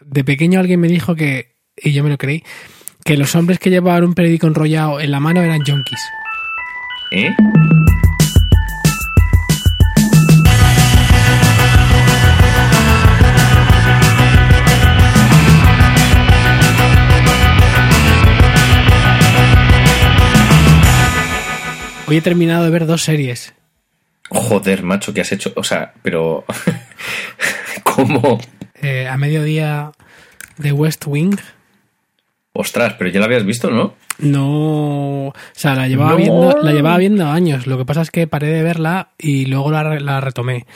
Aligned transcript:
De 0.00 0.24
pequeño 0.24 0.58
alguien 0.58 0.80
me 0.80 0.88
dijo 0.88 1.14
que, 1.14 1.54
y 1.76 1.92
yo 1.92 2.02
me 2.02 2.10
lo 2.10 2.18
creí, 2.18 2.42
que 3.04 3.16
los 3.16 3.36
hombres 3.36 3.60
que 3.60 3.70
llevaban 3.70 4.02
un 4.02 4.14
periódico 4.14 4.48
enrollado 4.48 5.00
en 5.00 5.12
la 5.12 5.20
mano 5.20 5.40
eran 5.40 5.64
junkies. 5.64 6.00
¿Eh? 7.12 7.30
Hoy 22.08 22.16
he 22.16 22.20
terminado 22.20 22.64
de 22.64 22.70
ver 22.70 22.86
dos 22.86 23.02
series. 23.02 23.54
Joder, 24.28 24.82
macho, 24.82 25.14
¿qué 25.14 25.20
has 25.20 25.30
hecho? 25.30 25.52
O 25.54 25.62
sea, 25.62 25.94
pero. 26.02 26.44
¿Cómo? 27.84 28.40
Eh, 28.84 29.08
a 29.08 29.16
mediodía 29.16 29.92
de 30.58 30.72
West 30.72 31.04
Wing. 31.06 31.36
Ostras, 32.52 32.94
pero 32.98 33.10
ya 33.10 33.18
la 33.18 33.26
habías 33.26 33.44
visto, 33.44 33.70
¿no? 33.70 33.94
No. 34.18 35.28
O 35.28 35.34
sea, 35.54 35.74
la 35.74 35.88
llevaba, 35.88 36.12
No. 36.12 36.16
viendo, 36.18 36.58
la 36.62 36.72
llevaba 36.72 36.98
viendo 36.98 37.26
años. 37.26 37.66
Lo 37.66 37.78
que 37.78 37.84
pasa 37.84 38.02
es 38.02 38.10
que 38.10 38.26
paré 38.28 38.48
de 38.48 38.62
verla 38.62 39.08
y 39.18 39.46
luego 39.46 39.70
la, 39.72 39.82
re- 39.82 40.00
la 40.00 40.20
retomé. 40.20 40.66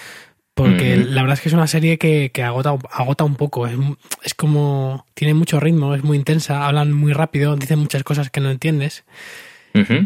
Porque 0.55 0.99
Ujú. 0.99 1.11
la 1.11 1.23
verdad 1.23 1.35
es 1.35 1.41
que 1.43 1.49
es 1.51 1.55
una 1.55 1.69
serie 1.69 1.99
que, 1.99 2.31
que 2.33 2.43
agota, 2.43 2.71
agota 2.91 3.23
un 3.23 3.37
poco. 3.37 3.69
Es, 3.69 3.77
es 4.25 4.35
como. 4.35 5.07
Tiene 5.15 5.35
mucho 5.35 5.61
ritmo, 5.61 5.95
es 5.95 6.03
muy 6.03 6.17
intensa, 6.17 6.67
hablan 6.67 6.93
muy 6.93 7.13
rápido, 7.13 7.55
dicen 7.55 7.79
muchas 7.79 8.03
cosas 8.03 8.31
que 8.31 8.41
no 8.41 8.51
entiendes. 8.51 9.05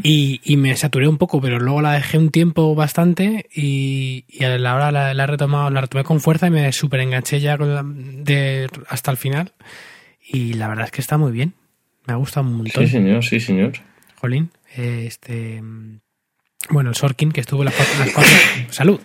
Y, 0.03 0.41
y 0.45 0.57
me 0.57 0.77
saturé 0.77 1.09
un 1.09 1.19
poco, 1.19 1.41
pero 1.41 1.59
luego 1.59 1.81
la 1.83 1.93
dejé 1.93 2.19
un 2.19 2.31
tiempo 2.31 2.75
bastante 2.75 3.47
y, 3.55 4.25
y 4.29 4.45
a 4.45 4.59
la 4.59 4.75
hora 4.75 4.91
la, 4.93 5.15
la 5.15 5.25
he 5.25 5.27
retomado, 5.27 5.71
la 5.71 5.81
retomé 5.83 6.05
con 6.05 6.21
fuerza 6.21 6.47
y 6.47 6.51
me 6.51 6.73
súper 6.73 7.01
enganché 7.01 7.41
ya 7.41 7.57
con 7.59 7.75
la- 7.75 7.83
de, 7.85 8.69
hasta 8.89 9.11
el 9.11 9.17
final. 9.17 9.53
Y 10.27 10.55
la 10.55 10.69
verdad 10.69 10.87
es 10.87 10.91
que 10.93 11.01
está 11.01 11.19
muy 11.19 11.33
bien. 11.33 11.55
Me 12.07 12.13
ha 12.15 12.17
gustado 12.17 12.47
un 12.47 12.55
montón. 12.57 12.85
Sí, 12.87 12.91
señor, 12.93 13.25
sí, 13.25 13.41
señor. 13.41 13.73
Jolín. 14.17 14.51
Eh, 14.77 15.05
este. 15.07 15.63
Bueno, 16.71 16.91
el 16.91 16.97
Sorkin, 16.97 17.33
que 17.33 17.41
estuvo 17.41 17.65
las 17.65 17.75
cuatro, 17.75 17.95
las 17.99 18.11
cuatro- 18.13 18.33
salud, 18.71 19.01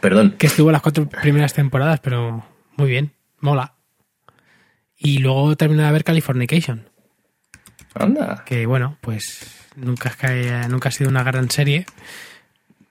Perdón. 0.00 0.34
que 0.38 0.46
estuvo 0.48 0.70
las 0.72 0.82
cuatro 0.82 1.08
primeras 1.08 1.54
temporadas, 1.54 2.00
pero 2.00 2.44
muy 2.76 2.88
bien, 2.90 3.12
mola. 3.40 3.74
Y 4.96 5.18
luego 5.18 5.56
terminé 5.56 5.84
de 5.84 5.92
ver 5.92 6.02
Californication, 6.04 6.88
Anda. 7.94 8.42
que 8.44 8.66
bueno, 8.66 8.98
pues 9.00 9.57
nunca, 9.78 10.14
nunca 10.68 10.88
ha 10.88 10.92
sido 10.92 11.10
una 11.10 11.22
gran 11.22 11.50
serie. 11.50 11.86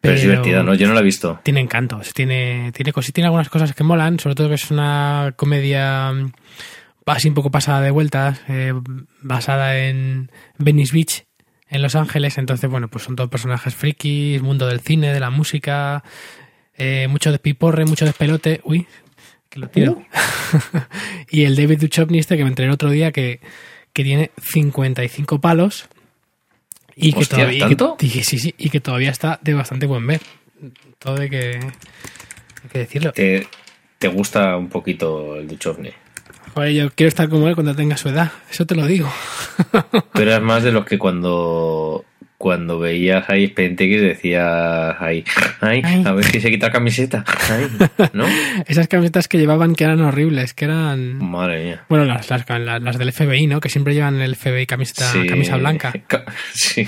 Pero 0.01 0.13
es 0.15 0.21
divertida, 0.21 0.63
¿no? 0.63 0.73
Yo 0.75 0.87
no 0.87 0.93
la 0.93 0.99
he 1.01 1.03
visto. 1.03 1.39
Tiene 1.43 1.59
encantos, 1.59 2.13
tiene, 2.13 2.71
tiene, 2.73 2.93
cos- 2.93 3.11
tiene 3.11 3.25
algunas 3.25 3.49
cosas 3.49 3.73
que 3.73 3.83
molan, 3.83 4.19
sobre 4.19 4.35
todo 4.35 4.47
que 4.49 4.55
es 4.55 4.69
una 4.71 5.33
comedia 5.35 6.11
mm, 6.13 6.31
así 7.07 7.27
un 7.27 7.33
poco 7.33 7.49
pasada 7.51 7.81
de 7.81 7.91
vueltas, 7.91 8.39
eh, 8.47 8.73
basada 9.21 9.77
en 9.79 10.29
Venice 10.59 10.93
Beach, 10.93 11.25
en 11.69 11.81
Los 11.81 11.95
Ángeles. 11.95 12.37
Entonces, 12.37 12.69
bueno, 12.69 12.89
pues 12.89 13.03
son 13.05 13.15
todos 13.15 13.29
personajes 13.29 13.73
frikis, 13.73 14.41
mundo 14.41 14.67
del 14.67 14.81
cine, 14.81 15.11
de 15.11 15.19
la 15.19 15.31
música, 15.31 16.03
eh, 16.77 17.07
mucho 17.09 17.31
despiporre, 17.31 17.85
mucho 17.85 18.05
despelote. 18.05 18.61
Uy, 18.65 18.85
que 19.49 19.59
lo 19.59 19.67
tiro. 19.67 20.03
y 21.31 21.43
el 21.45 21.55
David 21.55 21.79
Duchovny 21.81 22.19
este 22.19 22.37
que 22.37 22.43
me 22.43 22.49
enteré 22.49 22.67
el 22.67 22.73
otro 22.73 22.91
día 22.91 23.11
que, 23.11 23.39
que 23.93 24.03
tiene 24.03 24.31
55 24.41 25.41
palos. 25.41 25.87
Y 26.99 27.13
que, 27.13 27.19
Hostia, 27.19 27.37
todavía, 27.39 27.67
¿tanto? 27.67 27.95
y 27.99 28.09
que- 28.09 28.23
sí, 28.23 28.39
sí, 28.39 28.53
y 28.57 28.69
que 28.71 28.79
todavía 28.79 29.11
está 29.11 29.39
de 29.43 29.53
bastante 29.53 29.85
buen 29.85 30.05
ver. 30.07 30.21
Todo 30.99 31.21
hay 31.21 31.29
que, 31.29 31.59
hay 32.63 32.69
que 32.71 32.79
decirlo. 32.79 33.11
¿Te, 33.11 33.47
te 33.99 34.07
gusta 34.07 34.57
un 34.57 34.67
poquito 34.69 35.35
el 35.35 35.47
Duchovny? 35.47 35.91
Joder, 36.55 36.73
yo 36.73 36.89
quiero 36.95 37.09
estar 37.09 37.29
como 37.29 37.47
él 37.47 37.53
cuando 37.53 37.75
tenga 37.75 37.97
su 37.97 38.09
edad. 38.09 38.31
Eso 38.49 38.65
te 38.65 38.73
lo 38.73 38.85
digo. 38.87 39.07
Tú 40.13 40.21
eras 40.21 40.41
más 40.41 40.63
de 40.63 40.71
los 40.71 40.85
que 40.85 40.97
cuando 40.97 42.03
cuando 42.37 42.77
veías 42.77 43.29
ahí 43.29 43.45
X 43.55 44.01
decías 44.01 44.95
ahí, 44.99 45.23
ay, 45.59 45.81
Ay. 45.83 46.03
a 46.05 46.11
ver 46.11 46.23
si 46.25 46.39
se 46.39 46.51
quita 46.51 46.67
la 46.67 46.71
camiseta. 46.73 47.23
Ay, 47.49 47.67
¿no? 48.13 48.25
Esas 48.67 48.87
camisetas 48.87 49.27
que 49.27 49.37
llevaban 49.39 49.73
que 49.75 49.83
eran 49.85 50.01
horribles, 50.01 50.53
que 50.53 50.65
eran... 50.65 51.17
Madre 51.17 51.63
mía. 51.63 51.83
Bueno, 51.89 52.05
las, 52.05 52.29
las, 52.29 52.47
las, 52.47 52.97
del 52.99 53.11
FBI, 53.11 53.47
¿no? 53.47 53.59
Que 53.59 53.69
siempre 53.69 53.93
llevan 53.95 54.21
el 54.21 54.35
FBI 54.35 54.67
camiseta, 54.67 55.11
Sí. 55.11 55.25
camisa 55.25 55.57
blanca. 55.57 55.93
Ca- 56.07 56.25
Sí. 56.53 56.87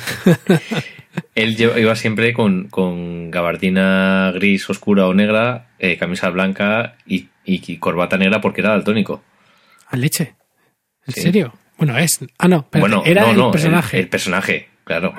Él 1.36 1.56
iba 1.60 1.96
siempre 1.96 2.34
con, 2.34 2.68
con 2.70 3.32
gabardina 3.32 4.32
gris 4.36 4.70
oscura 4.70 5.08
o 5.08 5.14
negra, 5.14 5.70
eh, 5.80 5.98
camisa 5.98 6.30
blanca 6.30 6.96
y, 7.08 7.30
y 7.44 7.78
corbata 7.78 8.18
negra 8.18 8.40
porque 8.42 8.62
era 8.62 8.70
daltónico. 8.72 9.24
¿A 9.88 9.98
leche? 9.98 10.36
¿En 11.08 11.14
Sí. 11.16 11.22
serio? 11.22 11.54
Bueno, 11.78 11.98
es... 11.98 12.20
Ah, 12.38 12.48
no, 12.48 12.58
espérate, 12.58 12.80
bueno, 12.80 13.04
era 13.06 13.24
no, 13.24 13.32
el 13.32 13.38
no, 13.38 13.52
personaje. 13.52 14.00
El, 14.00 14.08
personaje, 14.10 14.69
claro. 14.90 15.14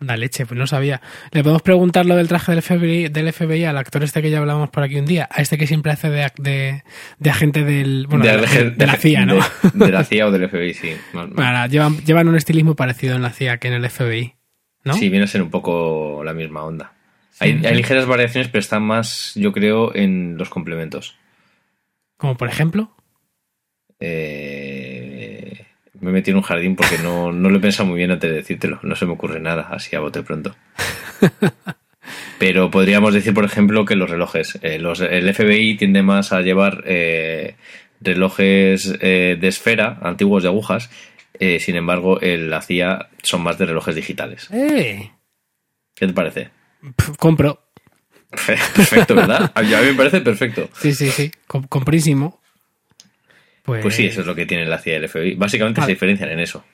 La 0.00 0.16
leche, 0.16 0.46
pues 0.46 0.56
no 0.56 0.68
sabía. 0.68 1.00
Le 1.32 1.42
podemos 1.42 1.62
preguntar 1.62 2.06
lo 2.06 2.14
del 2.14 2.28
traje 2.28 2.52
del 2.52 2.62
FBI, 2.62 3.08
del 3.08 3.32
FBI 3.32 3.64
al 3.64 3.76
actor 3.76 4.04
este 4.04 4.22
que 4.22 4.30
ya 4.30 4.38
hablábamos 4.38 4.70
por 4.70 4.84
aquí 4.84 4.94
un 4.96 5.06
día, 5.06 5.28
a 5.28 5.42
este 5.42 5.58
que 5.58 5.66
siempre 5.66 5.90
hace 5.90 6.08
de, 6.08 6.30
de, 6.38 6.84
de 7.18 7.30
agente 7.30 7.64
del... 7.64 8.06
Bueno, 8.08 8.24
de, 8.24 8.36
de, 8.36 8.70
de 8.70 8.86
la 8.86 8.94
CIA, 8.94 9.26
¿no? 9.26 9.40
De, 9.74 9.90
la 9.92 10.04
CIA 10.04 10.28
o 10.28 10.30
del 10.30 10.48
FBI, 10.48 10.74
sí. 10.74 10.90
Más- 11.14 11.30
Bueno, 11.30 11.44
ahora, 11.48 11.66
llevan, 11.66 11.96
llevan 12.04 12.28
un 12.28 12.36
estilismo 12.36 12.76
parecido 12.76 13.16
en 13.16 13.22
la 13.22 13.30
CIA 13.30 13.58
que 13.58 13.66
en 13.66 13.74
el 13.74 13.90
FBI, 13.90 14.34
¿no? 14.84 14.94
Sí, 14.94 15.08
viene 15.08 15.24
a 15.24 15.28
ser 15.28 15.42
un 15.42 15.50
poco 15.50 16.22
la 16.22 16.32
misma 16.32 16.62
onda. 16.62 16.92
Hay, 17.40 17.60
hay 17.64 17.74
ligeras 17.74 18.06
variaciones, 18.06 18.48
pero 18.52 18.60
están 18.60 18.84
más, 18.84 19.32
yo 19.34 19.52
creo, 19.52 19.92
en 19.96 20.36
los 20.38 20.48
complementos. 20.48 21.16
Como 22.16 22.36
por 22.36 22.48
ejemplo... 22.48 22.94
Eh, 24.00 24.67
me 26.00 26.10
he 26.10 26.12
metido 26.12 26.32
en 26.34 26.38
un 26.38 26.42
jardín 26.48 26.76
porque 26.76 26.98
no, 26.98 27.32
no 27.32 27.50
lo 27.50 27.58
he 27.58 27.60
pensado 27.60 27.88
muy 27.88 27.96
bien 27.98 28.10
antes 28.10 28.30
de 28.30 28.36
decírtelo. 28.36 28.78
No 28.82 28.94
se 28.96 29.06
me 29.06 29.12
ocurre 29.12 29.40
nada 29.40 29.68
así 29.70 29.94
a 29.96 30.00
bote 30.00 30.22
pronto. 30.22 30.54
Pero 32.38 32.70
podríamos 32.70 33.12
decir, 33.12 33.34
por 33.34 33.44
ejemplo, 33.44 33.84
que 33.84 33.96
los 33.96 34.08
relojes. 34.08 34.58
eh, 34.62 34.78
los, 34.78 35.00
el 35.00 35.32
FBI 35.34 35.76
tiende 35.76 36.02
más 36.02 36.32
a 36.32 36.40
llevar 36.40 36.84
eh, 36.86 37.56
relojes 38.00 38.94
eh, 39.00 39.36
de 39.40 39.48
esfera, 39.48 39.98
antiguos 40.02 40.42
de 40.44 40.48
agujas. 40.48 40.88
sin 41.58 41.76
embargo, 41.76 42.20
el, 42.20 42.48
la 42.50 42.62
CIA 42.62 43.08
son 43.22 43.42
más 43.42 43.58
de 43.58 43.66
relojes 43.66 43.94
digitales. 43.96 44.48
¿Qué 44.50 45.10
te 46.06 46.12
parece? 46.12 46.50
Compro. 47.18 47.64
Perfecto, 48.46 49.14
¿verdad? 49.14 49.50
A 49.54 49.62
mí 49.62 49.72
a 49.74 49.80
mí 49.80 49.86
me 49.88 49.94
parece 49.94 50.20
perfecto. 50.20 50.68
Sí, 50.80 50.94
sí, 50.94 51.10
sí. 51.10 51.30
Com- 51.46 51.66
comprísimo. 51.66 52.37
Pues, 53.68 53.82
Pues 53.82 53.94
sí, 53.94 54.06
eso 54.06 54.22
es 54.22 54.26
lo 54.26 54.34
que 54.34 54.46
tiene 54.46 54.66
la 54.66 54.78
CIA 54.78 54.94
y 54.94 54.96
el 54.96 55.08
FBI. 55.08 55.34
Básicamente 55.36 55.80
Vale. 55.80 55.90
se 55.90 55.94
diferencian 55.94 56.30
en 56.30 56.40
eso. 56.40 56.64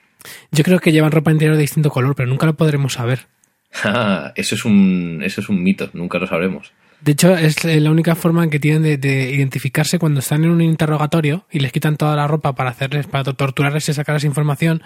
Yo 0.51 0.63
creo 0.63 0.79
que 0.79 0.91
llevan 0.91 1.11
ropa 1.11 1.31
interior 1.31 1.55
de 1.55 1.61
distinto 1.61 1.89
color, 1.91 2.15
pero 2.15 2.27
nunca 2.27 2.45
lo 2.45 2.55
podremos 2.55 2.93
saber. 2.93 3.27
Ah, 3.83 4.31
eso 4.37 4.55
es 4.55 4.63
un 4.63 5.21
eso 5.25 5.41
es 5.41 5.49
un 5.49 5.61
mito, 5.61 5.89
nunca 5.91 6.17
lo 6.17 6.25
sabremos. 6.27 6.71
De 7.01 7.11
hecho, 7.11 7.35
es 7.35 7.61
la 7.65 7.91
única 7.91 8.15
forma 8.15 8.41
en 8.45 8.49
que 8.49 8.57
tienen 8.57 8.83
de, 8.83 8.95
de 8.97 9.29
identificarse 9.31 9.99
cuando 9.99 10.21
están 10.21 10.45
en 10.45 10.49
un 10.49 10.61
interrogatorio 10.61 11.45
y 11.51 11.59
les 11.59 11.73
quitan 11.73 11.97
toda 11.97 12.15
la 12.15 12.25
ropa 12.25 12.55
para 12.55 12.69
hacerles, 12.69 13.05
para 13.07 13.25
torturarles 13.25 13.89
y 13.89 13.93
sacarles 13.93 14.23
información. 14.23 14.81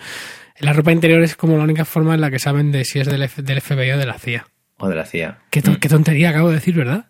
La 0.59 0.73
ropa 0.73 0.91
interior 0.91 1.21
es 1.21 1.35
como 1.35 1.55
la 1.55 1.63
única 1.65 1.85
forma 1.85 2.15
en 2.15 2.21
la 2.21 2.31
que 2.31 2.39
saben 2.39 2.71
de 2.71 2.83
si 2.83 2.99
es 2.99 3.05
del, 3.07 3.21
F- 3.21 3.43
del 3.43 3.61
FBI 3.61 3.91
o 3.91 3.97
de 3.99 4.05
la 4.07 4.17
CIA. 4.17 4.47
O 4.77 4.89
de 4.89 4.95
la 4.95 5.05
CIA. 5.05 5.37
Qué, 5.51 5.61
to- 5.61 5.79
qué 5.79 5.87
tontería 5.87 6.31
acabo 6.31 6.49
de 6.49 6.55
decir, 6.55 6.73
¿verdad? 6.73 7.05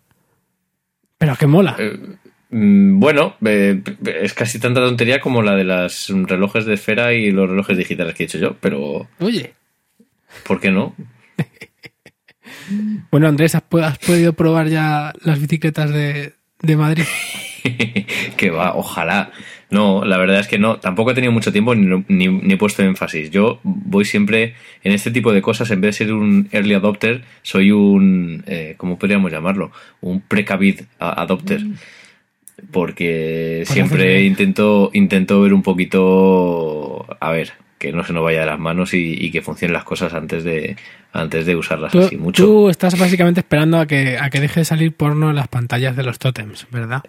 Pero 1.18 1.36
que 1.38 1.48
mola. 1.48 1.76
Eh, 1.80 1.98
mm, 1.98 2.29
bueno, 2.52 3.36
eh, 3.46 3.82
es 4.22 4.34
casi 4.34 4.60
tanta 4.60 4.82
tontería 4.82 5.22
como 5.22 5.42
la 5.42 5.56
de 5.56 5.64
los 5.64 6.10
relojes 6.28 6.66
de 6.66 6.74
esfera 6.74 7.14
y 7.14 7.32
los 7.32 7.50
relojes 7.50 7.78
digitales 7.78 8.16
que 8.16 8.24
he 8.24 8.28
dicho 8.28 8.40
yo, 8.40 8.56
pero 8.60 9.08
Oye. 9.20 9.54
¿por 10.46 10.60
qué 10.60 10.72
no? 10.72 10.96
Bueno, 13.12 13.28
Andrés, 13.28 13.56
¿has, 13.56 13.64
podido 13.64 14.34
probar 14.34 14.68
ya 14.68 15.14
las 15.24 15.40
bicicletas 15.40 15.92
de, 15.92 16.34
de 16.62 16.76
Madrid? 16.76 17.04
que 18.38 18.50
va, 18.52 18.76
ojalá. 18.76 19.32
No, 19.72 20.04
la 20.04 20.18
verdad 20.18 20.40
es 20.40 20.48
que 20.48 20.58
no. 20.60 20.80
Tampoco 20.80 21.12
he 21.12 21.14
tenido 21.16 21.32
mucho 21.32 21.52
tiempo 21.52 21.74
ni, 21.76 22.04
ni- 22.08 22.28
ni 22.28 22.54
he 22.54 22.58
puesto 22.58 22.82
énfasis. 22.84 23.30
Yo 23.32 23.60
voy 23.64 24.06
siempre 24.06 24.56
en 24.84 24.92
este 24.94 25.12
tipo 25.12 25.32
de 25.32 25.42
cosas, 25.42 25.70
en 25.72 25.82
vez 25.82 25.98
de 26.00 26.06
ser 26.06 26.14
un 26.14 26.48
early 26.52 26.74
adopter, 26.74 27.24
soy 27.44 27.72
un, 27.72 28.44
eh, 28.48 28.74
¿cómo 28.78 28.98
podríamos 28.98 29.32
llamarlo? 29.32 29.72
Un 30.02 30.22
precavid 30.22 30.82
adopter. 31.00 31.62
Porque 32.72 33.64
Pues 33.66 33.70
siempre 33.70 34.24
intento, 34.24 34.90
intento 34.94 35.42
ver 35.42 35.54
un 35.54 35.64
poquito, 35.64 37.06
a 37.20 37.32
ver, 37.32 37.52
que 37.78 37.92
no 37.94 38.04
se 38.04 38.14
nos 38.14 38.24
vaya 38.24 38.42
de 38.42 38.46
las 38.46 38.60
manos 38.60 38.94
y, 38.94 39.14
y 39.14 39.32
que 39.32 39.42
funcionen 39.42 39.74
las 39.74 39.86
cosas 39.86 40.14
antes 40.14 40.44
de, 40.44 40.76
antes 41.14 41.46
de 41.46 41.56
usarlas 41.56 41.92
Tú, 41.94 42.00
así 42.00 42.18
mucho. 42.18 42.46
tú 42.46 42.70
estás 42.70 43.00
básicamente 43.00 43.40
esperando 43.40 43.80
a 43.80 43.88
que, 43.88 44.18
a 44.18 44.30
que 44.30 44.42
deje 44.42 44.60
de 44.62 44.66
salir 44.66 44.94
porno 44.94 45.30
en 45.30 45.38
las 45.38 45.48
pantallas 45.48 45.96
de 45.96 46.04
los 46.04 46.20
tótems, 46.20 46.68
¿verdad? 46.72 47.04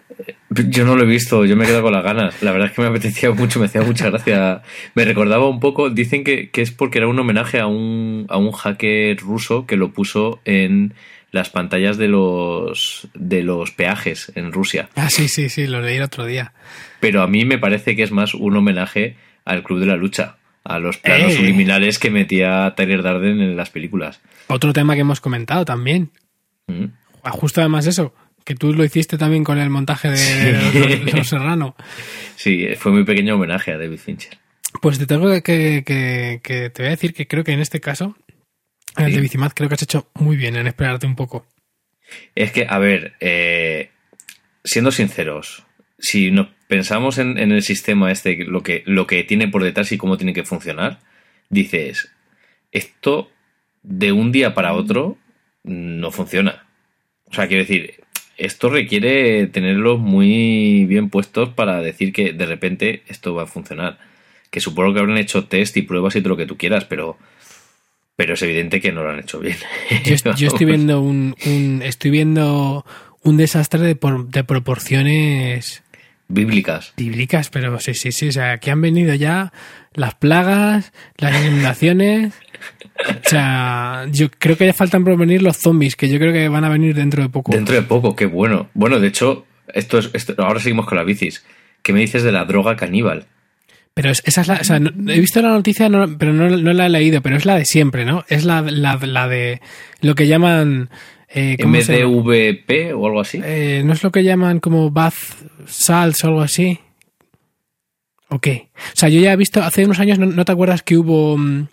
Yo 0.49 0.85
no 0.85 0.95
lo 0.95 1.03
he 1.03 1.07
visto, 1.07 1.45
yo 1.45 1.55
me 1.57 1.63
he 1.63 1.67
quedado 1.67 1.83
con 1.83 1.93
las 1.93 2.03
ganas. 2.03 2.41
La 2.41 2.51
verdad 2.51 2.69
es 2.69 2.73
que 2.73 2.81
me 2.81 2.87
apetecía 2.87 3.31
mucho, 3.31 3.59
me 3.59 3.65
hacía 3.65 3.81
mucha 3.83 4.09
gracia. 4.09 4.61
Me 4.95 5.05
recordaba 5.05 5.47
un 5.47 5.59
poco, 5.59 5.89
dicen 5.89 6.23
que, 6.23 6.49
que 6.49 6.61
es 6.61 6.71
porque 6.71 6.97
era 6.99 7.07
un 7.07 7.19
homenaje 7.19 7.59
a 7.59 7.67
un, 7.67 8.25
a 8.29 8.37
un 8.37 8.51
hacker 8.51 9.17
ruso 9.17 9.65
que 9.65 9.77
lo 9.77 9.91
puso 9.91 10.39
en 10.45 10.93
las 11.31 11.49
pantallas 11.49 11.97
de 11.97 12.07
los 12.09 13.07
de 13.13 13.43
los 13.43 13.71
peajes 13.71 14.31
en 14.35 14.51
Rusia. 14.51 14.89
Ah, 14.95 15.09
sí, 15.09 15.27
sí, 15.27 15.49
sí, 15.49 15.67
lo 15.67 15.81
leí 15.81 15.97
el 15.97 16.03
otro 16.03 16.25
día. 16.25 16.53
Pero 16.99 17.21
a 17.21 17.27
mí 17.27 17.45
me 17.45 17.57
parece 17.57 17.95
que 17.95 18.03
es 18.03 18.11
más 18.11 18.33
un 18.33 18.55
homenaje 18.57 19.15
al 19.45 19.63
Club 19.63 19.79
de 19.79 19.85
la 19.87 19.95
Lucha, 19.95 20.37
a 20.63 20.79
los 20.79 20.97
planos 20.97 21.33
¡Eh! 21.33 21.37
subliminales 21.37 21.97
que 21.99 22.11
metía 22.11 22.73
Tyler 22.75 23.01
Darden 23.01 23.41
en 23.41 23.55
las 23.57 23.69
películas. 23.69 24.19
Otro 24.47 24.73
tema 24.73 24.93
que 24.95 25.01
hemos 25.01 25.21
comentado 25.21 25.65
también. 25.65 26.11
Mm. 26.67 26.85
Ah, 27.23 27.31
Justo 27.31 27.61
además 27.61 27.87
eso, 27.87 28.13
que 28.43 28.55
tú 28.55 28.73
lo 28.73 28.83
hiciste 28.83 29.17
también 29.17 29.43
con 29.43 29.57
el 29.57 29.69
montaje 29.69 30.09
de 30.09 30.53
Los, 31.03 31.13
Los 31.13 31.27
Serrano. 31.27 31.75
Sí, 32.35 32.67
fue 32.77 32.91
muy 32.91 33.03
pequeño 33.03 33.35
homenaje 33.35 33.71
a 33.71 33.77
David 33.77 33.99
Fincher. 33.99 34.37
Pues 34.81 34.97
te 34.97 35.05
tengo 35.05 35.29
que, 35.43 35.83
que- 35.85 36.39
que 36.43 36.69
te 36.71 36.81
voy 36.81 36.87
a 36.87 36.91
decir 36.91 37.13
que 37.13 37.27
creo 37.27 37.43
que 37.43 37.51
en 37.51 37.59
este 37.59 37.79
caso, 37.79 38.15
el 38.97 39.07
Sí. 39.07 39.11
de 39.15 39.21
Bicimad, 39.21 39.51
creo 39.53 39.69
que 39.69 39.75
has 39.75 39.83
hecho 39.83 40.09
muy 40.15 40.35
bien 40.37 40.55
en 40.55 40.67
esperarte 40.67 41.05
un 41.07 41.15
poco. 41.15 41.45
Es 42.35 42.51
que, 42.51 42.65
a 42.69 42.77
ver, 42.77 43.13
eh, 43.19 43.89
siendo 44.63 44.91
sinceros, 44.91 45.63
si 45.97 46.31
nos 46.31 46.47
pensamos 46.67 47.17
en, 47.17 47.37
en 47.37 47.51
el 47.51 47.63
sistema 47.63 48.11
este, 48.11 48.43
lo 48.45 48.63
que, 48.63 48.83
lo 48.85 49.07
que 49.07 49.23
tiene 49.23 49.47
por 49.47 49.63
detrás 49.63 49.91
y 49.91 49.97
cómo 49.97 50.17
tiene 50.17 50.33
que 50.33 50.43
funcionar, 50.43 50.99
dices, 51.49 52.11
esto 52.71 53.31
de 53.83 54.11
un 54.11 54.31
día 54.31 54.53
para 54.53 54.73
otro 54.73 55.17
no 55.63 56.11
funciona. 56.11 56.65
O 57.25 57.33
sea, 57.33 57.47
quiero 57.47 57.63
decir, 57.63 58.01
esto 58.37 58.69
requiere 58.69 59.47
tenerlos 59.47 59.99
muy 59.99 60.85
bien 60.85 61.09
puestos 61.09 61.49
para 61.49 61.81
decir 61.81 62.11
que 62.11 62.33
de 62.33 62.45
repente 62.45 63.03
esto 63.07 63.33
va 63.33 63.43
a 63.43 63.47
funcionar. 63.47 63.99
Que 64.49 64.59
supongo 64.59 64.93
que 64.93 64.99
habrán 64.99 65.17
hecho 65.17 65.45
test 65.45 65.77
y 65.77 65.83
pruebas 65.83 66.15
y 66.15 66.21
todo 66.21 66.29
lo 66.29 66.37
que 66.37 66.45
tú 66.45 66.57
quieras, 66.57 66.83
pero, 66.85 67.17
pero 68.21 68.35
es 68.35 68.41
evidente 68.43 68.79
que 68.79 68.91
no 68.91 69.01
lo 69.01 69.09
han 69.09 69.17
hecho 69.19 69.39
bien. 69.39 69.57
Yo, 70.05 70.35
yo 70.35 70.47
estoy 70.49 70.65
viendo 70.67 71.01
un, 71.01 71.35
un- 71.43 71.81
estoy 71.83 72.11
viendo 72.11 72.85
un 73.23 73.35
desastre 73.35 73.79
de, 73.79 73.95
por- 73.95 74.27
de 74.27 74.43
proporciones 74.43 75.81
Bíblicas. 76.27 76.93
bíblicas, 76.97 77.49
pero 77.49 77.79
sí, 77.79 77.95
sí, 77.95 78.11
sí. 78.11 78.27
O 78.27 78.31
sea, 78.31 78.51
aquí 78.51 78.69
han 78.69 78.79
venido 78.79 79.15
ya 79.15 79.51
las 79.95 80.13
plagas, 80.13 80.93
las 81.17 81.43
inundaciones. 81.43 82.35
O 83.25 83.27
sea, 83.29 84.05
yo 84.11 84.29
creo 84.29 84.55
que 84.55 84.67
ya 84.67 84.73
faltan 84.73 85.03
por 85.03 85.17
venir 85.17 85.41
los 85.41 85.57
zombies, 85.57 85.95
que 85.95 86.07
yo 86.07 86.19
creo 86.19 86.31
que 86.31 86.47
van 86.47 86.63
a 86.63 86.69
venir 86.69 86.93
dentro 86.93 87.23
de 87.23 87.29
poco. 87.29 87.51
Dentro 87.51 87.73
de 87.73 87.81
poco, 87.81 88.15
qué 88.15 88.27
bueno. 88.27 88.69
Bueno, 88.75 88.99
de 88.99 89.07
hecho, 89.07 89.47
esto 89.73 89.97
es, 89.97 90.11
esto- 90.13 90.35
ahora 90.37 90.59
seguimos 90.59 90.85
con 90.85 90.99
las 90.99 91.07
bicis. 91.07 91.43
¿Qué 91.81 91.91
me 91.91 92.01
dices 92.01 92.21
de 92.21 92.31
la 92.31 92.45
droga 92.45 92.75
caníbal? 92.75 93.25
Pero 93.93 94.09
es- 94.09 94.21
esa 94.25 94.41
es 94.41 94.47
la. 94.47 94.53
O 94.55 94.63
sea, 94.63 94.79
no- 94.79 95.11
he 95.11 95.19
visto 95.19 95.41
la 95.41 95.49
noticia, 95.49 95.89
no- 95.89 96.17
pero 96.17 96.33
no, 96.33 96.49
no 96.49 96.73
la 96.73 96.85
he 96.85 96.89
leído, 96.89 97.21
pero 97.21 97.35
es 97.35 97.45
la 97.45 97.55
de 97.55 97.65
siempre, 97.65 98.05
¿no? 98.05 98.23
Es 98.29 98.45
la, 98.45 98.61
la, 98.61 98.95
la 99.01 99.27
de 99.27 99.61
lo 100.01 100.15
que 100.15 100.27
llaman. 100.27 100.89
Eh. 101.33 101.55
MDVP 101.65 102.93
o 102.93 103.05
algo 103.07 103.21
así. 103.21 103.39
Eh, 103.43 103.81
¿No 103.85 103.93
es 103.93 104.03
lo 104.03 104.11
que 104.11 104.23
llaman 104.23 104.59
como 104.59 104.91
bath 104.91 105.13
salts 105.65 106.23
o 106.23 106.27
algo 106.27 106.41
así? 106.41 106.79
¿O 108.29 108.39
qué? 108.39 108.69
O 108.75 108.95
sea, 108.95 109.09
yo 109.09 109.19
ya 109.19 109.33
he 109.33 109.37
visto, 109.37 109.61
hace 109.63 109.85
unos 109.85 109.99
años, 109.99 110.19
¿no, 110.19 110.25
no 110.25 110.45
te 110.45 110.51
acuerdas 110.51 110.83
que 110.83 110.97
hubo 110.97 111.37
mm, 111.37 111.67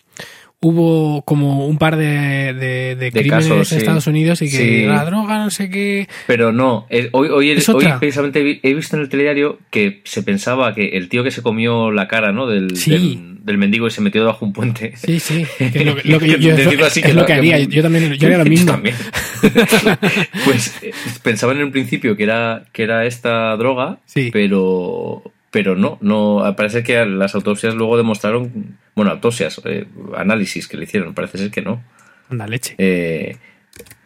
hubo 0.60 1.22
como 1.22 1.66
un 1.68 1.78
par 1.78 1.96
de, 1.96 2.52
de, 2.52 2.96
de 2.96 3.12
crímenes 3.12 3.46
casos, 3.46 3.58
en 3.58 3.64
sí. 3.64 3.76
Estados 3.76 4.06
Unidos 4.08 4.42
y 4.42 4.50
que 4.50 4.56
Sí. 4.56 4.82
la 4.86 5.04
droga, 5.04 5.38
no 5.38 5.50
sé 5.50 5.70
qué... 5.70 6.08
Pero 6.26 6.50
no, 6.52 6.86
es- 6.90 7.08
hoy, 7.12 7.28
hoy, 7.28 7.50
hoy 7.52 7.62
precisamente 8.00 8.60
he 8.62 8.74
visto 8.74 8.96
en 8.96 9.02
el 9.02 9.08
telediario 9.08 9.58
que 9.70 10.00
se 10.04 10.22
pensaba 10.24 10.74
que 10.74 10.88
el 10.96 11.08
tío 11.08 11.22
que 11.22 11.30
se 11.30 11.42
comió 11.42 11.92
la 11.92 12.08
cara, 12.08 12.32
¿no? 12.32 12.48
Del, 12.48 12.76
Sí. 12.76 12.90
del, 12.90 13.44
del 13.44 13.56
mendigo 13.58 13.86
y 13.86 13.90
se 13.92 14.00
metió 14.00 14.20
debajo 14.20 14.40
de 14.40 14.46
un 14.48 14.52
puente. 14.52 14.92
Sí, 14.96 15.20
sí. 15.20 15.46
que 15.58 15.66
es 15.66 15.86
lo, 15.86 15.94
que- 15.94 16.08
lo 16.08 16.18
que 16.18 16.26
yo, 16.40 16.54
es, 16.54 16.82
así, 16.82 17.00
es 17.00 17.06
que 17.06 17.14
lo 17.14 17.24
que 17.24 17.34
haría. 17.34 17.60
Yo 17.60 17.80
también 17.82 18.12
yo 18.14 18.26
haría 18.26 18.38
lo 18.38 18.44
mismo. 18.50 18.72
también. 18.72 18.96
pues 20.44 20.76
eh, 20.82 20.90
pensaban 21.22 21.58
en 21.58 21.64
un 21.64 21.70
principio 21.70 22.16
que 22.16 22.24
era, 22.24 22.64
que 22.72 22.82
era 22.82 23.06
esta 23.06 23.56
droga, 23.56 23.98
Sí. 24.06 24.30
pero, 24.32 25.22
pero 25.50 25.76
no, 25.76 25.98
no. 26.00 26.54
Parece 26.56 26.82
que 26.82 27.04
las 27.04 27.34
autopsias 27.34 27.74
luego 27.74 27.96
demostraron, 27.96 28.78
bueno, 28.94 29.10
autopsias, 29.10 29.60
eh, 29.64 29.86
análisis 30.16 30.68
que 30.68 30.76
le 30.76 30.84
hicieron, 30.84 31.14
parece 31.14 31.38
ser 31.38 31.50
que 31.50 31.62
no. 31.62 31.82
Anda, 32.30 32.46
leche. 32.46 32.74
Eh, 32.78 33.36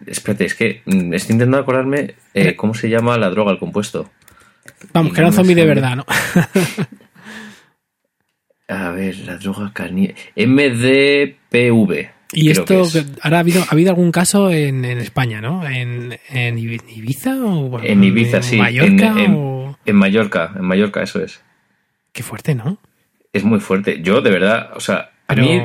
espérate, 0.06 0.44
es 0.44 0.54
que 0.54 0.82
mm, 0.84 1.14
estoy 1.14 1.34
intentando 1.34 1.58
acordarme 1.58 2.14
eh, 2.34 2.54
cómo 2.56 2.74
se 2.74 2.88
llama 2.88 3.18
la 3.18 3.30
droga, 3.30 3.52
el 3.52 3.58
compuesto. 3.58 4.10
Vamos, 4.92 5.12
que 5.12 5.20
era 5.20 5.28
un 5.28 5.34
me 5.34 5.36
zombie 5.36 5.54
de 5.54 5.66
verdad, 5.66 5.96
¿no? 5.96 6.06
A 8.68 8.90
ver, 8.90 9.18
la 9.18 9.36
droga 9.36 9.72
caníbal. 9.74 10.14
MDPV. 10.36 12.10
Y 12.32 12.50
esto, 12.50 12.82
es. 12.82 13.04
ahora 13.20 13.36
ha 13.38 13.40
habido, 13.40 13.62
ha 13.62 13.68
habido 13.72 13.90
algún 13.90 14.10
caso 14.12 14.50
en, 14.50 14.84
en 14.84 14.98
España, 14.98 15.40
¿no? 15.40 15.66
En, 15.68 16.18
en 16.30 16.56
Ibi- 16.58 16.82
Ibiza 16.96 17.36
o 17.44 17.68
bueno, 17.68 17.86
En 17.86 18.02
Ibiza, 18.02 18.42
sí. 18.42 18.56
Mallorca 18.56 19.08
en, 19.12 19.18
en- 19.18 19.34
o... 19.36 19.78
en 19.84 19.96
Mallorca, 19.96 20.52
en 20.56 20.64
Mallorca, 20.64 21.02
eso 21.02 21.22
es. 21.22 21.42
Qué 22.12 22.22
fuerte, 22.22 22.54
¿no? 22.54 22.78
Es 23.32 23.44
muy 23.44 23.60
fuerte. 23.60 24.00
Yo, 24.02 24.20
de 24.20 24.30
verdad, 24.30 24.70
o 24.74 24.80
sea, 24.80 25.10
a 25.28 25.34
mí. 25.34 25.60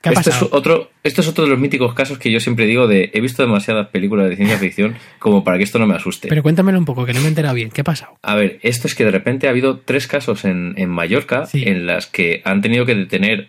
¿qué 0.00 0.08
ha 0.08 0.12
Esto 0.12 0.30
es, 0.30 0.42
otro, 0.50 0.90
esto 1.02 1.20
es 1.20 1.28
otro 1.28 1.44
de 1.44 1.50
los 1.50 1.58
míticos 1.58 1.92
casos 1.94 2.18
que 2.18 2.30
yo 2.32 2.40
siempre 2.40 2.64
digo 2.66 2.86
de 2.86 3.10
he 3.12 3.20
visto 3.20 3.42
demasiadas 3.42 3.88
películas 3.88 4.30
de 4.30 4.36
ciencia 4.36 4.56
ficción 4.58 4.94
como 5.18 5.44
para 5.44 5.58
que 5.58 5.64
esto 5.64 5.78
no 5.78 5.86
me 5.86 5.94
asuste. 5.94 6.28
Pero 6.28 6.42
cuéntamelo 6.42 6.78
un 6.78 6.84
poco, 6.86 7.04
que 7.04 7.12
no 7.12 7.20
me 7.20 7.26
he 7.26 7.28
enterado 7.28 7.54
bien. 7.54 7.70
¿Qué 7.70 7.82
ha 7.82 7.84
pasado? 7.84 8.16
A 8.22 8.34
ver, 8.34 8.58
esto 8.62 8.86
es 8.86 8.94
que 8.94 9.04
de 9.04 9.10
repente 9.10 9.46
ha 9.46 9.50
habido 9.50 9.80
tres 9.80 10.06
casos 10.06 10.44
en, 10.44 10.74
en 10.76 10.88
Mallorca 10.88 11.44
Sí. 11.46 11.64
en 11.66 11.86
las 11.86 12.06
que 12.06 12.40
han 12.44 12.62
tenido 12.62 12.86
que 12.86 12.94
detener 12.94 13.48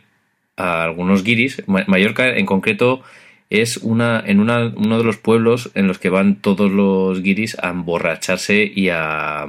a 0.57 0.83
algunos 0.83 1.23
guiris. 1.23 1.63
Ma- 1.67 1.83
Mallorca 1.87 2.29
en 2.29 2.45
concreto 2.45 3.01
es 3.49 3.77
una 3.77 4.23
en 4.25 4.39
una, 4.39 4.71
uno 4.75 4.97
de 4.97 5.03
los 5.03 5.17
pueblos 5.17 5.71
en 5.75 5.87
los 5.87 5.99
que 5.99 6.09
van 6.09 6.35
todos 6.35 6.71
los 6.71 7.21
guiris 7.21 7.57
a 7.61 7.69
emborracharse 7.69 8.71
y 8.73 8.89
a 8.89 9.45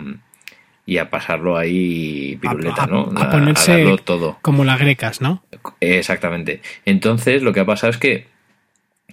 y 0.84 0.98
a 0.98 1.10
pasarlo 1.10 1.56
ahí 1.56 2.36
piruleta, 2.40 2.84
a, 2.84 2.86
¿no? 2.88 3.12
a 3.16 3.30
ponerse 3.30 3.72
darlo 3.78 3.98
todo. 3.98 4.38
como 4.42 4.64
las 4.64 4.80
grecas, 4.80 5.20
¿no? 5.20 5.44
Exactamente. 5.80 6.60
Entonces, 6.84 7.42
lo 7.42 7.52
que 7.52 7.60
ha 7.60 7.64
pasado 7.64 7.92
es 7.92 7.98
que 7.98 8.26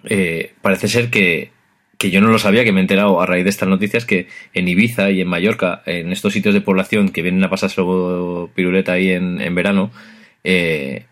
eh, 0.06 0.53
parece 0.63 0.88
ser 0.88 1.12
que, 1.12 1.51
que 2.00 2.09
yo 2.09 2.21
no 2.21 2.30
lo 2.30 2.39
sabía, 2.39 2.63
que 2.63 2.71
me 2.71 2.80
he 2.80 2.81
enterado 2.81 3.21
a 3.21 3.25
raíz 3.27 3.44
de 3.44 3.51
estas 3.51 3.69
noticias, 3.69 4.06
que 4.06 4.27
en 4.56 4.68
Ibiza 4.68 5.12
y 5.12 5.21
en 5.21 5.27
Mallorca, 5.27 5.83
en 5.85 6.12
estos 6.12 6.33
sitios 6.33 6.56
de 6.56 6.62
población 6.62 7.09
que 7.09 7.21
vienen 7.21 7.44
a 7.44 7.50
pasarse 7.51 7.83
piruleta 8.56 8.94
ahí 8.94 9.12
en, 9.12 9.39
en 9.39 9.53
verano, 9.53 9.92
eh, 10.44 11.06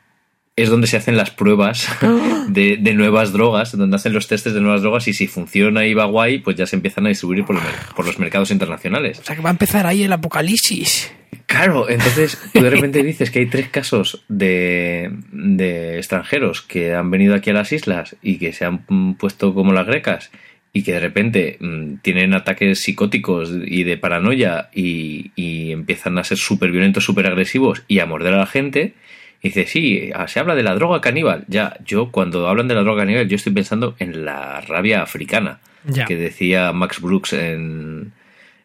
es 0.58 0.70
donde 0.70 0.88
se 0.88 0.98
hacen 0.98 1.16
las 1.16 1.30
pruebas 1.30 1.88
de, 2.50 2.78
de 2.78 2.94
nuevas 2.94 3.32
drogas, 3.32 3.78
donde 3.78 3.96
hacen 3.96 4.12
los 4.12 4.28
testes 4.28 4.54
de 4.54 4.60
nuevas 4.60 4.82
drogas 4.82 5.08
y 5.08 5.14
si 5.14 5.28
funciona 5.28 5.86
y 5.86 5.94
va 5.94 6.06
guay, 6.06 6.40
pues 6.40 6.58
ya 6.58 6.66
se 6.66 6.76
empiezan 6.76 7.06
a 7.06 7.10
distribuir 7.10 7.46
por, 7.46 7.58
por 7.96 8.06
los 8.06 8.20
mercados 8.20 8.52
internacionales. 8.52 9.20
O 9.20 9.24
sea, 9.24 9.36
que 9.36 9.42
va 9.42 9.50
a 9.50 9.52
empezar 9.52 9.88
ahí 9.88 10.04
el 10.04 10.12
apocalipsis. 10.12 11.14
Claro, 11.46 11.90
entonces 11.90 12.38
tú 12.52 12.62
de 12.62 12.70
repente 12.70 13.04
dices 13.04 13.32
que 13.32 13.40
hay 13.40 13.46
tres 13.46 13.70
casos 13.70 14.26
de, 14.28 15.12
de 15.32 15.98
extranjeros 15.98 16.62
que 16.62 16.94
han 16.94 17.10
venido 17.12 17.36
aquí 17.36 17.52
a 17.52 17.54
las 17.54 17.72
islas 17.72 18.16
y 18.22 18.38
que 18.38 18.52
se 18.52 18.66
han 18.66 19.16
puesto 19.16 19.54
como 19.54 19.72
las 19.72 19.86
grecas 19.86 20.32
y 20.74 20.84
que 20.84 20.94
de 20.94 21.00
repente 21.00 21.58
mm, 21.60 21.98
tienen 22.02 22.34
ataques 22.34 22.80
psicóticos 22.80 23.52
y 23.66 23.84
de 23.84 23.98
paranoia 23.98 24.70
y, 24.74 25.32
y 25.36 25.72
empiezan 25.72 26.18
a 26.18 26.24
ser 26.24 26.38
súper 26.38 26.72
violentos, 26.72 27.06
súper 27.06 27.28
agresivos 27.28 27.84
y 27.88 28.00
a 28.00 28.06
morder 28.06 28.34
a 28.34 28.40
la 28.40 28.46
gente. 28.46 28.94
Y 29.42 29.50
dice, 29.50 29.68
sí, 29.68 30.10
ah, 30.16 30.28
se 30.28 30.40
habla 30.40 30.56
de 30.56 30.64
la 30.64 30.74
droga 30.76 31.00
caníbal. 31.02 31.46
Ya, 31.48 31.78
yo 31.86 32.12
cuando 32.12 32.48
hablan 32.48 32.68
de 32.68 32.76
la 32.76 32.82
droga 32.82 33.04
caníbal, 33.04 33.28
yo 33.28 33.36
estoy 33.36 33.54
pensando 33.54 33.96
en 34.00 34.26
la 34.26 34.62
rabia 34.62 35.02
africana 35.04 35.60
Ya. 35.86 36.06
que 36.06 36.16
decía 36.16 36.72
Max 36.74 37.00
Brooks 37.02 37.34
en, 37.34 38.14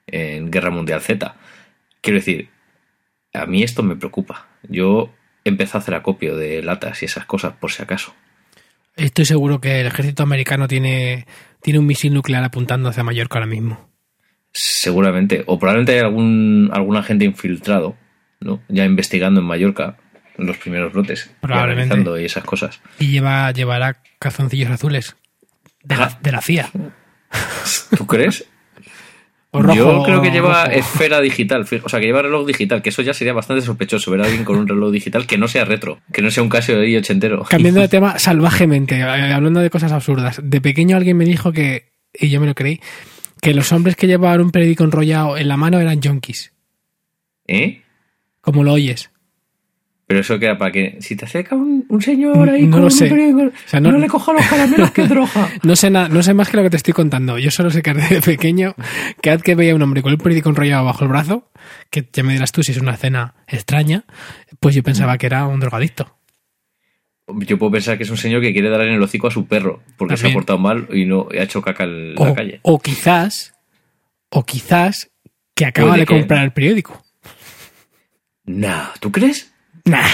en 0.06 0.50
Guerra 0.50 0.70
Mundial 0.70 1.00
Z. 1.02 1.34
Quiero 2.00 2.18
decir, 2.18 2.48
a 3.34 3.46
mí 3.46 3.62
esto 3.62 3.82
me 3.82 3.96
preocupa. 3.96 4.46
Yo 4.68 5.10
empecé 5.44 5.76
a 5.76 5.80
hacer 5.80 5.94
acopio 5.94 6.36
de 6.36 6.62
latas 6.62 7.02
y 7.02 7.04
esas 7.06 7.26
cosas, 7.26 7.52
por 7.54 7.70
si 7.70 7.82
acaso. 7.82 8.14
Estoy 8.96 9.24
seguro 9.24 9.60
que 9.60 9.80
el 9.80 9.86
ejército 9.86 10.22
americano 10.22 10.68
tiene, 10.68 11.26
tiene 11.62 11.78
un 11.78 11.86
misil 11.86 12.12
nuclear 12.14 12.44
apuntando 12.44 12.88
hacia 12.88 13.02
Mallorca 13.04 13.38
ahora 13.38 13.46
mismo. 13.46 13.88
Seguramente, 14.52 15.44
o 15.46 15.58
probablemente 15.58 15.92
hay 15.92 16.00
algún, 16.00 16.70
algún 16.72 16.96
agente 16.96 17.24
infiltrado, 17.24 17.96
¿no? 18.40 18.60
Ya 18.68 18.84
investigando 18.84 19.40
en 19.40 19.46
Mallorca 19.46 19.96
los 20.46 20.56
primeros 20.58 20.92
brotes. 20.92 21.30
Probablemente. 21.40 22.20
y 22.20 22.24
esas 22.24 22.44
cosas. 22.44 22.80
Y 22.98 23.08
lleva, 23.08 23.50
llevará 23.52 24.02
calzoncillos 24.18 24.70
azules. 24.70 25.16
De 25.82 25.96
la, 25.96 26.18
de 26.22 26.32
la 26.32 26.40
CIA. 26.40 26.70
¿Tú 27.96 28.06
crees? 28.06 28.44
Rojo, 29.54 29.74
Yo 29.74 30.02
creo 30.02 30.22
que 30.22 30.30
lleva 30.30 30.64
rojo. 30.64 30.78
esfera 30.78 31.20
digital, 31.20 31.66
o 31.84 31.88
sea, 31.90 32.00
que 32.00 32.06
lleva 32.06 32.22
reloj 32.22 32.46
digital, 32.46 32.80
que 32.80 32.88
eso 32.88 33.02
ya 33.02 33.12
sería 33.12 33.34
bastante 33.34 33.62
sospechoso, 33.62 34.10
ver 34.10 34.22
a 34.22 34.24
alguien 34.24 34.44
con 34.44 34.56
un 34.56 34.66
reloj 34.66 34.90
digital 34.90 35.26
que 35.26 35.36
no 35.36 35.46
sea 35.46 35.66
retro, 35.66 36.00
que 36.10 36.22
no 36.22 36.30
sea 36.30 36.42
un 36.42 36.48
Casio 36.48 36.78
de 36.78 36.96
ochentero. 36.96 37.44
Cambiando 37.44 37.82
de 37.82 37.88
tema 37.90 38.18
salvajemente, 38.18 38.96
eh, 38.96 39.02
hablando 39.02 39.60
de 39.60 39.68
cosas 39.68 39.92
absurdas. 39.92 40.40
De 40.42 40.62
pequeño 40.62 40.96
alguien 40.96 41.18
me 41.18 41.26
dijo 41.26 41.52
que, 41.52 41.92
y 42.14 42.30
yo 42.30 42.40
me 42.40 42.46
lo 42.46 42.54
creí, 42.54 42.80
que 43.42 43.52
los 43.52 43.72
hombres 43.72 43.94
que 43.94 44.06
llevaban 44.06 44.40
un 44.40 44.52
periódico 44.52 44.84
enrollado 44.84 45.36
en 45.36 45.48
la 45.48 45.58
mano 45.58 45.80
eran 45.80 46.00
yonkis. 46.00 46.54
¿Eh? 47.46 47.82
Como 48.40 48.64
lo 48.64 48.72
oyes. 48.72 49.10
Pero 50.12 50.20
eso 50.20 50.38
que 50.38 50.44
era 50.44 50.58
para 50.58 50.70
que 50.70 50.98
si 51.00 51.16
te 51.16 51.24
acerca 51.24 51.54
un, 51.54 51.86
un 51.88 52.02
señor 52.02 52.50
ahí 52.50 52.66
No 52.66 52.72
con 52.72 52.80
lo 52.80 52.86
un 52.88 52.90
sé. 52.90 53.06
periódico, 53.08 53.44
O 53.44 53.68
sea, 53.68 53.80
no, 53.80 53.92
no- 53.92 53.98
le 53.98 54.08
coja 54.08 54.34
los 54.34 54.46
caramelos 54.46 54.90
que 54.90 55.06
droga. 55.06 55.48
No 55.62 55.74
sé, 55.74 55.88
na- 55.88 56.10
no 56.10 56.22
sé 56.22 56.34
más 56.34 56.50
que 56.50 56.58
lo 56.58 56.62
que 56.62 56.68
te 56.68 56.76
estoy 56.76 56.92
contando. 56.92 57.38
Yo 57.38 57.50
solo 57.50 57.70
sé 57.70 57.80
que 57.80 57.94
desde 57.94 58.20
pequeño, 58.20 58.74
cada 59.22 59.36
vez 59.36 59.42
que 59.42 59.54
veía 59.54 59.72
a 59.72 59.74
un 59.74 59.80
hombre 59.80 60.02
con 60.02 60.12
un 60.12 60.18
periódico 60.18 60.50
enrollado 60.50 60.84
bajo 60.84 61.02
el 61.04 61.08
brazo, 61.08 61.48
que 61.88 62.06
ya 62.12 62.22
me 62.22 62.34
dirás 62.34 62.52
tú 62.52 62.62
si 62.62 62.72
es 62.72 62.78
una 62.78 62.92
escena 62.92 63.36
extraña, 63.48 64.04
pues 64.60 64.74
yo 64.74 64.82
pensaba 64.82 65.16
que 65.16 65.24
era 65.24 65.46
un 65.46 65.60
drogadicto. 65.60 66.14
Yo 67.46 67.58
puedo 67.58 67.72
pensar 67.72 67.96
que 67.96 68.02
es 68.02 68.10
un 68.10 68.18
señor 68.18 68.42
que 68.42 68.52
quiere 68.52 68.68
dar 68.68 68.82
en 68.82 68.92
el 68.92 69.02
hocico 69.02 69.28
a 69.28 69.30
su 69.30 69.46
perro 69.46 69.82
porque 69.96 70.18
se 70.18 70.28
ha 70.28 70.32
portado 70.34 70.58
mal 70.58 70.88
y 70.92 71.06
no 71.06 71.28
y 71.32 71.38
ha 71.38 71.44
hecho 71.44 71.62
caca 71.62 71.84
en 71.84 72.14
la 72.16 72.34
calle. 72.34 72.60
o 72.64 72.78
quizás, 72.78 73.54
o 74.28 74.44
quizás 74.44 75.10
que 75.54 75.64
acaba 75.64 75.96
de 75.96 76.04
que- 76.04 76.18
comprar 76.18 76.44
el 76.44 76.52
periódico. 76.52 77.02
Nah, 78.44 78.88
¿tú 79.00 79.10
crees? 79.12 79.51
Nah. 79.84 80.06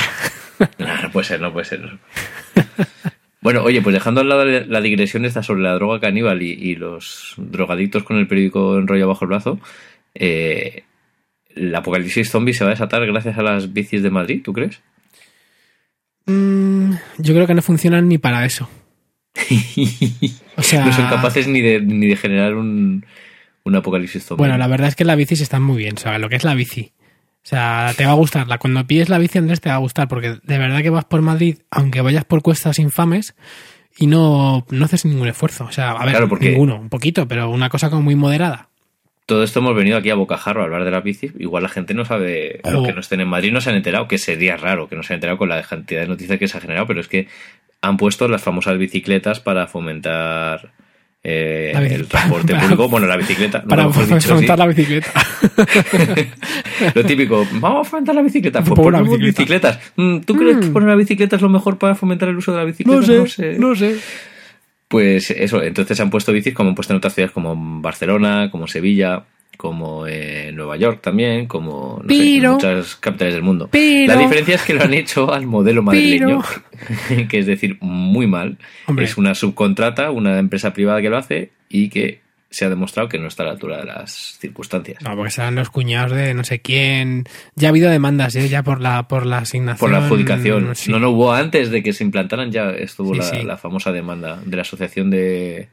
Nah, 0.78 1.02
no 1.02 1.12
puede 1.12 1.26
ser, 1.26 1.40
no 1.40 1.52
puede 1.52 1.66
ser. 1.66 1.80
no. 1.80 1.98
Bueno, 3.40 3.62
oye, 3.62 3.80
pues 3.80 3.94
dejando 3.94 4.20
al 4.20 4.28
lado 4.28 4.44
la 4.44 4.80
digresión 4.80 5.24
esta 5.24 5.42
sobre 5.42 5.62
la 5.62 5.74
droga 5.74 6.00
caníbal 6.00 6.42
y, 6.42 6.50
y 6.50 6.74
los 6.74 7.34
drogadictos 7.36 8.02
con 8.02 8.18
el 8.18 8.26
periódico 8.26 8.76
enrollado 8.78 9.08
bajo 9.08 9.24
el 9.24 9.28
brazo, 9.28 9.60
eh, 10.14 10.82
el 11.54 11.74
apocalipsis 11.74 12.30
zombie 12.30 12.52
se 12.52 12.64
va 12.64 12.70
a 12.70 12.74
desatar 12.74 13.06
gracias 13.06 13.38
a 13.38 13.42
las 13.42 13.72
bicis 13.72 14.02
de 14.02 14.10
Madrid, 14.10 14.42
¿tú 14.42 14.52
crees? 14.52 14.80
Mm, 16.26 16.92
yo 17.18 17.34
creo 17.34 17.46
que 17.46 17.54
no 17.54 17.62
funcionan 17.62 18.08
ni 18.08 18.18
para 18.18 18.44
eso. 18.44 18.68
O 20.56 20.62
sea, 20.62 20.84
no 20.84 20.92
son 20.92 21.08
capaces 21.08 21.46
ni 21.46 21.60
de, 21.60 21.80
ni 21.80 22.08
de 22.08 22.16
generar 22.16 22.54
un, 22.54 23.06
un 23.62 23.76
apocalipsis 23.76 24.24
zombie. 24.24 24.42
Bueno, 24.42 24.58
la 24.58 24.66
verdad 24.66 24.88
es 24.88 24.96
que 24.96 25.04
las 25.04 25.16
bicis 25.16 25.40
están 25.40 25.62
muy 25.62 25.78
bien, 25.78 25.96
sea, 25.96 26.18
lo 26.18 26.28
que 26.28 26.36
es 26.36 26.44
la 26.44 26.54
bici. 26.54 26.92
O 27.48 27.50
sea, 27.50 27.94
te 27.96 28.04
va 28.04 28.10
a 28.12 28.14
gustar. 28.14 28.46
La- 28.46 28.58
Cuando 28.58 28.86
pilles 28.86 29.08
la 29.08 29.16
bici, 29.16 29.38
Andrés, 29.38 29.62
te 29.62 29.70
va 29.70 29.76
a 29.76 29.78
gustar, 29.78 30.06
porque 30.06 30.36
de 30.42 30.58
verdad 30.58 30.82
que 30.82 30.90
vas 30.90 31.06
por 31.06 31.22
Madrid, 31.22 31.56
aunque 31.70 32.02
vayas 32.02 32.26
por 32.26 32.42
cuestas 32.42 32.78
infames, 32.78 33.34
y 33.96 34.06
no, 34.06 34.66
no 34.68 34.84
haces 34.84 35.06
ningún 35.06 35.28
esfuerzo. 35.28 35.64
O 35.64 35.72
sea, 35.72 35.92
a 35.92 36.04
ver, 36.04 36.10
Claro, 36.10 36.28
porque- 36.28 36.50
ninguno, 36.50 36.76
un 36.78 36.90
poquito, 36.90 37.26
pero 37.26 37.48
una 37.48 37.70
cosa 37.70 37.88
como 37.88 38.02
muy 38.02 38.16
moderada. 38.16 38.68
Todo 39.24 39.42
esto 39.44 39.60
hemos 39.60 39.74
venido 39.74 39.96
aquí 39.96 40.10
a 40.10 40.14
Bocajarro 40.14 40.60
a 40.60 40.64
hablar 40.64 40.84
de 40.84 40.90
la 40.90 41.00
bici. 41.00 41.30
Igual 41.38 41.62
la 41.62 41.68
gente 41.70 41.94
no 41.94 42.04
sabe, 42.04 42.60
Oh. 42.64 42.82
que 42.84 42.92
no 42.92 43.00
estén 43.00 43.20
en 43.22 43.28
Madrid 43.28 43.50
no 43.50 43.62
se 43.62 43.70
han 43.70 43.76
enterado, 43.76 44.08
que 44.08 44.18
sería 44.18 44.58
raro 44.58 44.86
que 44.90 44.96
no 44.96 45.02
se 45.02 45.14
han 45.14 45.16
enterado 45.16 45.38
con 45.38 45.48
la 45.48 45.62
cantidad 45.62 46.02
de 46.02 46.06
noticias 46.08 46.38
que 46.38 46.48
se 46.48 46.58
ha 46.58 46.60
generado, 46.60 46.86
pero 46.86 47.00
es 47.00 47.08
que 47.08 47.28
han 47.80 47.96
puesto 47.96 48.28
las 48.28 48.42
famosas 48.42 48.76
bicicletas 48.76 49.40
para 49.40 49.66
fomentar 49.68 50.72
eh, 51.22 51.72
el 51.90 52.06
transporte 52.06 52.52
para- 52.52 52.62
público. 52.62 52.88
Bueno, 52.88 53.06
la 53.06 53.16
bicicleta, 53.18 53.60
no 53.62 53.68
para 53.68 53.88
fomentar 53.90 54.58
la 54.58 54.66
bicicleta. 54.66 55.10
Lo 56.94 57.04
típico, 57.04 57.46
vamos 57.54 57.86
a 57.86 57.90
fomentar 57.90 58.14
la 58.14 58.22
bicicleta. 58.22 58.62
Pues 58.62 58.78
ponemos 58.78 59.18
bicicleta. 59.18 59.70
bicicletas. 59.70 59.92
Mm, 59.96 60.18
¿Tú 60.20 60.34
crees 60.36 60.56
que 60.58 60.66
poner 60.68 60.88
la 60.88 60.94
bicicleta 60.94 61.36
es 61.36 61.42
lo 61.42 61.48
mejor 61.48 61.78
para 61.78 61.94
fomentar 61.94 62.28
el 62.28 62.36
uso 62.36 62.52
de 62.52 62.58
la 62.58 62.64
bicicleta? 62.64 63.00
no 63.58 63.74
sé. 63.74 63.96
Pues 64.88 65.30
eso, 65.30 65.62
entonces 65.62 65.96
se 65.96 66.02
han 66.02 66.08
puesto 66.10 66.32
bicis 66.32 66.54
como 66.54 66.70
han 66.70 66.74
puesto 66.74 66.94
en 66.94 66.98
otras 66.98 67.14
ciudades 67.14 67.32
como 67.32 67.54
Barcelona, 67.82 68.48
como 68.50 68.66
Sevilla, 68.66 69.24
como 69.58 70.06
eh, 70.06 70.52
Nueva 70.54 70.76
York 70.76 71.00
también, 71.02 71.46
como 71.46 72.00
no 72.02 72.08
sé, 72.08 72.14
en 72.14 72.36
Pero- 72.40 72.52
muchas 72.54 72.94
capitales 72.96 73.34
del 73.34 73.42
mundo. 73.42 73.68
pero- 73.70 74.14
La 74.14 74.18
diferencia 74.18 74.54
es 74.54 74.62
que 74.62 74.72
lo 74.72 74.84
han 74.84 74.94
hecho 74.94 75.30
al 75.34 75.46
modelo 75.46 75.82
madrileño, 75.82 76.42
que 77.28 77.38
es 77.40 77.46
decir, 77.46 77.76
muy 77.80 78.26
mal. 78.28 78.56
Hombre. 78.86 79.04
Es 79.04 79.18
una 79.18 79.34
subcontrata, 79.34 80.10
una 80.12 80.38
empresa 80.38 80.72
privada 80.72 81.02
que 81.02 81.10
lo 81.10 81.18
hace 81.18 81.50
y 81.68 81.88
que 81.90 82.20
se 82.50 82.64
ha 82.64 82.70
demostrado 82.70 83.08
que 83.10 83.18
no 83.18 83.26
está 83.26 83.42
a 83.42 83.46
la 83.46 83.52
altura 83.52 83.78
de 83.78 83.84
las 83.84 84.38
circunstancias. 84.40 85.02
No, 85.02 85.14
porque 85.16 85.32
serán 85.32 85.56
los 85.56 85.68
cuñados 85.70 86.12
de 86.12 86.32
no 86.34 86.44
sé 86.44 86.60
quién. 86.60 87.24
Ya 87.56 87.68
ha 87.68 87.70
habido 87.70 87.90
demandas, 87.90 88.36
¿eh? 88.36 88.48
ya 88.48 88.62
por 88.62 88.80
la, 88.80 89.06
por 89.08 89.26
la 89.26 89.38
asignación. 89.38 89.78
Por 89.80 89.90
la 89.90 90.06
adjudicación. 90.06 90.74
Sí. 90.76 90.90
No, 90.90 90.98
no 91.00 91.10
hubo 91.10 91.32
antes 91.34 91.70
de 91.70 91.82
que 91.82 91.92
se 91.92 92.04
implantaran, 92.04 92.50
ya 92.50 92.70
estuvo 92.70 93.12
Sí, 93.12 93.18
la, 93.18 93.24
sí. 93.24 93.42
la 93.42 93.56
famosa 93.58 93.90
demanda 93.92 94.40
de 94.46 94.56
la 94.56 94.62
asociación 94.62 95.10
de. 95.10 95.68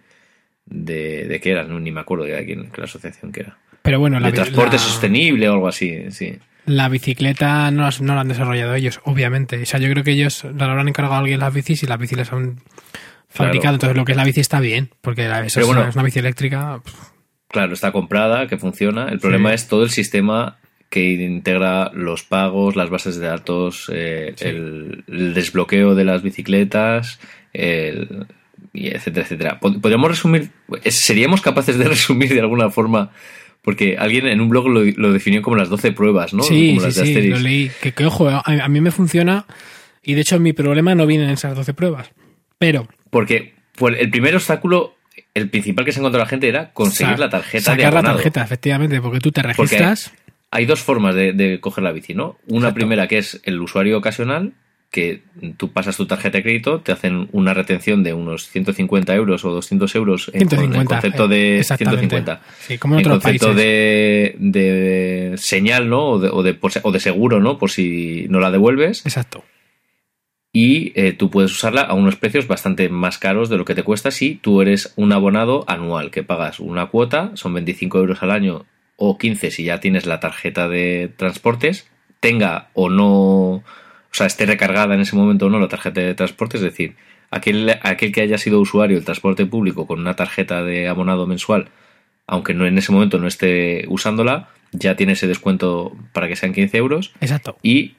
¿De, 0.67 1.27
de 1.27 1.39
qué 1.39 1.51
era? 1.51 1.63
No, 1.63 1.79
ni 1.79 1.91
me 1.91 1.99
acuerdo 2.01 2.25
de 2.25 2.43
quién, 2.43 2.71
la 2.75 2.85
asociación 2.85 3.31
que 3.31 3.41
era. 3.41 3.55
Pero 3.85 3.99
bueno, 3.99 4.19
la, 4.19 4.27
de 4.27 4.33
transporte 4.33 4.75
la- 4.75 4.81
sostenible 4.81 5.47
o 5.47 5.53
algo 5.53 5.67
así, 5.69 6.11
sí. 6.11 6.37
La 6.65 6.89
bicicleta 6.89 7.71
no, 7.71 7.83
las- 7.83 8.01
no 8.01 8.15
la 8.15 8.21
han 8.21 8.27
desarrollado 8.27 8.73
ellos, 8.75 8.99
obviamente. 9.05 9.61
O 9.61 9.65
sea, 9.65 9.79
yo 9.79 9.89
creo 9.89 10.03
que 10.03 10.11
ellos 10.11 10.43
le 10.43 10.63
habrán 10.63 10.87
encargado 10.89 11.15
a 11.15 11.19
alguien 11.19 11.39
las 11.39 11.53
bicis 11.53 11.81
y 11.83 11.85
las 11.87 11.97
bicis 11.99 12.17
las 12.17 12.33
han 12.33 12.59
fabricado. 13.29 13.75
Entonces, 13.75 13.95
lo 13.95 14.03
que 14.05 14.11
es 14.13 14.17
la 14.17 14.23
bici 14.25 14.39
está 14.41 14.59
bien, 14.59 14.89
porque 15.01 15.27
la, 15.27 15.45
eso 15.45 15.59
es, 15.61 15.65
bueno. 15.65 15.81
una, 15.81 15.89
es 15.89 15.95
una 15.95 16.03
bici 16.03 16.19
eléctrica. 16.19 16.81
pff, 16.83 16.93
Claro, 17.49 17.73
está 17.73 17.91
comprada, 17.91 18.47
que 18.47 18.57
funciona. 18.57 19.07
El 19.09 19.19
problema 19.19 19.49
Sí. 19.49 19.55
es 19.55 19.67
todo 19.67 19.83
el 19.83 19.89
sistema 19.91 20.57
que 20.89 21.13
integra 21.13 21.91
los 21.93 22.23
pagos, 22.23 22.75
las 22.75 22.89
bases 22.89 23.17
de 23.17 23.27
datos, 23.27 23.89
eh, 23.93 24.33
Sí. 24.35 24.45
el, 24.47 25.03
el 25.07 25.33
desbloqueo 25.33 25.93
de 25.95 26.03
las 26.05 26.21
bicicletas, 26.23 27.19
el- 27.53 28.25
y 28.73 28.87
etcétera, 28.87 29.23
etcétera. 29.25 29.59
Pod- 29.59 29.79
Podríamos 29.81 30.09
resumir, 30.09 30.49
seríamos 30.89 31.41
capaces 31.41 31.77
de 31.77 31.85
resumir 31.89 32.33
de 32.33 32.41
alguna 32.41 32.69
forma, 32.71 33.11
porque 33.65 33.97
alguien 33.99 34.27
en 34.27 34.39
un 34.39 34.47
blog 34.47 34.69
lo, 34.69 34.83
lo 34.85 35.11
definió 35.11 35.41
como 35.41 35.57
las 35.57 35.67
12 35.69 35.91
pruebas, 35.91 36.33
¿no? 36.33 36.43
sí, 36.43 36.69
como 36.69 36.79
sí, 36.81 36.85
las 36.85 36.95
de 36.95 37.05
sí, 37.05 37.27
lo 37.27 37.39
leí. 37.39 37.71
Que, 37.81 37.91
que, 37.91 38.05
ojo, 38.05 38.29
a, 38.29 38.41
a 38.45 38.69
mí 38.69 38.79
me 38.79 38.91
funciona 38.91 39.45
y 40.03 40.13
de 40.13 40.21
hecho 40.21 40.39
mi 40.39 40.53
problema 40.53 40.93
no 40.95 41.05
viene 41.07 41.25
en 41.25 41.31
esas 41.31 41.55
12 41.55 41.73
pruebas. 41.73 42.11
Pero 42.59 42.87
Porque 43.09 43.53
pues, 43.75 43.97
el 43.99 44.09
primer 44.09 44.35
obstáculo, 44.35 44.95
el 45.33 45.49
principal 45.49 45.83
que 45.83 45.91
se 45.91 45.99
encontró 45.99 46.19
la 46.19 46.27
gente 46.27 46.47
era 46.47 46.71
conseguir 46.71 47.19
la 47.19 47.29
tarjeta 47.29 47.57
de 47.71 47.77
Sacar 47.81 47.93
la 47.93 47.99
abonado. 47.99 48.15
tarjeta, 48.17 48.43
efectivamente, 48.43 49.01
porque 49.01 49.19
tú 49.19 49.31
te 49.31 49.41
Porque 49.41 49.57
registras. 49.57 50.13
Hay 50.51 50.65
dos 50.65 50.79
formas 50.79 51.15
de, 51.15 51.33
de 51.33 51.59
coger 51.59 51.83
la 51.83 51.91
bici, 51.91 52.13
¿no? 52.13 52.37
Una 52.47 52.67
Exacto. 52.67 52.75
primera 52.75 53.07
que 53.07 53.17
es 53.17 53.41
el 53.43 53.59
usuario 53.59 53.97
ocasional, 53.97 54.53
que 54.95 55.21
tú 55.57 55.71
pasas 55.73 55.97
tu 55.97 56.05
tarjeta 56.07 56.37
de 56.37 56.43
crédito, 56.43 56.79
te 56.79 56.91
hacen 56.93 57.27
una 57.33 57.53
retención 57.53 58.01
de 58.01 58.13
unos 58.13 58.47
150 58.49 59.13
euros 59.13 59.43
o 59.43 59.51
200 59.51 59.93
euros 59.95 60.31
en, 60.33 60.47
con 60.47 60.57
150. 60.57 60.79
el 60.81 60.87
concepto 60.87 61.25
eh, 61.25 61.27
de 61.27 61.59
exactamente. 61.59 62.07
150. 62.07 62.41
Sí, 62.61 62.77
como 62.77 62.95
en 62.95 63.01
En 63.01 63.05
otros 63.11 63.23
concepto 63.23 63.53
de, 63.53 64.35
de 64.39 65.33
señal, 65.37 65.89
¿no? 65.89 66.11
O 66.11 66.19
de, 66.19 66.29
o, 66.29 66.41
de, 66.43 66.53
por 66.53 66.71
se- 66.71 66.79
o 66.83 66.91
de 66.93 66.99
seguro, 67.01 67.39
¿no? 67.41 67.57
Por 67.57 67.69
si 67.71 68.25
no 68.29 68.39
la 68.39 68.49
devuelves. 68.51 69.05
Exacto. 69.05 69.43
Y 70.53 70.93
eh, 70.95 71.11
tú 71.11 71.29
puedes 71.29 71.51
usarla 71.51 71.81
a 71.81 71.93
unos 71.95 72.15
precios 72.15 72.47
bastante 72.47 72.87
más 72.87 73.17
caros 73.17 73.49
de 73.49 73.57
lo 73.57 73.65
que 73.65 73.75
te 73.75 73.83
cuesta 73.83 74.09
si 74.11 74.35
tú 74.35 74.61
eres 74.61 74.93
un 74.95 75.11
abonado 75.11 75.65
anual, 75.67 76.11
que 76.11 76.23
pagas 76.23 76.61
una 76.61 76.85
cuota, 76.85 77.31
son 77.33 77.53
25 77.53 77.97
euros 77.99 78.23
al 78.23 78.31
año 78.31 78.65
o 78.95 79.17
15 79.17 79.51
si 79.51 79.65
ya 79.65 79.81
tienes 79.81 80.05
la 80.05 80.21
tarjeta 80.21 80.69
de 80.69 81.11
transportes, 81.17 81.89
tenga 82.21 82.69
o 82.73 82.89
no, 82.89 83.63
o 84.15 84.17
sea, 84.17 84.27
esté 84.27 84.45
recargada 84.45 84.95
en 84.95 85.01
ese 85.01 85.15
momento 85.15 85.47
o 85.47 85.49
no 85.49 85.59
la 85.59 85.67
tarjeta 85.67 85.99
de 85.99 86.13
transporte, 86.15 86.55
es 86.55 86.63
decir, 86.63 86.95
aquel, 87.31 87.75
aquel 87.83 88.13
que 88.13 88.21
haya 88.21 88.37
sido 88.37 88.61
usuario 88.61 88.95
del 88.95 89.03
transporte 89.03 89.45
público 89.45 89.85
con 89.87 89.99
una 89.99 90.15
tarjeta 90.15 90.63
de 90.63 90.87
abonado 90.87 91.27
mensual, 91.27 91.67
aunque 92.25 92.53
no 92.53 92.65
en 92.65 92.77
ese 92.77 92.91
momento 92.93 93.19
no 93.19 93.27
esté 93.27 93.83
usándola, 93.89 94.47
ya 94.71 94.95
tiene 94.95 95.13
ese 95.13 95.27
descuento 95.27 95.95
para 96.13 96.27
que 96.29 96.35
sean 96.37 96.53
15 96.53 96.77
euros 96.77 97.13
Exacto. 97.19 97.57
y 97.61 97.95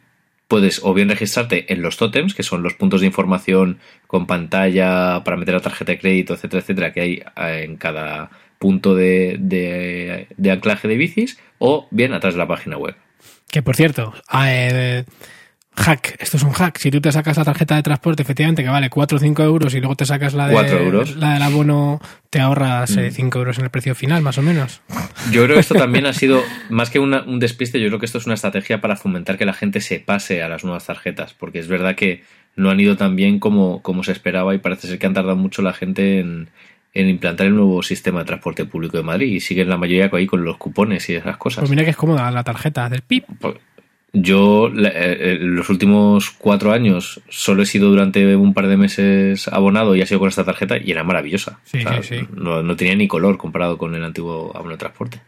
puedes 0.48 0.80
o 0.84 0.94
bien 0.94 1.08
registrarte 1.10 1.70
en 1.72 1.82
los 1.82 1.96
tótems, 1.98 2.34
que 2.34 2.42
son 2.42 2.62
los 2.62 2.72
puntos 2.74 3.00
de 3.02 3.06
información 3.08 3.78
con 4.06 4.26
pantalla 4.26 5.22
para 5.24 5.36
meter 5.36 5.54
la 5.54 5.60
tarjeta 5.60 5.92
de 5.92 5.98
crédito, 5.98 6.32
etcétera, 6.34 6.60
etcétera, 6.62 6.92
que 6.92 7.00
hay 7.02 7.12
eh, 7.36 7.64
en 7.64 7.76
cada 7.76 8.30
punto 8.58 8.94
de, 8.94 9.36
de- 9.38 10.28
de 10.36 10.50
anclaje 10.50 10.88
de 10.88 10.96
bicis, 10.96 11.38
o 11.58 11.88
bien 11.90 12.14
atrás 12.14 12.34
de 12.34 12.38
la 12.38 12.46
página 12.48 12.78
web. 12.78 12.94
Que 13.50 13.60
por 13.62 13.76
cierto, 13.76 14.14
eh, 14.44 15.04
hack, 15.76 16.16
esto 16.20 16.36
es 16.36 16.42
un 16.42 16.52
hack. 16.52 16.78
Si 16.78 16.90
tú 16.90 17.00
te 17.00 17.12
sacas 17.12 17.36
la 17.36 17.44
tarjeta 17.44 17.76
de 17.76 17.82
transporte, 17.82 18.22
efectivamente, 18.22 18.62
que 18.62 18.68
vale 18.68 18.90
4 18.90 19.16
o 19.16 19.20
5 19.20 19.42
euros, 19.42 19.74
y 19.74 19.80
luego 19.80 19.94
te 19.96 20.06
sacas 20.06 20.34
la, 20.34 20.48
de, 20.48 20.54
euros. 20.82 21.16
la 21.16 21.34
del 21.34 21.42
abono, 21.42 22.00
te 22.30 22.40
ahorras 22.40 22.96
eh, 22.96 23.08
Mm. 23.10 23.12
5 23.12 23.38
euros 23.38 23.58
en 23.58 23.64
el 23.64 23.70
precio 23.70 23.94
final, 23.94 24.22
más 24.22 24.38
o 24.38 24.42
menos. 24.42 24.80
Yo 25.30 25.44
creo 25.44 25.54
que 25.54 25.60
esto 25.60 25.74
también 25.74 26.06
ha 26.06 26.12
sido, 26.12 26.42
más 26.70 26.90
que 26.90 26.98
una- 26.98 27.22
un 27.22 27.38
despiste, 27.38 27.80
yo 27.80 27.88
creo 27.88 27.98
que 28.00 28.06
esto 28.06 28.18
es 28.18 28.26
una 28.26 28.34
estrategia 28.34 28.80
para 28.80 28.96
fomentar 28.96 29.38
que 29.38 29.44
la 29.46 29.52
gente 29.54 29.80
se 29.80 30.00
pase 30.00 30.42
a 30.42 30.48
las 30.48 30.64
nuevas 30.64 30.86
tarjetas, 30.86 31.34
porque 31.34 31.58
es 31.58 31.68
verdad 31.68 31.94
que 31.94 32.24
no 32.56 32.70
han 32.70 32.80
ido 32.80 32.96
tan 32.96 33.16
bien 33.16 33.38
como, 33.38 33.82
como 33.82 34.02
se 34.02 34.12
esperaba 34.12 34.54
y 34.54 34.58
parece 34.58 34.88
ser 34.88 34.98
que 34.98 35.06
han 35.06 35.14
tardado 35.14 35.36
mucho 35.36 35.60
la 35.62 35.74
gente 35.74 36.20
en, 36.20 36.48
en 36.94 37.08
implantar 37.10 37.46
el 37.48 37.54
nuevo 37.54 37.82
sistema 37.82 38.20
de 38.20 38.24
transporte 38.24 38.64
público 38.64 38.96
de 38.96 39.02
Madrid 39.02 39.28
y 39.30 39.40
siguen 39.40 39.68
la 39.68 39.76
mayoría 39.76 40.08
ahí 40.10 40.26
con 40.26 40.42
los 40.42 40.56
cupones 40.56 41.06
y 41.10 41.14
esas 41.16 41.36
cosas. 41.36 41.60
Pues 41.60 41.70
mira 41.70 41.84
que 41.84 41.90
es 41.90 41.96
cómoda 41.96 42.30
la 42.30 42.42
tarjeta, 42.44 42.88
del 42.88 43.02
pip. 43.02 43.24
Pues, 43.38 43.56
Yo, 44.18 44.68
eh, 44.68 44.92
eh, 45.20 45.38
los 45.40 45.68
últimos 45.68 46.30
cuatro 46.30 46.72
años, 46.72 47.20
solo 47.28 47.62
he 47.62 47.66
sido 47.66 47.90
durante 47.90 48.34
un 48.34 48.54
par 48.54 48.66
de 48.66 48.78
meses 48.78 49.46
abonado 49.48 49.94
y 49.94 50.00
ha 50.00 50.06
sido 50.06 50.20
con 50.20 50.28
esta 50.30 50.44
tarjeta 50.44 50.78
y 50.78 50.90
era 50.90 51.04
maravillosa. 51.04 51.58
Sí, 51.64 51.78
O 51.78 51.82
sea, 51.82 52.02
sí, 52.02 52.18
sí. 52.20 52.26
No, 52.34 52.62
no 52.62 52.76
tenía 52.76 52.94
ni 52.94 53.08
color 53.08 53.36
comparado 53.36 53.76
con 53.76 53.94
el 53.94 54.02
antiguo 54.04 54.52
abono 54.54 54.70
de 54.72 54.78
transporte. 54.78 55.20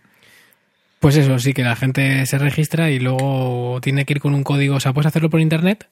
Pues 1.01 1.17
eso, 1.17 1.39
sí, 1.39 1.53
que 1.53 1.63
la 1.63 1.77
gente 1.77 2.25
se 2.27 2.39
registra 2.39 2.91
y 2.91 2.99
luego 2.99 3.79
tiene 3.83 4.05
que 4.07 4.15
ir 4.15 4.21
con 4.21 4.35
un 4.35 4.43
código. 4.43 4.77
O 4.77 4.81
sea, 4.81 4.93
puedes 4.95 5.07
hacerlo 5.09 5.29
por 5.31 5.41
internet, 5.41 5.87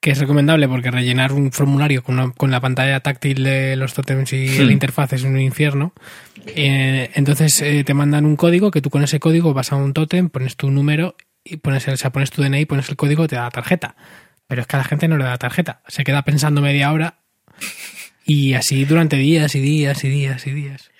que 0.00 0.10
es 0.10 0.18
recomendable 0.18 0.68
porque 0.68 0.90
rellenar 0.90 1.32
un 1.32 1.52
formulario 1.52 2.02
con, 2.02 2.18
una- 2.18 2.32
con 2.32 2.50
la 2.50 2.60
pantalla 2.60 3.00
táctil 3.00 3.44
de 3.44 3.76
los 3.76 3.94
totems 3.94 4.32
y 4.32 4.48
Hmm. 4.48 4.66
la 4.66 4.72
interfaz 4.72 5.12
es 5.12 5.22
un 5.22 5.40
infierno. 5.40 5.92
Eh, 6.48 7.10
entonces 7.14 7.62
eh, 7.62 7.84
te 7.84 7.94
mandan 7.94 8.26
un 8.26 8.36
código 8.36 8.70
que 8.70 8.82
tú 8.82 8.90
con 8.90 9.02
ese 9.04 9.20
código 9.20 9.54
vas 9.54 9.72
a 9.72 9.76
un 9.76 9.92
tótem, 9.94 10.28
pones 10.28 10.56
tu 10.56 10.70
número 10.70 11.14
y 11.48 11.56
pones, 11.58 11.86
el, 11.88 11.94
o 11.94 11.96
sea, 11.96 12.10
pones 12.10 12.30
tu 12.30 12.42
DNI, 12.42 12.66
pones 12.66 12.88
el 12.88 12.96
código, 12.96 13.28
te 13.28 13.36
da 13.36 13.44
la 13.44 13.50
tarjeta. 13.50 13.96
Pero 14.46 14.62
es 14.62 14.66
que 14.66 14.76
a 14.76 14.80
la 14.80 14.84
gente 14.84 15.08
no 15.08 15.16
le 15.16 15.24
da 15.24 15.38
tarjeta. 15.38 15.82
Se 15.88 16.04
queda 16.04 16.22
pensando 16.22 16.60
media 16.60 16.92
hora 16.92 17.18
y 18.24 18.54
así 18.54 18.84
durante 18.84 19.16
días 19.16 19.54
y 19.54 19.60
días 19.60 20.04
y 20.04 20.08
días 20.08 20.46
y 20.46 20.50
días. 20.50 20.90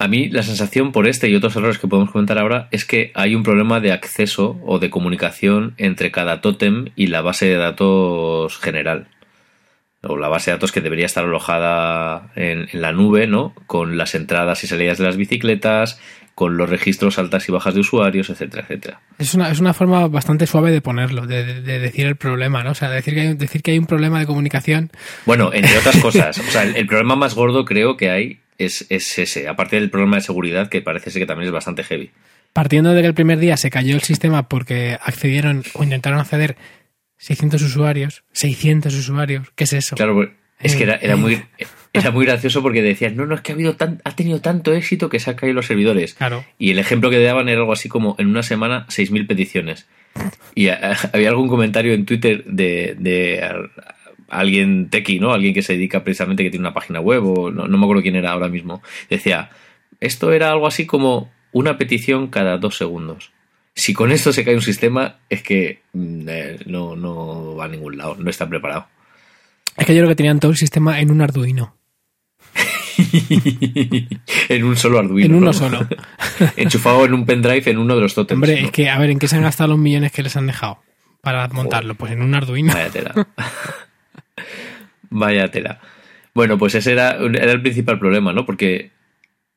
A 0.00 0.06
mí 0.06 0.28
la 0.28 0.42
sensación 0.42 0.92
por 0.92 1.08
este 1.08 1.28
y 1.28 1.34
otros 1.34 1.56
errores 1.56 1.78
que 1.78 1.88
podemos 1.88 2.12
comentar 2.12 2.38
ahora 2.38 2.68
es 2.70 2.84
que 2.84 3.10
hay 3.14 3.34
un 3.34 3.42
problema 3.42 3.80
de 3.80 3.92
acceso 3.92 4.60
o 4.64 4.78
de 4.78 4.90
comunicación 4.90 5.74
entre 5.76 6.12
cada 6.12 6.40
tótem 6.40 6.90
y 6.94 7.08
la 7.08 7.20
base 7.20 7.46
de 7.46 7.56
datos 7.56 8.56
general. 8.58 9.08
O 10.02 10.16
la 10.16 10.28
base 10.28 10.50
de 10.50 10.56
datos 10.56 10.70
que 10.70 10.80
debería 10.80 11.06
estar 11.06 11.24
alojada 11.24 12.30
en, 12.36 12.68
en 12.72 12.80
la 12.80 12.92
nube, 12.92 13.26
¿no? 13.26 13.54
Con 13.66 13.98
las 13.98 14.14
entradas 14.14 14.62
y 14.62 14.68
salidas 14.68 14.98
de 14.98 15.04
las 15.04 15.16
bicicletas, 15.16 16.00
con 16.38 16.56
los 16.56 16.70
registros 16.70 17.18
altas 17.18 17.48
y 17.48 17.52
bajas 17.52 17.74
de 17.74 17.80
usuarios, 17.80 18.30
etcétera, 18.30 18.62
etcétera. 18.62 19.00
Es 19.18 19.34
una, 19.34 19.50
es 19.50 19.58
una 19.58 19.74
forma 19.74 20.06
bastante 20.06 20.46
suave 20.46 20.70
de 20.70 20.80
ponerlo, 20.80 21.26
de, 21.26 21.44
de- 21.44 21.62
de 21.62 21.78
decir 21.80 22.06
el 22.06 22.14
problema, 22.14 22.62
¿no? 22.62 22.70
O 22.70 22.74
sea, 22.76 22.88
decir 22.90 23.14
que, 23.14 23.20
hay, 23.22 23.34
decir 23.34 23.60
que 23.60 23.72
hay 23.72 23.78
un 23.80 23.86
problema 23.86 24.20
de 24.20 24.26
comunicación. 24.26 24.92
Bueno, 25.26 25.50
entre 25.52 25.76
otras 25.76 25.96
cosas, 26.00 26.38
o 26.38 26.42
sea, 26.44 26.62
el, 26.62 26.76
el 26.76 26.86
problema 26.86 27.16
más 27.16 27.34
gordo 27.34 27.64
creo 27.64 27.96
que 27.96 28.10
hay 28.10 28.38
es, 28.56 28.86
es 28.88 29.18
ese, 29.18 29.48
aparte 29.48 29.80
del 29.80 29.90
problema 29.90 30.14
de 30.18 30.22
seguridad 30.22 30.68
que 30.68 30.80
parece 30.80 31.10
ser 31.10 31.20
que 31.22 31.26
también 31.26 31.48
es 31.48 31.52
bastante 31.52 31.82
heavy. 31.82 32.12
Partiendo 32.52 32.92
de 32.94 33.00
que 33.00 33.08
el 33.08 33.14
primer 33.14 33.40
día 33.40 33.56
se 33.56 33.68
cayó 33.70 33.96
el 33.96 34.02
sistema 34.02 34.48
porque 34.48 34.96
accedieron 35.02 35.64
o 35.74 35.82
intentaron 35.82 36.20
acceder 36.20 36.56
600 37.16 37.60
usuarios, 37.62 38.22
600 38.30 38.94
usuarios, 38.94 39.48
¿qué 39.56 39.64
es 39.64 39.72
eso? 39.72 39.96
Claro, 39.96 40.14
pues, 40.14 40.28
es 40.60 40.76
que 40.76 40.84
era, 40.84 40.94
era 41.02 41.16
muy 41.16 41.42
era 41.92 42.10
muy 42.10 42.26
gracioso 42.26 42.62
porque 42.62 42.82
decían, 42.82 43.16
no, 43.16 43.26
no, 43.26 43.34
es 43.34 43.40
que 43.40 43.52
ha 43.52 43.54
habido 43.54 43.74
tan, 43.76 44.00
ha 44.04 44.14
tenido 44.14 44.40
tanto 44.40 44.72
éxito 44.74 45.08
que 45.08 45.20
se 45.20 45.30
han 45.30 45.36
caído 45.36 45.54
los 45.54 45.66
servidores. 45.66 46.14
Claro. 46.14 46.44
Y 46.58 46.70
el 46.70 46.78
ejemplo 46.78 47.10
que 47.10 47.18
daban 47.22 47.48
era 47.48 47.60
algo 47.60 47.72
así 47.72 47.88
como 47.88 48.14
en 48.18 48.26
una 48.28 48.42
semana 48.42 48.86
6.000 48.88 49.26
peticiones. 49.26 49.86
Y 50.54 50.68
a- 50.68 50.92
a- 50.92 51.10
había 51.12 51.28
algún 51.30 51.48
comentario 51.48 51.92
en 51.94 52.04
Twitter 52.06 52.44
de, 52.44 52.96
de 52.98 53.42
a- 53.42 53.70
alguien 54.28 54.90
tequi, 54.90 55.18
¿no? 55.20 55.32
Alguien 55.32 55.54
que 55.54 55.62
se 55.62 55.72
dedica 55.74 56.04
precisamente, 56.04 56.42
que 56.42 56.50
tiene 56.50 56.64
una 56.66 56.74
página 56.74 57.00
web, 57.00 57.24
o 57.26 57.50
no, 57.50 57.66
no 57.66 57.78
me 57.78 57.84
acuerdo 57.84 58.02
quién 58.02 58.16
era 58.16 58.32
ahora 58.32 58.48
mismo. 58.48 58.82
Decía, 59.08 59.50
esto 60.00 60.32
era 60.32 60.50
algo 60.50 60.66
así 60.66 60.86
como 60.86 61.30
una 61.52 61.78
petición 61.78 62.28
cada 62.28 62.58
dos 62.58 62.76
segundos. 62.76 63.30
Si 63.74 63.94
con 63.94 64.10
esto 64.10 64.32
se 64.32 64.44
cae 64.44 64.54
un 64.54 64.60
sistema, 64.62 65.16
es 65.30 65.42
que 65.42 65.80
mm, 65.92 66.28
eh, 66.28 66.58
no, 66.66 66.96
no 66.96 67.54
va 67.56 67.64
a 67.66 67.68
ningún 67.68 67.96
lado, 67.96 68.16
no 68.18 68.28
está 68.28 68.48
preparado. 68.48 68.88
Es 69.78 69.86
que 69.86 69.94
yo 69.94 70.00
creo 70.00 70.08
que 70.08 70.16
tenían 70.16 70.40
todo 70.40 70.50
el 70.50 70.56
sistema 70.56 71.00
en 71.00 71.10
un 71.10 71.20
Arduino. 71.20 71.76
en 74.48 74.64
un 74.64 74.76
solo 74.76 74.98
Arduino. 74.98 75.26
En 75.26 75.34
uno 75.34 75.46
¿no? 75.46 75.52
solo. 75.52 75.86
Enchufado 76.56 77.04
en 77.04 77.14
un 77.14 77.24
pendrive 77.24 77.70
en 77.70 77.78
uno 77.78 77.94
de 77.94 78.00
los 78.00 78.14
tótems. 78.14 78.36
Hombre, 78.36 78.60
¿no? 78.60 78.66
es 78.66 78.72
que, 78.72 78.90
a 78.90 78.98
ver, 78.98 79.10
¿en 79.10 79.18
qué 79.18 79.28
se 79.28 79.36
han 79.36 79.42
gastado 79.42 79.70
los 79.70 79.78
millones 79.78 80.10
que 80.10 80.22
les 80.22 80.36
han 80.36 80.48
dejado 80.48 80.80
para 81.22 81.46
montarlo? 81.48 81.94
Pues 81.94 82.12
en 82.12 82.22
un 82.22 82.34
Arduino. 82.34 82.72
Vaya 82.72 82.90
tela. 82.90 83.28
Vaya 85.10 85.50
tela. 85.50 85.80
Bueno, 86.34 86.58
pues 86.58 86.74
ese 86.74 86.92
era, 86.92 87.12
era 87.12 87.52
el 87.52 87.62
principal 87.62 87.98
problema, 87.98 88.32
¿no? 88.32 88.44
Porque 88.44 88.90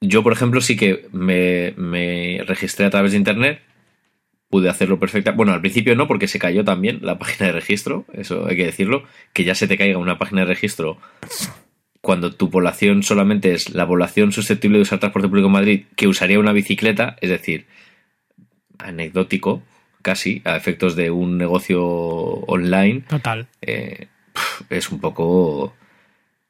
yo, 0.02 0.24
por 0.24 0.34
ejemplo, 0.34 0.62
sí 0.62 0.76
que 0.76 1.08
me, 1.12 1.74
me 1.78 2.44
registré 2.46 2.86
a 2.86 2.90
través 2.90 3.12
de 3.12 3.18
internet. 3.18 3.62
Pude 4.52 4.70
hacerlo 4.70 5.00
perfecta. 5.00 5.32
Bueno, 5.32 5.54
al 5.54 5.62
principio 5.62 5.96
no, 5.96 6.08
porque 6.08 6.28
se 6.28 6.38
cayó 6.38 6.64
también 6.64 7.00
la 7.02 7.18
página 7.18 7.48
de 7.48 7.54
registro. 7.54 8.06
Eso 8.14 8.46
hay 8.46 8.56
que 8.56 8.66
decirlo. 8.66 9.04
Que 9.34 9.44
ya 9.44 9.56
se 9.56 9.68
te 9.68 9.78
caiga 9.78 9.98
una 9.98 10.20
página 10.20 10.42
de 10.42 10.48
registro 10.48 11.00
cuando 12.02 12.34
tu 12.34 12.50
población 12.50 13.04
solamente 13.04 13.54
es 13.54 13.74
la 13.74 13.88
población 13.88 14.32
susceptible 14.32 14.78
de 14.78 14.84
usar 14.84 15.00
transporte 15.00 15.28
público 15.28 15.48
en 15.48 15.54
Madrid 15.54 15.86
que 15.96 16.08
usaría 16.08 16.40
una 16.40 16.52
bicicleta, 16.52 17.16
es 17.22 17.30
decir, 17.30 17.68
anecdótico, 18.80 19.62
casi, 20.02 20.42
a 20.46 20.56
efectos 20.56 20.96
de 20.96 21.12
un 21.12 21.38
negocio 21.38 21.84
online, 21.84 23.02
Total. 23.08 23.48
eh, 23.62 24.08
es 24.70 24.92
un 24.92 25.00
poco 25.00 25.76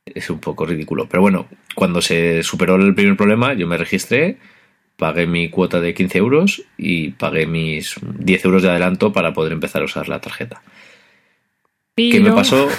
es 0.06 0.30
un 0.30 0.40
poco 0.40 0.66
ridículo. 0.66 1.08
Pero 1.08 1.22
bueno, 1.22 1.48
cuando 1.76 2.02
se 2.02 2.44
superó 2.44 2.76
el 2.76 2.96
primer 2.96 3.18
problema, 3.18 3.54
yo 3.54 3.68
me 3.68 3.78
registré, 3.78 4.38
pagué 5.02 5.26
mi 5.26 5.50
cuota 5.50 5.82
de 5.82 5.96
15 5.96 6.18
euros 6.20 6.62
y 6.78 7.10
pagué 7.10 7.48
mis 7.48 7.96
10 8.20 8.46
euros 8.46 8.62
de 8.62 8.70
adelanto 8.70 9.12
para 9.12 9.34
poder 9.34 9.52
empezar 9.52 9.82
a 9.82 9.86
usar 9.86 10.08
la 10.08 10.22
tarjeta. 10.22 10.62
¿Qué 11.96 12.20
me 12.20 12.32
pasó? 12.32 12.70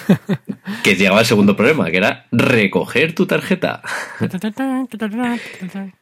Que 0.85 0.95
llegaba 0.95 1.21
el 1.21 1.26
segundo 1.26 1.56
problema, 1.56 1.91
que 1.91 1.97
era 1.97 2.26
recoger 2.30 3.13
tu 3.13 3.26
tarjeta. 3.26 3.82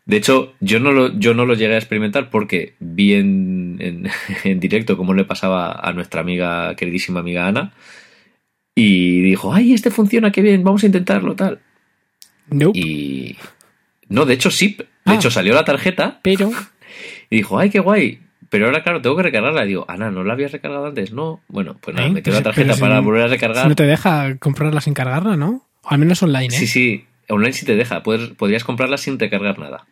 De 0.04 0.16
hecho, 0.18 0.52
yo 0.60 0.78
no 0.78 0.92
lo, 0.92 1.18
yo 1.18 1.32
no 1.32 1.46
lo 1.46 1.54
llegué 1.54 1.74
a 1.74 1.78
experimentar 1.78 2.28
porque 2.28 2.74
vi 2.78 3.14
en, 3.14 3.78
en, 3.80 4.10
en 4.44 4.60
directo 4.60 4.98
cómo 4.98 5.14
le 5.14 5.24
pasaba 5.24 5.72
a 5.72 5.92
nuestra 5.94 6.20
amiga, 6.20 6.74
queridísima 6.76 7.20
amiga 7.20 7.46
Ana, 7.46 7.72
y 8.74 9.22
dijo, 9.22 9.54
ay, 9.54 9.72
este 9.72 9.90
funciona, 9.90 10.30
qué 10.30 10.42
bien, 10.42 10.62
vamos 10.62 10.82
a 10.82 10.86
intentarlo, 10.86 11.34
tal. 11.34 11.60
Nope. 12.50 12.78
Y... 12.78 13.36
No, 14.10 14.26
de 14.26 14.34
hecho 14.34 14.50
sí, 14.50 14.76
de 14.78 14.86
Ah. 15.06 15.14
hecho 15.14 15.30
salió 15.30 15.54
la 15.54 15.64
tarjeta 15.64 16.20
Pero, 16.22 16.50
y 17.30 17.36
dijo, 17.36 17.58
ay, 17.58 17.70
qué 17.70 17.78
guay. 17.80 18.20
Pero 18.50 18.66
ahora, 18.66 18.82
claro, 18.82 19.00
tengo 19.00 19.16
que 19.16 19.22
recargarla. 19.22 19.64
Y 19.64 19.68
digo, 19.68 19.84
Ana, 19.88 20.10
¿no 20.10 20.24
la 20.24 20.32
habías 20.32 20.50
recargado 20.52 20.86
antes? 20.86 21.12
No. 21.12 21.40
Bueno, 21.48 21.76
pues 21.80 21.94
nada, 21.96 22.08
¿Eh? 22.08 22.12
metió 22.12 22.32
la 22.32 22.42
tarjeta 22.42 22.74
si 22.74 22.80
para 22.80 22.96
no- 22.96 23.02
volver 23.04 23.22
a 23.22 23.28
si 23.28 23.34
recargar. 23.34 23.68
no 23.68 23.74
te 23.76 23.84
deja 23.86 24.36
comprarla 24.38 24.80
sin 24.80 24.92
cargarla, 24.92 25.36
¿no? 25.36 25.64
O 25.82 25.88
al 25.90 25.98
menos 25.98 26.22
online, 26.22 26.48
¿eh? 26.48 26.58
Sí, 26.58 26.66
sí, 26.66 27.04
online 27.28 27.52
sí 27.52 27.64
te 27.64 27.76
deja. 27.76 28.02
Podrías 28.02 28.64
comprarla 28.64 28.98
sin 28.98 29.18
recargar 29.18 29.58
nada. 29.60 29.86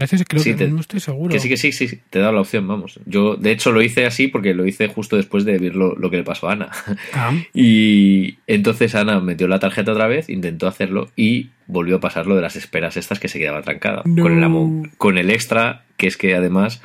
Estoy, 0.00 0.18
creo 0.24 0.42
Sí, 0.42 0.50
que, 0.52 0.56
te- 0.56 0.68
no 0.68 0.80
estoy 0.80 0.98
seguro. 1.00 1.30
Que 1.32 1.38
sí, 1.40 1.48
que 1.48 1.56
sí, 1.56 1.72
sí, 1.72 2.00
te 2.10 2.18
da 2.18 2.32
la 2.32 2.40
opción, 2.40 2.66
vamos. 2.66 2.98
Yo, 3.06 3.36
de 3.36 3.50
hecho, 3.52 3.70
lo 3.70 3.82
hice 3.82 4.06
así 4.06 4.28
porque 4.28 4.54
lo 4.54 4.66
hice 4.66 4.88
justo 4.88 5.16
después 5.16 5.44
de 5.44 5.58
ver 5.58 5.76
lo, 5.76 5.94
lo 5.94 6.10
que 6.10 6.16
le 6.16 6.22
pasó 6.24 6.48
a 6.48 6.52
Ana. 6.52 6.70
Ah, 7.12 7.32
Y 7.54 8.38
entonces 8.46 8.94
Ana 8.94 9.20
metió 9.20 9.46
la 9.48 9.58
tarjeta 9.58 9.92
otra 9.92 10.06
vez, 10.08 10.28
intentó 10.28 10.66
hacerlo 10.66 11.10
y 11.16 11.50
volvió 11.66 11.96
a 11.96 12.00
pasar 12.00 12.26
lo 12.26 12.34
de 12.34 12.42
las 12.42 12.56
esperas 12.56 12.96
estas 12.96 13.20
que 13.20 13.28
se 13.28 13.38
quedaba 13.38 13.62
trancada. 13.62 14.02
No. 14.04 14.22
Con, 14.22 14.36
el 14.38 14.42
amo- 14.44 14.88
con 14.98 15.18
el 15.18 15.30
extra, 15.30 15.84
que 15.96 16.06
es 16.06 16.16
que 16.16 16.34
además, 16.34 16.80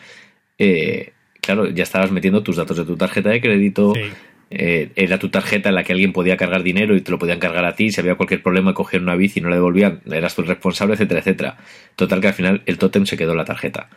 eh, 0.59 1.13
claro, 1.41 1.69
ya 1.69 1.83
estabas 1.83 2.11
metiendo 2.11 2.43
tus 2.43 2.57
datos 2.57 2.77
de 2.77 2.85
tu 2.85 2.97
tarjeta 2.97 3.29
de 3.29 3.41
crédito. 3.41 3.93
sí. 3.95 4.01
Eh, 4.49 4.91
era 4.95 5.17
tu 5.19 5.29
tarjeta 5.29 5.69
en 5.69 5.75
la 5.75 5.83
que 5.83 5.93
alguien 5.93 6.13
podía 6.13 6.37
cargar 6.37 6.63
dinero 6.63 6.95
y 6.95 7.01
te 7.01 7.11
lo 7.11 7.19
podían 7.19 7.39
cargar 7.39 7.65
a 7.65 7.75
ti. 7.75 7.91
Si 7.91 7.99
había 7.99 8.15
cualquier 8.15 8.41
problema, 8.43 8.73
cogían 8.73 9.03
una 9.03 9.15
bici 9.15 9.39
y 9.39 9.43
no 9.43 9.49
la 9.49 9.55
devolvían, 9.55 10.01
eras 10.11 10.35
tú 10.35 10.41
el 10.41 10.47
responsable, 10.47 10.93
etcétera, 10.93 11.19
etcétera. 11.19 11.57
Total 11.95 12.21
que 12.21 12.27
al 12.27 12.33
final 12.33 12.61
el 12.65 12.77
tótem 12.77 13.05
se 13.05 13.17
quedó 13.17 13.31
en 13.31 13.37
la 13.37 13.45
tarjeta. 13.45 13.89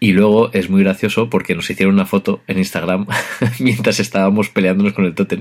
Y 0.00 0.12
luego 0.12 0.52
es 0.52 0.68
muy 0.68 0.82
gracioso 0.82 1.30
porque 1.30 1.54
nos 1.54 1.70
hicieron 1.70 1.94
una 1.94 2.06
foto 2.06 2.42
en 2.48 2.58
Instagram 2.58 3.06
mientras 3.60 4.00
estábamos 4.00 4.48
peleándonos 4.48 4.92
con 4.94 5.04
el 5.04 5.14
tótem. 5.14 5.40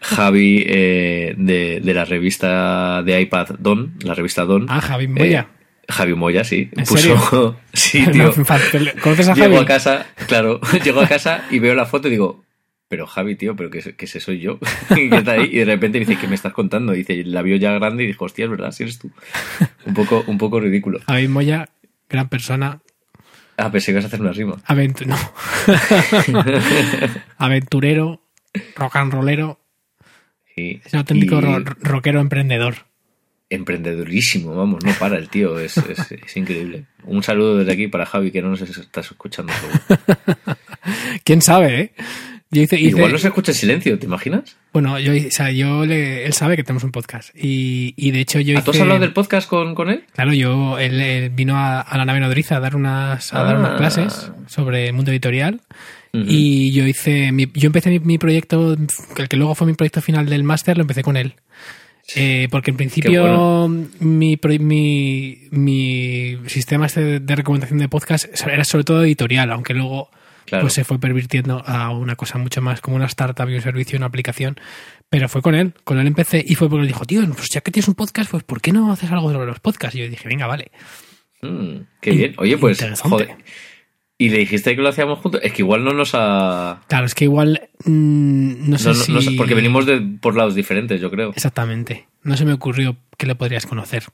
Javi 0.00 0.64
eh, 0.66 1.34
de, 1.36 1.80
de 1.82 1.94
la 1.94 2.04
revista 2.04 3.02
de 3.02 3.20
iPad 3.20 3.48
Don, 3.58 3.94
la 4.02 4.14
revista 4.14 4.44
Don. 4.44 4.66
Ah, 4.68 4.80
Javi 4.80 5.08
Moya. 5.08 5.48
eh, 5.50 5.59
Javi 5.90 6.14
Moya, 6.14 6.44
sí. 6.44 6.70
¿En 6.76 6.84
puso. 6.84 7.56
sí, 7.72 8.02
No, 8.06 8.12
tío. 8.12 8.32
fácil. 8.44 8.92
¿Conoces 9.02 9.28
a 9.28 9.34
Javi? 9.34 9.48
Llego 9.50 9.60
a 9.62 9.66
casa, 9.66 10.06
claro, 10.28 10.60
llego 10.84 11.00
a 11.00 11.06
casa 11.08 11.44
y 11.50 11.58
veo 11.58 11.74
la 11.74 11.86
foto 11.86 12.08
y 12.08 12.12
digo, 12.12 12.44
pero 12.88 13.06
Javi, 13.06 13.36
tío, 13.36 13.54
pero 13.56 13.70
que, 13.70 13.80
que 13.94 14.04
ese 14.06 14.20
soy 14.20 14.40
yo. 14.40 14.58
que 14.94 15.06
está 15.14 15.32
ahí. 15.32 15.48
Y 15.52 15.58
de 15.58 15.64
repente 15.64 15.98
me 16.00 16.06
dice, 16.06 16.20
¿qué 16.20 16.26
me 16.26 16.34
estás 16.34 16.52
contando? 16.52 16.94
Y 16.94 16.98
dice, 16.98 17.22
la 17.24 17.42
vio 17.42 17.56
ya 17.56 17.72
grande 17.72 18.04
y 18.04 18.06
dijo, 18.08 18.24
hostia, 18.24 18.44
es 18.46 18.50
verdad, 18.50 18.72
si 18.72 18.82
eres 18.82 18.98
tú. 18.98 19.10
Un 19.86 19.94
poco, 19.94 20.24
un 20.26 20.38
poco 20.38 20.58
ridículo. 20.60 21.00
Javi 21.06 21.28
Moya, 21.28 21.68
gran 22.08 22.28
persona. 22.28 22.80
Ah, 23.56 23.70
pensé 23.70 23.86
que 23.86 23.92
ibas 23.92 24.04
a 24.04 24.08
hacer 24.08 24.20
una 24.22 24.32
rima. 24.32 24.56
Aventu 24.64 25.04
no. 25.04 25.16
Aventurero, 27.36 28.22
rock 28.76 28.96
and 28.96 29.12
rollero. 29.12 29.60
Sí. 30.54 30.80
Es 30.84 30.92
un 30.92 31.00
auténtico 31.00 31.40
Y 31.40 31.64
rockero 31.82 32.20
emprendedor. 32.20 32.74
Emprendedurísimo, 33.50 34.54
vamos, 34.54 34.84
no 34.84 34.92
para 34.94 35.18
el 35.18 35.28
tío, 35.28 35.58
es, 35.58 35.76
es, 35.76 36.12
es 36.12 36.36
increíble. 36.36 36.84
Un 37.04 37.22
saludo 37.22 37.58
desde 37.58 37.72
aquí 37.72 37.88
para 37.88 38.06
Javi, 38.06 38.30
que 38.30 38.40
no 38.42 38.50
nos 38.50 38.62
estás 38.62 39.10
escuchando. 39.10 39.52
¿Quién 41.24 41.42
sabe, 41.42 41.80
eh? 41.80 41.92
Yo 42.52 42.62
hice, 42.62 42.76
hice- 42.80 42.88
Igual 42.96 43.12
no 43.12 43.18
se 43.18 43.28
escucha 43.28 43.52
en 43.52 43.56
silencio, 43.56 43.96
¿te 43.98 44.06
imaginas? 44.06 44.56
Bueno, 44.72 44.98
yo, 44.98 45.12
o 45.12 45.30
sea, 45.30 45.52
yo 45.52 45.86
le, 45.86 46.24
él 46.26 46.32
sabe 46.32 46.56
que 46.56 46.64
tenemos 46.64 46.82
un 46.82 46.90
podcast. 46.90 47.30
Y, 47.36 47.94
y 47.96 48.10
de 48.10 48.20
hecho 48.20 48.40
yo 48.40 48.58
¿Ah, 48.58 48.62
¿Tú 48.64 48.70
has 48.72 48.76
hice- 48.76 48.82
hablado 48.82 49.00
del 49.00 49.12
podcast 49.12 49.48
con, 49.48 49.74
con 49.76 49.88
él? 49.88 50.04
Claro, 50.14 50.32
yo, 50.32 50.76
él, 50.78 51.00
él 51.00 51.30
vino 51.30 51.56
a, 51.56 51.80
a 51.80 51.96
la 51.96 52.04
nave 52.04 52.18
nodriza 52.18 52.56
a 52.56 52.60
dar 52.60 52.74
unas, 52.74 53.32
a 53.32 53.44
dar 53.44 53.54
Ah. 53.56 53.58
unas 53.60 53.76
clases 53.78 54.32
sobre 54.46 54.88
el 54.88 54.94
mundo 54.94 55.10
editorial. 55.12 55.60
Y 56.12 56.72
yo 56.72 56.88
hice, 56.88 57.30
mi- 57.30 57.46
yo 57.54 57.68
empecé 57.68 57.88
mi, 57.90 58.00
mi 58.00 58.18
proyecto, 58.18 58.76
el 59.16 59.28
que 59.28 59.36
luego 59.36 59.54
fue 59.54 59.68
mi 59.68 59.74
proyecto 59.74 60.00
final 60.02 60.26
del 60.26 60.42
máster, 60.42 60.76
lo 60.76 60.82
empecé 60.82 61.02
con 61.04 61.16
él. 61.16 61.34
Eh, 62.16 62.48
porque 62.50 62.70
en 62.70 62.76
principio 62.76 63.22
bueno. 63.22 63.68
mi, 64.00 64.38
mi, 64.58 65.48
mi 65.50 66.38
sistema 66.46 66.86
este 66.86 67.20
de, 67.20 67.36
recomendación 67.36 67.78
de 67.78 67.88
podcast 67.88 68.26
era 68.46 68.64
sobre 68.64 68.84
todo 68.84 69.04
editorial, 69.04 69.50
aunque 69.52 69.74
luego 69.74 70.10
Claro. 70.46 70.64
pues 70.64 70.72
se 70.72 70.82
fue 70.82 70.98
pervirtiendo 70.98 71.62
a 71.64 71.90
una 71.90 72.16
cosa 72.16 72.36
mucho 72.36 72.60
más 72.60 72.80
como 72.80 72.96
una 72.96 73.06
startup 73.06 73.48
y 73.48 73.54
un 73.54 73.62
servicio, 73.62 73.96
una 73.96 74.06
aplicación. 74.06 74.58
Pero 75.08 75.28
fue 75.28 75.42
con 75.42 75.54
él, 75.54 75.74
con 75.84 76.00
él 76.00 76.08
empecé 76.08 76.42
y 76.44 76.56
fue 76.56 76.68
porque 76.68 76.82
él 76.82 76.88
dijo, 76.88 77.04
tío, 77.04 77.22
pues 77.34 77.50
ya 77.50 77.60
que 77.60 77.70
tienes 77.70 77.86
un 77.86 77.94
podcast, 77.94 78.30
pues 78.30 78.42
¿por 78.42 78.60
qué 78.60 78.72
no 78.72 78.90
haces 78.90 79.12
algo 79.12 79.30
sobre 79.32 79.46
los 79.46 79.60
podcasts? 79.60 79.94
Y 79.94 80.00
yo 80.00 80.08
dije, 80.08 80.28
venga, 80.28 80.48
vale. 80.48 80.72
Mm, 81.42 81.82
qué 82.00 82.10
bien. 82.10 82.34
Oye, 82.38 82.58
pues, 82.58 82.80
joder. 83.00 83.36
Y 84.20 84.28
le 84.28 84.36
dijiste 84.36 84.76
que 84.76 84.82
lo 84.82 84.90
hacíamos 84.90 85.18
juntos. 85.20 85.40
Es 85.42 85.52
que 85.54 85.62
igual 85.62 85.82
no 85.82 85.92
nos 85.94 86.10
ha. 86.12 86.82
Claro, 86.88 87.06
es 87.06 87.14
que 87.14 87.24
igual. 87.24 87.70
mm, 87.86 88.68
no 88.70 88.76
sé 88.76 88.88
no- 88.88 88.94
si. 88.94 89.12
no 89.12 89.20
porque 89.38 89.54
venimos 89.54 89.86
de, 89.86 90.00
por 90.20 90.36
lados 90.36 90.54
diferentes, 90.54 91.00
yo 91.00 91.10
creo. 91.10 91.30
Exactamente. 91.30 92.06
No 92.22 92.36
se 92.36 92.44
me 92.44 92.52
ocurrió 92.52 92.96
que 93.16 93.24
le 93.26 93.34
podrías 93.34 93.64
conocer. 93.64 94.04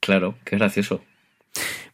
Claro, 0.00 0.34
qué 0.44 0.56
gracioso. 0.56 1.04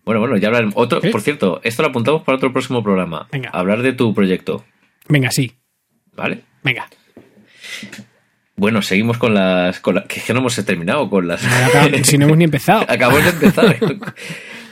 Bueno, 0.02 0.20
bueno, 0.20 0.38
ya 0.38 0.48
hablaremos. 0.48 0.72
Otro, 0.78 1.02
¿Sí? 1.02 1.10
por 1.10 1.20
cierto, 1.20 1.60
esto 1.62 1.82
lo 1.82 1.88
apuntamos 1.90 2.22
para 2.22 2.36
otro 2.36 2.54
próximo 2.54 2.82
programa. 2.82 3.28
Venga. 3.30 3.50
Hablar 3.50 3.82
de 3.82 3.92
tu 3.92 4.14
proyecto, 4.14 4.64
Venga, 5.10 5.30
sí. 5.30 5.52
¿vale? 6.16 6.40
Venga. 6.64 6.88
Bueno, 8.56 8.80
seguimos 8.80 9.18
con 9.18 9.34
las. 9.34 9.78
Con 9.80 9.94
la- 9.96 10.04
que 10.04 10.20
es 10.20 10.24
que 10.24 10.32
no 10.32 10.38
hemos 10.40 10.56
terminado 10.64 11.08
con 11.10 11.28
las. 11.28 11.42
Si 12.02 12.16
no 12.16 12.24
hemos 12.24 12.38
ni 12.38 12.44
empezado. 12.44 12.80
Acabamos 12.88 13.24
de 13.24 13.30
empezar. 13.30 13.76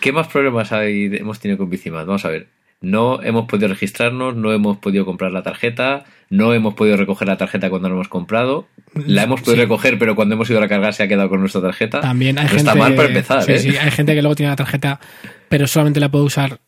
¿Qué 0.01 0.13
más 0.13 0.29
problemas 0.29 0.73
hay, 0.73 1.11
hemos 1.15 1.39
tenido 1.41 1.59
con 1.59 1.69
Bicimas? 1.69 2.07
Vamos 2.07 2.25
a 2.25 2.29
ver. 2.29 2.56
No 2.87 3.21
hemos 3.23 3.47
podido 3.47 3.67
registrarnos, 3.69 4.37
no 4.37 4.53
hemos 4.53 4.77
podido 4.79 5.05
comprar 5.05 5.33
la 5.33 5.43
tarjeta, 5.43 6.05
no 6.31 6.55
hemos 6.55 6.75
podido 6.75 6.97
recoger 6.97 7.27
la 7.27 7.37
tarjeta 7.37 7.69
cuando 7.69 7.89
la 7.89 7.95
hemos 7.97 8.09
comprado. 8.09 8.69
La 8.95 9.25
hemos 9.25 9.41
podido 9.41 9.57
Sí. 9.57 9.61
recoger, 9.63 9.99
pero 9.99 10.15
cuando 10.15 10.37
hemos 10.37 10.49
ido 10.49 10.59
a 10.59 10.63
la 10.63 10.69
cargar 10.69 10.95
se 10.95 11.03
ha 11.03 11.09
quedado 11.09 11.29
con 11.29 11.41
nuestra 11.41 11.61
tarjeta. 11.61 12.01
También 12.01 12.39
hay 12.39 12.45
no 12.45 12.51
gente. 12.51 12.63
está 12.63 12.75
mal 12.77 12.95
para 12.95 13.09
empezar, 13.09 13.43
sí, 13.43 13.53
¿eh? 13.53 13.59
sí, 13.59 13.77
hay 13.77 13.91
gente 13.91 14.15
que 14.15 14.23
luego 14.23 14.37
tiene 14.37 14.51
la 14.51 14.57
tarjeta, 14.57 15.01
pero 15.49 15.67
solamente 15.67 15.99
la 15.99 16.11
puede 16.11 16.25
usar 16.27 16.61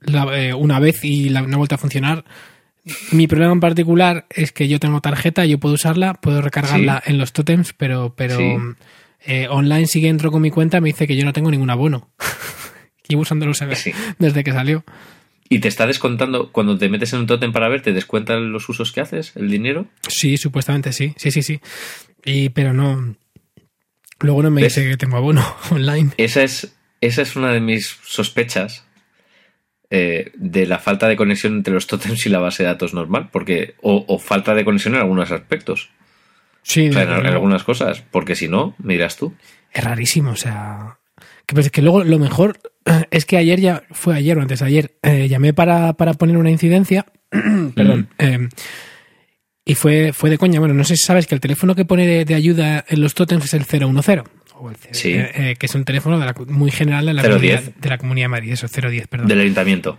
la- 0.00 0.38
eh, 0.40 0.54
una 0.54 0.80
vez 0.80 1.04
y 1.04 1.28
la, 1.28 1.42
no 1.42 1.54
ha 1.54 1.58
vuelto 1.58 1.74
a 1.74 1.78
funcionar. 1.78 2.24
Mi 3.12 3.26
problema 3.26 3.52
en 3.52 3.60
particular 3.60 4.26
es 4.30 4.52
que 4.52 4.68
yo 4.68 4.78
tengo 4.80 5.00
tarjeta, 5.00 5.44
yo 5.44 5.58
puedo 5.58 5.74
usarla, 5.74 6.14
puedo 6.14 6.40
recargarla 6.40 7.02
en 7.04 7.18
los 7.18 7.32
totems, 7.32 7.72
pero, 7.74 8.14
pero 8.16 8.38
eh, 9.26 9.48
online 9.50 9.86
sí 9.86 10.00
que 10.00 10.08
entro 10.08 10.30
con 10.30 10.40
mi 10.40 10.50
cuenta 10.50 10.80
me 10.80 10.88
dice 10.90 11.06
que 11.06 11.16
yo 11.16 11.24
no 11.24 11.32
tengo 11.32 11.50
ningún 11.50 11.68
abono. 11.68 12.08
Llevo 13.08 13.22
usándolo 13.22 13.54
se 13.54 13.66
ve, 13.66 13.76
desde 14.18 14.42
que 14.42 14.52
salió. 14.52 14.84
¿Y 15.48 15.60
te 15.60 15.68
está 15.68 15.86
descontando, 15.86 16.50
cuando 16.52 16.76
te 16.76 16.88
metes 16.88 17.12
en 17.12 17.20
un 17.20 17.26
tótem 17.26 17.52
para 17.52 17.68
ver, 17.68 17.82
te 17.82 17.92
descuentan 17.92 18.50
los 18.52 18.68
usos 18.68 18.90
que 18.92 19.00
haces, 19.00 19.32
el 19.36 19.48
dinero? 19.50 19.86
Sí, 20.08 20.36
supuestamente 20.36 20.92
sí, 20.92 21.14
sí, 21.16 21.30
sí, 21.30 21.42
sí. 21.42 21.60
Y, 22.24 22.48
pero 22.50 22.72
no. 22.72 23.14
Luego 24.20 24.42
no 24.42 24.50
me 24.50 24.62
¿Ves? 24.62 24.74
dice 24.74 24.88
que 24.88 24.96
tengo 24.96 25.16
abono 25.16 25.44
online. 25.70 26.10
Esa 26.16 26.42
es, 26.42 26.76
esa 27.00 27.22
es 27.22 27.36
una 27.36 27.52
de 27.52 27.60
mis 27.60 27.96
sospechas 28.04 28.84
eh, 29.90 30.32
de 30.34 30.66
la 30.66 30.78
falta 30.80 31.06
de 31.06 31.16
conexión 31.16 31.54
entre 31.54 31.74
los 31.74 31.86
tótems 31.86 32.26
y 32.26 32.28
la 32.28 32.40
base 32.40 32.62
de 32.64 32.68
datos 32.70 32.92
normal, 32.94 33.28
porque 33.30 33.74
o, 33.82 34.04
o 34.08 34.18
falta 34.18 34.54
de 34.54 34.64
conexión 34.64 34.94
en 34.94 35.00
algunos 35.00 35.30
aspectos, 35.30 35.90
Sí, 36.62 36.88
o 36.88 36.92
sea, 36.92 37.02
en, 37.02 37.10
en 37.12 37.26
algunas 37.26 37.62
cosas, 37.62 38.02
porque 38.10 38.34
si 38.34 38.48
no, 38.48 38.74
me 38.78 38.94
dirás 38.94 39.16
tú. 39.16 39.32
es 39.72 39.84
rarísimo, 39.84 40.30
o 40.32 40.36
sea. 40.36 40.98
Que, 41.46 41.54
pues, 41.54 41.70
que 41.70 41.80
luego 41.82 42.02
lo 42.04 42.18
mejor 42.18 42.58
es 43.10 43.24
que 43.24 43.36
ayer 43.36 43.60
ya, 43.60 43.82
fue 43.92 44.14
ayer 44.16 44.36
o 44.38 44.42
antes 44.42 44.60
de 44.60 44.66
ayer, 44.66 44.96
eh, 45.02 45.28
llamé 45.28 45.52
para, 45.54 45.92
para 45.94 46.14
poner 46.14 46.36
una 46.36 46.50
incidencia, 46.50 47.06
perdón, 47.74 48.08
eh, 48.18 48.48
y 49.64 49.74
fue, 49.74 50.12
fue 50.12 50.30
de 50.30 50.38
coña. 50.38 50.60
Bueno, 50.60 50.74
no 50.74 50.84
sé 50.84 50.96
si 50.96 51.04
sabes 51.04 51.26
que 51.26 51.34
el 51.34 51.40
teléfono 51.40 51.74
que 51.74 51.84
pone 51.84 52.06
de, 52.06 52.24
de 52.24 52.34
ayuda 52.34 52.84
en 52.88 53.00
los 53.00 53.14
tótems 53.14 53.44
es 53.46 53.54
el 53.54 53.64
010, 53.64 54.22
o 54.58 54.70
el, 54.70 54.76
Sí. 54.92 55.12
eh, 55.14 55.56
que 55.58 55.66
es 55.66 55.74
un 55.74 55.84
teléfono 55.84 56.18
de 56.18 56.26
la, 56.26 56.34
muy 56.48 56.70
general 56.70 57.06
de 57.06 57.14
la, 57.14 57.22
010. 57.22 57.30
comunidad, 57.32 57.62
de 57.76 57.88
la 57.88 57.98
Comunidad 57.98 58.24
de 58.24 58.28
Madrid, 58.30 58.52
eso, 58.52 58.66
010, 58.68 59.06
perdón. 59.08 59.28
Del 59.28 59.40
ayuntamiento. 59.40 59.98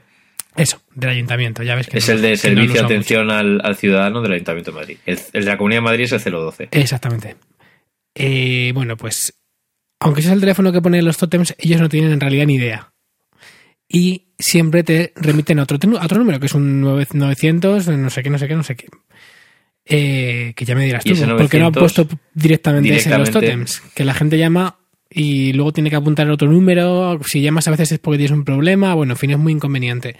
Eso, 0.56 0.82
del 0.96 1.12
ayuntamiento, 1.12 1.62
ya 1.64 1.76
ves 1.76 1.88
que 1.88 2.00
Es 2.00 2.08
no- 2.08 2.16
el 2.16 2.22
de 2.24 2.32
no 2.32 2.38
servicio 2.38 2.66
de 2.68 2.72
usamos 2.74 2.92
atención 2.92 3.30
al, 3.32 3.62
al 3.64 3.76
ciudadano 3.76 4.22
del 4.24 4.32
Ayuntamiento 4.34 4.72
de 4.72 4.76
Madrid. 4.80 4.98
El, 5.06 5.20
el 5.34 5.46
de 5.46 5.52
la 5.52 5.58
Comunidad 5.58 5.78
de 5.82 5.84
Madrid 5.86 6.04
es 6.06 6.26
el 6.26 6.32
012. 6.34 6.70
Exactamente. 6.72 7.36
Eh, 8.16 8.72
bueno, 8.74 8.98
pues, 8.98 9.34
aunque 10.00 10.22
ese 10.22 10.30
es 10.30 10.34
el 10.34 10.40
teléfono 10.40 10.72
que 10.72 10.82
pone 10.82 11.02
los 11.02 11.18
tótems, 11.18 11.56
ellos 11.58 11.82
no 11.82 11.90
tienen 11.90 12.12
en 12.12 12.20
realidad 12.20 12.46
ni 12.46 12.56
idea. 12.56 12.94
Y 13.90 14.28
siempre 14.38 14.84
te 14.84 15.14
remiten 15.16 15.60
a 15.60 15.64
otro, 15.64 15.78
a 16.00 16.06
otro 16.06 16.18
número, 16.18 16.40
que 16.40 16.48
es 16.48 16.54
un 16.54 16.84
9- 16.84 17.08
900, 17.14 17.88
no 17.88 18.10
sé 18.10 18.24
qué, 18.24 18.30
no 18.30 18.38
sé 18.38 18.48
qué, 18.48 18.56
no 18.56 18.64
sé 18.64 18.76
qué. 18.76 18.88
Eh, 19.86 20.54
que 20.56 20.66
ya 20.66 20.76
me 20.76 20.84
dirás 20.86 21.04
tú, 21.04 21.12
porque 21.38 21.60
no 21.60 21.68
han 21.68 21.74
900 21.74 21.80
puesto 21.80 22.08
directamente, 22.34 22.96
ese 22.96 23.10
en 23.12 23.20
los 23.20 23.32
tótems. 23.32 23.82
Que 23.96 24.04
la 24.04 24.14
gente 24.14 24.38
llama 24.38 24.80
y 25.10 25.54
luego 25.54 25.72
tiene 25.72 25.90
que 25.90 25.96
apuntar 25.96 26.30
otro 26.30 26.50
número. 26.52 27.20
Si 27.26 27.42
llamas 27.42 27.68
a 27.70 27.72
veces 27.72 27.94
es 27.94 28.00
porque 28.00 28.18
tienes 28.18 28.38
un 28.38 28.44
problema. 28.44 28.94
Bueno, 28.94 29.14
en 29.14 29.18
fin, 29.18 29.32
es 29.32 29.38
muy 29.38 29.54
inconveniente. 29.54 30.18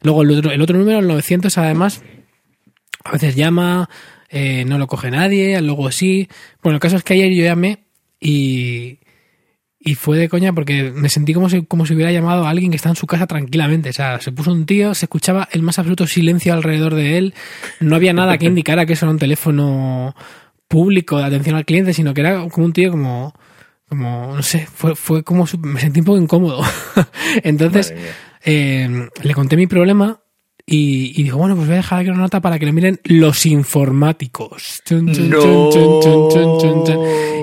Luego 0.00 0.22
el 0.22 0.30
otro, 0.30 0.50
el 0.50 0.62
otro 0.62 0.78
número, 0.78 1.00
el 1.00 1.06
900, 1.06 1.58
además, 1.58 2.02
a 3.04 3.12
veces 3.12 3.36
llama, 3.36 3.90
eh, 4.30 4.64
no 4.66 4.78
lo 4.78 4.86
coge 4.86 5.10
nadie, 5.10 5.60
luego 5.60 5.90
sí. 5.92 6.28
Bueno, 6.62 6.76
el 6.76 6.80
caso 6.80 6.96
es 6.96 7.04
que 7.04 7.12
ayer 7.12 7.30
yo 7.34 7.44
llamé 7.44 7.84
y, 8.18 8.98
y 9.82 9.94
fue 9.94 10.18
de 10.18 10.28
coña 10.28 10.52
porque 10.52 10.92
me 10.94 11.08
sentí 11.08 11.32
como 11.32 11.48
si, 11.48 11.64
como 11.64 11.86
si 11.86 11.94
hubiera 11.94 12.12
llamado 12.12 12.46
a 12.46 12.50
alguien 12.50 12.70
que 12.70 12.76
está 12.76 12.90
en 12.90 12.96
su 12.96 13.06
casa 13.06 13.26
tranquilamente. 13.26 13.88
O 13.88 13.92
sea, 13.94 14.20
se 14.20 14.30
puso 14.30 14.52
un 14.52 14.66
tío, 14.66 14.94
se 14.94 15.06
escuchaba 15.06 15.48
el 15.52 15.62
más 15.62 15.78
absoluto 15.78 16.06
silencio 16.06 16.52
alrededor 16.52 16.94
de 16.94 17.16
él, 17.16 17.34
no 17.80 17.96
había 17.96 18.12
nada 18.12 18.36
que 18.36 18.46
indicara 18.46 18.84
que 18.84 18.92
eso 18.92 19.06
era 19.06 19.12
un 19.12 19.18
teléfono 19.18 20.14
público 20.68 21.16
de 21.18 21.24
atención 21.24 21.56
al 21.56 21.64
cliente, 21.64 21.94
sino 21.94 22.12
que 22.12 22.20
era 22.20 22.46
como 22.48 22.66
un 22.66 22.72
tío 22.74 22.90
como, 22.90 23.34
como 23.88 24.34
no 24.36 24.42
sé, 24.42 24.66
fue, 24.66 24.94
fue 24.94 25.24
como, 25.24 25.46
me 25.60 25.80
sentí 25.80 26.00
un 26.00 26.06
poco 26.06 26.18
incómodo. 26.18 26.62
Entonces, 27.42 27.94
eh, 28.44 29.08
le 29.22 29.34
conté 29.34 29.56
mi 29.56 29.66
problema 29.66 30.20
y, 30.72 31.12
y 31.20 31.24
dijo, 31.24 31.36
bueno, 31.36 31.56
pues 31.56 31.66
voy 31.66 31.74
a 31.74 31.78
dejar 31.78 31.98
aquí 32.00 32.10
una 32.10 32.20
nota 32.20 32.40
para 32.40 32.58
que 32.60 32.64
le 32.66 32.72
miren 32.72 33.00
los 33.04 33.44
informáticos. 33.44 34.80
Chun, 34.86 35.12
chun, 35.12 35.28
No. 35.28 35.40
chun, 35.40 35.70
chun, 35.72 36.00
chun, 36.00 36.30
chun, 36.30 36.60
chun, 36.60 36.84
chun. 36.86 36.98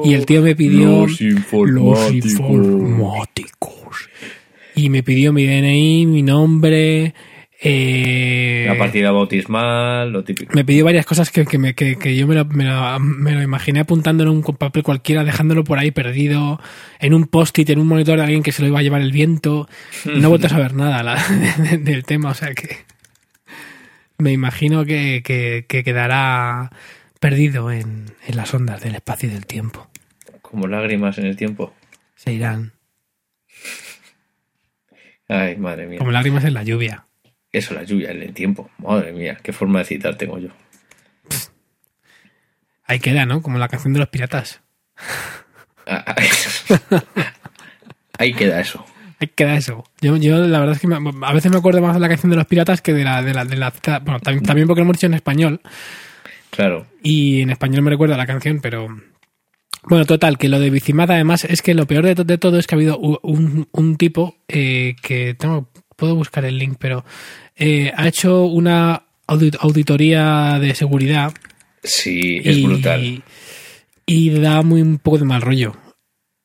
Y 0.05 0.13
el 0.13 0.25
tío 0.25 0.41
me 0.41 0.55
pidió 0.55 1.01
Los 1.05 1.19
informáticos. 1.19 1.69
los 1.69 2.11
informáticos. 2.13 4.09
Y 4.75 4.89
me 4.89 5.03
pidió 5.03 5.33
mi 5.33 5.45
DNI, 5.45 6.05
mi 6.05 6.21
nombre. 6.23 7.13
eh, 7.59 8.65
La 8.67 8.77
partida 8.77 9.11
bautismal, 9.11 10.11
lo 10.11 10.23
típico. 10.23 10.53
me 10.55 10.63
pidió 10.63 10.85
varias 10.85 11.05
cosas 11.05 11.31
que, 11.31 11.43
que, 11.45 11.57
me- 11.57 11.73
que- 11.73 11.95
que 11.97 12.15
yo 12.15 12.27
me 12.27 12.35
lo, 12.35 12.45
me, 12.45 12.63
lo, 12.65 12.99
me 12.99 13.31
lo 13.33 13.41
imaginé 13.41 13.79
apuntando 13.79 14.23
en 14.23 14.29
un 14.29 14.41
papel 14.43 14.83
cualquiera, 14.83 15.23
dejándolo 15.23 15.63
por 15.63 15.79
ahí 15.79 15.89
perdido, 15.91 16.59
en 16.99 17.13
un 17.15 17.25
post-it, 17.25 17.69
en 17.71 17.79
un 17.79 17.87
monitor 17.87 18.17
de 18.17 18.23
alguien 18.23 18.43
que 18.43 18.51
se 18.51 18.61
lo 18.61 18.67
iba 18.67 18.79
a 18.79 18.83
llevar 18.83 19.01
el 19.01 19.11
viento. 19.11 19.67
No 20.05 20.25
he 20.25 20.27
vuelto 20.27 20.47
a 20.47 20.51
saber 20.51 20.75
nada 20.75 21.01
la- 21.03 21.23
del 21.81 22.03
tema, 22.05 22.29
o 22.29 22.33
sea 22.35 22.53
que 22.53 22.85
me 24.17 24.31
imagino 24.31 24.85
que, 24.85 25.21
que- 25.23 25.65
que 25.67 25.83
quedará 25.83 26.71
perdido 27.19 27.71
en, 27.71 28.05
en 28.27 28.35
las 28.35 28.53
ondas 28.53 28.81
del 28.81 28.95
espacio 28.95 29.29
y 29.29 29.33
del 29.33 29.45
tiempo. 29.45 29.89
Como 30.41 30.67
lágrimas 30.67 31.17
en 31.17 31.25
el 31.25 31.35
tiempo. 31.35 31.73
Se 32.15 32.31
irán 32.33 32.73
Ay, 35.29 35.57
madre 35.57 35.87
mía. 35.87 35.97
como 35.99 36.11
lágrimas 36.11 36.45
en 36.45 36.53
la 36.53 36.63
lluvia. 36.63 37.05
Eso, 37.51 37.73
la 37.73 37.83
lluvia 37.83 38.11
en 38.11 38.21
el 38.21 38.33
tiempo. 38.33 38.69
Madre 38.77 39.11
mía, 39.11 39.37
qué 39.43 39.51
forma 39.51 39.79
de 39.79 39.85
citar 39.85 40.15
tengo 40.17 40.37
yo. 40.39 40.49
Ahí 42.85 42.99
queda, 42.99 43.25
¿no? 43.25 43.41
Como 43.41 43.57
la 43.57 43.67
canción 43.67 43.93
de 43.93 43.99
los 43.99 44.07
piratas. 44.09 44.61
Ah, 45.85 46.03
ah, 46.07 46.15
Ahí 48.19 48.33
queda 48.33 48.59
eso. 48.61 48.85
Ahí 49.19 49.29
queda 49.33 49.55
eso. 49.55 49.83
Yo, 50.01 50.15
yo 50.17 50.37
la 50.47 50.59
verdad 50.59 50.75
es 50.75 50.81
que 50.81 50.87
me- 50.87 50.97
a 51.25 51.33
veces 51.33 51.51
me 51.51 51.57
acuerdo 51.57 51.81
más 51.81 51.93
de 51.95 51.99
la 51.99 52.07
canción 52.09 52.29
de 52.29 52.35
los 52.37 52.45
piratas 52.45 52.81
que 52.81 52.93
de 52.93 53.03
la 53.03 53.21
de 53.23 53.33
la, 53.33 53.45
de 53.45 53.55
la 53.57 53.73
bueno, 54.03 54.19
también, 54.19 54.45
también 54.45 54.67
porque 54.67 54.81
lo 54.81 54.83
hemos 54.85 54.97
dicho 54.97 55.07
en 55.07 55.15
español 55.15 55.61
Claro. 56.51 56.85
y 57.03 57.41
en 57.41 57.49
español 57.49 57.81
me 57.81 57.89
recuerda 57.91 58.15
la 58.17 58.25
canción, 58.27 58.59
pero 58.61 58.87
bueno, 59.83 60.05
total, 60.05 60.37
que 60.37 60.49
lo 60.49 60.59
de 60.59 60.69
Bicimada 60.69 61.15
además 61.15 61.45
es 61.45 61.61
que 61.61 61.73
lo 61.73 61.85
peor 61.87 62.05
de, 62.05 62.15
to- 62.15 62.23
de 62.25 62.37
todo 62.37 62.59
es 62.59 62.67
que 62.67 62.75
ha 62.75 62.77
habido 62.77 62.97
un, 62.99 63.67
un 63.71 63.95
tipo 63.97 64.35
eh, 64.47 64.95
que 65.01 65.33
tengo, 65.33 65.69
puedo 65.95 66.15
buscar 66.15 66.45
el 66.45 66.57
link, 66.57 66.77
pero 66.79 67.03
eh, 67.55 67.91
ha 67.95 68.07
hecho 68.07 68.43
una 68.45 69.03
audit- 69.27 69.57
auditoría 69.59 70.59
de 70.59 70.75
seguridad 70.75 71.33
Sí, 71.83 72.41
es 72.43 72.57
y, 72.57 72.65
brutal. 72.65 73.23
y 74.05 74.29
da 74.31 74.61
muy 74.61 74.81
un 74.81 74.97
poco 74.99 75.19
de 75.19 75.25
mal 75.25 75.41
rollo. 75.41 75.75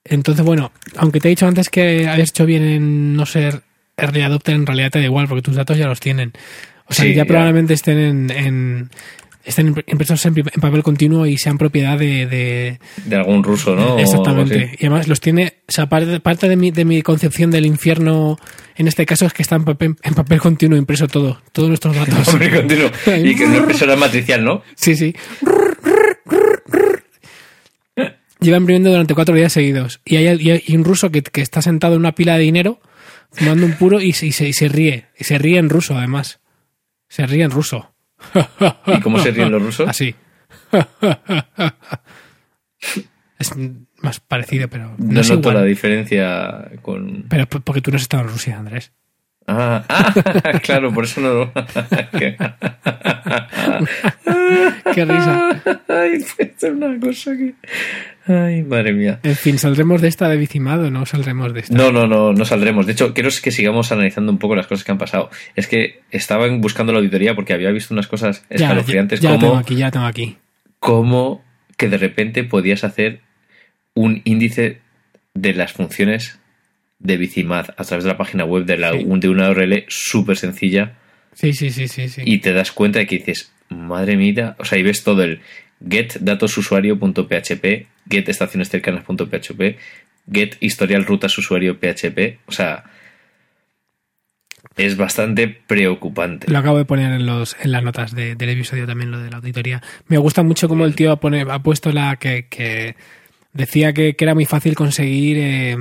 Entonces, 0.04 0.44
bueno, 0.44 0.72
aunque 0.96 1.20
te 1.20 1.28
he 1.28 1.30
dicho 1.30 1.46
antes 1.46 1.68
que 1.68 2.08
habías 2.08 2.30
hecho 2.30 2.44
bien 2.46 2.64
en 2.64 3.16
no 3.16 3.24
ser 3.26 3.62
early 3.96 4.22
adopter, 4.22 4.54
en 4.54 4.66
realidad 4.66 4.90
te 4.90 4.98
da 4.98 5.04
igual, 5.04 5.28
porque 5.28 5.42
tus 5.42 5.54
datos 5.54 5.76
ya 5.78 5.86
los 5.86 6.00
tienen. 6.00 6.32
O 6.86 6.92
sea, 6.94 7.04
Sí, 7.04 7.10
ya, 7.12 7.18
ya. 7.18 7.24
probablemente 7.26 7.74
estén 7.74 7.98
en, 7.98 8.30
en- 8.30 8.90
estén 9.44 9.74
impresos 9.86 10.24
en, 10.26 10.38
en 10.38 10.60
papel 10.60 10.82
continuo 10.82 11.26
y 11.26 11.36
sean 11.36 11.56
propiedad 11.58 11.98
de, 11.98 12.26
de- 12.26 12.78
De 13.06 13.16
algún 13.16 13.42
ruso, 13.44 13.74
¿no? 13.76 13.98
Exactamente. 13.98 14.72
Y 14.78 14.86
además 14.86 15.08
los 15.08 15.20
tiene, 15.20 15.54
o 15.68 15.72
sea, 15.72 15.88
parte, 15.88 16.20
parte 16.20 16.48
de 16.48 16.56
mi, 16.56 16.70
de 16.70 16.84
mi 16.84 17.02
concepción 17.02 17.50
del 17.50 17.66
infierno 17.66 18.38
en 18.76 18.88
este 18.88 19.04
caso 19.06 19.26
es 19.26 19.32
que 19.32 19.42
está 19.42 19.56
en 19.56 19.64
papel, 19.64 19.96
en 20.02 20.14
papel 20.14 20.40
continuo 20.40 20.76
impreso 20.78 21.06
todo, 21.06 21.40
todos 21.52 21.68
nuestros 21.68 21.94
datos. 21.94 22.26
Hombre, 22.32 22.50
continuo. 22.50 22.90
Y 23.24 23.34
que 23.36 23.46
no 23.46 23.54
es 23.58 23.62
persona 23.62 23.94
matricial, 23.96 24.44
¿no? 24.44 24.62
Sí, 24.74 24.96
sí. 24.96 25.14
Lleva 28.42 28.56
imprimiendo 28.58 28.90
durante 28.90 29.14
cuatro 29.14 29.34
días 29.34 29.52
seguidos. 29.52 30.00
Y 30.04 30.16
hay, 30.16 30.62
y 30.66 30.76
un 30.76 30.84
ruso 30.84 31.10
que, 31.10 31.22
que 31.22 31.40
está 31.40 31.62
sentado 31.62 31.94
en 31.94 32.00
una 32.00 32.14
pila 32.14 32.34
de 32.36 32.42
dinero, 32.42 32.80
fumando 33.30 33.66
un 33.66 33.72
puro 33.74 34.00
y 34.00 34.12
se, 34.12 34.26
y 34.26 34.32
se, 34.32 34.48
y 34.48 34.52
se 34.52 34.68
ríe. 34.68 35.06
Y 35.18 35.24
se 35.24 35.38
ríe 35.38 35.58
en 35.58 35.68
ruso, 35.70 35.96
además. 35.96 36.40
Se 37.08 37.26
ríe 37.26 37.44
en 37.44 37.50
ruso. 37.50 37.94
¿Y 38.86 39.00
cómo 39.00 39.18
se 39.18 39.30
ríen 39.30 39.50
los 39.50 39.62
rusos? 39.62 39.88
Así. 39.88 40.14
es 43.38 43.52
más 44.00 44.20
parecido, 44.20 44.68
pero 44.68 44.96
no, 44.98 45.12
No 45.12 45.20
es 45.20 45.28
noto 45.28 45.50
igual. 45.50 45.56
la 45.56 45.64
diferencia 45.64 46.70
con... 46.82 47.26
Pero 47.28 47.46
porque 47.46 47.80
tú 47.80 47.90
no 47.90 47.96
has 47.96 48.02
estado 48.02 48.22
en 48.24 48.28
Rusia, 48.30 48.58
Andrés. 48.58 48.92
Ah, 49.46 49.84
ah, 49.88 50.58
claro, 50.62 50.92
por 50.92 51.04
eso 51.04 51.20
no. 51.20 51.52
Qué 54.94 55.04
risa. 55.04 55.62
Ay, 55.88 56.24
es 56.38 56.62
una 56.62 56.98
cosa 57.00 57.32
que. 57.36 57.54
Ay, 58.26 58.62
madre 58.62 58.92
mía. 58.92 59.18
En 59.22 59.34
fin, 59.34 59.58
¿saldremos 59.58 60.00
de 60.00 60.08
esta 60.08 60.28
de 60.28 60.36
Bicimado 60.36 60.86
o 60.86 60.90
no 60.90 61.06
saldremos 61.06 61.52
de 61.52 61.60
esta? 61.60 61.74
No, 61.74 61.90
no, 61.90 62.06
no, 62.06 62.32
no 62.32 62.44
saldremos. 62.44 62.86
De 62.86 62.92
hecho, 62.92 63.12
quiero 63.14 63.30
que 63.42 63.50
sigamos 63.50 63.90
analizando 63.90 64.30
un 64.30 64.38
poco 64.38 64.54
las 64.54 64.66
cosas 64.66 64.84
que 64.84 64.92
han 64.92 64.98
pasado. 64.98 65.30
Es 65.56 65.66
que 65.66 66.02
estaba 66.10 66.46
buscando 66.48 66.92
la 66.92 66.98
auditoría 66.98 67.34
porque 67.34 67.52
había 67.52 67.70
visto 67.72 67.94
unas 67.94 68.06
cosas 68.06 68.44
escalofriantes 68.48 69.20
ya, 69.20 69.30
ya, 69.30 69.36
como. 69.36 69.46
tengo 69.46 69.58
aquí, 69.58 69.76
ya 69.76 69.90
tengo 69.90 70.06
aquí. 70.06 70.36
Como 70.78 71.42
que 71.76 71.88
de 71.88 71.98
repente 71.98 72.44
podías 72.44 72.84
hacer 72.84 73.20
un 73.94 74.22
índice 74.24 74.80
de 75.34 75.54
las 75.54 75.72
funciones 75.72 76.38
de 77.02 77.16
Bicimad 77.16 77.66
a 77.76 77.84
través 77.84 78.04
de 78.04 78.10
la 78.10 78.16
página 78.16 78.44
web 78.44 78.64
de, 78.64 78.78
la, 78.78 78.92
Sí. 78.92 79.04
de 79.06 79.28
una 79.28 79.50
URL 79.50 79.84
súper 79.88 80.36
sencilla 80.36 80.94
Sí, 81.34 81.52
sí, 81.52 81.70
sí, 81.70 81.88
sí. 81.88 82.08
sí. 82.08 82.22
y 82.24 82.38
te 82.38 82.52
das 82.52 82.72
cuenta 82.72 82.98
de 83.00 83.06
que 83.06 83.16
dices, 83.18 83.52
madre 83.68 84.16
mía, 84.16 84.54
o 84.58 84.64
sea, 84.64 84.78
y 84.78 84.82
ves 84.82 85.02
todo 85.02 85.22
el 85.24 85.40
get 85.88 86.14
datosusuario.php, 86.20 87.86
get 88.08 88.28
estaciones 88.28 88.68
cercanas.php, 88.68 89.76
get 90.32 90.56
historial 90.60 91.04
rutas 91.04 91.36
usuario 91.38 91.78
PHP, 91.80 92.38
o 92.46 92.52
sea, 92.52 92.84
es 94.76 94.96
bastante 94.96 95.48
preocupante. 95.48 96.50
Lo 96.50 96.58
acabo 96.58 96.78
de 96.78 96.84
poner 96.84 97.12
en, 97.12 97.26
los, 97.26 97.56
en 97.60 97.72
las 97.72 97.82
notas 97.82 98.14
de- 98.14 98.36
del 98.36 98.50
episodio 98.50 98.86
también, 98.86 99.10
lo 99.10 99.18
de 99.18 99.30
la 99.30 99.36
auditoría. 99.38 99.82
Me 100.06 100.18
gusta 100.18 100.42
mucho 100.42 100.68
cómo 100.68 100.84
el 100.84 100.94
tío 100.94 101.12
ha, 101.12 101.16
pone- 101.20 101.44
ha 101.50 101.58
puesto 101.58 101.92
la 101.92 102.16
que, 102.16 102.46
que 102.48 102.94
decía 103.52 103.92
que, 103.92 104.14
que 104.16 104.24
era 104.24 104.34
muy 104.34 104.46
fácil 104.46 104.74
conseguir, 104.74 105.36
eh, 105.38 105.76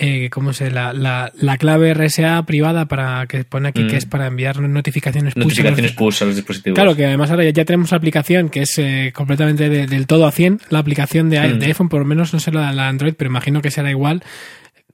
eh, 0.00 0.30
¿cómo 0.30 0.52
se 0.52 0.70
la, 0.70 0.92
la, 0.92 1.32
la 1.40 1.56
clave 1.58 1.92
RSA 1.94 2.44
privada 2.46 2.86
para 2.86 3.26
que 3.26 3.44
pone 3.44 3.68
aquí 3.68 3.82
Mm. 3.84 3.88
que 3.88 3.96
es 3.96 4.06
para 4.06 4.26
enviar 4.26 4.60
notificaciones 4.60 5.34
push 5.34 5.42
Notificaciones 5.44 5.92
push 5.92 6.22
a 6.22 6.26
los 6.26 6.36
dispositivos. 6.36 6.76
Claro, 6.76 6.94
que 6.96 7.04
además 7.06 7.30
ahora 7.30 7.44
ya, 7.44 7.50
ya 7.50 7.64
tenemos 7.64 7.92
aplicación 7.92 8.48
que 8.48 8.62
es 8.62 8.78
eh, 8.78 9.12
completamente 9.14 9.68
de- 9.68 9.86
del 9.86 10.06
todo 10.06 10.26
a 10.26 10.32
100, 10.32 10.60
la 10.70 10.78
aplicación 10.78 11.30
de, 11.30 11.40
Mm. 11.40 11.58
de 11.58 11.66
iPhone, 11.66 11.88
por 11.88 12.00
lo 12.00 12.06
menos 12.06 12.32
no 12.32 12.40
sé 12.40 12.52
la, 12.52 12.72
la 12.72 12.88
Android, 12.88 13.14
pero 13.16 13.28
imagino 13.30 13.60
que 13.62 13.70
será 13.70 13.90
igual, 13.90 14.22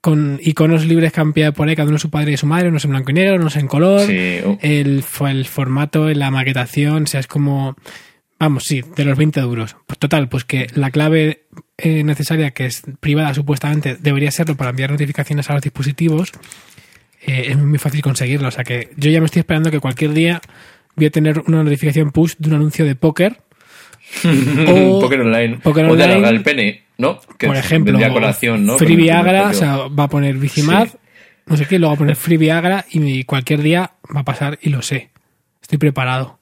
con 0.01 0.39
iconos 0.43 0.85
libres 0.85 1.11
pillado 1.33 1.53
por 1.53 1.67
ahí, 1.67 1.75
cada 1.75 1.89
uno 1.89 1.97
su 1.97 2.09
padre 2.11 2.33
y 2.33 2.37
su 2.37 2.45
madre, 2.45 2.69
unos 2.69 2.85
en 2.85 2.91
blanco 2.91 3.11
y 3.11 3.13
negro, 3.15 3.35
unos 3.37 3.55
en 3.55 3.67
color, 3.67 4.01
Sí, 4.07 4.37
oh, 4.45 4.57
el, 4.61 5.03
el 5.27 5.45
formato, 5.45 6.07
la 6.13 6.29
maquetación, 6.31 7.03
o 7.03 7.07
sea, 7.07 7.19
es 7.19 7.27
como, 7.27 7.75
vamos, 8.39 8.63
sí, 8.65 8.83
de 8.95 9.03
los 9.05 9.17
20 9.17 9.41
duros. 9.41 9.75
Pues 9.87 9.97
total, 9.97 10.29
pues 10.29 10.45
que 10.45 10.67
la 10.75 10.91
clave 10.91 11.45
eh, 11.77 12.03
necesaria, 12.03 12.51
que 12.51 12.65
es 12.65 12.83
privada 12.99 13.33
supuestamente, 13.33 13.97
debería 13.99 14.31
serlo 14.31 14.55
para 14.55 14.69
enviar 14.71 14.91
notificaciones 14.91 15.49
a 15.49 15.53
los 15.53 15.61
dispositivos, 15.61 16.31
eh, 17.25 17.47
es 17.49 17.57
muy 17.57 17.77
fácil 17.79 18.01
conseguirlo. 18.01 18.47
O 18.47 18.51
sea 18.51 18.63
que 18.63 18.89
yo 18.97 19.09
ya 19.11 19.19
me 19.19 19.25
estoy 19.25 19.41
esperando 19.41 19.71
que 19.71 19.79
cualquier 19.79 20.13
día 20.13 20.41
voy 20.95 21.07
a 21.07 21.09
tener 21.11 21.39
una 21.47 21.63
notificación 21.63 22.11
push 22.11 22.35
de 22.37 22.49
un 22.49 22.55
anuncio 22.55 22.85
de 22.85 22.95
póker. 22.95 23.37
o- 24.67 24.99
Poker 25.01 25.21
Online. 25.21 25.59
O 25.63 25.73
de 25.95 26.03
alargar 26.03 26.33
el 26.33 26.43
pene, 26.43 26.83
¿no? 26.97 27.19
Que 27.37 27.47
por 27.47 27.55
ejemplo, 27.57 27.97
colación, 28.11 28.65
¿no? 28.65 28.77
Free 28.77 28.95
Viagra, 28.95 29.49
o 29.49 29.53
sea, 29.53 29.77
va 29.87 30.03
a 30.03 30.09
poner 30.09 30.35
Vicimad, 30.35 30.87
Sí. 30.89 30.97
no 31.47 31.57
sé 31.57 31.65
qué, 31.65 31.79
luego 31.79 31.91
va 31.91 31.95
a 31.95 31.99
poner 31.99 32.15
Free 32.15 32.37
Viagra 32.37 32.85
y 32.91 33.23
cualquier 33.23 33.61
día 33.61 33.91
va 34.15 34.21
a 34.21 34.23
pasar 34.25 34.59
y 34.61 34.69
lo 34.69 34.81
sé. 34.81 35.09
Estoy 35.61 35.77
preparado. 35.79 36.39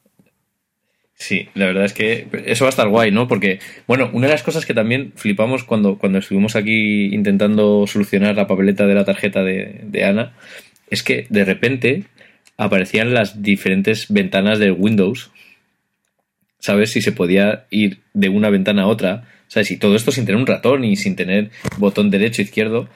Sí, 1.23 1.47
la 1.53 1.67
verdad 1.67 1.85
es 1.85 1.93
que 1.93 2.27
eso 2.45 2.65
va 2.65 2.67
a 2.67 2.75
estar 2.75 2.89
guay, 2.89 3.09
¿no? 3.09 3.29
Porque, 3.29 3.59
bueno, 3.87 4.09
una 4.11 4.27
de 4.27 4.33
las 4.33 4.43
cosas 4.43 4.65
que 4.65 4.73
también 4.73 5.13
flipamos 5.15 5.63
cuando, 5.63 5.97
cuando 5.97 6.19
estuvimos 6.19 6.57
aquí 6.57 7.15
intentando 7.15 7.87
solucionar 7.87 8.35
la 8.35 8.45
papeleta 8.45 8.85
de 8.85 8.93
la 8.93 9.05
tarjeta 9.05 9.41
de, 9.41 9.79
de 9.85 10.03
Ana 10.03 10.33
es 10.89 11.01
que 11.01 11.25
de 11.29 11.45
repente 11.45 12.03
aparecían 12.57 13.13
las 13.13 13.41
diferentes 13.41 14.11
ventanas 14.11 14.59
de 14.59 14.71
Windows. 14.71 15.31
¿Sabes? 16.59 16.91
Si 16.91 17.01
se 17.01 17.13
podía 17.13 17.67
ir 17.69 17.99
de 18.13 18.27
una 18.27 18.49
ventana 18.49 18.81
a 18.81 18.87
otra. 18.87 19.23
¿Sabes? 19.47 19.71
Y 19.71 19.77
todo 19.77 19.95
esto 19.95 20.11
sin 20.11 20.25
tener 20.25 20.41
un 20.41 20.47
ratón 20.47 20.83
y 20.83 20.97
sin 20.97 21.15
tener 21.15 21.51
botón 21.77 22.09
derecho 22.09 22.41
izquierdo. 22.41 22.89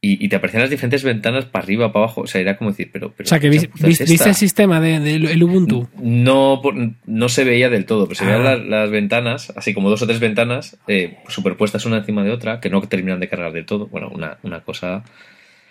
Y, 0.00 0.24
y 0.24 0.28
te 0.28 0.36
aparecían 0.36 0.60
las 0.62 0.70
diferentes 0.70 1.02
ventanas 1.02 1.46
para 1.46 1.64
arriba, 1.64 1.92
para 1.92 2.04
abajo. 2.04 2.20
O 2.20 2.26
sea, 2.28 2.40
era 2.40 2.56
como 2.56 2.70
decir, 2.70 2.88
pero. 2.92 3.12
pero 3.16 3.26
O 3.26 3.28
sea, 3.28 3.40
que 3.40 3.50
¿qué 3.50 3.56
vis- 3.56 3.62
chapuza 3.62 3.82
es 3.84 3.88
vis- 3.88 3.98
viste 3.98 4.14
esta? 4.14 4.28
el 4.28 4.34
sistema 4.36 4.80
de, 4.80 5.00
de- 5.00 5.14
el 5.16 5.42
Ubuntu. 5.42 5.88
No, 6.00 6.60
por- 6.62 6.74
no 7.06 7.28
se 7.28 7.42
veía 7.42 7.68
del 7.68 7.84
todo, 7.84 8.06
pero 8.06 8.16
se 8.16 8.24
veían 8.24 8.42
Ah. 8.46 8.54
las, 8.56 8.66
las 8.66 8.90
ventanas, 8.90 9.52
así 9.56 9.74
como 9.74 9.90
dos 9.90 10.00
o 10.02 10.06
tres 10.06 10.20
ventanas 10.20 10.76
eh, 10.86 11.16
superpuestas 11.26 11.84
una 11.84 11.96
encima 11.98 12.22
de 12.22 12.30
otra, 12.30 12.60
que 12.60 12.70
no 12.70 12.80
terminan 12.82 13.18
de 13.18 13.28
cargar 13.28 13.52
del 13.52 13.66
todo. 13.66 13.88
Bueno, 13.88 14.08
una, 14.10 14.38
una 14.44 14.60
cosa. 14.60 15.02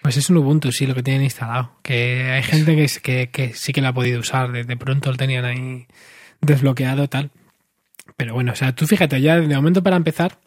Pues 0.02 0.18
es 0.18 0.30
un 0.30 0.38
Ubuntu, 0.38 0.74
sí, 0.74 0.86
lo 0.86 0.94
que 0.94 1.04
tienen 1.04 1.24
instalado. 1.24 1.72
Que 1.82 2.24
hay 2.24 2.44
gente 2.44 2.76
que, 2.76 2.88
que, 3.02 3.30
que 3.30 3.54
sí 3.54 3.72
que 3.72 3.82
lo 3.82 3.88
ha 3.88 3.94
podido 3.94 4.20
usar. 4.20 4.52
De, 4.52 4.66
de 4.66 4.76
pronto 4.78 5.10
lo 5.10 5.16
tenían 5.16 5.46
ahí 5.46 5.86
desbloqueado, 6.42 7.08
tal. 7.08 7.32
Pero 8.18 8.34
bueno, 8.34 8.52
o 8.52 8.56
sea, 8.56 8.74
tú 8.74 8.88
fíjate, 8.88 9.22
ya 9.22 9.40
de 9.40 9.56
momento 9.56 9.82
para 9.84 9.96
empezar, 9.96 10.38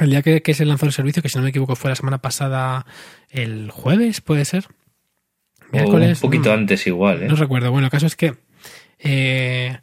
el 0.00 0.10
día 0.10 0.22
que, 0.22 0.42
que 0.42 0.54
se 0.54 0.64
lanzó 0.64 0.86
el 0.86 0.92
servicio, 0.92 1.22
que 1.22 1.28
si 1.28 1.36
no 1.36 1.44
me 1.44 1.50
equivoco 1.50 1.76
fue 1.76 1.90
la 1.90 1.96
semana 1.96 2.18
pasada, 2.18 2.86
el 3.30 3.70
jueves, 3.70 4.20
puede 4.20 4.44
ser. 4.44 4.66
o 4.66 5.72
Miércoles. 5.72 6.18
un 6.22 6.30
poquito 6.30 6.50
no, 6.50 6.54
antes 6.54 6.86
igual, 6.86 7.22
¿eh? 7.22 7.28
no 7.28 7.36
recuerdo. 7.36 7.70
Bueno, 7.70 7.86
el 7.86 7.90
caso 7.90 8.06
es 8.06 8.16
que 8.16 8.34
eh, 8.98 9.78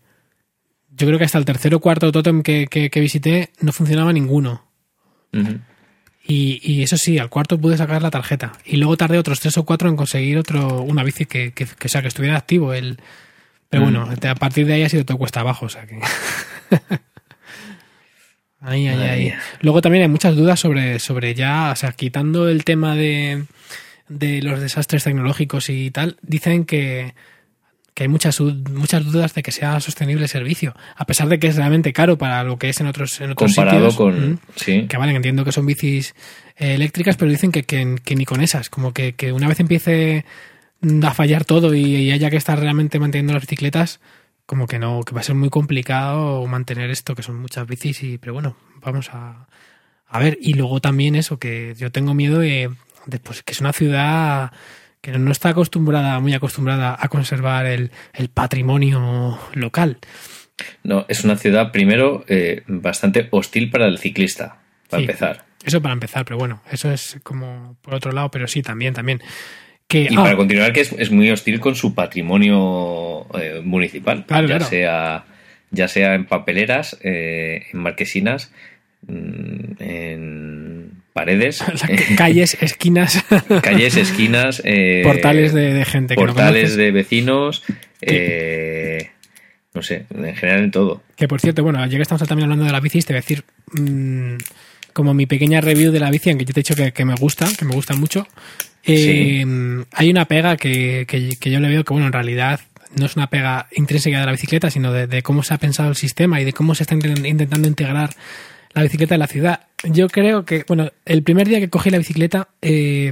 yo 0.91 1.07
creo 1.07 1.19
que 1.19 1.25
hasta 1.25 1.37
el 1.37 1.45
tercero 1.45 1.77
o 1.77 1.79
cuarto 1.79 2.11
tótem 2.11 2.43
que, 2.43 2.67
que, 2.67 2.89
que 2.89 2.99
visité 2.99 3.49
no 3.61 3.71
funcionaba 3.71 4.13
ninguno. 4.13 4.63
Y, 6.27 6.61
y 6.63 6.81
eso 6.81 6.97
sí, 6.97 7.19
al 7.19 7.29
cuarto 7.29 7.59
pude 7.59 7.77
sacar 7.77 8.01
la 8.01 8.09
tarjeta. 8.09 8.53
Y 8.63 8.77
luego 8.77 8.95
tardé 8.95 9.17
otros 9.17 9.41
tres 9.41 9.57
o 9.57 9.65
cuatro 9.65 9.89
en 9.89 9.97
conseguir 9.97 10.37
otro, 10.37 10.81
una 10.81 11.03
bici 11.03 11.25
que, 11.25 11.51
que, 11.51 11.65
o 11.65 11.89
sea, 11.89 12.01
que 12.01 12.07
estuviera 12.07 12.37
activo. 12.37 12.73
El... 12.73 12.97
Pero 13.69 13.83
bueno, 13.83 14.09
a 14.09 14.35
partir 14.35 14.65
de 14.65 14.73
ahí 14.75 14.83
ha 14.83 14.89
sido 14.89 15.03
todo 15.03 15.17
cuesta 15.17 15.41
abajo. 15.41 15.65
O 15.65 15.69
sea 15.69 15.85
que... 15.85 15.99
Luego 19.61 19.81
también 19.81 20.03
hay 20.03 20.09
muchas 20.09 20.35
dudas 20.35 20.59
sobre, 20.59 20.99
sobre 20.99 21.33
ya, 21.33 21.71
o 21.71 21.75
sea, 21.75 21.91
quitando 21.91 22.47
el 22.49 22.63
tema 22.63 22.95
de, 22.95 23.45
de 24.09 24.41
los 24.41 24.59
desastres 24.59 25.03
tecnológicos 25.03 25.69
y 25.69 25.91
tal, 25.91 26.17
dicen 26.21 26.65
que, 26.65 27.13
que 27.93 28.03
hay 28.03 28.09
muchas, 28.09 28.39
muchas 28.41 29.05
dudas 29.05 29.33
de 29.33 29.43
que 29.43 29.51
sea 29.51 29.79
sostenible 29.79 30.23
el 30.23 30.29
servicio, 30.29 30.75
a 30.95 31.05
pesar 31.05 31.29
de 31.29 31.39
que 31.39 31.47
es 31.47 31.55
realmente 31.55 31.93
caro 31.93 32.17
para 32.17 32.43
lo 32.43 32.57
que 32.57 32.69
es 32.69 32.79
en 32.81 32.87
otros, 32.87 33.21
en 33.21 33.31
otros 33.31 33.53
Comparado 33.55 33.77
sitios. 33.91 33.95
con. 33.95 34.31
Mm. 34.31 34.39
Sí. 34.55 34.85
Que 34.87 34.97
vale, 34.97 35.15
entiendo 35.15 35.45
que 35.45 35.51
son 35.51 35.65
bicis 35.65 36.13
eh, 36.57 36.73
eléctricas, 36.75 37.15
pero 37.17 37.31
dicen 37.31 37.51
que, 37.51 37.63
que- 37.63 37.95
que 38.03 38.15
ni 38.15 38.25
con 38.25 38.41
esas. 38.41 38.69
Como 38.69 38.93
que, 38.93 39.13
que 39.13 39.31
una 39.31 39.47
vez 39.47 39.59
empiece 39.59 40.25
a 41.03 41.13
fallar 41.13 41.45
todo 41.45 41.73
y, 41.73 41.83
y 41.83 42.11
haya 42.11 42.29
que 42.29 42.37
estar 42.37 42.59
realmente 42.59 42.99
manteniendo 42.99 43.33
las 43.33 43.41
bicicletas, 43.43 43.99
como 44.45 44.67
que 44.67 44.79
no, 44.79 45.01
que 45.03 45.13
va 45.15 45.21
a 45.21 45.23
ser 45.23 45.35
muy 45.35 45.49
complicado 45.49 46.45
mantener 46.47 46.89
esto, 46.89 47.15
que 47.15 47.23
son 47.23 47.39
muchas 47.39 47.67
bicis, 47.67 48.03
y, 48.03 48.17
pero 48.17 48.33
bueno, 48.33 48.55
vamos 48.81 49.09
a, 49.11 49.47
a 50.07 50.19
ver. 50.19 50.37
Y 50.41 50.53
luego 50.53 50.81
también 50.81 51.15
eso, 51.15 51.39
que 51.39 51.73
yo 51.77 51.91
tengo 51.91 52.13
miedo 52.13 52.39
de, 52.39 52.69
de, 53.05 53.19
pues, 53.19 53.43
que 53.43 53.53
es 53.53 53.61
una 53.61 53.73
ciudad 53.73 54.51
que 55.01 55.11
no 55.17 55.31
está 55.31 55.49
acostumbrada, 55.49 56.19
muy 56.19 56.33
acostumbrada 56.33 56.97
a 56.99 57.07
conservar 57.09 57.65
el, 57.67 57.91
el 58.13 58.29
patrimonio 58.29 59.37
local. 59.53 59.99
No, 60.83 61.05
es 61.09 61.23
una 61.23 61.35
ciudad, 61.35 61.71
primero, 61.71 62.23
eh, 62.27 62.63
bastante 62.67 63.27
hostil 63.31 63.69
para 63.69 63.85
el 63.87 63.97
ciclista, 63.99 64.57
para 64.89 65.01
Sí. 65.01 65.05
empezar. 65.05 65.45
Eso 65.63 65.81
para 65.81 65.93
empezar, 65.93 66.25
pero 66.25 66.37
bueno, 66.37 66.61
eso 66.71 66.91
es 66.91 67.19
como 67.23 67.75
por 67.81 67.95
otro 67.95 68.11
lado, 68.11 68.29
pero 68.31 68.47
sí, 68.47 68.61
también, 68.61 68.93
también. 68.93 69.21
Que, 69.87 70.07
Y 70.09 70.15
ah, 70.15 70.23
para 70.23 70.35
continuar, 70.35 70.73
que 70.73 70.81
es, 70.81 70.91
es 70.93 71.11
muy 71.11 71.29
hostil 71.31 71.59
con 71.59 71.75
su 71.75 71.93
patrimonio 71.93 73.27
eh, 73.39 73.61
municipal. 73.63 74.25
Claro, 74.25 74.47
ya 74.47 74.55
claro. 74.57 74.69
sea 74.69 75.25
ya 75.71 75.87
sea 75.87 76.15
en 76.15 76.25
papeleras, 76.25 76.97
eh, 77.01 77.65
en 77.71 77.79
marquesinas, 77.79 78.51
mm, 79.07 79.73
en 79.79 80.91
paredes, 81.13 81.63
la- 81.67 82.15
calles, 82.15 82.57
esquinas, 82.61 83.23
calles, 83.61 83.97
esquinas, 83.97 84.61
eh, 84.65 85.01
portales 85.03 85.53
de, 85.53 85.73
de 85.73 85.85
gente 85.85 86.15
que 86.15 86.21
no 86.21 86.27
portales 86.27 86.75
de 86.75 86.91
vecinos, 86.91 87.63
eh, 88.01 89.09
no 89.73 89.81
sé, 89.81 90.05
en 90.13 90.35
general 90.35 90.63
en 90.63 90.71
todo. 90.71 91.03
Que 91.15 91.27
por 91.27 91.41
cierto, 91.41 91.63
bueno, 91.63 91.87
que 91.89 92.01
estamos 92.01 92.27
también 92.27 92.45
hablando 92.45 92.65
de 92.65 92.71
la 92.71 92.79
bici, 92.79 93.01
te 93.01 93.13
voy 93.13 93.17
a 93.17 93.21
decir 93.21 93.43
mm, 93.73 94.35
como 94.93 95.13
mi 95.13 95.25
pequeña 95.25 95.61
review 95.61 95.91
de 95.91 95.99
la 95.99 96.09
bici, 96.09 96.29
aunque 96.29 96.45
yo 96.45 96.53
te 96.53 96.59
he 96.61 96.63
dicho 96.63 96.75
que, 96.75 96.91
que 96.91 97.05
me 97.05 97.15
gusta, 97.15 97.47
que 97.57 97.65
me 97.65 97.73
gusta 97.73 97.95
mucho. 97.95 98.27
Eh, 98.85 99.45
Hay 99.93 100.09
una 100.09 100.25
pega 100.25 100.57
que, 100.57 101.05
que- 101.07 101.35
que 101.37 101.51
yo 101.51 101.59
le 101.59 101.69
veo 101.69 101.83
que, 101.83 101.93
bueno, 101.93 102.07
en 102.07 102.13
realidad 102.13 102.59
no 102.95 103.05
es 103.05 103.15
una 103.15 103.29
pega 103.29 103.67
intrínseca 103.75 104.19
de 104.19 104.25
la 104.25 104.31
bicicleta, 104.31 104.69
sino 104.69 104.91
de, 104.93 105.07
de 105.07 105.21
cómo 105.21 105.43
se 105.43 105.53
ha 105.53 105.57
pensado 105.57 105.89
el 105.89 105.95
sistema 105.95 106.39
y 106.39 106.45
de 106.45 106.53
cómo 106.53 106.75
se 106.75 106.83
está 106.83 106.95
inten- 106.95 107.27
intentando 107.27 107.67
integrar 107.67 108.09
la 108.73 108.83
bicicleta 108.83 109.15
en 109.15 109.19
la 109.19 109.27
ciudad. 109.27 109.61
Yo 109.83 110.07
creo 110.07 110.45
que, 110.45 110.63
bueno, 110.67 110.91
el 111.05 111.23
primer 111.23 111.47
día 111.47 111.59
que 111.59 111.69
cogí 111.69 111.89
la 111.89 111.97
bicicleta, 111.97 112.49
eh, 112.61 113.11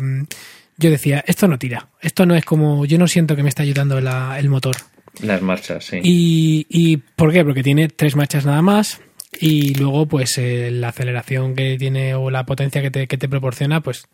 yo 0.77 0.89
decía, 0.89 1.23
esto 1.27 1.47
no 1.47 1.57
tira, 1.59 1.89
esto 2.01 2.25
no 2.25 2.35
es 2.35 2.45
como, 2.45 2.85
yo 2.85 2.97
no 2.97 3.07
siento 3.07 3.35
que 3.35 3.43
me 3.43 3.49
está 3.49 3.63
ayudando 3.63 3.99
la- 4.01 4.37
el 4.39 4.49
motor. 4.49 4.75
Las 5.21 5.41
marchas, 5.41 5.85
sí. 5.85 5.99
¿Y, 6.01 6.65
¿Y 6.69 6.97
por 6.97 7.31
qué? 7.31 7.43
Porque 7.43 7.61
tiene 7.63 7.87
tres 7.89 8.15
marchas 8.15 8.45
nada 8.45 8.61
más 8.61 8.99
y 9.39 9.75
luego 9.75 10.07
pues 10.07 10.37
eh, 10.37 10.69
la 10.71 10.89
aceleración 10.89 11.55
que 11.55 11.75
tiene 11.77 12.15
o 12.15 12.31
la 12.31 12.45
potencia 12.45 12.81
que 12.81 12.89
te, 12.91 13.07
que 13.07 13.17
te 13.17 13.29
proporciona 13.29 13.81
pues 13.81 14.07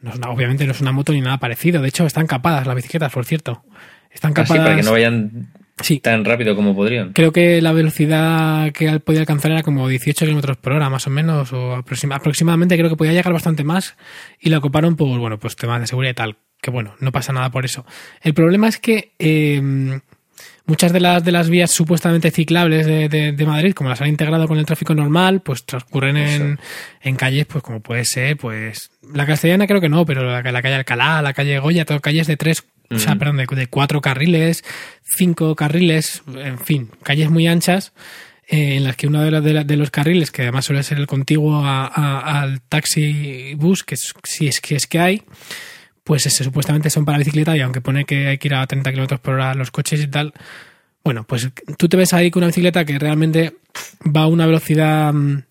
No 0.00 0.10
es 0.10 0.16
una- 0.16 0.30
obviamente 0.30 0.64
no 0.66 0.72
es 0.72 0.80
una 0.80 0.92
moto 0.92 1.12
ni 1.12 1.20
nada 1.20 1.38
parecido. 1.38 1.80
De 1.82 1.88
hecho, 1.88 2.06
están 2.06 2.26
capadas 2.26 2.66
las 2.66 2.76
bicicletas, 2.76 3.12
por 3.12 3.24
cierto. 3.24 3.64
Están 4.10 4.32
Así 4.32 4.42
capadas. 4.42 4.62
para 4.64 4.76
que 4.76 4.82
no 4.82 4.92
vayan 4.92 5.48
Sí, 5.82 6.00
tan 6.00 6.24
rápido 6.24 6.56
como 6.56 6.74
podrían. 6.74 7.12
Creo 7.12 7.32
que 7.32 7.60
la 7.60 7.70
velocidad 7.72 8.72
que 8.72 8.98
podía 9.00 9.20
alcanzar 9.20 9.50
era 9.52 9.62
como 9.62 9.86
18 9.88 10.24
kilómetros 10.24 10.56
por 10.56 10.72
hora, 10.72 10.88
más 10.88 11.06
o 11.06 11.10
menos, 11.10 11.52
o 11.52 11.76
aproxima- 11.76 12.16
aproximadamente 12.16 12.78
creo 12.78 12.88
que 12.88 12.96
podía 12.96 13.12
llegar 13.12 13.32
bastante 13.34 13.62
más 13.62 13.94
y 14.40 14.48
la 14.48 14.56
ocuparon 14.58 14.96
por, 14.96 15.18
bueno, 15.18 15.38
pues 15.38 15.54
temas 15.54 15.80
de 15.82 15.86
seguridad 15.86 16.12
y 16.12 16.14
tal. 16.14 16.36
Que 16.62 16.70
bueno, 16.70 16.94
no 17.00 17.12
pasa 17.12 17.34
nada 17.34 17.50
por 17.50 17.66
eso. 17.66 17.84
El 18.22 18.32
problema 18.32 18.68
es 18.68 18.78
que 18.78 19.12
eh, 19.18 20.00
muchas 20.66 20.92
de 20.92 21.00
las, 21.00 21.24
de 21.24 21.32
las 21.32 21.48
vías 21.48 21.70
supuestamente 21.70 22.30
ciclables 22.30 22.86
de, 22.86 23.08
de- 23.08 23.32
de 23.32 23.46
Madrid, 23.46 23.72
como 23.72 23.88
las 23.90 24.00
han 24.00 24.08
integrado 24.08 24.46
con 24.48 24.58
el 24.58 24.66
tráfico 24.66 24.94
normal, 24.94 25.40
pues 25.42 25.64
transcurren 25.64 26.16
en, 26.16 26.58
en 27.02 27.16
calles, 27.16 27.46
pues 27.46 27.62
como 27.62 27.80
puede 27.80 28.04
ser, 28.04 28.36
pues 28.36 28.90
la 29.14 29.26
castellana 29.26 29.66
creo 29.66 29.80
que 29.80 29.88
no, 29.88 30.04
pero 30.04 30.22
la, 30.24 30.42
la 30.42 30.62
calle 30.62 30.74
Alcalá, 30.74 31.22
la 31.22 31.32
calle 31.32 31.58
Goya, 31.58 31.84
todo 31.84 32.00
calles 32.00 32.26
de 32.26 32.36
tres, 32.36 32.64
o 32.90 32.98
sea, 32.98 33.16
perdón, 33.16 33.36
de, 33.38 33.46
de 33.56 33.66
cuatro 33.68 34.00
carriles, 34.00 34.62
cinco 35.02 35.54
carriles, 35.56 36.22
en 36.36 36.58
fin, 36.58 36.90
calles 37.02 37.30
muy 37.30 37.46
anchas. 37.46 37.92
eh, 38.48 38.76
en 38.76 38.84
las 38.84 38.94
que 38.94 39.08
uno 39.08 39.22
de, 39.22 39.32
los- 39.32 39.42
de 39.42 39.52
la- 39.52 39.64
de 39.64 39.76
los 39.76 39.90
carriles, 39.90 40.30
que 40.30 40.42
además 40.42 40.64
suele 40.66 40.84
ser 40.84 40.98
el 40.98 41.08
contiguo 41.08 41.64
a- 41.64 41.86
a- 41.88 42.42
al 42.42 42.60
taxi 42.60 43.54
bus, 43.54 43.82
que 43.82 43.96
es- 43.96 44.14
si 44.22 44.46
es 44.46 44.60
que 44.60 44.76
es 44.76 44.86
que 44.86 45.00
hay, 45.00 45.22
pues 46.06 46.24
ese, 46.24 46.44
supuestamente 46.44 46.88
son 46.88 47.04
para 47.04 47.18
bicicleta 47.18 47.56
y 47.56 47.60
aunque 47.60 47.80
pone 47.80 48.04
que 48.04 48.28
hay 48.28 48.38
que 48.38 48.46
ir 48.48 48.54
a 48.54 48.64
30 48.66 48.90
kilómetros 48.92 49.18
por 49.20 49.34
hora 49.34 49.54
los 49.54 49.70
coches 49.72 50.00
y 50.00 50.06
tal, 50.06 50.32
bueno, 51.02 51.24
pues 51.24 51.50
tú 51.76 51.88
te 51.88 51.96
ves 51.96 52.12
ahí 52.14 52.30
con 52.30 52.40
una 52.42 52.46
bicicleta 52.46 52.84
que 52.84 52.96
realmente 52.98 53.56
va 54.06 54.22
a 54.22 54.26
una 54.28 54.46
velocidad 54.46 55.12
mm, 55.12 55.42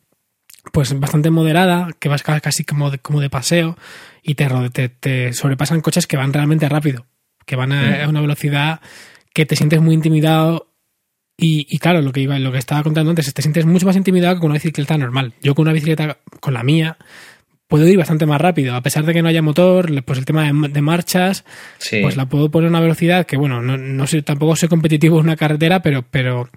pues 0.72 0.98
bastante 1.00 1.30
moderada, 1.30 1.90
que 2.00 2.08
vas 2.10 2.24
ca- 2.24 2.40
casi 2.40 2.64
como 2.64 2.90
de, 2.90 3.00
como 3.00 3.20
de 3.20 3.30
paseo 3.30 3.78
y 4.24 4.36
te, 4.36 4.48
te, 4.72 4.90
te 4.90 5.34
sobrepasan 5.34 5.82
coches 5.82 6.08
que 6.08 6.16
van 6.18 6.32
realmente 6.34 6.68
rápido, 6.70 7.06
que 7.46 7.56
van 7.58 7.74
a, 7.74 7.82
Mm. 7.82 8.06
a 8.06 8.10
una 8.10 8.22
velocidad 8.22 8.80
que 9.34 9.46
te 9.46 9.56
sientes 9.58 9.82
muy 9.82 9.94
intimidado 9.94 10.72
y, 11.38 11.68
y 11.70 11.80
claro, 11.80 12.02
lo 12.02 12.14
que 12.14 12.22
iba, 12.22 12.40
lo 12.40 12.54
que 12.54 12.58
estaba 12.60 12.82
contando 12.82 13.10
antes, 13.12 13.34
te 13.34 13.42
sientes 13.42 13.66
mucho 13.66 13.86
más 13.86 13.98
intimidado 13.98 14.36
que 14.36 14.40
con 14.40 14.52
una 14.52 14.56
bicicleta 14.60 14.98
normal. 14.98 15.34
Yo 15.44 15.54
con 15.54 15.64
una 15.64 15.74
bicicleta, 15.74 16.18
con 16.40 16.54
la 16.54 16.64
mía, 16.64 16.98
puedo 17.76 17.86
ir 17.90 17.98
bastante 17.98 18.26
más 18.26 18.40
rápido, 18.40 18.74
a 18.74 18.82
pesar 18.82 19.04
de 19.06 19.12
que 19.14 19.22
no 19.22 19.28
haya 19.28 19.42
motor, 19.42 20.02
pues 20.06 20.18
el 20.18 20.24
tema 20.24 20.44
de, 20.50 20.70
de 20.70 20.82
marchas, 20.82 21.44
Sí. 21.78 22.00
pues 22.02 22.16
la 22.16 22.26
puedo 22.28 22.50
poner 22.50 22.68
a 22.68 22.70
una 22.70 22.80
velocidad 22.80 23.26
que, 23.26 23.36
bueno, 23.36 23.62
no, 23.62 23.76
no 23.78 24.08
sé, 24.08 24.22
tampoco 24.22 24.56
soy 24.56 24.70
competitivo 24.70 25.20
en 25.20 25.26
una 25.26 25.36
carretera, 25.36 25.82
pero, 25.82 26.06
pero 26.10 26.50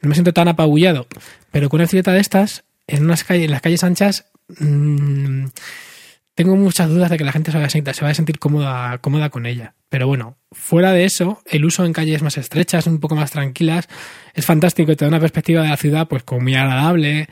no 0.00 0.08
me 0.08 0.14
siento 0.14 0.32
tan 0.32 0.48
apabullado. 0.48 1.06
Pero 1.50 1.68
con 1.68 1.76
una 1.78 1.84
bicicleta 1.84 2.12
de 2.14 2.20
estas, 2.20 2.64
en 2.86 3.04
unas 3.04 3.22
calles, 3.22 3.44
en 3.44 3.50
las 3.50 3.60
calles 3.60 3.84
anchas, 3.84 4.30
mm, 4.58 5.44
tengo 6.34 6.56
muchas 6.56 6.88
dudas 6.88 7.10
de 7.10 7.18
que 7.18 7.24
la 7.24 7.32
gente 7.32 7.50
se 7.50 7.58
vaya 7.58 7.66
a 7.66 7.70
sentir, 7.70 7.94
se 7.94 8.00
vaya 8.00 8.12
a 8.12 8.14
sentir 8.14 8.38
cómoda, 8.38 8.96
cómoda 8.98 9.28
con 9.28 9.44
ella. 9.44 9.74
Pero 9.90 10.06
bueno, 10.06 10.38
fuera 10.52 10.92
de 10.92 11.04
eso, 11.04 11.42
el 11.44 11.66
uso 11.66 11.84
en 11.84 11.92
calles 11.92 12.22
más 12.22 12.38
estrechas, 12.38 12.86
un 12.86 12.98
poco 13.00 13.14
más 13.14 13.30
tranquilas, 13.32 13.88
es 14.32 14.46
fantástico 14.46 14.90
y 14.92 14.96
te 14.96 15.04
da 15.04 15.10
una 15.10 15.20
perspectiva 15.20 15.62
de 15.62 15.68
la 15.68 15.76
ciudad, 15.76 16.08
pues 16.08 16.22
como 16.22 16.40
muy 16.40 16.54
agradable. 16.54 17.28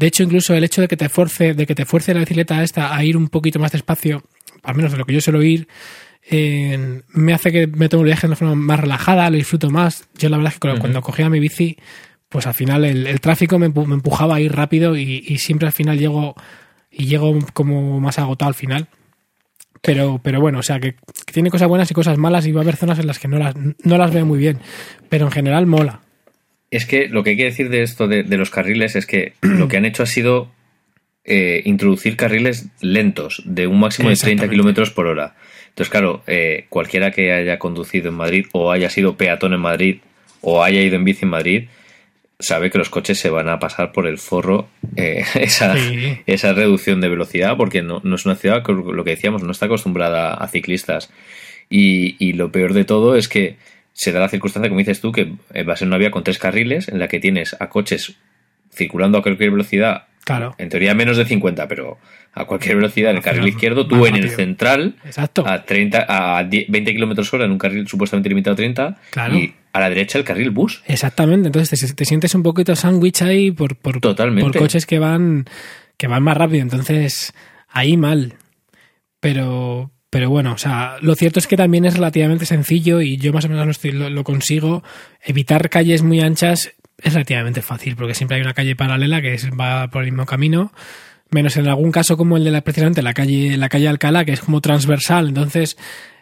De 0.00 0.06
hecho, 0.06 0.22
incluso 0.22 0.54
el 0.54 0.64
hecho 0.64 0.80
de 0.80 0.88
que 0.88 0.96
te 0.96 1.10
force, 1.10 1.52
de 1.52 1.66
que 1.66 1.74
te 1.74 1.84
fuerce 1.84 2.14
la 2.14 2.20
bicicleta 2.20 2.62
esta 2.62 2.96
a 2.96 3.04
ir 3.04 3.18
un 3.18 3.28
poquito 3.28 3.58
más 3.58 3.70
despacio, 3.70 4.22
al 4.62 4.74
menos 4.74 4.92
de 4.92 4.96
lo 4.96 5.04
que 5.04 5.12
yo 5.12 5.20
suelo 5.20 5.42
ir, 5.42 5.68
eh, 6.30 7.02
me 7.08 7.34
hace 7.34 7.52
que 7.52 7.66
me 7.66 7.90
tomo 7.90 8.04
el 8.04 8.06
viaje 8.06 8.22
de 8.22 8.28
una 8.28 8.36
forma 8.36 8.54
más 8.54 8.80
relajada, 8.80 9.28
lo 9.28 9.36
disfruto 9.36 9.68
más. 9.68 10.08
Yo 10.16 10.30
la 10.30 10.38
verdad 10.38 10.54
es 10.54 10.58
que 10.58 10.80
cuando, 10.80 11.02
cogía 11.02 11.28
mi 11.28 11.38
bici, 11.38 11.76
pues 12.30 12.46
al 12.46 12.54
final 12.54 12.86
el, 12.86 13.06
el 13.06 13.20
tráfico 13.20 13.58
me, 13.58 13.68
me 13.68 13.94
empujaba 13.94 14.36
a 14.36 14.40
ir 14.40 14.56
rápido 14.56 14.96
y, 14.96 15.22
y 15.28 15.36
siempre 15.36 15.66
al 15.66 15.74
final 15.74 15.98
llego 15.98 16.34
y 16.90 17.04
llego 17.04 17.38
como 17.52 18.00
más 18.00 18.18
agotado 18.18 18.48
al 18.48 18.54
final. 18.54 18.88
Pero, 19.82 20.18
pero 20.22 20.40
bueno, 20.40 20.60
o 20.60 20.62
sea, 20.62 20.80
que, 20.80 20.94
que 20.94 21.32
tiene 21.34 21.50
cosas 21.50 21.68
buenas 21.68 21.90
y 21.90 21.94
cosas 21.94 22.16
malas 22.16 22.46
y 22.46 22.52
va 22.52 22.60
a 22.60 22.62
haber 22.62 22.76
zonas 22.76 22.98
en 22.98 23.06
las 23.06 23.18
que 23.18 23.28
no 23.28 23.38
las, 23.38 23.54
no 23.54 23.98
las 23.98 24.14
veo 24.14 24.24
muy 24.24 24.38
bien. 24.38 24.60
Pero 25.10 25.26
en 25.26 25.30
general 25.30 25.66
mola. 25.66 26.00
Es 26.70 26.86
que 26.86 27.08
lo 27.08 27.22
que 27.24 27.30
hay 27.30 27.36
que 27.36 27.44
decir 27.44 27.68
de 27.68 27.82
esto 27.82 28.06
de, 28.08 28.22
de 28.22 28.36
los 28.36 28.50
carriles 28.50 28.94
es 28.96 29.06
que 29.06 29.32
lo 29.40 29.68
que 29.68 29.76
han 29.76 29.84
hecho 29.84 30.02
ha 30.02 30.06
sido 30.06 30.50
eh, 31.24 31.62
introducir 31.64 32.16
carriles 32.16 32.68
lentos, 32.80 33.42
de 33.44 33.66
un 33.66 33.80
máximo 33.80 34.08
de 34.08 34.14
30 34.16 34.26
Exactamente. 34.30 34.50
kilómetros 34.54 34.90
por 34.90 35.06
hora. 35.06 35.34
Entonces, 35.68 35.90
claro, 35.90 36.22
eh, 36.26 36.66
cualquiera 36.68 37.10
que 37.10 37.32
haya 37.32 37.58
conducido 37.58 38.08
en 38.08 38.14
Madrid 38.14 38.46
o 38.52 38.72
haya 38.72 38.90
sido 38.90 39.16
peatón 39.16 39.52
en 39.52 39.60
Madrid 39.60 39.98
o 40.40 40.62
haya 40.64 40.80
ido 40.82 40.96
en 40.96 41.04
bici 41.04 41.24
en 41.24 41.30
Madrid 41.30 41.64
sabe 42.38 42.70
que 42.70 42.78
los 42.78 42.88
coches 42.88 43.18
se 43.18 43.28
van 43.28 43.50
a 43.50 43.58
pasar 43.58 43.92
por 43.92 44.06
el 44.06 44.16
forro 44.16 44.66
eh, 44.96 45.22
esa, 45.34 45.76
Sí. 45.76 46.18
esa 46.26 46.54
reducción 46.54 47.00
de 47.02 47.10
velocidad 47.10 47.56
porque 47.58 47.82
no, 47.82 48.00
no 48.02 48.14
es 48.16 48.24
una 48.24 48.34
ciudad 48.34 48.62
que 48.64 48.72
lo 48.72 49.04
que 49.04 49.10
decíamos 49.10 49.42
no 49.42 49.52
está 49.52 49.66
acostumbrada 49.66 50.32
a 50.32 50.48
ciclistas 50.48 51.10
y, 51.68 52.16
y 52.18 52.32
lo 52.32 52.50
peor 52.50 52.72
de 52.72 52.84
todo 52.84 53.14
es 53.16 53.28
que 53.28 53.56
se 53.92 54.12
da 54.12 54.20
la 54.20 54.28
circunstancia 54.28 54.68
como 54.68 54.78
dices 54.78 55.00
tú 55.00 55.12
que 55.12 55.34
eh, 55.52 55.62
va 55.64 55.74
a 55.74 55.76
ser 55.76 55.88
una 55.88 55.98
vía 55.98 56.10
con 56.10 56.22
tres 56.24 56.38
carriles 56.38 56.88
en 56.88 56.98
la 56.98 57.08
que 57.08 57.20
tienes 57.20 57.56
a 57.58 57.68
coches 57.68 58.16
circulando 58.72 59.18
a 59.18 59.22
cualquier 59.22 59.50
velocidad 59.50 60.04
Claro. 60.24 60.54
en 60.58 60.68
teoría 60.68 60.94
menos 60.94 61.16
de 61.16 61.24
50 61.24 61.66
pero 61.66 61.98
a 62.34 62.44
cualquier 62.44 62.76
velocidad 62.76 63.10
en 63.10 63.16
el 63.16 63.22
carril 63.22 63.48
izquierdo 63.48 63.86
tú 63.88 64.06
en 64.06 64.16
el 64.16 64.30
central 64.30 64.94
Exacto. 65.04 65.44
a 65.46 65.64
30 65.64 66.04
a 66.38 66.44
10 66.44 66.66
20 66.68 66.92
kilómetros 66.92 67.32
hora 67.34 67.46
en 67.46 67.50
un 67.52 67.58
carril 67.58 67.88
supuestamente 67.88 68.28
limitado 68.28 68.52
a 68.52 68.56
30 68.56 68.98
Claro. 69.10 69.34
y 69.36 69.54
a 69.72 69.80
la 69.80 69.88
derecha 69.88 70.18
el 70.18 70.24
carril 70.24 70.50
bus 70.50 70.82
Exactamente. 70.86 71.46
Entonces 71.48 71.80
te, 71.80 71.94
te 71.94 72.04
sientes 72.04 72.34
un 72.34 72.42
poquito 72.42 72.76
sándwich 72.76 73.22
ahí 73.22 73.50
por, 73.50 73.76
por, 73.76 74.00
Totalmente. 74.00 74.50
por 74.50 74.58
coches 74.60 74.84
que 74.84 74.98
van, 74.98 75.46
que 75.96 76.06
van 76.08 76.22
más 76.24 76.36
rápido. 76.36 76.62
Entonces, 76.62 77.32
ahí 77.68 77.96
mal. 77.96 78.34
Pero, 79.20 79.90
pero 80.10 80.28
bueno, 80.28 80.52
o 80.52 80.58
sea, 80.58 80.96
lo 81.00 81.14
cierto 81.14 81.38
es 81.38 81.46
que 81.46 81.56
también 81.56 81.84
es 81.84 81.94
relativamente 81.94 82.44
sencillo 82.46 83.00
y 83.00 83.16
yo 83.16 83.32
más 83.32 83.44
o 83.44 83.48
menos 83.48 83.64
lo, 83.64 83.70
estoy- 83.70 83.92
lo- 83.92 84.10
lo 84.10 84.24
consigo. 84.24 84.82
Evitar 85.24 85.70
calles 85.70 86.02
muy 86.02 86.20
anchas 86.20 86.72
es 87.02 87.14
relativamente 87.14 87.62
fácil 87.62 87.96
porque 87.96 88.14
siempre 88.14 88.36
hay 88.36 88.42
una 88.42 88.52
calle 88.54 88.74
paralela 88.76 89.22
que 89.22 89.34
es- 89.34 89.48
va 89.50 89.88
por 89.88 90.02
el 90.04 90.10
mismo 90.12 90.26
camino. 90.26 90.72
Menos 91.30 91.56
en 91.56 91.68
algún 91.68 91.92
caso 91.92 92.16
como 92.16 92.36
el 92.36 92.42
de 92.44 92.50
la, 92.50 92.60
precisamente 92.62 93.02
la 93.02 93.14
calle, 93.14 93.56
la 93.56 93.68
calle 93.68 93.86
Alcalá, 93.88 94.24
que 94.24 94.32
es 94.32 94.40
como 94.40 94.60
transversal. 94.60 95.28
Entonces, 95.28 95.76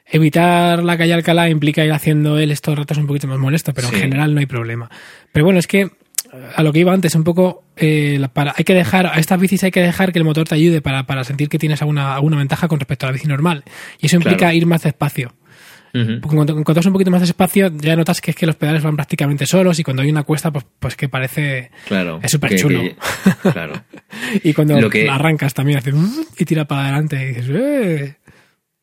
evitar 0.06 0.82
la 0.84 0.96
calle 0.98 1.14
Alcalá 1.14 1.48
implica 1.48 1.84
ir 1.84 1.92
haciendo 1.92 2.38
él 2.38 2.50
estos 2.50 2.76
ratos 2.78 2.98
un 2.98 3.06
poquito 3.06 3.26
más 3.26 3.38
molesto, 3.38 3.72
pero 3.74 3.88
Sí. 3.88 3.94
en 3.96 4.00
general 4.02 4.34
no 4.34 4.40
hay 4.40 4.46
problema. 4.46 4.90
Pero 5.32 5.44
bueno, 5.46 5.58
es 5.60 5.66
que 5.66 5.90
a 6.56 6.62
lo 6.62 6.72
que 6.72 6.80
iba 6.80 6.92
antes, 6.92 7.14
un 7.14 7.24
poco, 7.24 7.64
eh, 7.76 8.20
para, 8.32 8.54
hay 8.56 8.64
que 8.64 8.74
dejar, 8.74 9.06
a 9.06 9.18
estas 9.18 9.40
bicis 9.40 9.64
hay 9.64 9.70
que 9.70 9.80
dejar 9.80 10.12
que 10.12 10.18
el 10.18 10.24
motor 10.24 10.46
te 10.48 10.54
ayude 10.54 10.80
para, 10.80 11.04
para 11.06 11.24
sentir 11.24 11.48
que 11.48 11.58
tienes 11.58 11.80
alguna, 11.82 12.14
alguna 12.14 12.36
ventaja 12.38 12.68
con 12.68 12.78
respecto 12.80 13.06
a 13.06 13.08
la 13.08 13.12
bici 13.14 13.26
normal. 13.26 13.64
Y 14.00 14.06
eso 14.06 14.16
implica 14.16 14.36
Claro. 14.38 14.54
ir 14.54 14.66
más 14.66 14.82
despacio. 14.82 15.34
Ujú. 15.94 16.20
Porque 16.20 16.36
Cuando, 16.36 16.52
cuando 16.52 16.74
vas 16.74 16.86
un 16.86 16.92
poquito 16.92 17.10
más 17.10 17.22
despacio, 17.22 17.72
ya 17.80 17.96
notas 17.96 18.20
que 18.20 18.32
es 18.32 18.36
que 18.36 18.44
los 18.44 18.56
pedales 18.56 18.82
van 18.82 18.94
prácticamente 18.94 19.46
solos 19.46 19.78
y 19.78 19.82
cuando 19.84 20.02
hay 20.02 20.10
una 20.10 20.22
cuesta, 20.22 20.50
pues, 20.50 20.66
pues 20.78 20.96
que 20.96 21.08
parece... 21.08 21.70
claro 21.86 22.20
Es 22.22 22.30
súper 22.30 22.56
chulo. 22.56 22.80
que- 22.82 22.96
claro 23.52 23.82
Y 24.44 24.52
cuando 24.52 24.78
Lo 24.78 24.90
que- 24.90 25.08
arrancas 25.08 25.54
también 25.54 25.78
hace... 25.78 25.92
y 26.38 26.44
tira 26.44 26.66
para 26.66 26.82
adelante 26.84 27.22
y 27.22 27.26
dices... 27.28 27.46
"Eh". 27.50 28.14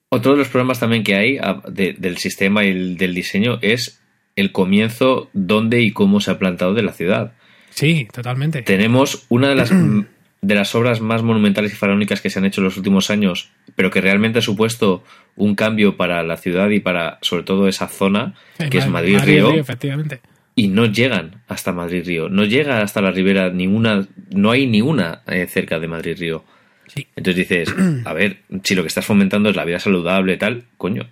Otro 0.09 0.31
de 0.31 0.39
los 0.39 0.47
problemas 0.47 0.79
también 0.79 1.03
que 1.03 1.15
hay 1.15 1.37
a- 1.37 1.61
de- 1.69 1.93
del 1.93 2.17
sistema 2.17 2.63
y 2.63 2.69
el- 2.69 2.97
del 2.97 3.13
diseño 3.13 3.59
es 3.61 4.01
el 4.35 4.51
comienzo, 4.51 5.29
dónde 5.33 5.81
y 5.81 5.91
cómo 5.91 6.19
se 6.19 6.31
ha 6.31 6.39
plantado 6.39 6.73
de 6.73 6.83
la 6.83 6.91
ciudad. 6.93 7.33
Sí, 7.69 8.07
totalmente. 8.11 8.61
Tenemos 8.61 9.25
una 9.29 9.49
de 9.49 9.55
las, 9.55 9.71
de 10.41 10.55
las 10.55 10.75
obras 10.75 11.01
más 11.01 11.23
monumentales 11.23 11.73
y 11.73 11.75
faraónicas 11.75 12.21
que 12.21 12.29
se 12.29 12.39
han 12.39 12.45
hecho 12.45 12.61
en 12.61 12.65
los 12.65 12.77
últimos 12.77 13.09
años, 13.09 13.49
pero 13.75 13.91
que 13.91 14.01
realmente 14.01 14.39
ha 14.39 14.41
supuesto 14.41 15.03
un 15.35 15.55
cambio 15.55 15.97
para 15.97 16.23
la 16.23 16.37
ciudad 16.37 16.69
y 16.69 16.79
para, 16.79 17.17
sobre 17.21 17.43
todo, 17.43 17.67
esa 17.67 17.87
zona, 17.87 18.35
que 18.69 18.77
es 18.77 18.87
Madrid-Río, 18.87 19.53
efectivamente. 19.53 20.21
y 20.55 20.67
no 20.69 20.85
llegan 20.85 21.41
hasta 21.47 21.73
Madrid-Río. 21.73 22.29
No 22.29 22.45
llega 22.45 22.81
hasta 22.81 23.01
la 23.01 23.11
ribera 23.11 23.49
ninguna, 23.49 24.07
no 24.31 24.51
hay 24.51 24.67
ni 24.67 24.81
una 24.81 25.21
eh, 25.27 25.47
cerca 25.47 25.79
de 25.79 25.87
Madrid-Río. 25.87 26.43
Sí. 26.87 27.07
Entonces 27.15 27.47
dices, 27.47 27.75
a 28.05 28.13
ver, 28.13 28.39
si 28.63 28.75
lo 28.75 28.83
que 28.83 28.87
estás 28.87 29.05
fomentando 29.05 29.49
es 29.49 29.55
la 29.55 29.65
vida 29.65 29.79
saludable 29.79 30.33
y 30.33 30.37
tal, 30.37 30.65
coño. 30.77 31.07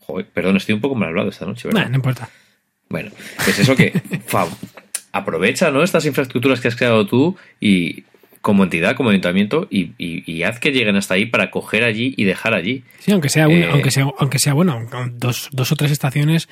Joder, 0.00 0.26
perdón, 0.26 0.56
estoy 0.56 0.74
un 0.74 0.80
poco 0.80 0.94
mal 0.94 1.10
hablado 1.10 1.30
esta 1.30 1.46
noche, 1.46 1.68
¿verdad? 1.68 1.88
No 1.88 1.96
importa. 1.96 2.28
Bueno, 2.94 3.10
es 3.48 3.58
eso 3.58 3.74
que 3.76 3.92
fa, 4.26 4.46
aprovecha 5.12 5.70
¿no? 5.70 5.82
estas 5.82 6.06
infraestructuras 6.06 6.60
que 6.60 6.68
has 6.68 6.76
creado 6.76 7.06
tú 7.06 7.36
y 7.60 8.04
como 8.40 8.62
entidad, 8.64 8.94
como 8.94 9.08
ayuntamiento, 9.10 9.66
y, 9.70 9.92
y- 9.96 10.22
y 10.30 10.42
haz 10.42 10.60
que 10.60 10.70
lleguen 10.70 10.96
hasta 10.96 11.14
ahí 11.14 11.24
para 11.26 11.50
coger 11.50 11.82
allí 11.82 12.12
y 12.16 12.24
dejar 12.24 12.52
allí. 12.54 12.84
Sí, 12.98 13.10
aunque 13.12 13.30
sea, 13.30 13.46
Eh, 13.46 13.68
aunque 13.72 13.90
sea, 13.90 14.06
aunque 14.18 14.38
sea 14.38 14.52
bueno, 14.52 14.78
dos, 15.12 15.48
dos 15.50 15.72
o 15.72 15.76
tres 15.76 15.90
estaciones, 15.92 16.48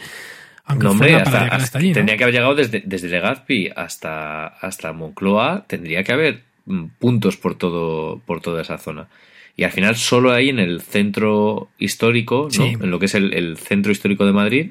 aunque 0.64 0.84
No, 0.84 0.92
hombre, 0.92 1.14
hasta- 1.16 1.24
para 1.30 1.38
llegar 1.44 1.54
hasta- 1.60 1.64
hasta 1.66 1.78
allí. 1.80 1.88
¿no? 1.88 1.94
tendría 1.94 2.16
que 2.16 2.24
haber 2.24 2.34
llegado 2.34 2.54
desde, 2.54 2.82
desde 2.86 3.08
Legazpi 3.08 3.68
hasta, 3.76 4.46
hasta 4.46 4.92
Moncloa, 4.94 5.64
tendría 5.68 6.02
que 6.02 6.12
haber 6.12 6.40
mm, 6.64 6.84
puntos 6.98 7.36
por 7.36 7.56
todo, 7.56 8.20
por 8.24 8.40
toda 8.40 8.62
esa 8.62 8.78
zona. 8.78 9.08
Y 9.54 9.64
al 9.64 9.72
final 9.72 9.96
solo 9.96 10.32
ahí 10.32 10.48
en 10.48 10.60
el 10.60 10.80
centro 10.80 11.68
histórico, 11.78 12.44
¿no? 12.44 12.50
Sí. 12.64 12.76
en 12.80 12.90
lo 12.90 12.98
que 12.98 13.04
es 13.06 13.14
el, 13.14 13.34
el 13.34 13.58
centro 13.58 13.92
histórico 13.92 14.24
de 14.24 14.32
Madrid, 14.32 14.70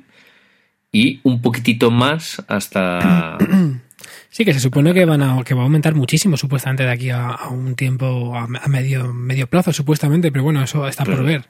y 0.91 1.19
un 1.23 1.41
poquitito 1.41 1.91
más 1.91 2.43
hasta, 2.47 3.37
Sí, 4.31 4.45
que 4.45 4.53
se 4.53 4.61
supone 4.61 4.93
que 4.93 5.03
van 5.03 5.21
a, 5.21 5.43
que 5.43 5.53
va 5.53 5.59
a 5.59 5.63
aumentar 5.65 5.93
muchísimo, 5.93 6.37
supuestamente, 6.37 6.83
de 6.83 6.91
aquí 6.91 7.09
a, 7.09 7.31
a 7.31 7.49
un 7.49 7.75
tiempo, 7.75 8.33
a, 8.33 8.43
a 8.43 8.67
medio, 8.69 9.13
medio 9.13 9.47
plazo, 9.47 9.73
supuestamente, 9.73 10.31
pero 10.31 10.45
bueno, 10.45 10.63
eso 10.63 10.87
está 10.87 11.03
por 11.03 11.21
ver. 11.21 11.43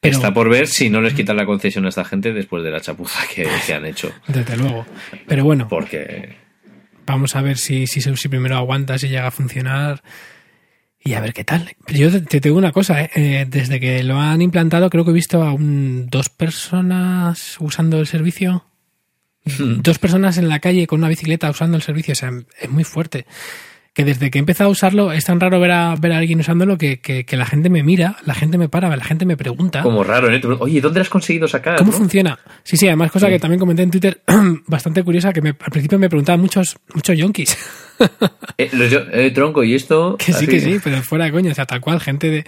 Pero, 0.00 0.16
Está 0.16 0.32
por 0.32 0.48
ver 0.48 0.66
si 0.66 0.88
no 0.88 1.02
les 1.02 1.12
quitan 1.12 1.36
la 1.36 1.44
concesión 1.44 1.84
a 1.84 1.90
esta 1.90 2.06
gente 2.06 2.32
después 2.32 2.64
de 2.64 2.70
la 2.70 2.80
chapuza 2.80 3.20
que, 3.34 3.46
que 3.66 3.74
han 3.74 3.84
hecho. 3.84 4.10
Desde 4.28 4.56
luego. 4.56 4.86
Pero 5.28 5.44
bueno, 5.44 5.68
Porque 5.68 6.36
vamos 7.04 7.36
a 7.36 7.42
ver 7.42 7.58
si, 7.58 7.86
si, 7.86 8.00
si 8.00 8.28
primero 8.28 8.56
aguanta, 8.56 8.96
si 8.96 9.08
llega 9.08 9.26
a 9.26 9.30
funcionar 9.30 10.02
y 11.04 11.12
a 11.12 11.20
ver 11.20 11.34
qué 11.34 11.44
tal. 11.44 11.76
Yo 11.88 12.10
te, 12.10 12.20
te 12.22 12.40
digo 12.40 12.56
una 12.56 12.72
cosa, 12.72 13.02
¿eh? 13.02 13.10
Eh, 13.14 13.46
desde 13.46 13.78
que 13.78 14.02
lo 14.04 14.18
han 14.18 14.40
implantado 14.40 14.88
creo 14.88 15.04
que 15.04 15.10
he 15.10 15.14
visto 15.14 15.42
a 15.42 15.52
un, 15.52 16.06
dos 16.08 16.30
personas 16.30 17.56
usando 17.60 18.00
el 18.00 18.06
servicio. 18.06 18.64
Dos 19.58 19.98
personas 19.98 20.38
en 20.38 20.48
la 20.48 20.60
calle 20.60 20.86
con 20.86 21.00
una 21.00 21.08
bicicleta 21.08 21.50
usando 21.50 21.76
el 21.76 21.82
servicio, 21.82 22.12
o 22.12 22.16
sea, 22.16 22.30
es 22.60 22.70
muy 22.70 22.84
fuerte. 22.84 23.26
Que 23.94 24.06
desde 24.06 24.30
que 24.30 24.38
he 24.38 24.40
empezado 24.40 24.68
a 24.68 24.72
usarlo 24.72 25.12
es 25.12 25.26
tan 25.26 25.38
raro 25.38 25.60
ver 25.60 25.70
a, 25.72 25.94
ver 25.96 26.12
a 26.12 26.16
alguien 26.18 26.40
usándolo 26.40 26.78
que, 26.78 27.00
que, 27.00 27.26
que 27.26 27.36
la 27.36 27.44
gente 27.44 27.68
me 27.68 27.82
mira, 27.82 28.16
la 28.24 28.32
gente 28.32 28.56
me 28.56 28.70
para, 28.70 28.88
la 28.96 29.04
gente 29.04 29.26
me 29.26 29.36
pregunta. 29.36 29.82
como 29.82 30.02
raro, 30.02 30.32
¿eh? 30.32 30.40
Oye, 30.60 30.80
¿dónde 30.80 31.00
lo 31.00 31.02
has 31.02 31.10
conseguido 31.10 31.46
sacar? 31.46 31.76
¿Cómo 31.76 31.92
no? 31.92 31.98
funciona? 31.98 32.38
Sí, 32.62 32.78
sí, 32.78 32.86
además 32.86 33.12
cosa 33.12 33.26
Sí. 33.26 33.32
que 33.34 33.38
también 33.38 33.60
comenté 33.60 33.82
en 33.82 33.90
Twitter, 33.90 34.22
bastante 34.66 35.02
curiosa, 35.04 35.30
que 35.34 35.42
me, 35.42 35.50
al 35.50 35.70
principio 35.70 35.98
me 35.98 36.08
preguntaban 36.08 36.40
muchos, 36.40 36.76
muchos 36.94 37.16
yonkis. 37.18 37.58
Eh, 38.58 38.68
los 38.72 38.90
yo- 38.90 39.04
eh, 39.12 39.30
tronco, 39.30 39.62
¿y 39.62 39.74
esto? 39.74 40.16
Que 40.18 40.24
sí, 40.26 40.32
Así. 40.32 40.46
que 40.48 40.58
sí, 40.60 40.80
pero 40.82 41.02
fuera 41.02 41.26
de 41.26 41.30
coña, 41.30 41.52
o 41.52 41.54
sea, 41.54 41.66
tal 41.66 41.80
cual, 41.80 42.00
gente 42.00 42.30
de, 42.30 42.44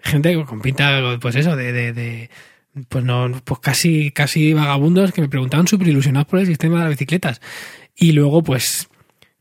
gente 0.00 0.42
con 0.44 0.60
pinta, 0.62 1.18
pues 1.20 1.34
eso, 1.36 1.56
de, 1.56 1.72
de, 1.72 1.92
de- 1.92 2.30
pues 2.88 3.04
no, 3.04 3.30
pues 3.44 3.60
casi, 3.60 4.10
casi 4.10 4.52
vagabundos 4.52 5.12
que 5.12 5.20
me 5.20 5.28
preguntaban 5.28 5.68
súper 5.68 5.88
ilusionados 5.88 6.26
por 6.26 6.40
el 6.40 6.46
sistema 6.46 6.76
de 6.78 6.84
las 6.84 6.90
bicicletas. 6.90 7.40
Y 7.96 8.12
luego, 8.12 8.42
pues, 8.42 8.88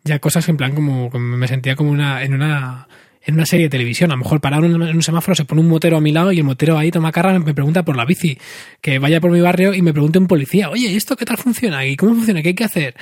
ya 0.03 0.19
cosas 0.19 0.47
en 0.49 0.57
plan 0.57 0.75
como, 0.75 1.09
como 1.09 1.37
me 1.37 1.47
sentía 1.47 1.75
como 1.75 1.91
una, 1.91 2.23
en 2.23 2.33
una, 2.33 2.87
en 3.21 3.35
una 3.35 3.45
serie 3.45 3.65
de 3.65 3.69
televisión. 3.69 4.11
A 4.11 4.15
lo 4.15 4.23
mejor 4.23 4.41
parar 4.41 4.63
en 4.63 4.81
un, 4.81 5.01
semáforo, 5.01 5.35
se 5.35 5.45
pone 5.45 5.61
un 5.61 5.67
motero 5.67 5.97
a 5.97 6.01
mi 6.01 6.11
lado 6.11 6.31
y 6.31 6.37
el 6.37 6.43
motero 6.43 6.77
ahí 6.77 6.91
toma 6.91 7.11
carga 7.11 7.37
me 7.39 7.53
pregunta 7.53 7.83
por 7.83 7.95
la 7.95 8.05
bici. 8.05 8.37
Que 8.81 8.99
vaya 8.99 9.19
por 9.19 9.31
mi 9.31 9.41
barrio 9.41 9.73
y 9.73 9.81
me 9.81 9.93
pregunte 9.93 10.19
un 10.19 10.27
policía, 10.27 10.69
oye, 10.69 10.87
¿y 10.87 10.95
esto 10.95 11.15
qué 11.15 11.25
tal 11.25 11.37
funciona? 11.37 11.85
¿Y 11.85 11.95
cómo 11.95 12.13
funciona? 12.13 12.41
¿Qué 12.41 12.49
hay 12.49 12.55
que 12.55 12.65
hacer? 12.65 12.95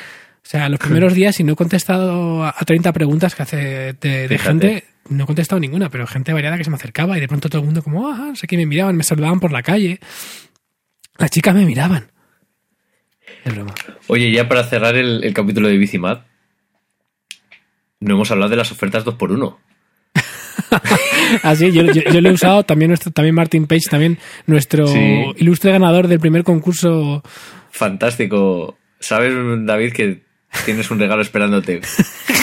O 0.44 0.48
sea, 0.48 0.70
los 0.70 0.80
primeros 0.80 1.14
días, 1.14 1.36
si 1.36 1.44
no 1.44 1.54
he 1.54 1.56
contestado 1.56 2.44
a 2.44 2.56
a 2.58 2.66
30 2.66 2.94
preguntas 2.94 3.36
que 3.36 3.44
hace 3.44 3.94
de, 3.94 4.40
gente, 4.40 4.86
no 5.10 5.24
he 5.24 5.28
contestado 5.28 5.60
ninguna, 5.60 5.90
pero 5.90 6.08
gente 6.08 6.34
variada 6.34 6.58
que 6.58 6.64
se 6.64 6.70
me 6.70 6.76
acercaba 6.78 7.18
y 7.18 7.22
de 7.22 7.28
pronto 7.28 7.50
todo 7.50 7.60
el 7.62 7.66
mundo 7.66 7.84
como, 7.84 8.08
ah, 8.10 8.28
no 8.30 8.36
sé 8.36 8.48
qué, 8.48 8.58
me 8.58 8.66
miraban, 8.66 8.96
me 8.96 9.04
saludaban 9.04 9.40
por 9.40 9.52
la 9.52 9.64
calle. 9.64 10.00
Las 11.18 11.32
chicas 11.32 11.54
me 11.56 11.66
miraban. 11.66 12.12
Es 13.46 13.54
broma. 13.54 13.74
Oye, 14.08 14.32
ya 14.32 14.48
para 14.48 14.64
cerrar 14.64 14.96
el, 14.96 15.24
el 15.24 15.34
capítulo 15.34 15.68
de 15.68 15.78
Bicimad, 15.78 16.22
no 18.00 18.16
hemos 18.16 18.32
hablado 18.32 18.50
de 18.50 18.56
las 18.58 18.72
ofertas 18.72 19.06
2x1. 19.06 19.58
Así, 21.44 21.72
yo, 21.72 21.84
yo, 21.84 22.02
yo 22.12 22.22
lo 22.22 22.30
he 22.30 22.34
usado, 22.34 22.64
también 22.64 22.90
nuestro, 22.90 23.12
también 23.12 23.36
Martin 23.36 23.68
Page, 23.68 23.90
también 23.90 24.18
nuestro 24.48 24.88
Sí. 24.88 25.24
ilustre 25.38 25.72
ganador 25.72 26.08
del 26.08 26.20
primer 26.20 26.44
concurso. 26.44 27.24
Fantástico. 27.72 28.78
¿Sabes, 29.00 29.34
David, 29.66 29.94
que 29.94 30.24
tienes 30.66 30.90
un 30.92 31.00
regalo 31.00 31.22
esperándote? 31.22 31.82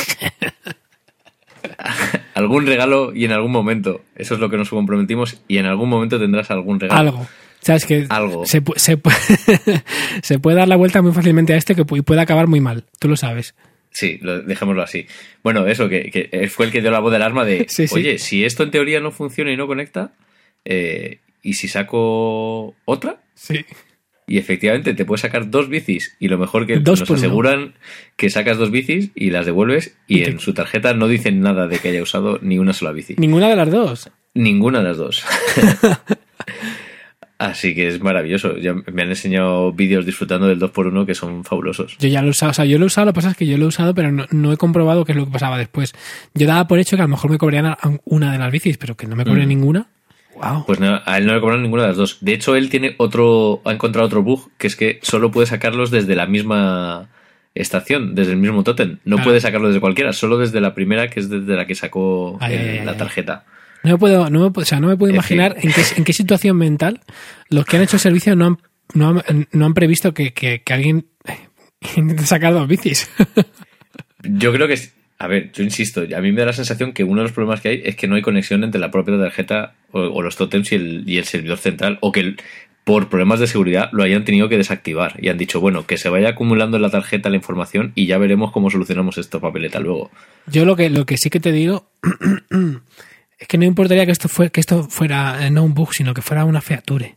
algún 2.38 2.66
regalo 2.66 3.12
y 3.14 3.24
en 3.24 3.32
algún 3.32 3.52
momento. 3.52 4.02
Eso 4.16 4.34
es 4.34 4.40
lo 4.40 4.48
que 4.50 4.56
nos 4.56 4.70
comprometimos 4.70 5.40
y 5.48 5.58
en 5.58 5.66
algún 5.66 5.88
momento 5.88 6.18
tendrás 6.18 6.50
algún 6.50 6.80
regalo. 6.80 7.00
Algo. 7.00 7.26
¿Sabes 7.60 7.84
que 7.86 8.06
Algo. 8.08 8.46
Se, 8.46 8.62
se, 8.76 8.96
pu- 8.98 9.82
se 10.22 10.38
puede 10.38 10.56
dar 10.56 10.68
la 10.68 10.76
vuelta 10.76 11.02
muy 11.02 11.12
fácilmente 11.12 11.52
a 11.52 11.56
este 11.56 11.74
que 11.74 11.84
puede 11.84 12.20
acabar 12.20 12.46
muy 12.46 12.60
mal. 12.60 12.84
Tú 12.98 13.08
lo 13.08 13.16
sabes. 13.16 13.54
Sí, 13.90 14.18
lo, 14.22 14.42
dejémoslo 14.42 14.82
así. 14.82 15.06
Bueno, 15.42 15.66
eso, 15.66 15.88
que, 15.88 16.10
que 16.10 16.48
fue 16.48 16.66
el 16.66 16.72
que 16.72 16.80
dio 16.80 16.90
la 16.90 17.00
voz 17.00 17.10
del 17.12 17.22
arma 17.22 17.44
de, 17.44 17.66
Sí, 17.68 17.88
sí. 17.88 17.94
oye, 17.94 18.18
si 18.18 18.44
esto 18.44 18.62
en 18.62 18.70
teoría 18.70 19.00
no 19.00 19.10
funciona 19.10 19.50
y 19.52 19.56
no 19.56 19.66
conecta, 19.66 20.12
eh, 20.64 21.18
¿y 21.42 21.54
si 21.54 21.66
saco 21.68 22.74
otra? 22.84 23.20
Sí. 23.34 23.64
Y 24.28 24.38
efectivamente 24.38 24.94
te 24.94 25.04
puedes 25.04 25.22
sacar 25.22 25.50
dos 25.50 25.68
bicis 25.68 26.16
y 26.20 26.28
lo 26.28 26.38
mejor 26.38 26.66
que 26.66 26.78
Dos 26.78 27.00
nos 27.00 27.10
uno. 27.10 27.16
aseguran 27.16 27.74
que 28.16 28.30
sacas 28.30 28.58
dos 28.58 28.70
bicis 28.70 29.10
y 29.14 29.30
las 29.30 29.46
devuelves 29.46 29.96
y 30.06 30.20
Y 30.20 30.24
te- 30.24 30.30
en 30.30 30.38
su 30.38 30.52
tarjeta 30.54 30.92
no 30.94 31.08
dicen 31.08 31.40
nada 31.40 31.66
de 31.66 31.78
que 31.78 31.88
haya 31.88 32.02
usado 32.02 32.38
ni 32.42 32.58
una 32.58 32.72
sola 32.74 32.92
bici. 32.92 33.14
Ninguna 33.18 33.48
de 33.48 33.56
las 33.56 33.70
dos. 33.70 34.10
Ninguna 34.34 34.78
de 34.80 34.84
las 34.84 34.98
dos. 34.98 35.24
Así 37.38 37.72
que 37.72 37.86
es 37.86 38.00
maravilloso. 38.02 38.56
Ya 38.58 38.74
me 38.74 39.02
han 39.02 39.10
enseñado 39.10 39.72
vídeos 39.72 40.04
disfrutando 40.04 40.48
del 40.48 40.58
2x1 40.58 41.06
que 41.06 41.14
son 41.14 41.44
fabulosos. 41.44 41.96
Yo 41.98 42.08
ya 42.08 42.20
lo 42.20 42.28
he 42.28 42.30
usado, 42.30 42.50
o 42.50 42.54
sea, 42.54 42.64
yo 42.64 42.78
lo 42.78 42.84
he 42.84 42.88
usado, 42.88 43.04
lo 43.06 43.12
que 43.12 43.16
pasa 43.16 43.30
es 43.30 43.36
que 43.36 43.46
yo 43.46 43.56
lo 43.56 43.66
he 43.66 43.68
usado, 43.68 43.94
pero 43.94 44.10
no, 44.10 44.26
no 44.32 44.52
he 44.52 44.56
comprobado 44.56 45.04
qué 45.04 45.12
es 45.12 45.18
lo 45.18 45.24
que 45.26 45.30
pasaba 45.30 45.56
después. 45.56 45.92
Yo 46.34 46.48
daba 46.48 46.66
por 46.66 46.80
hecho 46.80 46.96
que 46.96 47.02
a 47.02 47.04
lo 47.04 47.10
mejor 47.10 47.30
me 47.30 47.38
cobrarían 47.38 47.76
una 48.04 48.32
de 48.32 48.38
las 48.38 48.50
bicis, 48.50 48.76
pero 48.76 48.96
que 48.96 49.06
no 49.06 49.14
me 49.14 49.24
cobré 49.24 49.46
Mm. 49.46 49.48
ninguna. 49.48 49.86
Wow. 50.42 50.64
Pues 50.66 50.80
no, 50.80 51.00
a 51.04 51.18
él 51.18 51.26
no 51.26 51.34
le 51.34 51.40
cobran 51.40 51.62
ninguna 51.62 51.82
de 51.82 51.88
las 51.88 51.96
dos. 51.96 52.18
De 52.20 52.32
hecho, 52.32 52.54
él 52.56 52.70
tiene 52.70 52.94
otro, 52.98 53.60
ha 53.64 53.72
encontrado 53.72 54.06
otro 54.06 54.22
bug, 54.22 54.50
que 54.58 54.66
es 54.66 54.76
que 54.76 54.98
solo 55.02 55.30
puede 55.30 55.46
sacarlos 55.46 55.90
desde 55.90 56.14
la 56.14 56.26
misma 56.26 57.08
estación, 57.54 58.14
desde 58.14 58.32
el 58.32 58.38
mismo 58.38 58.62
tótem. 58.62 58.98
No 59.04 59.16
Claro. 59.16 59.28
puede 59.30 59.40
sacarlo 59.40 59.68
desde 59.68 59.80
cualquiera, 59.80 60.12
solo 60.12 60.38
desde 60.38 60.60
la 60.60 60.74
primera, 60.74 61.08
que 61.10 61.20
es 61.20 61.28
desde 61.28 61.56
la 61.56 61.66
que 61.66 61.74
sacó 61.74 62.38
Ay, 62.40 62.54
el- 62.54 62.60
ay, 62.60 62.78
ay, 62.80 62.84
la 62.86 62.96
tarjeta. 62.96 63.44
No 63.84 63.92
me 63.92 63.98
puedo, 63.98 64.28
no 64.30 64.40
me, 64.50 64.52
o 64.62 64.64
sea, 64.64 64.80
no 64.80 64.88
me 64.88 64.96
puedo 64.96 65.12
imaginar 65.12 65.56
en 65.60 65.72
qué, 65.72 65.82
en 65.96 66.04
qué 66.04 66.12
situación 66.12 66.56
mental 66.56 67.00
los 67.48 67.64
que 67.64 67.76
han 67.76 67.82
hecho 67.82 67.96
el 67.96 68.00
servicio 68.00 68.34
no 68.36 68.46
han, 68.46 68.58
no 68.94 69.08
han, 69.26 69.48
no 69.52 69.66
han 69.66 69.74
previsto 69.74 70.12
que, 70.14 70.32
que, 70.32 70.62
que 70.62 70.72
alguien 70.72 71.06
intente 71.96 72.26
sacar 72.26 72.52
dos 72.52 72.66
bicis. 72.68 73.10
Yo 74.22 74.52
creo 74.52 74.66
que. 74.68 74.78
A 75.20 75.26
ver, 75.26 75.50
yo 75.52 75.64
insisto, 75.64 76.02
a 76.16 76.20
mí 76.20 76.30
me 76.30 76.40
da 76.40 76.46
la 76.46 76.52
sensación 76.52 76.92
que 76.92 77.02
uno 77.02 77.16
de 77.20 77.24
los 77.24 77.32
problemas 77.32 77.60
que 77.60 77.68
hay 77.70 77.82
es 77.84 77.96
que 77.96 78.06
no 78.06 78.14
hay 78.14 78.22
conexión 78.22 78.62
entre 78.62 78.80
la 78.80 78.90
propia 78.92 79.18
tarjeta 79.18 79.74
o, 79.90 80.00
o 80.00 80.22
los 80.22 80.36
tótems 80.36 80.70
y 80.70 80.76
el, 80.76 81.02
y 81.08 81.18
el 81.18 81.24
servidor 81.24 81.58
central, 81.58 81.98
o 82.02 82.12
que 82.12 82.20
el- 82.20 82.36
por 82.84 83.08
problemas 83.10 83.38
de 83.40 83.46
seguridad 83.48 83.90
lo 83.92 84.02
hayan 84.02 84.24
tenido 84.24 84.48
que 84.48 84.56
desactivar 84.56 85.16
y 85.20 85.28
han 85.28 85.36
dicho, 85.36 85.60
bueno, 85.60 85.86
que 85.86 85.98
se 85.98 86.08
vaya 86.08 86.30
acumulando 86.30 86.76
en 86.78 86.82
la 86.84 86.88
tarjeta 86.90 87.28
la 87.28 87.36
información 87.36 87.92
y 87.94 88.06
ya 88.06 88.16
veremos 88.16 88.50
cómo 88.52 88.70
solucionamos 88.70 89.18
esto, 89.18 89.40
papeleta, 89.40 89.78
luego. 89.80 90.10
Yo 90.46 90.64
lo 90.64 90.74
que, 90.74 90.88
lo 90.88 91.04
que 91.04 91.18
sí 91.18 91.28
que 91.28 91.38
te 91.40 91.52
digo 91.52 91.90
es 93.38 93.46
que 93.48 93.58
no 93.58 93.64
importaría 93.66 94.06
que 94.06 94.12
esto, 94.12 94.28
fue, 94.28 94.50
que 94.50 94.60
esto 94.60 94.84
fuera 94.84 95.46
eh, 95.46 95.50
no 95.50 95.64
un 95.64 95.74
bug, 95.74 95.92
sino 95.92 96.14
que 96.14 96.22
fuera 96.22 96.44
una 96.46 96.60
feature. 96.62 97.16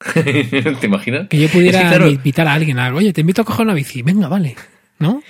¿Te 0.14 0.86
imaginas? 0.86 1.28
Que 1.28 1.38
yo 1.38 1.48
pudiera 1.48 1.78
Es 1.78 1.84
que, 1.84 1.88
claro, 1.88 2.08
invitar 2.10 2.46
a 2.46 2.52
alguien 2.54 2.78
a 2.78 2.86
algo. 2.86 2.98
Oye, 2.98 3.12
te 3.12 3.22
invito 3.22 3.42
a 3.42 3.44
coger 3.44 3.64
una 3.64 3.74
bici. 3.74 4.02
Venga, 4.02 4.28
vale. 4.28 4.56
¿No? 4.98 5.22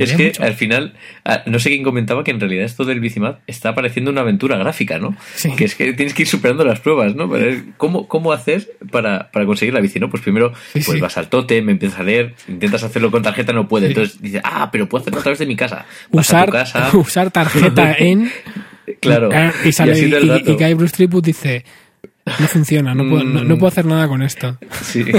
Es 0.00 0.12
que 0.14 0.26
mucho. 0.26 0.42
al 0.42 0.54
final, 0.54 0.94
ah, 1.24 1.42
no 1.46 1.58
sé 1.58 1.70
quién 1.70 1.82
comentaba 1.82 2.24
que 2.24 2.30
en 2.30 2.40
realidad 2.40 2.64
esto 2.64 2.84
del 2.84 3.00
Bicimad 3.00 3.36
está 3.46 3.74
pareciendo 3.74 4.10
una 4.10 4.20
aventura 4.22 4.56
gráfica, 4.58 4.98
¿no? 4.98 5.16
Sí. 5.34 5.50
Que 5.56 5.64
es 5.64 5.74
que 5.74 5.92
tienes 5.92 6.14
que 6.14 6.22
ir 6.22 6.28
superando 6.28 6.64
las 6.64 6.80
pruebas, 6.80 7.14
¿no? 7.14 7.28
Para 7.30 7.44
ver 7.44 7.62
¿Cómo, 7.76 8.08
cómo 8.08 8.32
hacer 8.32 8.68
para, 8.90 9.30
para 9.30 9.46
conseguir 9.46 9.74
la 9.74 9.80
bici, 9.80 9.98
no? 10.00 10.10
Pues 10.10 10.22
primero 10.22 10.52
Sí, 10.72 10.80
pues 10.84 10.96
sí. 10.96 11.00
vas 11.00 11.16
al 11.18 11.28
tótem, 11.28 11.68
empiezas 11.68 12.00
a 12.00 12.02
leer, 12.02 12.34
intentas 12.48 12.82
hacerlo 12.82 13.10
con 13.10 13.22
tarjeta, 13.22 13.52
no 13.52 13.68
puede. 13.68 13.88
Entonces 13.88 14.20
dices, 14.20 14.40
ah, 14.44 14.70
pero 14.70 14.88
puedo 14.88 15.02
hacerlo 15.02 15.20
a 15.20 15.22
través 15.22 15.38
de 15.38 15.46
mi 15.46 15.56
casa. 15.56 15.86
Vas 16.10 16.30
a 16.32 16.36
Usar, 16.36 16.46
tu 16.46 16.52
casa, 16.52 16.90
usar 16.96 17.30
tarjeta 17.30 17.92
en. 17.98 18.30
claro. 19.00 19.30
Ah, 19.32 19.52
Y, 19.64 19.72
sale, 19.72 19.92
así 19.92 20.04
y, 20.06 20.14
y- 20.14 20.50
y 20.52 20.54
Guy 20.54 20.74
Bruce 20.74 20.94
Tribut 20.94 21.24
dice: 21.24 21.64
No 22.40 22.46
funciona, 22.48 22.94
no 22.94 23.08
puedo, 23.08 23.24
no, 23.24 23.44
no 23.44 23.54
puedo 23.56 23.68
hacer 23.68 23.86
nada 23.86 24.08
con 24.08 24.22
esto. 24.22 24.58
Sí. 24.82 25.04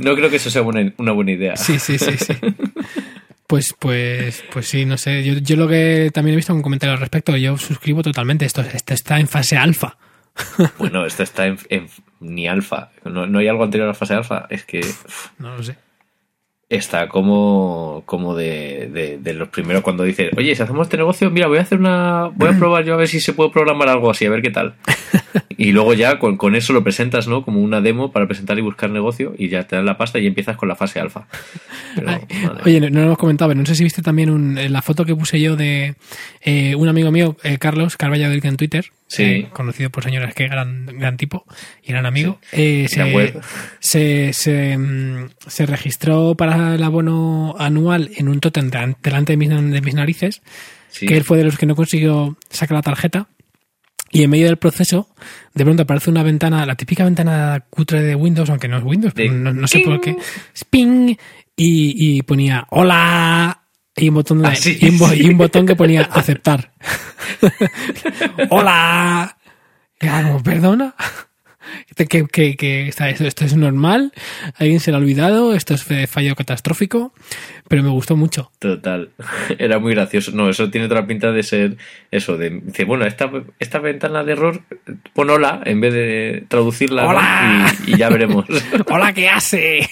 No 0.00 0.14
creo 0.14 0.28
que 0.30 0.36
eso 0.36 0.50
sea 0.50 0.62
buena- 0.62 0.92
una 0.98 1.12
buena 1.12 1.32
idea. 1.32 1.56
Sí, 1.56 1.78
sí, 1.78 1.98
sí, 1.98 2.12
sí. 2.18 2.34
Pues, 3.46 3.74
pues, 3.78 4.42
pues 4.52 4.68
sí, 4.68 4.84
no 4.84 4.96
sé. 4.98 5.22
Yo, 5.24 5.34
yo 5.34 5.56
lo 5.56 5.68
que 5.68 6.10
también 6.12 6.32
he 6.34 6.36
visto 6.36 6.52
un 6.54 6.62
comentario 6.62 6.94
al 6.94 7.00
respecto, 7.00 7.36
yo 7.36 7.56
suscribo 7.56 8.02
totalmente. 8.02 8.44
Esto, 8.44 8.60
esto 8.62 8.92
está 8.94 9.20
en 9.20 9.28
fase 9.28 9.56
alfa. 9.56 9.96
Bueno, 10.78 11.06
esto 11.06 11.22
está 11.22 11.46
en, 11.46 11.58
en- 11.70 11.88
ni 12.20 12.48
alfa. 12.48 12.90
No, 13.04 13.26
no 13.26 13.38
hay 13.38 13.48
algo 13.48 13.64
anterior 13.64 13.86
a 13.88 13.92
la 13.92 13.94
fase 13.94 14.14
alfa. 14.14 14.46
Es 14.50 14.64
que 14.64 14.80
No 15.38 15.56
lo 15.56 15.62
sé. 15.62 15.76
Está 16.68 17.08
como, 17.08 18.02
como 18.06 18.34
de, 18.34 18.90
de, 18.92 19.18
de 19.18 19.34
los 19.34 19.48
primeros 19.48 19.82
cuando 19.82 20.02
dices, 20.04 20.30
oye, 20.36 20.54
si 20.56 20.62
hacemos 20.62 20.86
este 20.86 20.96
negocio, 20.96 21.30
mira, 21.30 21.46
voy 21.46 21.58
a 21.58 21.62
hacer 21.62 21.78
una. 21.78 22.30
Voy 22.34 22.48
a 22.48 22.52
probar 22.58 22.84
yo 22.84 22.94
a 22.94 22.96
ver 22.96 23.08
si 23.08 23.20
se 23.20 23.32
puede 23.32 23.50
programar 23.50 23.88
algo 23.88 24.10
así, 24.10 24.26
a 24.26 24.30
ver 24.30 24.42
qué 24.42 24.50
tal. 24.50 24.74
Y 25.58 25.72
luego 25.72 25.94
ya 25.94 26.18
con, 26.18 26.36
con 26.36 26.54
eso 26.54 26.74
lo 26.74 26.84
presentas, 26.84 27.28
¿no? 27.28 27.42
Como 27.42 27.60
una 27.62 27.80
demo 27.80 28.12
para 28.12 28.26
presentar 28.26 28.58
y 28.58 28.62
buscar 28.62 28.90
negocio 28.90 29.34
y 29.38 29.48
ya 29.48 29.62
te 29.66 29.74
dan 29.76 29.86
la 29.86 29.96
pasta 29.96 30.18
y 30.18 30.26
empiezas 30.26 30.56
con 30.56 30.68
la 30.68 30.76
fase 30.76 31.00
alfa. 31.00 31.26
Pero, 31.94 32.10
Ay, 32.10 32.18
madre. 32.44 32.62
Oye, 32.66 32.80
no, 32.80 32.90
no 32.90 33.00
lo 33.00 33.06
hemos 33.06 33.18
comentado, 33.18 33.48
pero 33.50 33.60
no 33.60 33.66
sé 33.66 33.74
si 33.74 33.82
viste 33.82 34.02
también 34.02 34.28
un- 34.28 34.58
la 34.70 34.82
foto 34.82 35.06
que 35.06 35.14
puse 35.16 35.40
yo 35.40 35.56
de 35.56 35.94
eh, 36.42 36.74
un 36.74 36.88
amigo 36.88 37.10
mío, 37.10 37.36
eh, 37.42 37.56
Carlos 37.56 37.96
Carvalho 37.96 38.30
en 38.30 38.56
Twitter, 38.58 38.86
Sí. 39.08 39.22
eh, 39.22 39.48
conocido 39.52 39.88
por 39.90 40.02
señoras 40.02 40.34
que 40.34 40.48
gran, 40.48 40.86
gran 40.86 41.16
tipo 41.16 41.44
y 41.82 41.92
gran 41.92 42.06
amigo. 42.06 42.40
Eh, 42.52 42.86
se, 42.88 43.34
se, 43.80 44.32
se, 44.32 44.76
mm, 44.78 45.28
se 45.46 45.66
registró 45.66 46.34
para 46.34 46.74
el 46.74 46.82
abono 46.82 47.54
anual 47.58 48.10
en 48.16 48.28
un 48.28 48.40
totem 48.40 48.70
delan- 48.70 48.96
delante 49.02 49.32
de 49.32 49.36
mis, 49.36 49.48
de 49.48 49.80
mis 49.80 49.94
narices, 49.94 50.42
Sí. 50.88 51.06
que 51.06 51.16
él 51.16 51.24
fue 51.24 51.38
de 51.38 51.44
los 51.44 51.56
que 51.58 51.66
no 51.66 51.76
consiguió 51.76 52.36
sacar 52.50 52.76
la 52.76 52.82
tarjeta. 52.82 53.28
Y 54.10 54.22
en 54.22 54.30
medio 54.30 54.46
del 54.46 54.56
proceso, 54.56 55.08
de 55.54 55.64
pronto 55.64 55.82
aparece 55.82 56.10
una 56.10 56.22
ventana, 56.22 56.64
la 56.64 56.74
típica 56.76 57.04
ventana 57.04 57.64
cutre 57.68 58.02
de 58.02 58.14
Windows, 58.14 58.48
aunque 58.48 58.68
no 58.68 58.78
es 58.78 58.84
Windows, 58.84 59.12
pero 59.14 59.32
no, 59.32 59.52
no 59.52 59.66
sé 59.66 59.80
por 59.80 60.00
qué. 60.00 60.16
Ping. 60.70 61.14
Y, 61.56 62.16
y 62.18 62.22
ponía, 62.22 62.66
hola. 62.70 63.62
Y 63.96 64.08
un 64.10 64.14
botón, 64.16 64.42
de- 64.42 64.48
Ah, 64.48 64.54
sí, 64.54 64.76
y 64.80 64.90
un, 64.90 64.98
bo- 64.98 65.08
sí. 65.08 65.22
y 65.22 65.28
un 65.28 65.38
botón 65.38 65.66
que 65.66 65.74
ponía 65.76 66.02
aceptar. 66.12 66.72
¡Hola! 68.50 69.36
Como, 70.00 70.42
¿perdona? 70.42 70.94
Que, 71.96 72.26
que, 72.26 72.56
que, 72.56 72.88
está- 72.88 73.08
esto, 73.08 73.24
esto 73.26 73.44
es 73.44 73.56
normal, 73.56 74.12
alguien 74.56 74.78
se 74.80 74.90
lo 74.92 74.98
ha 74.98 75.00
olvidado, 75.00 75.52
esto 75.54 75.74
es 75.74 75.84
fallo 76.08 76.36
catastrófico, 76.36 77.12
pero 77.68 77.82
me 77.82 77.88
gustó 77.88 78.16
mucho. 78.16 78.52
Total. 78.60 79.10
Era 79.58 79.78
muy 79.80 79.94
gracioso. 79.94 80.30
No, 80.32 80.48
eso 80.48 80.70
tiene 80.70 80.86
la 80.88 81.06
pinta 81.06 81.32
de 81.32 81.42
ser 81.42 81.76
eso. 82.10 82.36
De, 82.36 82.50
dice, 82.50 82.84
bueno, 82.84 83.04
esta, 83.06 83.30
esta 83.58 83.78
ventana 83.80 84.22
de 84.24 84.32
error, 84.32 84.62
pon 85.14 85.30
hola 85.30 85.60
en 85.64 85.80
vez 85.80 85.92
de 85.94 86.44
traducirla. 86.48 87.02
¿no? 87.02 87.08
¡Hola! 87.08 87.74
Y, 87.86 87.94
y 87.94 87.96
ya 87.96 88.10
veremos. 88.10 88.44
¡Hola, 88.90 89.12
qué 89.12 89.28
hace! 89.28 89.88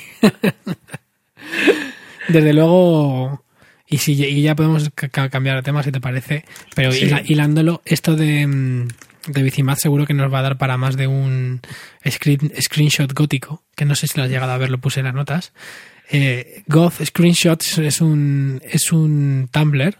Desde 2.29 2.53
luego, 2.53 3.44
y 3.87 3.99
si 3.99 4.12
y 4.12 4.43
ya 4.43 4.55
podemos 4.55 4.91
ca- 4.95 5.09
ca- 5.09 5.28
cambiar 5.28 5.57
de 5.57 5.62
tema 5.62 5.82
si 5.82 5.93
te 5.93 6.01
parece, 6.01 6.45
pero 6.74 6.91
Sí. 6.93 7.11
hilándolo, 7.26 7.82
esto 7.85 8.16
de, 8.16 8.47
mm, 8.47 8.89
de 9.28 9.43
seguro 9.78 10.07
que 10.07 10.14
nos 10.14 10.32
va 10.32 10.41
a 10.41 10.43
dar 10.43 10.59
para 10.59 10.76
más 10.76 10.97
de 10.97 11.07
un 11.07 11.61
screen- 12.05 12.53
screenshot 12.61 13.12
gótico, 13.12 13.62
que 13.76 13.85
no 13.85 13.95
sé 13.95 14.07
si 14.07 14.16
lo 14.18 14.24
has 14.24 14.30
llegado 14.30 14.53
a 14.53 14.59
ver, 14.59 14.70
lo 14.70 14.78
puse 14.78 15.01
en 15.01 15.07
las 15.07 15.14
notas. 15.14 15.53
Eh, 16.11 16.62
Goth 16.66 17.03
Screenshots 17.05 17.78
es 17.78 18.01
un, 18.03 18.61
es 18.70 18.93
un 18.93 19.49
Tumblr 19.51 19.97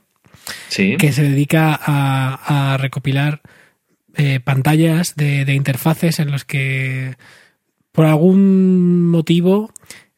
Sí. 0.69 0.97
que 0.99 1.13
se 1.13 1.23
dedica 1.23 1.79
a, 1.83 2.73
a 2.75 2.77
recopilar 2.77 3.41
eh, 4.17 4.39
pantallas 4.41 5.17
de, 5.17 5.45
de 5.47 5.55
interfaces 5.55 6.19
en 6.21 6.31
los 6.31 6.45
que 6.45 7.17
por 7.93 8.05
algún 8.07 9.09
motivo 9.09 9.73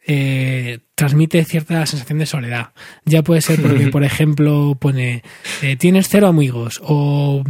eh, 0.08 0.78
transmite 0.94 1.44
cierta 1.44 1.84
sensación 1.84 2.18
de 2.20 2.26
soledad. 2.26 2.70
Ya 3.04 3.22
puede 3.22 3.40
ser 3.40 3.60
porque, 3.60 3.88
por 3.92 4.04
ejemplo, 4.04 4.76
pone 4.80 5.22
eh, 5.62 5.76
tienes 5.76 6.08
cero 6.08 6.28
amigos 6.28 6.80
o, 6.82 7.42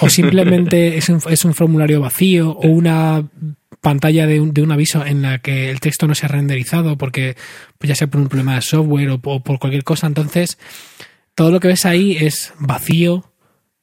o 0.00 0.08
simplemente 0.08 0.96
es 0.98 1.08
un, 1.08 1.20
es 1.30 1.44
un 1.44 1.54
formulario 1.54 2.00
vacío 2.00 2.50
o 2.50 2.68
una 2.68 3.26
pantalla 3.80 4.26
de 4.26 4.40
un, 4.40 4.52
de 4.52 4.62
un 4.62 4.72
aviso 4.72 5.04
en 5.04 5.22
la 5.22 5.38
que 5.38 5.70
el 5.70 5.80
texto 5.80 6.06
no 6.06 6.14
se 6.14 6.26
ha 6.26 6.28
renderizado 6.28 6.96
porque 6.98 7.36
pues 7.78 7.88
ya 7.88 7.94
sea 7.94 8.06
por 8.06 8.20
un 8.20 8.28
problema 8.28 8.54
de 8.54 8.62
software 8.62 9.10
o, 9.10 9.20
o 9.22 9.42
por 9.42 9.58
cualquier 9.58 9.84
cosa. 9.84 10.06
Entonces, 10.06 10.58
todo 11.34 11.50
lo 11.50 11.60
que 11.60 11.68
ves 11.68 11.86
ahí 11.86 12.16
es 12.20 12.52
vacío, 12.58 13.32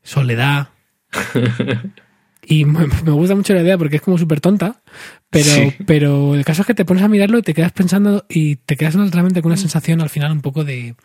soledad. 0.03 0.69
Y 2.43 2.65
me, 2.65 2.87
me 2.87 3.11
gusta 3.11 3.35
mucho 3.35 3.53
la 3.53 3.61
idea 3.61 3.77
porque 3.77 3.97
es 3.97 4.01
como 4.01 4.17
súper 4.17 4.41
tonta, 4.41 4.81
pero, 5.31 5.45
Sí. 5.49 5.75
pero 5.87 6.35
el 6.35 6.45
caso 6.45 6.61
es 6.61 6.67
que 6.67 6.75
te 6.75 6.85
pones 6.85 7.01
a 7.03 7.07
mirarlo 7.07 7.39
y 7.39 7.41
te 7.41 7.55
quedas 7.55 7.71
pensando 7.71 8.25
y 8.29 8.57
te 8.57 8.77
quedas 8.77 8.93
realmente 8.93 9.41
con 9.41 9.51
una 9.51 9.57
sensación 9.59 9.99
al 10.01 10.09
final 10.11 10.31
un 10.31 10.41
poco 10.41 10.63
de, 10.63 10.95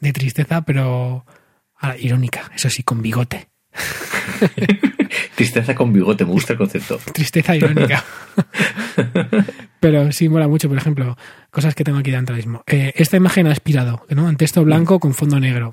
de 0.00 0.12
tristeza, 0.12 0.62
pero 0.62 1.24
ah, 1.80 1.96
irónica, 1.98 2.50
eso 2.54 2.68
sí, 2.68 2.82
con 2.82 3.00
bigote. 3.00 3.48
Tristeza 5.34 5.74
con 5.74 5.92
bigote, 5.92 6.24
me 6.24 6.32
gusta 6.32 6.52
el 6.52 6.58
concepto. 6.58 7.00
Tristeza 7.12 7.56
irónica. 7.56 8.04
Pero 9.80 10.12
sí 10.12 10.28
mola 10.28 10.46
mucho, 10.46 10.68
por 10.68 10.78
ejemplo, 10.78 11.16
cosas 11.50 11.74
que 11.74 11.82
tengo 11.84 11.98
aquí 11.98 12.10
dentro 12.10 12.36
mismo. 12.36 12.62
Eh, 12.66 12.92
esta 12.96 13.16
imagen 13.16 13.46
ha 13.46 13.50
aspirado, 13.52 14.06
¿no? 14.10 14.28
En 14.28 14.36
texto 14.36 14.62
blanco 14.64 15.00
con 15.00 15.14
fondo 15.14 15.40
negro. 15.40 15.72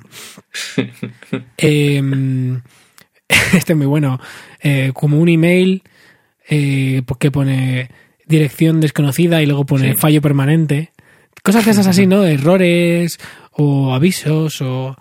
Eh, 1.57 2.01
este 3.53 3.73
es 3.73 3.77
muy 3.77 3.85
bueno. 3.85 4.19
Eh, 4.61 4.91
como 4.93 5.19
un 5.19 5.29
email 5.29 5.83
eh, 6.49 7.03
que 7.19 7.31
pone 7.31 7.89
dirección 8.25 8.79
desconocida 8.81 9.41
y 9.41 9.45
luego 9.45 9.65
pone 9.65 9.93
Sí. 9.93 9.97
fallo 9.97 10.21
permanente. 10.21 10.91
Cosas 11.43 11.65
de 11.65 11.71
esas 11.71 11.87
así, 11.87 12.05
¿no? 12.07 12.25
Errores 12.25 13.19
o 13.51 13.93
avisos 13.93 14.61
o 14.61 14.97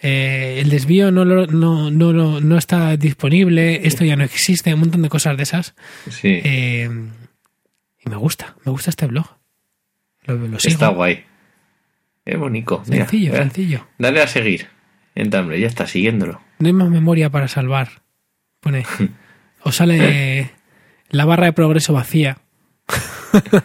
eh, 0.00 0.58
el 0.60 0.70
desvío 0.70 1.12
no, 1.12 1.24
lo- 1.24 1.46
no, 1.46 1.90
no, 1.90 2.12
lo- 2.12 2.40
no 2.40 2.58
está 2.58 2.96
disponible, 2.96 3.86
esto 3.86 4.04
ya 4.04 4.16
no 4.16 4.24
existe, 4.24 4.72
un 4.74 4.80
montón 4.80 5.02
de 5.02 5.08
cosas 5.08 5.36
de 5.36 5.42
esas. 5.44 5.74
Sí. 6.10 6.40
Eh, 6.42 6.88
y 8.04 8.10
me 8.10 8.16
gusta, 8.16 8.56
me 8.64 8.72
gusta 8.72 8.90
este 8.90 9.06
blog. 9.06 9.26
Lo, 10.24 10.34
lo 10.36 10.58
sigo. 10.58 10.72
Está 10.72 10.88
guay. 10.88 11.24
Es 12.24 12.38
bonito. 12.38 12.82
Sencillo, 12.84 13.34
sencillo. 13.36 13.86
Dale 13.98 14.22
a 14.22 14.26
seguir. 14.26 14.68
En 15.14 15.30
Tumblr, 15.30 15.56
ya 15.58 15.66
está, 15.66 15.86
siguiéndolo. 15.86 16.40
No 16.58 16.66
hay 16.68 16.72
más 16.72 16.88
memoria 16.88 17.30
para 17.30 17.48
salvar. 17.48 18.02
Pone. 18.60 18.84
O 19.64 19.70
sale 19.70 20.50
la 21.12 21.24
barra 21.24 21.46
de 21.46 21.52
progreso 21.52 21.92
vacía. 21.92 22.38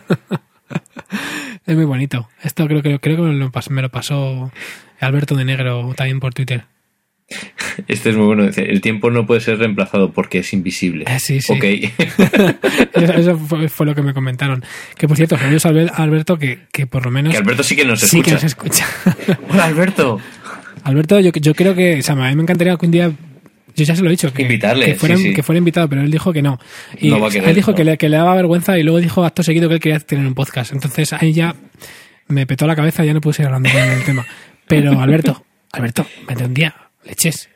es 1.65 1.75
muy 1.75 1.85
bonito. 1.85 2.27
Esto 2.43 2.67
creo 2.67 2.81
que 2.81 2.99
creo 2.99 3.17
que 3.17 3.21
me 3.23 3.33
lo, 3.33 3.51
pas- 3.51 3.69
me 3.69 3.81
lo 3.81 3.89
pasó 3.89 4.51
Alberto 4.99 5.35
de 5.35 5.45
Negro 5.45 5.93
también 5.95 6.19
por 6.19 6.33
Twitter. 6.33 6.65
Este 7.89 8.09
es 8.11 8.15
muy 8.15 8.25
bueno. 8.25 8.49
El 8.55 8.79
tiempo 8.81 9.11
no 9.11 9.25
puede 9.25 9.41
ser 9.41 9.57
reemplazado 9.59 10.11
porque 10.13 10.39
es 10.39 10.53
invisible. 10.53 11.03
Eh, 11.07 11.19
sí, 11.19 11.41
sí. 11.41 11.53
Ok. 11.53 11.63
Eso, 12.93 13.13
eso 13.13 13.37
fue, 13.37 13.67
fue 13.69 13.85
lo 13.85 13.93
que 13.93 14.01
me 14.01 14.13
comentaron. 14.13 14.63
Que 14.97 15.07
por 15.07 15.17
cierto, 15.17 15.37
saludos 15.37 15.65
a 15.65 16.03
Alberto 16.03 16.39
que, 16.39 16.59
que 16.71 16.87
por 16.87 17.05
lo 17.05 17.11
menos 17.11 17.31
que 17.33 17.37
Alberto 17.37 17.63
sí 17.63 17.75
que 17.75 17.85
nos 17.85 17.99
sí 17.99 18.21
que 18.21 18.31
escucha. 18.31 18.35
nos 18.35 18.43
escucha. 18.43 18.85
Hola, 19.49 19.65
Alberto. 19.65 20.19
Alberto, 20.83 21.19
yo, 21.19 21.31
yo 21.33 21.53
creo 21.53 21.75
que, 21.75 21.99
o 21.99 22.01
sea, 22.01 22.15
a 22.15 22.29
mí 22.29 22.35
me 22.35 22.41
encantaría 22.43 22.75
que 22.77 22.85
un 22.85 22.91
día, 22.93 23.11
yo 23.77 23.85
ya 23.85 23.95
se 23.95 24.01
lo 24.01 24.07
he 24.07 24.11
dicho, 24.11 24.33
que, 24.33 24.41
Invitarle, 24.41 24.85
que, 24.87 24.95
fuera, 24.95 25.15
sí, 25.15 25.23
sí. 25.23 25.33
que 25.33 25.43
fuera 25.43 25.59
invitado, 25.59 25.87
pero 25.87 26.01
él 26.01 26.09
dijo 26.09 26.33
que 26.33 26.41
no. 26.41 26.59
Y 26.99 27.09
No 27.09 27.19
va 27.19 27.27
a 27.27 27.31
querer, 27.31 27.49
él 27.49 27.55
dijo 27.55 27.71
no. 27.71 27.77
que, 27.77 27.83
le, 27.83 27.97
que 27.97 28.09
le 28.09 28.17
daba 28.17 28.33
vergüenza 28.35 28.77
y 28.79 28.83
luego 28.83 28.99
dijo 28.99 29.23
acto 29.23 29.43
seguido 29.43 29.69
que 29.69 29.75
él 29.75 29.79
quería 29.79 29.99
tener 29.99 30.25
un 30.25 30.33
podcast. 30.33 30.73
Entonces 30.73 31.13
ahí 31.13 31.31
ya 31.31 31.55
me 32.27 32.47
petó 32.47 32.65
la 32.65 32.75
cabeza, 32.75 33.05
ya 33.05 33.13
no 33.13 33.21
pude 33.21 33.33
seguir 33.35 33.47
hablando 33.47 33.69
con 33.69 33.79
del 33.79 34.03
tema. 34.03 34.25
Pero 34.67 34.99
Alberto, 34.99 35.45
Alberto, 35.71 36.07
vete 36.27 36.43
un 36.43 36.53
día, 36.55 36.75
leches. 37.05 37.49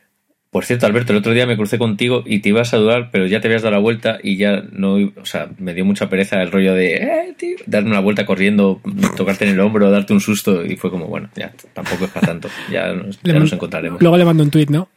Por 0.52 0.66
cierto, 0.66 0.86
Alberto, 0.86 1.14
el 1.14 1.20
otro 1.20 1.34
día 1.34 1.48
me 1.48 1.56
crucé 1.56 1.78
contigo 1.78 2.24
y 2.26 2.40
te 2.40 2.50
iba 2.50 2.60
a 2.60 2.66
saludar, 2.66 3.10
pero 3.10 3.26
ya 3.26 3.40
te 3.40 3.48
habías 3.48 3.62
dado 3.62 3.76
la 3.76 3.82
vuelta 3.82 4.20
y 4.22 4.36
ya 4.36 4.62
no. 4.74 4.96
O 4.96 5.26
sea, 5.26 5.50
me 5.58 5.74
dio 5.74 5.86
mucha 5.86 6.10
pereza 6.10 6.42
el 6.42 6.52
rollo 6.52 6.74
de, 6.74 6.96
eh, 6.96 7.34
tío, 7.38 7.56
darme 7.68 7.92
una 7.92 8.02
vuelta 8.02 8.26
corriendo, 8.26 8.82
tocarte 9.16 9.46
en 9.46 9.52
el 9.52 9.60
hombro, 9.62 9.90
darte 9.90 10.12
un 10.12 10.20
susto 10.20 10.66
y 10.66 10.76
fue 10.76 10.92
como, 10.92 11.08
bueno, 11.08 11.30
ya 11.36 11.54
tampoco 11.74 12.04
es 12.04 12.12
para 12.12 12.28
tanto. 12.28 12.50
Ya 12.70 12.88
nos, 12.94 13.18
ya 13.24 13.34
nos 13.34 13.54
encontraremos. 13.54 14.02
Luego 14.02 14.18
le 14.18 14.26
mando 14.26 14.44
un 14.44 14.52
tuit, 14.52 14.70
¿no? 14.70 14.90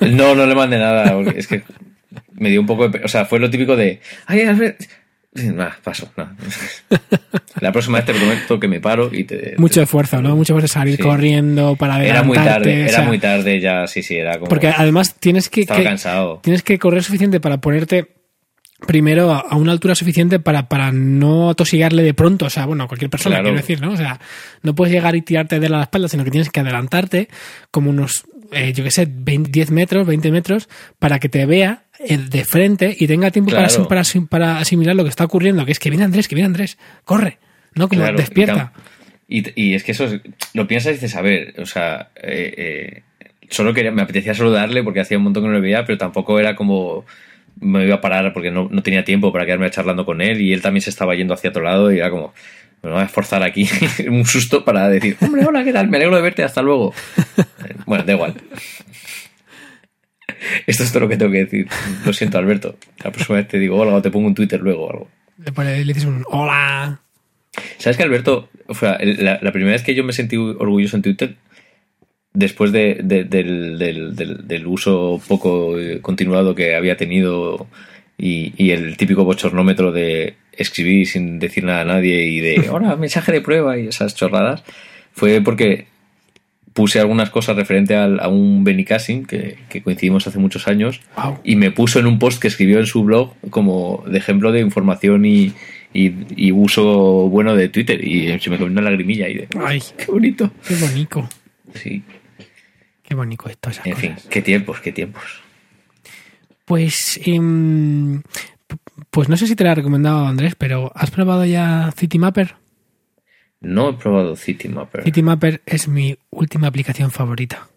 No, 0.00 0.34
no 0.34 0.46
le 0.46 0.54
mandé 0.54 0.78
nada, 0.78 1.12
porque 1.12 1.38
es 1.38 1.46
que 1.46 1.62
me 2.34 2.50
dio 2.50 2.60
un 2.60 2.66
poco 2.66 2.88
de. 2.88 3.04
O 3.04 3.08
sea, 3.08 3.24
fue 3.24 3.38
lo 3.38 3.50
típico 3.50 3.76
de. 3.76 4.00
¡Ay, 4.26 4.42
Albert! 4.42 4.80
Nah, 5.34 5.70
paso, 5.84 6.10
no. 6.16 6.28
La 7.60 7.70
próxima 7.70 7.98
vez 7.98 8.06
te 8.06 8.14
prometo 8.14 8.58
que 8.58 8.66
me 8.68 8.80
paro 8.80 9.10
y 9.12 9.24
te. 9.24 9.54
Mucho 9.58 9.82
esfuerzo, 9.82 10.20
¿no? 10.22 10.34
Mucho 10.36 10.52
esfuerzo 10.54 10.72
salir 10.72 10.96
Sí. 10.96 11.02
corriendo 11.02 11.76
para 11.76 12.02
Era 12.04 12.22
muy 12.22 12.36
adelantarte, 12.36 12.70
tarde, 12.70 12.84
o 12.84 12.88
era 12.88 13.02
muy 13.02 13.18
tarde 13.18 13.60
ya, 13.60 13.86
sí, 13.86 14.02
sí, 14.02 14.16
era 14.16 14.34
como. 14.38 14.48
Porque 14.48 14.68
además 14.68 15.14
tienes 15.20 15.48
que, 15.48 15.60
estaba 15.62 15.78
que- 15.80 15.84
cansado. 15.86 16.40
tienes 16.42 16.62
que 16.62 16.78
correr 16.78 17.02
suficiente 17.04 17.40
para 17.40 17.58
ponerte 17.58 18.14
primero 18.86 19.32
a, 19.32 19.56
una 19.56 19.72
altura 19.72 19.94
suficiente 19.96 20.38
para, 20.38 20.68
para 20.68 20.92
no 20.92 21.50
atosigarle 21.50 22.02
de 22.04 22.14
pronto, 22.14 22.46
o 22.46 22.50
sea, 22.50 22.64
bueno, 22.64 22.84
a 22.84 22.88
cualquier 22.88 23.10
persona, 23.10 23.34
Claro. 23.36 23.46
quiero 23.50 23.58
decir, 23.58 23.80
¿no? 23.80 23.92
O 23.92 23.96
sea, 23.96 24.20
no 24.62 24.74
puedes 24.74 24.94
llegar 24.94 25.16
y 25.16 25.22
tirarte 25.22 25.58
de 25.58 25.68
la 25.68 25.82
espalda, 25.82 26.08
sino 26.08 26.22
que 26.24 26.30
tienes 26.30 26.48
que 26.50 26.60
adelantarte 26.60 27.28
como 27.72 27.90
unos, 27.90 28.24
eh, 28.52 28.72
yo 28.72 28.84
qué 28.84 28.90
sé, 28.90 29.06
20, 29.10 29.50
10 29.50 29.70
metros, 29.70 30.06
20 30.06 30.30
metros, 30.32 30.68
para 30.98 31.18
que 31.18 31.28
te 31.28 31.44
vea 31.46 31.84
eh, 31.98 32.16
de 32.16 32.44
frente 32.44 32.96
y 32.98 33.06
tenga 33.06 33.30
tiempo 33.30 33.50
para, 33.50 33.68
Claro. 33.68 33.88
para, 33.88 34.02
para 34.28 34.58
asimilar 34.58 34.94
lo 34.96 35.02
que 35.04 35.10
está 35.10 35.24
ocurriendo, 35.24 35.64
que 35.66 35.72
es 35.72 35.78
que 35.78 35.90
viene 35.90 36.04
Andrés, 36.04 36.28
que 36.28 36.34
viene 36.34 36.46
Andrés, 36.46 36.78
corre, 37.04 37.38
¿no? 37.74 37.88
Como 37.88 38.02
Claro, 38.02 38.16
despierta. 38.18 38.72
Y- 39.28 39.44
y 39.60 39.74
es 39.74 39.84
que 39.84 39.92
eso 39.92 40.04
es- 40.06 40.20
lo 40.54 40.66
piensas 40.66 40.92
y 40.92 40.94
dices, 40.94 41.14
a 41.16 41.20
ver, 41.22 41.54
o 41.58 41.66
sea, 41.66 42.10
eh, 42.22 42.54
eh, 42.56 43.02
solo 43.50 43.74
quería, 43.74 43.90
me 43.90 44.02
apetecía 44.02 44.32
saludarle 44.34 44.82
porque 44.82 45.00
hacía 45.00 45.18
un 45.18 45.24
montón 45.24 45.42
que 45.42 45.48
no 45.48 45.54
le 45.54 45.60
veía, 45.60 45.84
pero 45.84 45.98
tampoco 45.98 46.38
era 46.40 46.54
como 46.56 47.04
me 47.60 47.84
iba 47.84 47.96
a 47.96 48.00
parar 48.00 48.32
porque 48.32 48.52
no, 48.52 48.68
no 48.70 48.82
tenía 48.84 49.04
tiempo 49.04 49.32
para 49.32 49.44
quedarme 49.44 49.68
charlando 49.70 50.06
con 50.06 50.20
él 50.22 50.40
y 50.40 50.52
él 50.52 50.62
también 50.62 50.80
se 50.82 50.90
estaba 50.90 51.16
yendo 51.16 51.34
hacia 51.34 51.50
otro 51.50 51.62
lado 51.64 51.90
y 51.92 51.98
era 51.98 52.08
como, 52.08 52.32
me 52.82 52.90
voy 52.90 53.00
a 53.00 53.04
esforzar 53.04 53.42
aquí 53.42 53.68
un 54.08 54.24
susto 54.24 54.64
para 54.64 54.88
decir, 54.88 55.16
hombre, 55.20 55.44
hola, 55.46 55.64
¿qué 55.64 55.72
tal? 55.72 55.88
Me 55.88 55.96
alegro 55.96 56.16
de 56.16 56.22
verte, 56.22 56.42
hasta 56.44 56.62
luego. 56.62 56.94
Bueno, 57.86 58.04
da 58.04 58.12
igual. 58.12 58.34
Esto 60.66 60.82
es 60.82 60.90
todo 60.92 61.00
lo 61.00 61.08
que 61.08 61.16
tengo 61.16 61.32
que 61.32 61.38
decir. 61.44 61.68
Lo 62.04 62.12
siento, 62.12 62.38
Alberto. 62.38 62.76
La 63.02 63.10
próxima 63.10 63.38
vez 63.38 63.48
te 63.48 63.58
digo 63.58 63.76
hola 63.76 63.94
o 63.94 64.02
te 64.02 64.10
pongo 64.10 64.26
un 64.26 64.34
Twitter 64.34 64.60
luego 64.60 64.84
o 64.86 64.90
algo. 64.92 65.08
Le, 65.38 65.84
le 65.84 65.92
dices 65.92 66.04
un 66.08 66.24
hola. 66.28 67.00
¿Sabes 67.78 67.96
que 67.96 68.02
Alberto, 68.02 68.48
o 68.66 68.74
sea, 68.74 68.98
la, 69.00 69.38
la 69.40 69.52
primera 69.52 69.72
vez 69.72 69.82
que 69.82 69.94
yo 69.94 70.04
me 70.04 70.12
sentí 70.12 70.36
orgulloso 70.36 70.96
en 70.96 71.02
Twitter, 71.02 71.36
después 72.32 72.72
de- 72.72 73.00
de- 73.02 73.24
del, 73.24 73.78
del- 73.78 74.14
del- 74.14 74.46
del 74.46 74.66
uso 74.66 75.20
poco 75.26 75.78
eh, 75.78 76.00
continuado 76.00 76.54
que 76.54 76.74
había 76.76 76.96
tenido 76.96 77.66
y, 78.16 78.52
y 78.62 78.70
el 78.72 78.96
típico 78.96 79.24
bochornómetro 79.24 79.92
de 79.92 80.36
escribir 80.58 81.06
sin 81.06 81.38
decir 81.38 81.64
nada 81.64 81.80
a 81.80 81.84
nadie 81.84 82.26
y 82.26 82.40
de, 82.40 82.68
hola, 82.70 82.96
mensaje 82.96 83.32
de 83.32 83.40
prueba 83.40 83.78
y 83.78 83.88
esas 83.88 84.14
chorradas, 84.14 84.62
fue 85.12 85.40
porque 85.40 85.86
puse 86.74 87.00
algunas 87.00 87.30
cosas 87.30 87.56
referente 87.56 87.96
al- 87.96 88.20
a 88.20 88.28
un 88.28 88.62
Benny 88.62 88.84
Cassin 88.84 89.24
que, 89.26 89.58
que 89.68 89.82
coincidimos 89.82 90.26
hace 90.28 90.38
muchos 90.38 90.68
años 90.68 91.00
Wow. 91.16 91.40
y 91.42 91.56
me 91.56 91.70
puso 91.72 91.98
en 91.98 92.06
un 92.06 92.18
post 92.20 92.40
que 92.40 92.46
escribió 92.48 92.78
en 92.78 92.86
su 92.86 93.02
blog 93.02 93.34
como 93.50 94.04
de 94.06 94.18
ejemplo 94.18 94.52
de 94.52 94.60
información 94.60 95.24
y, 95.24 95.54
y- 95.92 96.12
y 96.36 96.52
uso 96.52 97.28
bueno 97.28 97.56
de 97.56 97.68
Twitter 97.68 98.06
y 98.06 98.38
se 98.38 98.50
me 98.50 98.58
comió 98.58 98.70
una 98.72 98.82
lagrimilla 98.82 99.28
y 99.28 99.34
de 99.34 99.48
Ay, 99.64 99.82
qué 99.96 100.06
bonito 100.06 100.52
qué 100.68 100.74
bonito. 100.76 101.28
sí 101.74 102.02
Qué 103.02 103.14
bonito 103.14 103.48
esto, 103.48 103.70
esas 103.70 103.86
En 103.86 103.92
cosas. 103.94 104.00
fin, 104.22 104.30
qué 104.30 104.42
tiempos, 104.42 104.80
qué 104.80 104.92
tiempos. 104.92 105.22
Pues, 106.66 107.18
em, 107.24 108.20
pues 109.10 109.28
no 109.28 109.36
sé 109.36 109.46
si 109.46 109.56
te 109.56 109.64
la 109.64 109.72
he 109.72 109.74
recomendado, 109.76 110.26
Andrés, 110.26 110.54
pero 110.56 110.92
¿has 110.94 111.10
probado 111.10 111.44
ya 111.44 111.90
Citymapper? 111.96 112.56
No 113.60 113.88
he 113.90 113.92
probado 113.94 114.36
Citymapper. 114.36 115.02
Citymapper 115.04 115.62
es 115.66 115.88
mi 115.88 116.16
última 116.30 116.68
aplicación 116.68 117.10
favorita. 117.10 117.68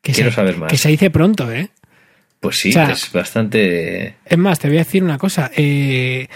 Que 0.00 0.12
Quiero 0.12 0.30
se, 0.30 0.36
saber 0.36 0.56
más. 0.56 0.70
Que 0.70 0.78
se 0.78 0.88
dice 0.88 1.10
pronto, 1.10 1.50
¿eh? 1.52 1.70
Pues 2.40 2.58
sí, 2.58 2.70
O 2.70 2.72
sea, 2.72 2.90
es 2.90 3.12
bastante... 3.12 4.16
Es 4.24 4.38
más, 4.38 4.58
te 4.58 4.66
voy 4.66 4.78
a 4.78 4.80
decir 4.80 5.04
una 5.04 5.18
cosa. 5.18 5.50
eh, 5.56 6.26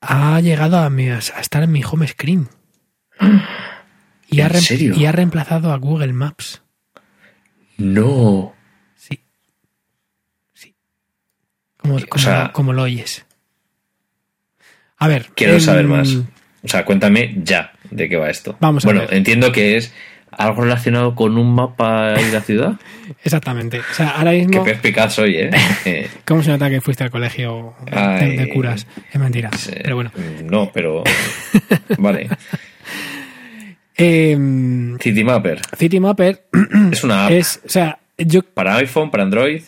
ha 0.00 0.40
llegado 0.40 0.78
a, 0.78 0.88
mi- 0.90 1.08
a 1.08 1.18
estar 1.18 1.62
en 1.64 1.72
mi 1.72 1.82
home 1.82 2.06
screen. 2.06 2.48
Y 4.28 4.40
ha, 4.42 4.46
¿En 4.46 4.60
serio? 4.60 4.94
y 4.96 5.06
ha 5.06 5.12
reemplazado 5.12 5.72
a 5.72 5.76
Google 5.78 6.12
Maps. 6.12 6.62
No. 7.78 8.54
Sí. 8.94 9.18
Sí. 10.52 10.74
Como, 11.84 11.96
O 11.96 12.00
como- 12.08 12.24
sea- 12.24 12.50
como 12.54 12.72
lo 12.72 12.82
oyes. 12.84 13.26
A 14.96 15.06
ver. 15.06 15.26
Quiero 15.34 15.60
saber 15.60 15.86
más. 15.86 16.08
O 16.62 16.68
sea, 16.68 16.86
cuéntame 16.86 17.34
ya 17.42 17.72
de 17.90 18.08
qué 18.08 18.16
va 18.16 18.30
esto. 18.30 18.56
Vamos 18.58 18.84
a 18.84 18.88
bueno, 18.88 19.00
ver. 19.02 19.12
entiendo 19.14 19.52
que 19.52 19.76
es 19.76 19.92
algo 20.30 20.62
relacionado 20.62 21.14
con 21.14 21.36
un 21.36 21.54
mapa 21.54 22.14
y 22.18 22.32
la 22.32 22.40
ciudad. 22.40 22.72
Exactamente. 23.22 23.80
O 23.80 23.94
sea, 23.94 24.12
ahora 24.12 24.30
Qué 24.30 24.46
mismo. 24.46 24.64
perspicaz 24.64 25.12
soy, 25.14 25.36
¿eh? 25.36 25.50
Eh, 25.84 26.08
¿Cómo 26.24 26.42
se 26.42 26.50
nota 26.52 26.70
que 26.70 26.80
fuiste 26.80 27.04
al 27.04 27.10
colegio 27.10 27.74
de, 27.84 27.98
Ay. 27.98 28.36
de 28.38 28.48
curas? 28.48 28.86
Es 29.12 29.20
mentira. 29.20 29.50
eh, 29.68 29.80
Pero 29.82 29.96
bueno. 29.96 30.10
No, 30.44 30.70
pero... 30.72 31.04
Vale. 31.98 32.30
Em, 33.96 34.98
Citymapper. 34.98 35.60
Citymapper 35.76 36.46
Es 36.92 37.04
una 37.04 37.26
app 37.26 37.32
es. 37.32 37.60
O 37.64 37.68
sea, 37.68 37.98
yo 38.18 38.42
para 38.42 38.76
iPhone, 38.76 39.10
para 39.10 39.22
Android. 39.24 39.62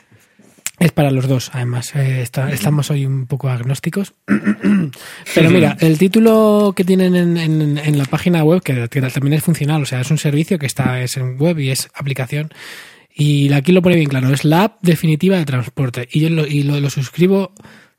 Es 0.78 0.92
para 0.92 1.10
los 1.10 1.26
dos, 1.26 1.50
además. 1.54 1.94
Eh, 1.96 2.20
está- 2.20 2.50
estamos 2.50 2.90
hoy 2.90 3.06
un 3.06 3.26
poco 3.26 3.48
agnósticos. 3.48 4.12
Pero 5.34 5.50
mira, 5.50 5.76
el 5.80 5.96
título 5.98 6.74
que 6.76 6.84
tienen 6.84 7.16
en, 7.16 7.36
en- 7.38 7.78
en 7.78 7.98
la 7.98 8.04
página 8.04 8.44
web, 8.44 8.62
que, 8.62 8.88
que 8.88 9.00
también 9.00 9.32
es 9.34 9.42
funcional, 9.42 9.82
o 9.82 9.86
sea, 9.86 10.00
es 10.00 10.10
un 10.10 10.18
servicio 10.18 10.58
que 10.58 10.66
está 10.66 11.00
es 11.00 11.16
en 11.16 11.38
web 11.38 11.58
y 11.58 11.70
es 11.70 11.88
aplicación. 11.94 12.52
Y 13.14 13.50
aquí 13.54 13.72
lo 13.72 13.80
pone 13.80 13.96
bien 13.96 14.08
claro, 14.10 14.28
es 14.32 14.44
la 14.44 14.64
app 14.64 14.78
definitiva 14.82 15.38
de 15.38 15.46
transporte. 15.46 16.08
Y 16.12 16.20
yo 16.20 16.28
lo, 16.30 16.46
y 16.46 16.62
lo, 16.62 16.78
lo 16.78 16.90
suscribo 16.90 17.54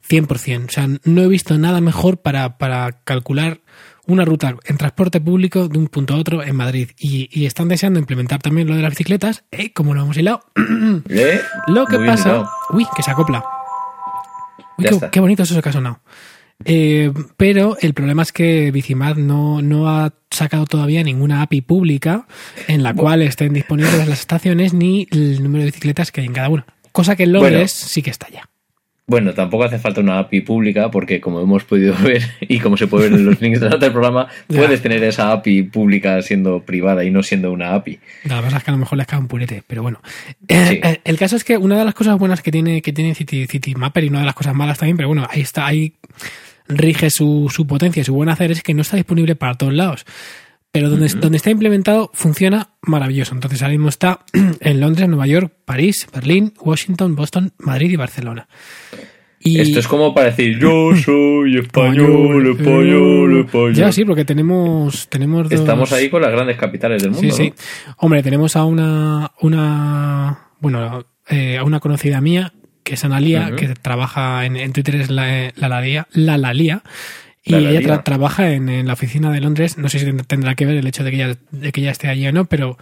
100%. 0.07 0.65
O 0.67 0.69
sea, 0.69 0.87
no 1.03 1.21
he 1.23 1.27
visto 1.27 1.57
nada 1.57 1.81
mejor 1.81 2.21
para, 2.21 2.59
para 2.59 2.91
calcular 3.03 3.61
una 4.07 4.25
ruta 4.25 4.55
en 4.65 4.77
transporte 4.77 5.19
público 5.21 5.67
de 5.67 5.77
un 5.77 5.87
punto 5.87 6.13
a 6.13 6.17
otro 6.17 6.43
en 6.43 6.55
Madrid. 6.55 6.89
Y, 6.97 7.29
y 7.31 7.45
están 7.45 7.67
deseando 7.67 7.99
implementar 7.99 8.41
también 8.41 8.67
lo 8.67 8.75
de 8.75 8.81
las 8.81 8.91
bicicletas, 8.91 9.43
¿eh? 9.51 9.71
como 9.73 9.93
lo 9.93 10.01
hemos 10.01 10.17
hilado. 10.17 10.41
¿Eh? 11.09 11.41
Lo 11.67 11.85
que 11.85 11.97
Muy 11.97 12.07
pasa. 12.07 12.29
hilado. 12.29 12.49
Uy, 12.71 12.85
que 12.95 13.03
se 13.03 13.11
acopla. 13.11 13.43
Uy, 14.77 14.85
qué, 14.85 15.09
qué 15.11 15.19
bonito 15.19 15.43
es 15.43 15.51
eso 15.51 15.61
que 15.61 15.69
ha 15.69 15.73
sonado. 15.73 15.99
Eh, 16.65 17.11
pero 17.37 17.77
el 17.81 17.93
problema 17.93 18.23
es 18.23 18.31
que 18.31 18.71
Bicimad 18.71 19.15
no, 19.17 19.61
no 19.61 19.89
ha 19.89 20.13
sacado 20.31 20.65
todavía 20.65 21.03
ninguna 21.03 21.43
API 21.43 21.61
pública 21.61 22.25
en 22.67 22.81
la 22.81 22.95
cual 22.95 23.21
estén 23.21 23.53
disponibles 23.53 24.07
las 24.07 24.19
estaciones 24.19 24.73
ni 24.73 25.07
el 25.11 25.43
número 25.43 25.59
de 25.59 25.65
bicicletas 25.67 26.11
que 26.11 26.21
hay 26.21 26.27
en 26.27 26.33
cada 26.33 26.49
una. 26.49 26.65
Cosa 26.91 27.15
que 27.15 27.23
en 27.23 27.33
Londres 27.33 27.51
Bueno. 27.79 27.89
sí 27.89 28.01
que 28.01 28.09
está 28.09 28.27
ya. 28.29 28.49
Bueno, 29.09 29.33
tampoco 29.33 29.63
hace 29.63 29.79
falta 29.79 30.01
una 30.01 30.19
API 30.19 30.41
pública 30.41 30.91
porque 30.91 31.21
como 31.21 31.39
hemos 31.39 31.63
podido 31.63 31.95
ver 32.03 32.23
y 32.41 32.59
como 32.59 32.75
se 32.75 32.87
puede 32.87 33.09
ver 33.09 33.19
en 33.19 33.25
los 33.25 33.39
links 33.39 33.61
de 33.61 33.69
del 33.69 33.91
programa, 33.93 34.27
puedes 34.47 34.81
tener 34.81 35.01
esa 35.03 35.31
API 35.31 35.63
pública 35.63 36.21
siendo 36.21 36.59
privada 36.63 37.05
y 37.05 37.09
no 37.09 37.23
siendo 37.23 37.53
una 37.53 37.73
API. 37.73 37.99
La 38.25 38.41
verdad 38.41 38.57
es 38.57 38.63
que 38.65 38.71
a 38.71 38.73
lo 38.73 38.79
mejor 38.79 38.97
les 38.97 39.07
cae 39.07 39.17
un 39.19 39.27
purete, 39.29 39.63
pero 39.65 39.81
bueno. 39.81 40.01
Eh, 40.49 40.65
Sí. 40.67 40.79
eh, 40.83 40.99
el 41.05 41.17
caso 41.17 41.37
es 41.37 41.45
que 41.45 41.55
una 41.57 41.77
de 41.79 41.85
las 41.85 41.93
cosas 41.93 42.17
buenas 42.19 42.41
que 42.41 42.51
tiene, 42.51 42.81
que 42.81 42.91
tiene 42.91 43.15
City, 43.15 43.47
Citymapper 43.47 44.03
y 44.03 44.09
una 44.09 44.19
de 44.19 44.25
las 44.25 44.35
cosas 44.35 44.53
malas 44.53 44.77
también, 44.77 44.97
pero 44.97 45.07
bueno, 45.07 45.25
ahí 45.29 45.39
está, 45.39 45.65
ahí 45.65 45.93
rige 46.67 47.09
su, 47.09 47.49
su 47.49 47.65
potencia 47.65 48.01
y 48.01 48.03
su 48.03 48.13
buen 48.13 48.27
hacer 48.27 48.51
es 48.51 48.61
que 48.61 48.73
no 48.73 48.81
está 48.81 48.97
disponible 48.97 49.37
para 49.37 49.53
todos 49.53 49.73
lados. 49.73 50.05
Pero 50.77 50.89
donde, 50.91 51.07
donde 51.09 51.37
está 51.37 51.49
implementado 51.49 52.11
funciona 52.13 52.69
maravilloso. 52.83 53.33
Entonces 53.33 53.61
ahora 53.63 53.71
mismo 53.71 53.89
está 53.89 54.19
en 54.59 54.79
Londres, 54.79 55.07
Nueva 55.09 55.25
York, 55.25 55.51
París, 55.65 56.07
Berlín, 56.13 56.53
Washington, 56.61 57.15
Boston, 57.15 57.51
Madrid 57.57 57.89
y 57.89 57.95
Barcelona. 57.95 58.47
Y 59.39 59.59
Esto 59.59 59.79
es 59.79 59.87
como 59.87 60.13
para 60.13 60.27
decir, 60.27 60.59
yo 60.59 60.95
soy 61.05 61.57
español, 61.59 62.51
español, 62.51 63.39
español. 63.39 63.73
Ya 63.73 63.91
sí, 63.91 64.03
porque 64.05 64.25
tenemos, 64.25 65.07
tenemos 65.09 65.49
dos- 65.49 65.59
Estamos 65.59 65.91
ahí 65.93 66.09
con 66.09 66.21
las 66.21 66.31
grandes 66.31 66.57
capitales 66.57 67.01
del 67.01 67.11
mundo. 67.11 67.35
Sí, 67.35 67.45
sí. 67.45 67.53
Hombre, 67.97 68.21
tenemos 68.23 68.55
a 68.55 68.63
una, 68.65 69.31
una 69.41 70.49
bueno, 70.59 71.05
eh, 71.29 71.57
a 71.57 71.63
una 71.63 71.79
conocida 71.79 72.19
mía, 72.21 72.53
que 72.83 72.95
es 72.95 73.03
Analia, 73.03 73.47
Ujú. 73.47 73.55
que 73.55 73.67
trabaja 73.75 74.45
en, 74.45 74.57
en 74.57 74.73
Twitter, 74.73 74.95
es 74.95 75.09
la, 75.09 75.51
la, 75.55 75.69
Lalía- 75.69 76.07
la 76.13 76.37
Lalía, 76.37 76.83
y 77.47 77.51
La 77.61 77.69
ella 77.71 77.81
tra- 77.81 78.03
trabaja 78.03 78.51
en, 78.51 78.69
en 78.69 78.87
la 78.87 78.93
oficina 78.93 79.31
de 79.31 79.39
Londres. 79.41 79.77
No 79.77 79.89
sé 79.89 79.99
si 79.99 80.05
tend- 80.05 80.25
tendrá 80.27 80.55
que 80.55 80.65
ver 80.65 80.75
el 80.77 80.85
hecho 80.87 81.03
de 81.03 81.11
que 81.11 81.15
ella, 81.17 81.37
de 81.51 81.71
que 81.71 81.81
ella 81.81 81.91
esté 81.91 82.07
allí 82.07 82.27
o 82.27 82.31
no, 82.31 82.45
pero, 82.45 82.77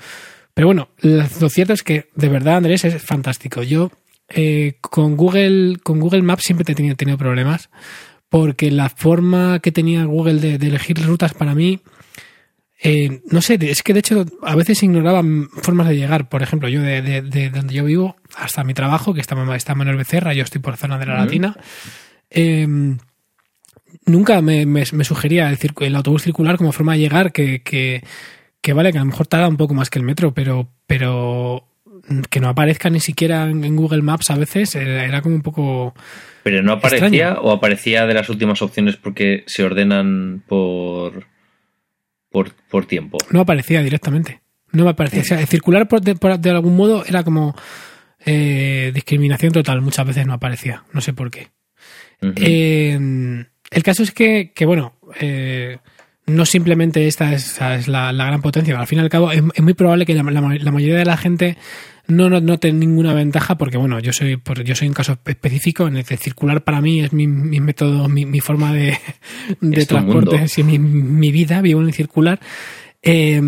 pero 0.53 0.67
bueno, 0.67 0.89
lo 1.01 1.49
cierto 1.49 1.73
es 1.73 1.83
que 1.83 2.09
de 2.15 2.29
verdad, 2.29 2.57
Andrés, 2.57 2.83
es 2.85 3.01
fantástico. 3.01 3.63
Yo 3.63 3.91
eh, 4.29 4.77
con 4.81 5.15
Google, 5.15 5.77
con 5.83 5.99
Google 5.99 6.23
Maps 6.23 6.43
siempre 6.43 6.63
he 6.63 6.75
tenido, 6.75 6.95
tenido 6.95 7.17
problemas, 7.17 7.69
porque 8.29 8.71
la 8.71 8.89
forma 8.89 9.59
que 9.59 9.71
tenía 9.71 10.03
Google 10.05 10.35
de, 10.41 10.57
de 10.57 10.67
elegir 10.67 10.97
rutas 11.05 11.33
para 11.33 11.53
mí, 11.55 11.79
eh, 12.83 13.21
no 13.31 13.41
sé, 13.41 13.57
es 13.61 13.81
que 13.83 13.93
de 13.93 13.99
hecho 13.99 14.25
a 14.43 14.55
veces 14.55 14.83
ignoraba 14.83 15.23
formas 15.61 15.87
de 15.87 15.95
llegar. 15.95 16.27
Por 16.27 16.43
ejemplo, 16.43 16.67
yo 16.69 16.81
de, 16.81 17.01
de- 17.01 17.21
de 17.21 17.49
donde 17.49 17.73
yo 17.73 17.85
vivo 17.85 18.15
hasta 18.35 18.63
mi 18.63 18.73
trabajo, 18.73 19.13
que 19.13 19.21
está, 19.21 19.35
está 19.55 19.75
Manuel 19.75 19.97
Becerra, 19.97 20.33
yo 20.33 20.43
estoy 20.43 20.59
por 20.61 20.75
zona 20.77 20.97
de 20.97 21.05
la. 21.05 21.15
Latina. 21.19 21.55
eh, 22.29 22.67
nunca 24.05 24.41
me, 24.41 24.65
me- 24.65 24.83
me 24.91 25.03
sugería 25.03 25.49
el, 25.49 25.57
el 25.79 25.95
autobús 25.95 26.23
circular 26.23 26.57
como 26.57 26.71
forma 26.71 26.93
de 26.93 26.99
llegar, 26.99 27.31
que, 27.31 27.61
que, 27.61 28.03
que 28.61 28.73
vale, 28.73 28.91
que 28.91 28.97
a 28.97 29.01
lo 29.01 29.05
mejor 29.07 29.27
tarda 29.27 29.47
un 29.47 29.57
poco 29.57 29.73
más 29.73 29.89
que 29.89 29.99
el 29.99 30.05
metro, 30.05 30.33
pero, 30.33 30.69
pero 30.87 31.67
que 32.29 32.39
no 32.39 32.49
aparezca 32.49 32.89
ni 32.89 32.99
siquiera 32.99 33.49
en, 33.49 33.75
Google 33.75 34.01
Maps 34.03 34.29
a 34.29 34.35
veces 34.35 34.75
era, 34.75 35.05
era 35.05 35.21
como 35.21 35.35
un 35.35 35.41
poco... 35.41 35.95
Pero 36.43 36.61
no 36.61 36.73
aparecía 36.73 37.07
Extraño. 37.07 37.39
o 37.41 37.51
aparecía 37.51 38.05
de 38.05 38.13
las 38.13 38.29
últimas 38.29 38.61
opciones 38.61 38.95
porque 38.97 39.43
se 39.47 39.63
ordenan 39.63 40.43
por 40.47 41.25
por, 42.29 42.51
por 42.69 42.85
tiempo. 42.85 43.17
No 43.31 43.39
aparecía 43.39 43.81
directamente. 43.81 44.41
No 44.71 44.83
me 44.83 44.89
aparecía. 44.91 45.21
O 45.21 45.23
sea, 45.23 45.39
el 45.39 45.47
circular 45.47 45.87
por 45.87 46.01
de, 46.01 46.15
por- 46.15 46.37
de 46.37 46.49
algún 46.51 46.75
modo 46.75 47.03
era 47.05 47.23
como 47.23 47.55
eh, 48.25 48.91
discriminación 48.93 49.53
total. 49.53 49.81
Muchas 49.81 50.05
veces 50.05 50.27
no 50.27 50.33
aparecía. 50.33 50.83
No 50.91 50.99
sé 51.01 51.13
por 51.13 51.31
qué. 51.31 51.47
Eh, 52.21 53.45
el 53.75 53.83
caso 53.83 54.01
es 54.01 54.11
que, 54.11 54.51
que 54.55 54.65
bueno, 54.65 54.93
eh, 55.19 55.77
no 56.25 56.45
simplemente 56.45 57.05
esta 57.07 57.33
es, 57.33 57.59
la, 57.87 58.11
la 58.11 58.25
gran 58.25 58.41
potencia. 58.41 58.79
Al 58.79 58.87
fin 58.87 58.97
y 58.97 59.01
al 59.01 59.09
cabo, 59.09 59.31
es, 59.31 59.43
es 59.53 59.61
muy 59.63 59.73
probable 59.75 60.05
que 60.07 60.15
la, 60.15 60.23
la 60.23 60.41
ma- 60.41 60.55
la 60.55 60.71
mayoría 60.71 60.97
de 60.97 61.05
la 61.05 61.17
gente 61.17 61.57
no 62.07 62.29
no- 62.29 62.39
note 62.41 62.71
ninguna 62.71 63.13
ventaja 63.13 63.57
porque, 63.57 63.77
bueno, 63.77 63.99
yo 63.99 64.11
soy 64.13 64.39
yo 64.63 64.75
soy 64.75 64.87
un 64.87 64.93
caso 64.93 65.17
específico 65.25 65.87
en 65.87 65.97
el 65.97 66.03
que 66.05 66.17
circular 66.17 66.63
para 66.63 66.81
mí 66.81 67.01
es 67.01 67.13
mi, 67.13 67.27
mi 67.27 67.59
método, 67.59 68.07
mi, 68.09 68.25
mi 68.25 68.39
forma 68.39 68.73
de, 68.73 68.97
transporte, 69.87 70.43
es 70.45 70.57
mi, 70.65 70.79
mi 70.79 71.31
vida, 71.31 71.61
vivo 71.61 71.81
en 71.81 71.87
el 71.87 71.93
circular. 71.93 72.39
Eh, 73.03 73.41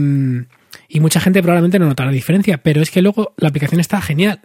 y 0.89 0.99
mucha 0.99 1.19
gente 1.19 1.41
probablemente 1.41 1.79
no 1.79 1.85
notará 1.87 2.11
diferencia, 2.11 2.57
pero 2.59 2.81
es 2.81 2.91
que 2.91 3.01
luego 3.01 3.33
la 3.37 3.49
aplicación 3.49 3.79
está 3.81 4.01
genial. 4.01 4.41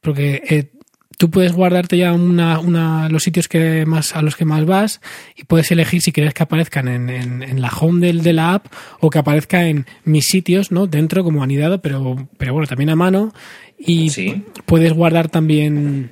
Porque 0.00 0.42
eh, 0.48 0.70
tú 1.18 1.30
puedes 1.30 1.52
guardarte 1.52 1.96
ya 1.98 2.12
una, 2.12 2.58
una, 2.60 3.08
los 3.08 3.22
sitios 3.22 3.48
que 3.48 3.84
más, 3.86 4.14
a 4.16 4.22
los 4.22 4.36
que 4.36 4.44
más 4.44 4.64
vas 4.66 5.00
y 5.36 5.44
puedes 5.44 5.70
elegir 5.70 6.00
si 6.02 6.12
quieres 6.12 6.34
que 6.34 6.42
aparezcan 6.42 6.88
en, 6.88 7.08
en, 7.10 7.42
en 7.42 7.60
la 7.60 7.68
home 7.68 8.06
del, 8.06 8.22
de 8.22 8.32
la 8.32 8.54
app 8.54 8.66
o 9.00 9.10
que 9.10 9.18
aparezca 9.18 9.66
en 9.66 9.86
mis 10.04 10.26
sitios, 10.26 10.70
¿no? 10.72 10.86
Dentro 10.86 11.24
como 11.24 11.42
anidado, 11.42 11.80
pero, 11.80 12.28
pero 12.38 12.52
bueno, 12.52 12.66
también 12.66 12.90
a 12.90 12.96
mano. 12.96 13.32
Y 13.78 14.10
Sí. 14.10 14.44
puedes 14.66 14.92
guardar 14.92 15.28
también, 15.28 16.10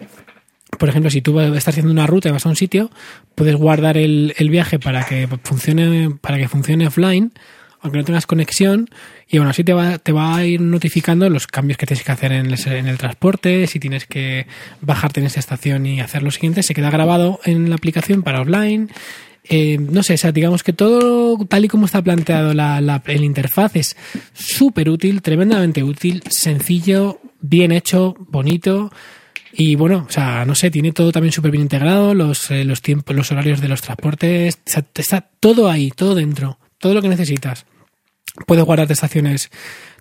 por 0.79 0.89
ejemplo, 0.89 1.11
si 1.11 1.23
tú 1.23 1.39
estás 1.41 1.69
haciendo 1.69 1.93
una 1.93 2.07
ruta 2.07 2.29
y 2.29 2.33
vas 2.33 2.45
a 2.47 2.49
un 2.49 2.57
sitio, 2.57 2.91
puedes 3.35 3.55
guardar 3.57 3.97
el, 3.97 4.35
el 4.37 4.51
viaje 4.51 4.79
para 4.79 5.05
que 5.05 5.29
funcione, 5.43 6.11
para 6.21 6.39
que 6.39 6.49
funcione 6.49 6.87
offline, 6.87 7.33
aunque 7.83 7.99
no 7.99 8.05
tengas 8.05 8.27
conexión, 8.27 8.89
y 9.29 9.39
bueno, 9.39 9.51
así 9.51 9.65
te 9.65 9.73
va, 9.73 9.99
te 9.99 10.13
va 10.13 10.37
a 10.37 10.45
ir 10.45 10.61
notificando 10.61 11.29
los 11.29 11.47
cambios 11.47 11.77
que 11.79 11.87
tienes 11.87 12.05
que 12.05 12.13
hacer 12.13 12.33
en 12.33 12.47
el, 12.47 12.99
transporte, 12.99 13.67
si 13.67 13.81
tienes 13.81 14.07
que 14.07 14.47
bajarte 14.81 15.21
en 15.21 15.27
esta 15.27 15.41
estación 15.41 15.85
y 15.87 16.01
hacer 16.01 16.23
lo 16.23 16.31
siguiente, 16.31 16.63
se 16.63 16.75
queda 16.75 16.91
grabado 16.91 17.41
en 17.45 17.69
la 17.69 17.77
aplicación 17.77 18.23
para 18.23 18.41
offline. 18.41 18.91
Eh, 19.45 19.79
no 19.79 20.05
sé, 20.05 20.15
o 20.15 20.17
sea, 20.17 20.31
digamos 20.31 20.63
que 20.63 20.73
todo 20.73 21.45
tal 21.47 21.65
y 21.65 21.69
como 21.69 21.87
está 21.87 22.01
planteado 22.01 22.55
la, 22.55 23.03
el 23.07 23.25
interfaz 23.25 23.75
es 23.75 23.97
súper 24.33 24.89
útil, 24.89 25.21
tremendamente 25.21 25.83
útil, 25.83 26.23
sencillo, 26.29 27.19
bien 27.41 27.73
hecho, 27.73 28.15
bonito. 28.19 28.93
Y 29.53 29.75
bueno, 29.75 30.07
o 30.09 30.13
sea, 30.13 30.45
no 30.45 30.55
sé, 30.55 30.71
tiene 30.71 30.93
todo 30.93 31.11
también 31.11 31.33
súper 31.33 31.51
bien 31.51 31.63
integrado, 31.63 32.15
los, 32.15 32.51
eh, 32.51 32.65
los 32.65 32.81
tiempos, 32.81 33.17
los 33.17 33.33
horarios 33.33 33.61
de 33.61 33.69
los 33.69 33.83
transportes, 33.83 34.61
está 34.65 35.21
todo 35.41 35.69
ahí, 35.69 35.91
todo 35.91 36.15
dentro, 36.15 36.59
todo 36.79 36.95
lo 36.95 37.03
que 37.03 37.09
necesitas. 37.09 37.67
Puedes 38.47 38.65
guardarte 38.65 38.93
estaciones 38.93 39.51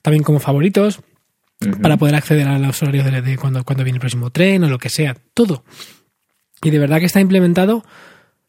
también 0.02 0.24
como 0.24 0.40
favoritos. 0.40 1.02
Ujú. 1.64 1.80
para 1.80 1.96
poder 1.98 2.16
acceder 2.16 2.48
a 2.48 2.58
los 2.58 2.82
horarios 2.82 3.06
de, 3.06 3.22
de 3.22 3.38
cuando, 3.38 3.64
cuando 3.64 3.84
viene 3.84 3.98
el 3.98 4.00
próximo 4.00 4.32
tren 4.32 4.64
o 4.64 4.68
lo 4.68 4.80
que 4.80 4.90
sea, 4.90 5.16
todo. 5.36 5.64
Y 6.64 6.72
de 6.72 6.80
verdad 6.80 6.98
que 7.00 7.06
está 7.06 7.20
implementado 7.20 7.86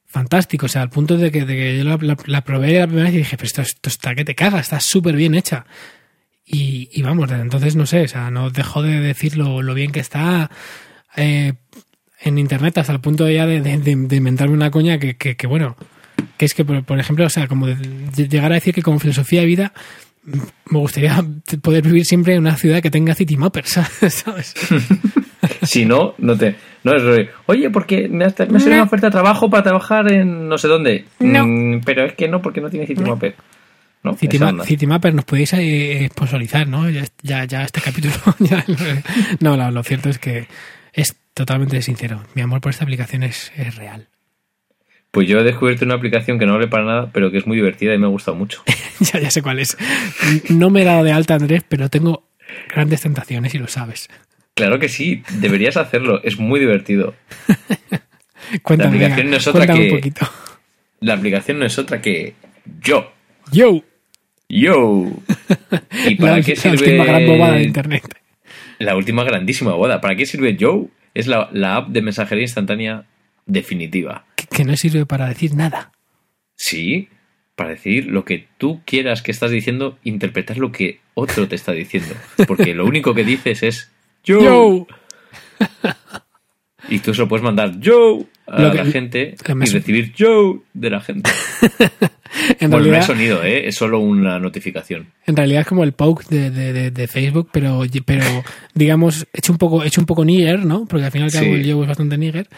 fantástico, 0.06 0.64
o 0.64 0.68
sea, 0.70 0.80
al 0.80 0.88
punto 0.88 1.18
de 1.18 1.30
que, 1.30 1.44
de 1.44 1.54
que 1.54 1.76
yo 1.76 1.84
la, 1.84 1.98
la- 2.00 2.16
la 2.24 2.42
probé 2.42 2.78
la 2.78 2.86
primera 2.86 3.04
vez 3.08 3.14
y 3.14 3.18
dije, 3.18 3.36
pero 3.36 3.46
esto, 3.48 3.60
esto 3.60 3.90
está 3.90 4.14
que 4.14 4.24
te 4.24 4.34
caga, 4.34 4.60
está 4.60 4.80
súper 4.80 5.14
bien 5.14 5.34
hecha. 5.34 5.66
Y, 6.42 6.88
y 6.90 7.02
vamos, 7.02 7.28
desde 7.28 7.42
entonces 7.42 7.76
no 7.76 7.84
sé, 7.84 8.02
o 8.04 8.08
sea, 8.08 8.30
no 8.30 8.48
dejo 8.48 8.80
de 8.82 8.98
decir 9.00 9.36
lo, 9.36 9.60
lo 9.60 9.74
bien 9.74 9.92
que 9.92 10.00
está 10.00 10.50
eh, 11.14 11.52
en 12.20 12.38
internet 12.38 12.78
hasta 12.78 12.92
el 12.94 13.00
punto 13.00 13.28
ya 13.28 13.44
de, 13.46 13.60
de- 13.60 13.76
de- 13.76 13.94
de 13.96 14.16
inventarme 14.16 14.54
una 14.54 14.70
coña 14.70 14.98
que, 14.98 15.18
que, 15.18 15.36
que, 15.36 15.46
bueno, 15.46 15.76
que 16.37 16.45
es 16.47 16.55
que, 16.55 16.64
por, 16.64 16.85
por 16.85 16.99
ejemplo, 16.99 17.24
o 17.26 17.30
sea, 17.30 17.47
como 17.49 17.66
de- 17.66 17.76
de 17.76 18.28
llegar 18.28 18.53
a 18.53 18.57
decir 18.57 18.74
que 18.74 18.83
como 18.83 18.99
filosofía 18.99 19.41
de 19.41 19.47
vida 19.47 19.72
me 20.24 20.78
gustaría 20.78 21.24
poder 21.62 21.83
vivir 21.83 22.05
siempre 22.07 22.35
en 22.35 22.41
una 22.41 22.57
ciudad 22.57 22.80
que 22.80 22.91
tenga 22.91 23.14
city 23.14 23.37
mappers, 23.37 23.70
¿sabes? 24.09 24.55
Si 25.62 25.85
no, 25.85 26.14
no 26.18 26.37
te. 26.39 26.55
No 26.85 26.95
es 26.95 27.28
Oye, 27.47 27.68
porque 27.70 28.09
me 28.09 28.24
has, 28.24 28.39
me 28.39 28.45
ha 28.45 28.61
salido 28.61 28.74
una 28.74 28.83
oferta 28.85 29.09
de 29.09 29.11
trabajo 29.11 29.51
para 29.51 29.64
trabajar 29.64 30.11
en 30.12 30.49
no 30.49 30.57
sé 30.57 30.68
dónde. 30.68 31.05
No. 31.18 31.45
Mm, 31.47 31.80
pero 31.85 32.05
es 32.05 32.12
que 32.14 32.28
no, 32.28 32.41
porque 32.41 32.61
no 32.61 32.70
tiene 32.70 32.87
Citymapper. 32.87 33.35
No, 34.05 34.14
City, 34.16 34.37
esa 34.37 34.53
Ma-. 34.53 34.64
City 34.64 34.87
Mapper 34.87 35.14
nos 35.14 35.24
podéis 35.24 35.53
eh, 35.55 36.09
sponsorizar, 36.12 36.68
¿no? 36.68 36.89
Ya, 36.91 37.05
ya, 37.22 37.45
ya 37.45 37.64
este 37.64 37.80
capítulo. 37.80 38.14
ya- 38.39 38.64
no, 39.41 39.57
lo, 39.57 39.70
lo 39.72 39.83
cierto 39.83 40.09
es 40.11 40.18
que 40.18 40.47
es 40.93 41.16
totalmente 41.35 41.83
sincero. 41.83 42.22
Mi 42.35 42.43
amor 42.43 42.61
por 42.61 42.70
esta 42.70 42.85
aplicación 42.85 43.24
es, 43.24 43.51
es 43.57 43.74
real. 43.76 44.09
Pues 45.12 45.28
yo 45.28 45.38
he 45.38 45.44
descubierto 45.44 45.84
una 45.84 45.94
aplicación 45.94 46.38
que 46.38 46.46
no 46.46 46.54
vale 46.54 46.66
para 46.68 46.84
nada, 46.84 47.10
pero 47.12 47.30
que 47.30 47.38
es 47.38 47.46
muy 47.46 47.56
divertida 47.56 47.94
y 47.94 47.98
me 47.98 48.06
ha 48.06 48.08
gustado 48.10 48.36
mucho. 48.36 48.62
ya, 49.00 49.20
ya 49.20 49.30
sé 49.30 49.42
cuál 49.42 49.60
es. 49.60 49.76
No 50.48 50.70
me 50.70 50.82
he 50.82 50.84
dado 50.84 51.04
de 51.04 51.12
alta, 51.12 51.34
Andrés, 51.34 51.62
pero 51.68 51.88
tengo 51.90 52.26
grandes 52.74 53.02
tentaciones 53.02 53.54
y 53.54 53.58
lo 53.58 53.68
sabes. 53.68 54.08
Claro 54.54 54.78
que 54.78 54.88
sí, 54.88 55.22
deberías 55.38 55.76
hacerlo, 55.76 56.20
es 56.24 56.38
muy 56.38 56.58
divertido. 56.60 57.14
Cuéntame, 58.62 58.96
aplicación 58.96 59.16
venga, 59.16 59.30
no 59.30 59.36
es 59.36 59.46
otra 59.46 59.66
que- 59.66 59.72
un 59.90 59.96
poquito. 59.96 60.28
La 61.00 61.14
aplicación 61.14 61.58
no 61.58 61.66
es 61.66 61.78
otra 61.78 62.00
que 62.00 62.34
yo. 62.82 63.10
Yo, 63.50 63.82
Yo. 64.48 65.04
¿Y 66.06 66.14
para 66.16 66.36
la, 66.36 66.42
qué 66.42 66.54
la 66.54 66.60
sirve 66.60 66.76
última 66.76 67.04
gran 67.04 67.26
bobada 67.26 67.54
de 67.54 67.64
internet. 67.64 68.02
la 68.78 68.96
última 68.96 69.24
grandísima 69.24 69.72
boda? 69.74 70.00
¿Para 70.00 70.14
qué 70.16 70.26
sirve 70.26 70.56
Yo? 70.56 70.86
Es 71.14 71.26
la, 71.26 71.48
la 71.52 71.76
app 71.76 71.88
de 71.88 72.02
mensajería 72.02 72.42
instantánea 72.42 73.04
definitiva. 73.46 74.24
Que, 74.53 74.64
no 74.64 74.76
sirve 74.76 75.07
para 75.07 75.28
decir 75.28 75.55
nada. 75.55 75.92
Sí, 76.57 77.09
para 77.57 77.70
decir 77.70 78.07
lo 78.07 78.24
que 78.24 78.46
tú 78.59 78.80
quieras 78.84 79.22
que 79.22 79.30
estás 79.30 79.50
diciendo, 79.50 79.98
interpretar 80.05 80.59
lo 80.59 80.72
que 80.72 81.00
otro 81.14 81.48
te 81.48 81.57
está 81.57 81.72
diciendo. 81.72 82.14
Porque 82.46 82.74
lo 82.74 82.86
único 82.86 83.14
que 83.14 83.24
dices 83.24 83.62
es 83.62 83.90
yo. 84.24 84.40
Yo. 84.42 84.86
Y 86.88 86.98
tú 86.98 87.14
se 87.14 87.20
lo 87.22 87.28
puedes 87.28 87.44
mandar 87.44 87.78
yo 87.78 88.24
a 88.46 88.61
Lo 88.62 88.70
que- 88.72 88.78
la 88.78 88.84
gente 88.86 89.34
que 89.42 89.55
me 89.55 89.64
y 89.66 89.68
recibir 89.70 90.12
yo 90.14 90.62
de 90.74 90.90
la 90.90 91.00
gente. 91.00 91.30
En 92.59 92.70
bueno, 92.70 92.86
no 92.86 92.96
es 92.96 93.05
sonido, 93.05 93.44
¿eh? 93.44 93.68
es 93.68 93.74
solo 93.76 93.98
una 94.00 94.38
notificación. 94.38 95.07
En 95.26 95.36
realidad 95.36 95.61
es 95.61 95.66
como 95.66 95.84
el 95.84 95.92
poke 95.92 96.24
de, 96.30 96.50
de- 96.50 96.72
de- 96.72 96.90
de 96.90 97.07
Facebook, 97.07 97.50
pero, 97.53 97.82
pero 98.07 98.24
digamos, 98.74 99.26
hecho 99.34 99.53
un 99.53 99.59
poco, 99.59 99.84
hecho 99.84 100.00
un 100.00 100.07
poco 100.07 100.24
nigger, 100.24 100.64
¿no? 100.64 100.86
Porque 100.86 101.05
al 101.05 101.12
final 101.12 101.30
Sí. 101.30 101.44
el 101.44 101.62
Yo 101.62 101.82
es 101.82 101.88
bastante 101.88 102.16
nigger. 102.16 102.48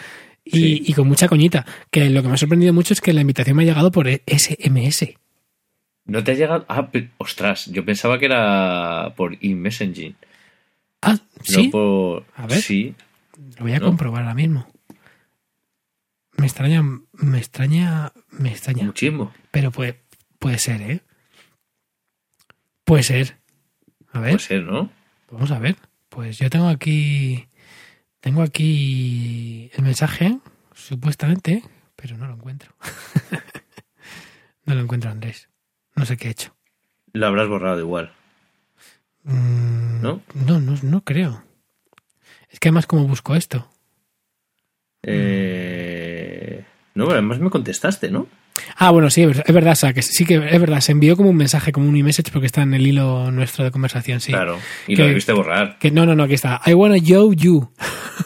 Y, 0.44 0.50
Sí. 0.58 0.82
y 0.86 0.92
con 0.92 1.08
mucha 1.08 1.28
coñita. 1.28 1.64
Que 1.90 2.10
lo 2.10 2.22
que 2.22 2.28
me 2.28 2.34
ha 2.34 2.38
sorprendido 2.38 2.72
mucho 2.72 2.92
es 2.92 3.00
que 3.00 3.12
la 3.12 3.22
invitación 3.22 3.56
me 3.56 3.62
ha 3.62 3.66
llegado 3.66 3.90
por 3.90 4.08
SMS. 4.08 5.16
¿No 6.06 6.22
te 6.22 6.32
ha 6.32 6.34
llegado? 6.34 6.66
Ah, 6.68 6.90
ostras, 7.18 7.66
yo 7.66 7.84
pensaba 7.84 8.18
que 8.18 8.26
era 8.26 9.14
por 9.16 9.38
e-messaging. 9.40 10.14
Ah, 11.00 11.18
sí. 11.42 11.66
No 11.66 11.70
por... 11.70 12.26
A 12.36 12.46
ver. 12.46 12.60
Sí. 12.60 12.94
Lo 13.56 13.62
voy 13.64 13.72
a 13.72 13.78
¿no? 13.78 13.86
comprobar 13.86 14.22
ahora 14.22 14.34
mismo. 14.34 14.68
Me 16.36 16.46
extraña, 16.46 16.82
me 17.12 17.38
extraña, 17.38 18.12
me 18.30 18.50
extraña. 18.50 18.84
Muchísimo. 18.84 19.32
Pero 19.50 19.70
puede, 19.70 20.00
puede 20.38 20.58
ser, 20.58 20.82
¿eh? 20.82 21.00
Puede 22.84 23.02
ser. 23.02 23.36
A 24.12 24.20
ver. 24.20 24.32
Puede 24.32 24.44
ser, 24.44 24.62
¿no? 24.64 24.90
Vamos 25.30 25.50
a 25.52 25.58
ver. 25.58 25.76
Pues 26.10 26.38
yo 26.38 26.50
tengo 26.50 26.68
aquí. 26.68 27.46
Tengo 28.24 28.40
aquí 28.40 29.70
el 29.74 29.84
mensaje, 29.84 30.38
supuestamente, 30.72 31.62
pero 31.94 32.16
no 32.16 32.26
lo 32.26 32.32
encuentro. 32.32 32.74
no 34.64 34.74
lo 34.74 34.80
encuentro, 34.80 35.10
Andrés. 35.10 35.50
No 35.94 36.06
sé 36.06 36.16
qué 36.16 36.28
he 36.28 36.30
hecho. 36.30 36.56
Lo 37.12 37.26
habrás 37.26 37.48
borrado 37.48 37.80
igual. 37.80 38.14
Mm, 39.24 40.00
¿No? 40.00 40.22
No, 40.32 40.58
no, 40.58 40.74
no 40.82 41.04
creo. 41.04 41.44
Es 42.48 42.60
que 42.60 42.68
además, 42.68 42.86
como 42.86 43.06
busco 43.06 43.34
esto? 43.34 43.70
Eh... 45.02 46.64
No, 46.94 47.10
además 47.10 47.40
me 47.40 47.50
contestaste, 47.50 48.10
¿no? 48.10 48.26
Ah, 48.76 48.90
bueno, 48.90 49.10
sí, 49.10 49.22
es 49.22 49.52
verdad, 49.54 49.74
sea, 49.74 49.92
que 49.92 50.02
sí 50.02 50.24
que 50.24 50.36
es 50.36 50.60
verdad. 50.60 50.80
Se 50.80 50.92
envió 50.92 51.16
como 51.16 51.30
un 51.30 51.36
mensaje, 51.36 51.72
como 51.72 51.88
un 51.88 51.96
e-message, 51.96 52.30
porque 52.32 52.46
está 52.46 52.62
en 52.62 52.74
el 52.74 52.86
hilo 52.86 53.30
nuestro 53.32 53.64
de 53.64 53.70
conversación, 53.70 54.20
sí. 54.20 54.32
Claro. 54.32 54.58
Y 54.86 54.94
Que- 54.94 55.02
lo 55.02 55.08
debiste 55.08 55.32
borrar. 55.32 55.76
Que 55.80 55.90
no, 55.90 56.06
no, 56.06 56.14
no, 56.14 56.22
aquí 56.24 56.34
está. 56.34 56.60
I 56.66 56.74
wanna 56.74 56.96
yo 56.96 57.32
you. 57.32 57.68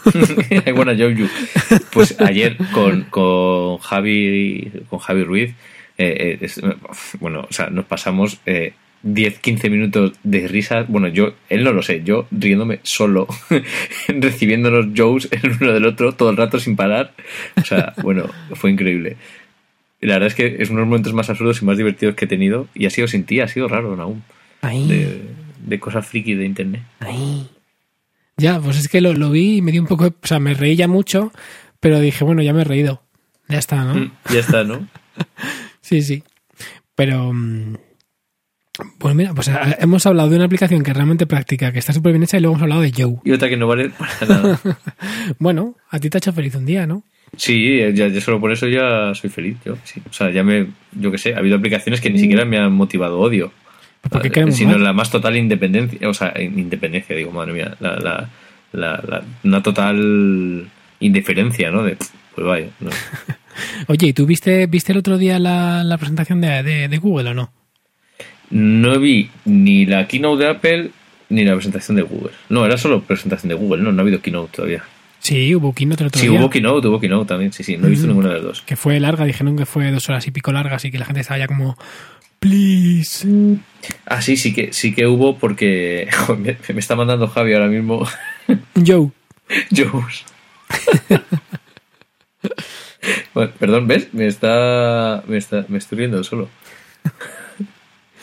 I 0.66 0.72
wanna 0.72 0.92
joke 0.94 1.14
you. 1.16 1.28
Pues 1.92 2.20
ayer 2.20 2.56
con, 2.72 3.02
con 3.04 3.78
Javi 3.78 4.70
con 4.90 4.98
Javi 4.98 5.24
Ruiz, 5.24 5.50
eh, 5.96 6.16
eh, 6.18 6.38
es- 6.42 6.60
bueno, 7.20 7.46
o 7.48 7.52
sea, 7.52 7.70
nos 7.70 7.86
pasamos 7.86 8.38
eh, 8.46 8.74
10, 9.02 9.38
15 9.38 9.70
minutos 9.70 10.12
de 10.22 10.46
risas. 10.46 10.86
Bueno, 10.88 11.08
yo, 11.08 11.34
él 11.48 11.64
no 11.64 11.72
lo 11.72 11.82
sé, 11.82 12.02
yo 12.04 12.26
riéndome 12.30 12.80
solo, 12.82 13.26
recibiendo 14.08 14.70
los 14.70 14.86
Joes 14.96 15.28
el 15.30 15.52
uno 15.60 15.72
del 15.72 15.86
otro 15.86 16.12
todo 16.12 16.30
el 16.30 16.36
rato 16.36 16.58
sin 16.60 16.76
parar. 16.76 17.14
O 17.56 17.64
sea, 17.64 17.94
bueno, 18.02 18.24
fue 18.54 18.70
increíble. 18.70 19.16
Y 20.00 20.06
la 20.06 20.14
verdad 20.14 20.28
es 20.28 20.34
que 20.34 20.62
es 20.62 20.70
uno 20.70 20.78
de 20.78 20.82
los 20.82 20.88
momentos 20.88 21.12
más 21.12 21.28
absurdos 21.30 21.60
y 21.60 21.64
más 21.64 21.76
divertidos 21.76 22.14
que 22.14 22.24
he 22.26 22.28
tenido. 22.28 22.68
Y 22.74 22.86
ha 22.86 22.90
sido 22.90 23.08
sin 23.08 23.24
ti, 23.24 23.40
ha 23.40 23.48
sido 23.48 23.68
raro 23.68 24.00
aún. 24.00 24.22
Ahí, 24.62 24.86
De, 24.88 25.22
de 25.66 25.80
cosas 25.80 26.06
friki 26.06 26.34
de 26.34 26.44
internet. 26.44 26.82
ahí. 27.00 27.48
Ya, 28.36 28.60
pues 28.60 28.78
es 28.78 28.88
que 28.88 29.00
lo, 29.00 29.14
lo 29.14 29.30
vi 29.30 29.56
y 29.56 29.62
me 29.62 29.72
dio 29.72 29.80
un 29.82 29.88
poco. 29.88 30.04
de- 30.04 30.14
O 30.22 30.26
sea, 30.26 30.38
me 30.38 30.54
reí 30.54 30.76
ya 30.76 30.86
mucho, 30.86 31.32
pero 31.80 31.98
dije, 31.98 32.22
bueno, 32.24 32.40
ya 32.42 32.52
me 32.52 32.60
he 32.60 32.64
reído. 32.64 33.02
Ya 33.48 33.58
está, 33.58 33.84
¿no? 33.84 33.94
Mm, 33.94 34.12
Ya 34.32 34.40
está, 34.40 34.62
¿no? 34.64 34.86
Sí, 35.80 36.02
sí. 36.02 36.22
Pero. 36.94 37.32
mm, 37.32 37.74
Pues 38.98 39.14
mira, 39.16 39.34
pues 39.34 39.48
ah, 39.48 39.76
hemos 39.80 40.06
hablado 40.06 40.28
de 40.30 40.36
una 40.36 40.44
aplicación 40.44 40.84
que 40.84 40.90
es 40.92 40.96
realmente 40.96 41.26
práctica, 41.26 41.72
que 41.72 41.80
está 41.80 41.92
súper 41.92 42.12
bien 42.12 42.22
hecha, 42.22 42.36
y 42.36 42.40
luego 42.40 42.54
hemos 42.54 42.62
hablado 42.62 42.82
de 42.82 42.92
Joe. 42.96 43.16
Y 43.24 43.32
otra 43.32 43.48
que 43.48 43.56
no 43.56 43.66
vale 43.66 43.90
para 43.90 44.26
nada. 44.26 44.60
Bueno, 45.40 45.74
a 45.90 45.98
ti 45.98 46.08
te 46.10 46.18
ha 46.18 46.20
hecho 46.20 46.32
feliz 46.32 46.54
un 46.54 46.66
día, 46.66 46.86
¿no? 46.86 47.02
Sí, 47.36 47.78
ya, 47.94 48.08
ya 48.08 48.20
solo 48.20 48.40
por 48.40 48.52
eso 48.52 48.66
ya 48.68 49.12
soy 49.14 49.30
feliz. 49.30 49.56
Yo, 49.64 49.76
sí. 49.84 50.00
O 50.08 50.12
sea, 50.12 50.30
ya 50.30 50.42
me. 50.42 50.66
Yo 50.92 51.10
qué 51.10 51.18
sé, 51.18 51.34
ha 51.34 51.38
habido 51.38 51.56
aplicaciones 51.56 52.00
que 52.00 52.10
ni 52.10 52.18
siquiera 52.18 52.44
me 52.44 52.58
han 52.58 52.72
motivado 52.72 53.18
odio. 53.20 53.52
Porque 54.08 54.28
Eh, 54.28 54.30
queremos 54.30 54.56
sino 54.56 54.72
más. 54.72 54.80
la 54.80 54.92
más 54.92 55.10
total 55.10 55.36
independencia. 55.36 56.08
O 56.08 56.14
sea, 56.14 56.32
independencia, 56.40 57.14
digo, 57.16 57.30
madre 57.32 57.52
mía. 57.52 57.76
La, 57.80 57.96
la, 57.96 58.28
la- 58.72 59.02
la- 59.06 59.22
una 59.44 59.62
total 59.62 60.68
indiferencia, 61.00 61.70
¿no? 61.70 61.82
De, 61.82 61.96
pues 62.34 62.46
vaya. 62.46 62.68
¿no? 62.80 62.90
Oye, 63.88 64.08
¿y 64.08 64.12
tú 64.12 64.24
viste, 64.26 64.66
viste 64.66 64.92
el 64.92 64.98
otro 64.98 65.18
día 65.18 65.38
la, 65.38 65.82
la 65.84 65.98
presentación 65.98 66.40
de, 66.40 66.62
de- 66.62 66.88
de 66.88 66.98
Google 66.98 67.30
o 67.30 67.34
no? 67.34 67.52
No 68.50 68.98
vi 68.98 69.28
ni 69.44 69.84
la 69.84 70.06
keynote 70.08 70.44
de 70.44 70.50
Apple 70.50 70.90
ni 71.30 71.44
la 71.44 71.54
presentación 71.54 71.96
de 71.96 72.02
Google. 72.02 72.30
No, 72.48 72.64
era 72.64 72.78
solo 72.78 73.02
presentación 73.02 73.48
de 73.50 73.54
Google, 73.54 73.82
no, 73.82 73.92
no 73.92 73.98
ha 74.00 74.02
habido 74.02 74.22
keynote 74.22 74.56
todavía. 74.56 74.82
Sí, 75.28 75.54
hubo 75.54 75.74
keynote 75.74 76.02
el 76.04 76.06
otro 76.08 76.20
Sí, 76.20 76.28
día. 76.28 76.40
hubo 76.40 76.48
keynote, 76.48 76.88
hubo 76.88 76.98
keynote 77.00 77.26
también, 77.28 77.52
sí, 77.52 77.62
sí, 77.62 77.76
no 77.76 77.86
he 77.86 77.90
visto 77.90 78.06
Mm. 78.06 78.10
ninguna 78.10 78.28
de 78.30 78.34
las 78.36 78.42
dos. 78.44 78.62
Que 78.62 78.76
fue 78.76 78.98
larga, 78.98 79.24
dijeron 79.26 79.56
que 79.56 79.66
fue 79.66 79.90
dos 79.90 80.08
horas 80.08 80.26
y 80.26 80.30
pico 80.30 80.52
largas 80.52 80.84
y 80.84 80.90
que 80.90 80.98
la 80.98 81.04
gente 81.04 81.20
estaba 81.20 81.38
ya 81.38 81.46
como. 81.46 81.76
Please. 82.38 83.26
Ah, 84.06 84.22
sí, 84.22 84.36
sí 84.36 84.54
que, 84.54 84.72
sí 84.72 84.94
que 84.94 85.06
hubo 85.06 85.36
porque 85.38 86.08
me, 86.38 86.56
me 86.72 86.80
está 86.80 86.94
mandando 86.96 87.26
Javi 87.28 87.52
ahora 87.52 87.66
mismo 87.66 88.06
Joe. 88.86 89.10
Joes. 89.76 90.24
Bueno, 93.32 93.52
perdón, 93.58 93.86
¿ves? 93.86 94.08
Me 94.12 94.26
está, 94.26 95.22
me 95.26 95.38
está. 95.38 95.64
Me 95.68 95.78
estoy 95.78 95.98
riendo 95.98 96.22
solo. 96.24 96.48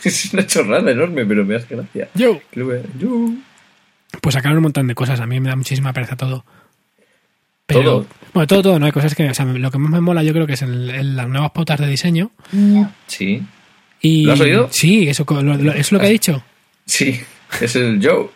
es 0.04 0.32
una 0.32 0.46
chorrada 0.46 0.90
enorme, 0.90 1.24
pero 1.26 1.44
me 1.44 1.56
hace 1.56 1.74
gracia. 1.74 2.08
Joe. 2.16 2.40
Pues 4.22 4.34
sacaron 4.34 4.58
un 4.58 4.62
montón 4.64 4.86
de 4.86 4.94
cosas. 4.94 5.20
A 5.20 5.26
mí 5.26 5.40
me 5.40 5.48
da 5.48 5.56
muchísima 5.56 5.92
pereza 5.92 6.16
todo. 6.16 6.44
Pero, 7.66 7.82
¿Todo? 7.82 8.06
Bueno, 8.32 8.46
todo, 8.46 8.62
todo. 8.62 8.78
No 8.78 8.86
hay 8.86 8.92
cosas 8.92 9.14
que. 9.14 9.28
O 9.30 9.34
sea, 9.34 9.44
lo 9.44 9.70
que 9.70 9.78
más 9.78 9.90
me 9.90 10.00
mola, 10.00 10.22
yo 10.22 10.32
creo 10.32 10.46
que 10.46 10.52
es 10.54 10.62
el- 10.62 10.90
el- 10.90 11.16
las 11.16 11.28
nuevas 11.28 11.50
pautas 11.50 11.80
de 11.80 11.86
diseño. 11.88 12.30
Sí. 13.06 13.42
Y, 14.02 14.24
¿Lo 14.24 14.34
has 14.34 14.40
oído? 14.40 14.68
Sí, 14.70 15.08
eso, 15.08 15.24
lo- 15.28 15.42
lo- 15.42 15.72
es 15.72 15.90
lo 15.90 15.98
que 15.98 16.06
ha 16.06 16.10
dicho. 16.10 16.42
Sí, 16.84 17.18
es 17.60 17.74
el 17.76 17.98
Joe. 18.02 18.28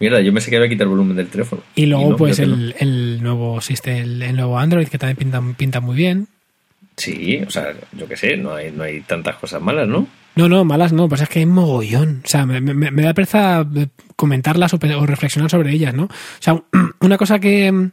Mierda, 0.00 0.20
yo 0.20 0.32
me 0.32 0.40
sé 0.40 0.50
que 0.50 0.56
iba 0.56 0.66
a 0.66 0.68
quitar 0.68 0.84
el 0.86 0.90
volumen 0.90 1.16
del 1.16 1.26
teléfono. 1.28 1.62
Y 1.74 1.86
luego, 1.86 2.10
no, 2.10 2.16
pues, 2.16 2.38
el, 2.38 2.74
el 2.78 3.20
nuevo 3.22 3.60
sistema, 3.60 3.98
el, 3.98 4.22
el 4.22 4.36
nuevo 4.36 4.58
Android, 4.58 4.86
que 4.86 4.98
también 4.98 5.16
pinta, 5.16 5.42
pinta 5.56 5.80
muy 5.80 5.96
bien. 5.96 6.28
Sí, 6.98 7.40
o 7.46 7.50
sea, 7.50 7.72
yo 7.96 8.06
qué 8.06 8.16
sé, 8.16 8.36
no 8.36 8.52
hay, 8.54 8.70
no 8.70 8.82
hay 8.82 9.00
tantas 9.00 9.36
cosas 9.36 9.62
malas, 9.62 9.88
¿no? 9.88 10.06
No, 10.36 10.48
no, 10.48 10.64
malas 10.64 10.92
no, 10.92 11.08
pues 11.08 11.20
es 11.22 11.28
que 11.28 11.38
hay 11.38 11.46
mogollón. 11.46 12.20
O 12.24 12.28
sea, 12.28 12.44
me, 12.44 12.60
me- 12.60 12.90
me 12.90 13.02
da 13.02 13.14
pereza 13.14 13.66
comentarlas 14.16 14.74
o, 14.74 14.78
reflexionar 15.06 15.50
sobre 15.50 15.72
ellas, 15.72 15.94
¿no? 15.94 16.04
O 16.04 16.10
sea, 16.40 16.60
una 17.00 17.16
cosa 17.16 17.38
que, 17.40 17.88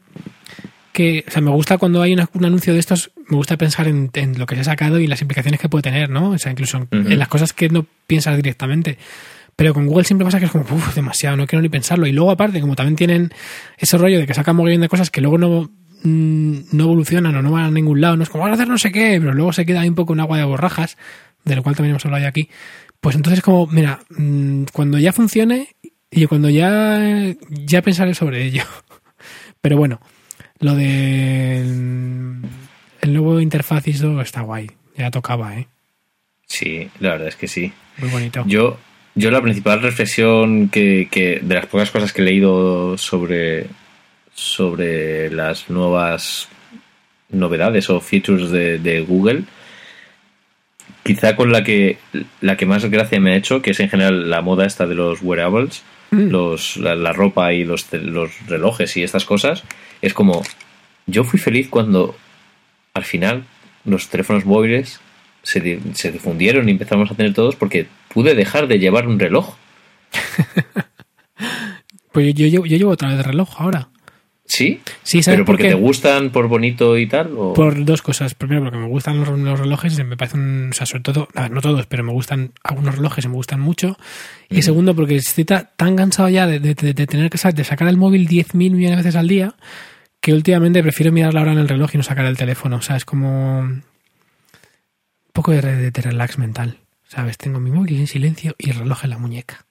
que 0.92 1.24
o 1.28 1.32
sea, 1.32 1.42
me 1.42 1.52
gusta 1.52 1.78
cuando 1.78 2.02
hay 2.02 2.14
una- 2.14 2.30
un 2.34 2.46
anuncio 2.46 2.74
de 2.74 2.80
estos, 2.80 3.12
me 3.30 3.38
gusta 3.38 3.58
pensar 3.58 3.88
en, 3.88 4.10
en 4.14 4.38
lo 4.40 4.46
que 4.46 4.56
se 4.56 4.62
ha 4.62 4.66
sacado 4.66 5.00
y 5.00 5.08
las 5.08 5.22
implicaciones 5.22 5.60
que 5.60 5.70
puede 5.70 5.84
tener, 5.84 6.10
¿no? 6.10 6.32
O 6.32 6.38
sea, 6.38 6.52
incluso 6.52 6.88
en, 6.92 7.12
en 7.12 7.20
las 7.20 7.28
cosas 7.28 7.54
que 7.54 7.70
no 7.70 7.86
piensas 8.08 8.36
directamente. 8.38 8.98
Pero 9.56 9.74
con 9.74 9.88
Google 9.88 10.04
siempre 10.04 10.26
pasa 10.26 10.38
que 10.40 10.46
es 10.46 10.52
como, 10.52 10.66
uff, 10.70 10.94
demasiado, 10.96 11.38
no 11.38 11.48
quiero 11.48 11.62
ni 11.62 11.70
pensarlo. 11.70 12.06
Y 12.08 12.12
luego, 12.12 12.30
aparte, 12.32 12.60
como 12.60 12.76
también 12.76 12.96
tienen 12.98 13.32
ese 13.78 13.98
rollo 13.98 14.20
de 14.20 14.28
que 14.28 14.34
sacan 14.34 14.56
mogollón 14.58 14.82
de 14.82 14.90
cosas 14.90 15.10
que 15.10 15.22
luego 15.22 15.38
no, 15.38 15.72
mm, 16.06 16.58
no 16.72 16.84
evolucionan 16.86 17.36
o 17.36 17.42
no 17.42 17.52
van 17.52 17.66
a 17.66 17.72
ningún 17.72 18.02
lado, 18.02 18.18
no 18.18 18.24
es 18.24 18.30
como, 18.30 18.44
van 18.44 18.52
a 18.52 18.56
hacer 18.56 18.68
no 18.68 18.78
sé 18.78 18.92
qué, 18.92 19.18
pero 19.20 19.34
luego 19.34 19.54
se 19.54 19.66
queda 19.66 19.82
ahí 19.82 19.90
un 19.90 19.96
poco 19.96 20.14
un 20.14 20.20
agua 20.20 20.38
de 20.38 20.46
borrajas, 20.46 20.98
de 21.44 21.56
lo 21.56 21.64
cual 21.64 21.76
también 21.76 21.92
hemos 21.92 22.06
hablado 22.06 22.24
ya 22.24 22.30
aquí. 22.30 22.50
Pues 23.00 23.16
entonces, 23.16 23.42
como, 23.42 23.68
mira, 23.68 24.00
mm, 24.18 24.64
cuando 24.74 24.98
ya 24.98 25.14
funcione 25.14 25.76
y 26.10 26.26
cuando 26.26 26.50
ya, 26.50 27.00
ya 27.50 27.82
pensaré 27.82 28.14
sobre 28.14 28.44
ello. 28.46 28.64
Pero 29.62 29.78
bueno, 29.78 30.00
lo 30.60 30.76
de 30.76 31.62
el 33.06 33.14
nuevo 33.14 33.40
interfaz 33.40 33.88
ISO 33.88 34.22
está 34.22 34.42
guay, 34.42 34.72
ya 34.98 35.12
tocaba, 35.12 35.58
¿eh? 35.58 35.68
Sí, 36.48 36.90
la 37.00 37.12
verdad 37.12 37.28
es 37.28 37.36
que 37.36 37.48
sí. 37.48 37.72
Muy 37.98 38.10
bonito. 38.10 38.44
Yo, 38.48 38.78
yo 39.16 39.32
la 39.32 39.42
principal 39.42 39.82
reflexión 39.82 40.70
que, 40.70 41.08
que 41.12 41.40
de 41.42 41.56
las 41.56 41.66
pocas 41.68 41.92
cosas 41.92 42.14
que 42.14 42.22
he 42.22 42.26
leído 42.26 42.98
sobre, 42.98 43.68
sobre 44.36 45.32
las 45.32 45.70
nuevas 45.70 46.48
novedades 47.30 47.90
o 47.90 48.00
features 48.00 48.52
de, 48.52 48.78
de 48.78 49.02
Google, 49.02 49.46
quizá 51.02 51.36
con 51.36 51.52
la 51.52 51.64
que 51.64 51.98
la 52.42 52.56
que 52.56 52.68
más 52.68 52.86
gracia 52.86 53.20
me 53.20 53.34
ha 53.34 53.38
hecho, 53.38 53.64
que 53.64 53.72
es 53.72 53.80
en 53.80 53.90
general 53.90 54.30
la 54.30 54.42
moda 54.42 54.68
esta 54.68 54.86
de 54.86 54.94
los 54.94 55.24
wearables, 55.24 55.84
Mm. 56.12 56.30
los, 56.30 56.78
la, 56.78 56.96
la 56.96 57.14
ropa 57.14 57.52
y 57.54 57.64
los, 57.64 57.92
los 57.94 58.32
relojes 58.48 58.96
y 58.98 59.04
estas 59.04 59.26
cosas, 59.26 59.64
es 60.02 60.14
como 60.14 60.44
yo 61.08 61.24
fui 61.24 61.40
feliz 61.40 61.68
cuando 61.70 62.16
al 62.94 63.04
final 63.04 63.44
los 63.86 64.10
teléfonos 64.10 64.46
móviles 64.46 65.00
se, 65.44 65.80
se 65.94 66.12
difundieron 66.12 66.68
y 66.68 66.72
empezamos 66.72 67.12
a 67.12 67.16
tener 67.16 67.34
todos 67.34 67.56
porque 67.56 67.88
pude 68.10 68.36
dejar 68.36 68.68
de 68.68 68.80
llevar 68.80 69.08
un 69.08 69.20
reloj. 69.20 69.56
Pues 72.12 72.34
yo, 72.34 72.48
yo, 72.48 72.66
yo 72.66 72.78
llevo 72.78 72.92
otra 72.92 73.10
vez 73.10 73.26
reloj 73.26 73.60
ahora. 73.60 73.90
¿Sí? 74.48 74.80
Sí, 75.02 75.24
¿sabes 75.24 75.38
¿Pero 75.38 75.46
por 75.46 75.54
porque 75.56 75.64
qué? 75.64 75.70
te 75.70 75.76
gustan 75.76 76.30
por 76.32 76.48
bonito 76.48 76.98
y 77.00 77.08
tal? 77.08 77.32
O... 77.36 77.54
Por 77.54 77.84
dos 77.84 78.02
cosas. 78.04 78.36
Primero, 78.36 78.62
porque 78.64 78.78
me 78.78 78.88
gustan 78.88 79.20
los, 79.20 79.28
los 79.40 79.60
relojes, 79.60 79.98
me 80.06 80.16
parecen, 80.18 80.70
o 80.70 80.74
sea, 80.74 80.86
sobre 80.86 81.02
todo, 81.02 81.28
a 81.34 81.42
ver, 81.44 81.52
no 81.52 81.62
todos, 81.62 81.88
pero 81.88 82.04
me 82.04 82.12
gustan 82.14 82.52
algunos 82.64 82.96
relojes 82.96 83.26
y 83.26 83.28
me 83.28 83.34
gustan 83.34 83.60
mucho. 83.60 83.98
Y 84.50 84.62
segundo, 84.62 84.96
porque 84.96 85.16
estoy 85.16 85.46
ta- 85.46 85.72
tan 85.76 85.96
cansado 85.96 86.30
ya 86.30 86.46
de, 86.46 86.60
de- 86.60 86.76
de- 86.76 86.94
de 86.94 87.08
tener 87.08 87.30
que 87.32 87.40
de 87.52 87.64
sacar 87.64 87.88
el 87.88 87.98
móvil 87.98 88.28
10.000 88.28 88.54
millones 88.54 88.92
de 88.92 88.96
veces 88.98 89.16
al 89.16 89.28
día 89.28 89.56
que 90.22 90.34
últimamente 90.34 90.82
prefiero 90.84 91.12
mirar 91.12 91.34
la 91.34 91.42
hora 91.42 91.52
en 91.54 91.60
el 91.60 91.68
reloj 91.68 91.92
y 91.94 91.98
no 91.98 92.04
sacar 92.04 92.26
el 92.26 92.38
teléfono. 92.38 92.78
O 92.78 92.82
sea, 92.82 92.96
es 92.98 93.06
como 93.06 93.60
un 93.62 93.84
poco 95.34 95.52
de, 95.52 95.92
de 95.92 96.02
relax 96.02 96.38
mental. 96.38 96.80
¿Sabes? 97.08 97.38
Tengo 97.38 97.60
mi 97.60 97.70
móvil 97.72 98.00
en 98.00 98.08
silencio 98.08 98.56
y 98.58 98.72
el 98.72 98.78
reloj 98.78 99.04
en 99.04 99.10
la 99.12 99.18
muñeca. 99.20 99.66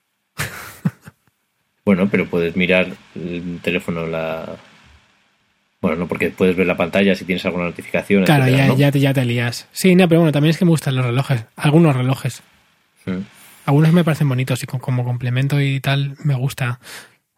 Bueno, 1.85 2.09
pero 2.11 2.27
puedes 2.27 2.57
mirar 2.57 2.89
el 3.15 3.61
teléfono 3.63 4.07
la... 4.07 4.57
Bueno, 5.83 5.99
no 5.99 6.07
porque 6.09 6.31
puedes 6.31 6.57
ver 6.57 6.67
la 6.67 6.77
pantalla 6.79 7.15
si 7.15 7.27
tienes 7.27 7.45
alguna 7.45 7.65
notificación. 7.65 8.25
Claro, 8.25 8.45
etcétera, 8.45 8.67
ya, 8.67 8.73
¿no? 8.73 8.79
ya, 8.79 8.91
te, 8.93 9.01
ya 9.01 9.13
te 9.13 9.25
lías. 9.27 9.69
Sí, 9.73 9.95
no, 9.95 10.09
pero 10.09 10.21
bueno, 10.21 10.33
también 10.33 10.51
es 10.51 10.59
que 10.59 10.65
me 10.65 10.71
gustan 10.71 10.95
los 10.97 11.05
relojes. 11.05 11.45
Algunos 11.57 11.95
relojes. 11.95 12.43
Mm. 13.05 13.19
Algunos 13.67 13.93
me 13.93 14.03
parecen 14.03 14.29
bonitos 14.29 14.63
y 14.63 14.67
co- 14.67 14.79
como 14.79 15.05
complemento 15.05 15.61
y 15.61 15.81
tal 15.81 16.17
me 16.25 16.35
gusta. 16.35 16.81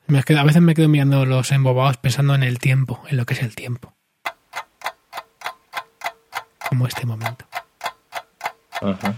Me 0.07 0.23
quedo- 0.23 0.39
a 0.39 0.45
veces 0.45 0.63
me 0.63 0.75
quedo 0.75 0.89
mirando 0.89 1.27
los 1.27 1.51
embobados 1.51 1.97
pensando 1.97 2.37
en 2.37 2.45
el 2.45 2.61
tiempo, 2.61 3.03
en 3.09 3.17
lo 3.17 3.27
que 3.27 3.35
es 3.35 3.43
el 3.43 3.57
tiempo. 3.57 3.95
Como 6.69 6.87
este 6.87 7.05
momento. 7.05 7.47
Ajá. 8.81 9.15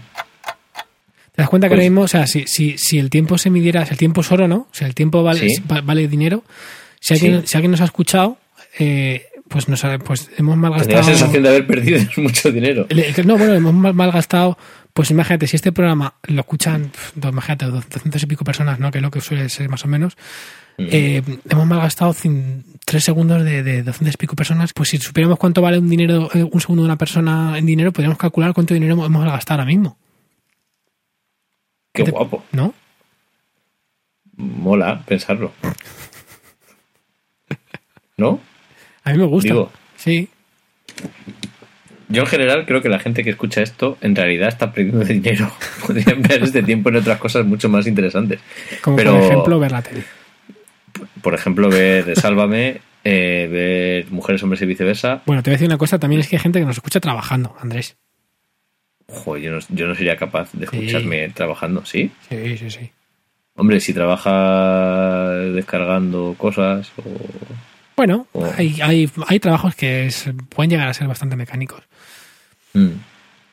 ¿Te 1.39 1.43
das 1.43 1.49
cuenta 1.49 1.67
que 1.67 1.75
Pues- 1.75 1.79
ahora 1.79 1.89
mismo, 1.89 2.01
o 2.01 2.07
sea, 2.09 2.27
si, 2.27 2.45
si, 2.47 2.77
si 2.77 2.99
el 2.99 3.09
tiempo 3.09 3.37
se 3.37 3.49
midiera, 3.49 3.85
si 3.85 3.91
el 3.93 3.97
tiempo 3.97 4.19
es 4.21 4.31
oro, 4.31 4.47
¿no? 4.49 4.55
O 4.57 4.67
sea, 4.73 4.87
el 4.87 4.93
tiempo 4.93 5.23
vale, 5.23 5.49
Sí. 5.49 5.63
vale 5.83 6.07
dinero. 6.09 6.43
Si 6.99 7.13
alguien, 7.13 7.41
Sí. 7.41 7.47
si 7.47 7.57
alguien 7.57 7.71
nos 7.71 7.79
ha 7.81 7.85
escuchado, 7.85 8.37
eh, 8.77 9.23
pues 9.47 9.67
nos 9.69 9.83
ha- 9.85 9.97
pues 9.99 10.29
hemos 10.37 10.55
Tenía 10.55 10.55
malgastado. 10.69 10.97
la 10.97 11.03
sensación 11.03 11.43
de 11.43 11.49
haber 11.49 11.65
perdido 11.65 11.99
mucho 12.17 12.51
dinero. 12.51 12.85
No, 13.25 13.37
bueno, 13.37 13.53
hemos 13.53 13.73
mal- 13.73 13.93
malgastado. 13.93 14.57
Pues 14.93 15.11
imagínate, 15.11 15.47
si 15.47 15.55
este 15.55 15.71
programa 15.71 16.15
lo 16.27 16.41
escuchan, 16.41 16.91
do- 17.15 17.29
imagínate, 17.29 17.65
200 17.67 18.21
y 18.21 18.25
pico 18.25 18.43
personas, 18.43 18.79
¿no? 18.79 18.91
Que 18.91 18.97
es 18.97 19.01
lo 19.01 19.11
que 19.11 19.21
suele 19.21 19.47
ser 19.47 19.69
más 19.69 19.85
o 19.85 19.87
menos. 19.87 20.17
Mm. 20.77 20.85
Eh, 20.91 21.21
hemos 21.49 21.67
malgastado 21.67 22.13
tres 22.85 23.03
segundos 23.03 23.43
de, 23.45 23.63
de 23.63 23.83
200 23.83 24.15
y 24.15 24.17
pico 24.17 24.35
personas. 24.35 24.73
Pues 24.73 24.89
si 24.89 24.97
supiéramos 24.97 25.37
cuánto 25.39 25.61
vale 25.61 25.77
un 25.79 25.89
dinero, 25.89 26.29
eh, 26.33 26.43
un 26.43 26.59
segundo 26.59 26.83
de 26.83 26.87
una 26.87 26.97
persona 26.97 27.57
en 27.57 27.65
dinero, 27.65 27.93
podríamos 27.93 28.17
calcular 28.17 28.53
cuánto 28.53 28.73
dinero 28.73 28.93
hemos 28.93 29.05
hemos 29.05 29.21
malgastado 29.21 29.61
ahora 29.61 29.71
mismo, 29.71 29.97
Qué 32.05 32.11
guapo. 32.11 32.43
¿no? 32.51 32.73
Mola 34.35 35.03
pensarlo. 35.05 35.51
¿No? 38.17 38.39
A 39.03 39.11
mí 39.11 39.17
me 39.17 39.25
gusta. 39.25 39.49
Digo. 39.53 39.71
Sí. 39.95 40.29
Yo 42.09 42.23
en 42.23 42.27
general 42.27 42.65
creo 42.65 42.81
que 42.81 42.89
la 42.89 42.99
gente 42.99 43.23
que 43.23 43.29
escucha 43.29 43.61
esto 43.61 43.97
en 44.01 44.15
realidad 44.15 44.49
está 44.49 44.71
perdiendo 44.73 45.03
dinero. 45.05 45.51
Podría 45.85 46.13
emplear 46.13 46.43
este 46.43 46.63
tiempo 46.63 46.89
en 46.89 46.97
otras 46.97 47.17
cosas 47.19 47.45
mucho 47.45 47.69
más 47.69 47.87
interesantes. 47.87 48.39
Como 48.81 48.97
Pero- 48.97 49.13
por 49.13 49.23
ejemplo 49.23 49.59
ver 49.59 49.71
la 49.71 49.81
tele. 49.81 50.03
Por 51.21 51.33
ejemplo, 51.33 51.69
ver 51.69 52.15
Sálvame, 52.17 52.81
eh, 53.03 53.47
ver 53.49 54.11
Mujeres, 54.11 54.41
Hombres 54.43 54.61
y 54.61 54.65
Viceversa. 54.65 55.21
Bueno, 55.25 55.43
te 55.43 55.49
voy 55.49 55.53
a 55.53 55.57
decir 55.57 55.67
una 55.67 55.77
cosa, 55.77 55.99
también 55.99 56.19
es 56.21 56.27
que 56.27 56.35
hay 56.37 56.41
gente 56.41 56.59
que 56.59 56.65
nos 56.65 56.77
escucha 56.77 56.99
trabajando, 56.99 57.55
Andrés. 57.59 57.97
Joder, 59.11 59.43
yo 59.43 59.51
no, 59.51 59.59
yo 59.69 59.87
no 59.87 59.95
sería 59.95 60.15
capaz 60.15 60.51
de 60.53 60.67
Sí. 60.67 60.75
escucharme 60.77 61.29
trabajando, 61.29 61.85
¿sí? 61.85 62.11
Sí, 62.29 62.57
sí, 62.57 62.69
sí. 62.69 62.91
Hombre, 63.55 63.79
si 63.79 63.93
trabaja 63.93 65.29
descargando 65.53 66.35
cosas 66.37 66.91
o... 66.97 67.03
Bueno, 67.97 68.27
hay, 68.57 68.79
hay, 68.81 69.09
hay 69.27 69.39
trabajos 69.39 69.75
que 69.75 70.05
es- 70.05 70.29
pueden 70.49 70.69
llegar 70.71 70.87
a 70.87 70.93
ser 70.93 71.07
bastante 71.07 71.35
mecánicos. 71.35 71.83
Mm. 72.73 72.91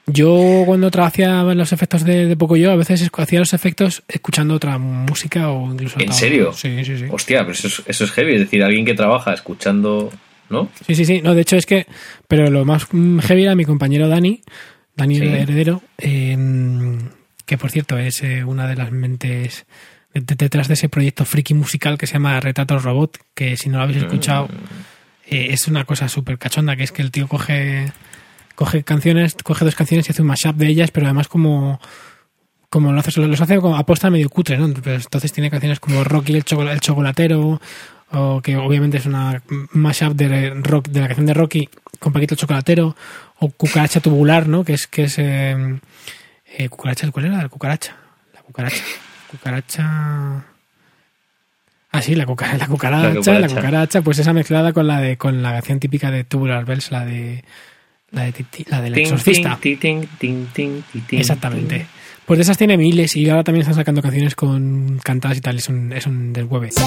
Yo 0.08 0.62
cuando 0.66 0.88
hacía 1.02 1.42
los 1.42 1.72
efectos 1.72 2.04
de, 2.04 2.26
de 2.26 2.36
Poco 2.36 2.56
Yo, 2.56 2.70
a 2.70 2.76
veces 2.76 3.10
hacía 3.12 3.40
los 3.40 3.52
efectos 3.54 4.04
escuchando 4.06 4.54
otra 4.54 4.78
música 4.78 5.50
o 5.50 5.72
incluso... 5.72 5.98
¿En 5.98 6.12
serio? 6.12 6.52
Sí, 6.52 6.84
sí, 6.84 6.96
sí. 6.96 7.04
Hostia, 7.10 7.40
pero 7.40 7.52
eso 7.52 7.66
es, 7.66 7.82
eso 7.86 8.04
es 8.04 8.12
heavy. 8.12 8.34
Es 8.34 8.40
decir, 8.42 8.62
alguien 8.62 8.84
que 8.84 8.94
trabaja 8.94 9.32
escuchando... 9.34 10.12
¿No? 10.48 10.68
Sí, 10.86 10.94
sí, 10.94 11.04
sí. 11.04 11.22
No, 11.22 11.34
de 11.34 11.40
hecho 11.40 11.56
es 11.56 11.66
que... 11.66 11.88
Pero 12.28 12.48
lo 12.50 12.64
más 12.64 12.86
mm, 12.92 13.18
heavy 13.18 13.42
era 13.42 13.56
mi 13.56 13.64
compañero 13.64 14.06
Dani, 14.08 14.42
Dani 14.96 15.16
Sí. 15.18 15.24
Heredero, 15.26 15.82
eh, 15.98 16.36
que 17.44 17.58
por 17.58 17.70
cierto 17.70 17.98
es 17.98 18.22
eh, 18.22 18.44
una 18.44 18.66
de 18.66 18.76
las 18.76 18.90
mentes 18.92 19.66
de- 20.14 20.20
de- 20.22 20.34
detrás 20.36 20.68
de 20.68 20.74
ese 20.74 20.88
proyecto 20.88 21.24
friki 21.24 21.54
musical 21.54 21.98
que 21.98 22.06
se 22.06 22.14
llama 22.14 22.40
Retratos 22.40 22.82
Robot, 22.82 23.18
que 23.34 23.56
si 23.56 23.68
no 23.68 23.78
lo 23.78 23.84
habéis 23.84 23.98
escuchado... 23.98 24.48
eh, 25.28 25.48
es 25.50 25.66
una 25.68 25.84
cosa 25.84 26.08
súper 26.08 26.38
cachonda, 26.38 26.76
que 26.76 26.84
es 26.84 26.92
que 26.92 27.02
el 27.02 27.10
tío 27.10 27.26
coge, 27.28 27.92
coge 28.54 28.82
canciones, 28.84 29.36
coge 29.42 29.64
dos 29.64 29.74
canciones 29.74 30.08
y 30.08 30.12
hace 30.12 30.22
un 30.22 30.28
mashup 30.28 30.56
de 30.56 30.68
ellas, 30.68 30.90
pero 30.92 31.06
además 31.06 31.28
como, 31.28 31.80
como 32.70 32.92
lo 32.92 33.00
hace, 33.00 33.20
los 33.20 33.40
hace 33.40 33.58
como 33.58 33.76
aposta 33.76 34.08
medio 34.08 34.30
cutre, 34.30 34.56
¿no? 34.56 34.66
Entonces 34.66 35.32
tiene 35.32 35.50
canciones 35.50 35.78
como 35.80 36.02
Rocky 36.04 36.34
el, 36.34 36.44
chocola- 36.44 36.72
el 36.72 36.80
chocolatero, 36.80 37.60
o 38.12 38.40
que 38.40 38.56
obviamente 38.56 38.98
es 38.98 39.06
una 39.06 39.42
mashup 39.72 40.14
de 40.14 40.50
rock, 40.62 40.88
de 40.88 41.00
la 41.00 41.06
canción 41.08 41.26
de 41.26 41.34
Rocky 41.34 41.68
con 41.98 42.12
Paquito 42.12 42.34
el 42.34 42.38
chocolatero, 42.38 42.94
o 43.38 43.50
Cucaracha 43.50 44.00
tubular, 44.00 44.46
¿no? 44.48 44.64
Que 44.64 44.72
es, 44.74 44.86
que 44.86 45.04
es, 45.04 45.18
eh, 45.18 45.56
eh, 46.58 46.68
cucaracha, 46.68 47.10
¿cuál 47.10 47.26
era? 47.26 47.36
La 47.42 47.48
cucaracha. 47.48 47.96
La 48.34 48.40
cucaracha. 48.42 48.82
Cucaracha. 49.30 50.44
Ah, 51.92 52.02
sí, 52.02 52.14
la, 52.14 52.26
cuca- 52.26 52.56
la 52.58 52.66
cucaracha, 52.66 53.08
la 53.08 53.14
cucaracha, 53.48 53.54
cucaracha. 53.56 54.02
pues 54.02 54.18
esa 54.18 54.32
mezclada 54.32 54.72
con 54.72 54.86
la 54.86 55.00
de 55.00 55.16
con 55.16 55.42
la 55.42 55.52
canción 55.52 55.80
típica 55.80 56.10
de 56.10 56.24
Tubular 56.24 56.64
Bells, 56.64 56.90
la 56.90 57.04
de 57.04 57.42
la 58.10 58.24
de 58.24 58.32
la 58.68 58.80
del 58.82 58.92
exorcista. 59.02 59.58
Exactamente. 61.20 61.86
Pues 62.26 62.38
de 62.38 62.42
esas 62.42 62.58
tiene 62.58 62.76
miles 62.76 63.14
y 63.16 63.28
ahora 63.30 63.44
también 63.44 63.62
están 63.62 63.76
sacando 63.76 64.02
canciones 64.02 64.34
con 64.34 64.98
cantadas 65.02 65.38
y 65.38 65.40
tal, 65.40 65.56
es 65.58 65.68
un, 65.68 65.92
es 65.92 66.06
un 66.06 66.32
deshueve. 66.32 66.70
Si 66.72 66.80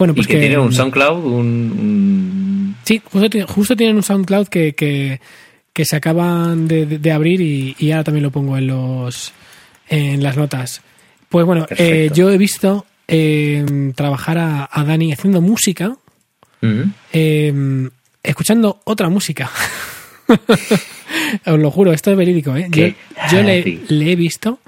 Bueno, 0.00 0.12
Y 0.14 0.16
pues 0.16 0.26
que, 0.26 0.38
tiene 0.40 0.58
un 0.58 0.72
SoundCloud, 0.72 1.24
un... 1.24 1.44
un- 1.44 2.76
Sí, 2.84 3.00
justo, 3.04 3.30
ti- 3.30 3.42
justo 3.46 3.76
tienen 3.76 3.94
un 3.96 4.02
SoundCloud 4.02 4.48
que, 4.48 4.74
que, 4.74 5.20
que 5.72 5.84
se 5.84 5.94
acaban 5.94 6.66
de, 6.66 6.86
de- 6.86 6.98
de 6.98 7.12
abrir 7.12 7.40
y, 7.40 7.76
y 7.78 7.92
ahora 7.92 8.04
también 8.04 8.22
lo 8.24 8.30
pongo 8.32 8.56
en 8.56 8.66
los 8.66 9.32
en 9.88 10.22
las 10.22 10.36
notas. 10.36 10.80
Pues 11.28 11.44
bueno, 11.46 11.66
eh, 11.76 12.10
yo 12.14 12.30
he 12.30 12.38
visto 12.38 12.86
eh, 13.06 13.92
trabajar 13.94 14.38
a, 14.38 14.68
a 14.72 14.84
Dani 14.84 15.12
haciendo 15.12 15.40
música 15.40 15.94
eh, 17.12 17.88
escuchando 18.22 18.80
otra 18.84 19.08
música. 19.10 19.50
Os 21.46 21.58
lo 21.58 21.70
juro, 21.70 21.92
esto 21.92 22.10
es 22.10 22.16
verídico. 22.16 22.56
¿eh? 22.56 22.68
Yo, 22.70 23.36
yo 23.36 23.42
le 23.88 24.12
he 24.12 24.16
visto 24.16 24.58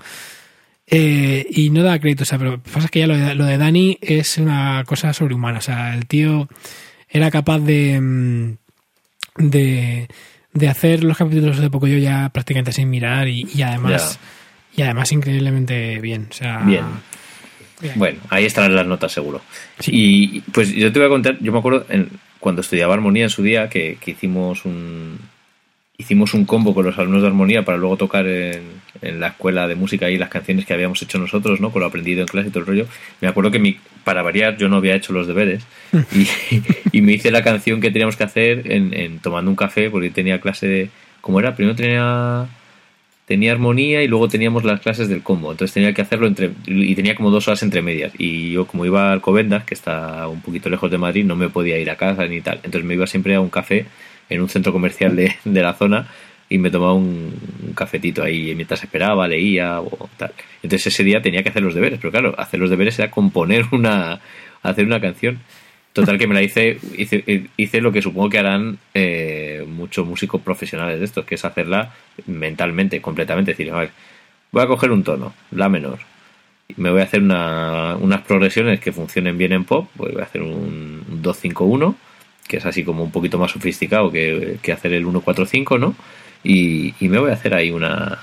eh, 0.92 1.46
y 1.50 1.70
no 1.70 1.82
da 1.82 1.98
crédito. 1.98 2.22
O 2.22 2.26
sea, 2.26 2.38
pero 2.38 2.60
pasa 2.62 2.88
que 2.88 3.00
ya 3.00 3.06
lo 3.06 3.16
de, 3.16 3.34
lo 3.34 3.44
de 3.46 3.56
Dani 3.58 3.98
es 4.00 4.38
una 4.38 4.84
cosa 4.86 5.12
sobrehumana. 5.12 5.58
O 5.58 5.62
sea, 5.62 5.94
el 5.94 6.06
tío 6.06 6.48
era 7.08 7.30
capaz 7.30 7.58
de, 7.60 8.00
mm, 8.00 8.56
de, 9.38 10.08
de 10.52 10.68
hacer 10.68 11.02
los 11.04 11.16
capítulos 11.16 11.58
de 11.58 11.70
Pocoyo 11.70 11.98
ya 11.98 12.28
prácticamente 12.28 12.72
sin 12.72 12.90
mirar 12.90 13.28
y, 13.28 13.46
y 13.54 13.62
además 13.62 14.18
y 14.76 14.82
además 14.82 15.12
increíblemente 15.12 15.98
bien. 16.00 16.28
O 16.30 16.34
sea, 16.34 16.58
Bien. 16.58 16.84
bien. 17.80 17.94
Bueno, 17.96 18.18
ahí 18.30 18.44
estarán 18.44 18.74
las 18.74 18.86
notas 18.86 19.12
seguro. 19.12 19.40
Sí. 19.80 19.90
Y 19.94 20.40
pues 20.52 20.70
yo 20.72 20.92
te 20.92 20.98
voy 20.98 21.06
a 21.06 21.10
contar, 21.10 21.38
yo 21.40 21.52
me 21.52 21.58
acuerdo 21.58 21.84
en- 21.88 22.08
cuando 22.40 22.60
estudiaba 22.62 22.94
armonía 22.94 23.24
en 23.24 23.30
su 23.30 23.42
día 23.42 23.68
que, 23.68 23.98
que 24.00 24.10
hicimos 24.12 24.64
un 24.64 25.18
hicimos 26.02 26.34
un 26.34 26.44
combo 26.44 26.74
con 26.74 26.84
los 26.84 26.98
alumnos 26.98 27.22
de 27.22 27.28
armonía 27.28 27.64
para 27.64 27.78
luego 27.78 27.96
tocar 27.96 28.26
en, 28.26 28.62
en 29.00 29.20
la 29.20 29.28
escuela 29.28 29.66
de 29.66 29.74
música 29.74 30.10
y 30.10 30.18
las 30.18 30.28
canciones 30.28 30.66
que 30.66 30.74
habíamos 30.74 31.00
hecho 31.02 31.18
nosotros, 31.18 31.60
¿no? 31.60 31.70
Con 31.70 31.80
lo 31.80 31.86
aprendido 31.86 32.20
en 32.20 32.26
clase 32.26 32.48
y 32.48 32.50
todo 32.50 32.60
el 32.60 32.66
rollo. 32.66 32.86
Me 33.20 33.28
acuerdo 33.28 33.50
que 33.50 33.58
mi, 33.58 33.78
para 34.04 34.22
variar 34.22 34.56
yo 34.56 34.68
no 34.68 34.76
había 34.76 34.94
hecho 34.94 35.12
los 35.12 35.26
deberes 35.26 35.64
y, 36.12 36.26
y 36.92 37.00
me 37.00 37.12
hice 37.12 37.30
la 37.30 37.42
canción 37.42 37.80
que 37.80 37.90
teníamos 37.90 38.16
que 38.16 38.24
hacer 38.24 38.70
en, 38.70 38.92
en 38.94 39.18
tomando 39.18 39.50
un 39.50 39.56
café 39.56 39.90
porque 39.90 40.10
tenía 40.10 40.40
clase 40.40 40.66
de... 40.66 40.90
¿Cómo 41.20 41.38
era? 41.38 41.54
Primero 41.54 41.76
tenía 41.76 42.48
tenía 43.26 43.52
armonía 43.52 44.02
y 44.02 44.08
luego 44.08 44.28
teníamos 44.28 44.64
las 44.64 44.80
clases 44.80 45.08
del 45.08 45.22
combo. 45.22 45.52
Entonces 45.52 45.72
tenía 45.72 45.94
que 45.94 46.02
hacerlo 46.02 46.26
entre. 46.26 46.50
Y 46.66 46.94
tenía 46.94 47.14
como 47.14 47.30
dos 47.30 47.46
horas 47.48 47.62
entre 47.62 47.80
medias. 47.80 48.12
Y 48.18 48.50
yo, 48.50 48.66
como 48.66 48.84
iba 48.84 49.08
a 49.08 49.12
Alcobendas, 49.12 49.64
que 49.64 49.74
está 49.74 50.26
un 50.28 50.42
poquito 50.42 50.68
lejos 50.68 50.90
de 50.90 50.98
Madrid, 50.98 51.24
no 51.24 51.36
me 51.36 51.48
podía 51.48 51.78
ir 51.78 51.90
a 51.90 51.96
casa 51.96 52.26
ni 52.26 52.40
tal. 52.40 52.56
Entonces 52.56 52.84
me 52.84 52.94
iba 52.94 53.06
siempre 53.06 53.34
a 53.34 53.40
un 53.40 53.50
café 53.50 53.86
en 54.32 54.40
un 54.42 54.48
centro 54.48 54.72
comercial 54.72 55.14
de, 55.16 55.34
de 55.44 55.62
la 55.62 55.74
zona 55.74 56.08
y 56.48 56.58
me 56.58 56.70
tomaba 56.70 56.92
un, 56.94 57.32
cafetito 57.74 58.22
ahí 58.22 58.54
mientras 58.54 58.82
esperaba, 58.84 59.26
leía 59.26 59.80
o 59.80 60.10
tal. 60.18 60.32
Entonces 60.62 60.88
ese 60.88 61.02
día 61.04 61.22
tenía 61.22 61.42
que 61.42 61.48
hacer 61.48 61.62
los 61.62 61.74
deberes. 61.74 61.98
Pero 61.98 62.10
claro, 62.10 62.34
hacer 62.38 62.60
los 62.60 62.68
deberes 62.70 62.98
era 62.98 63.10
componer 63.10 63.64
una. 63.72 64.20
hacer 64.62 64.84
una 64.84 65.00
canción. 65.00 65.38
Total 65.94 66.16
que 66.18 66.26
me 66.26 66.34
la 66.34 66.42
hice, 66.42 66.78
hice, 66.96 67.48
hice 67.56 67.80
lo 67.82 67.92
que 67.92 68.00
supongo 68.00 68.30
que 68.30 68.38
harán 68.38 68.78
eh, 68.94 69.64
muchos 69.68 70.06
músicos 70.06 70.40
profesionales 70.40 70.98
de 70.98 71.04
estos, 71.04 71.24
que 71.26 71.34
es 71.34 71.44
hacerla 71.44 71.92
mentalmente, 72.26 73.00
completamente. 73.02 73.50
Decir, 73.52 73.70
a 73.70 73.88
voy 74.52 74.62
a 74.62 74.66
coger 74.66 74.90
un 74.90 75.02
tono, 75.04 75.34
la 75.50 75.68
menor. 75.68 75.98
Me 76.76 76.90
voy 76.90 77.00
a 77.00 77.04
hacer 77.04 77.20
una- 77.22 77.96
unas 77.96 78.22
progresiones 78.22 78.80
que 78.80 78.92
funcionen 78.92 79.36
bien 79.36 79.52
en 79.52 79.64
pop. 79.64 79.88
pues 79.96 80.12
voy 80.12 80.22
a 80.22 80.24
hacer 80.24 80.40
un 80.42 81.02
2-5-1, 81.22 81.94
que 82.46 82.58
es 82.58 82.66
así 82.66 82.84
como 82.84 83.04
un 83.04 83.10
poquito 83.10 83.38
más 83.38 83.52
sofisticado 83.52 84.10
que, 84.10 84.58
que 84.62 84.72
hacer 84.72 84.92
el 84.92 85.06
1-4-5, 85.06 85.78
¿no? 85.78 85.94
Y, 86.44 86.94
y 87.00 87.08
me 87.08 87.18
voy 87.18 87.30
a 87.30 87.34
hacer 87.34 87.54
ahí 87.54 87.70
una, 87.70 88.18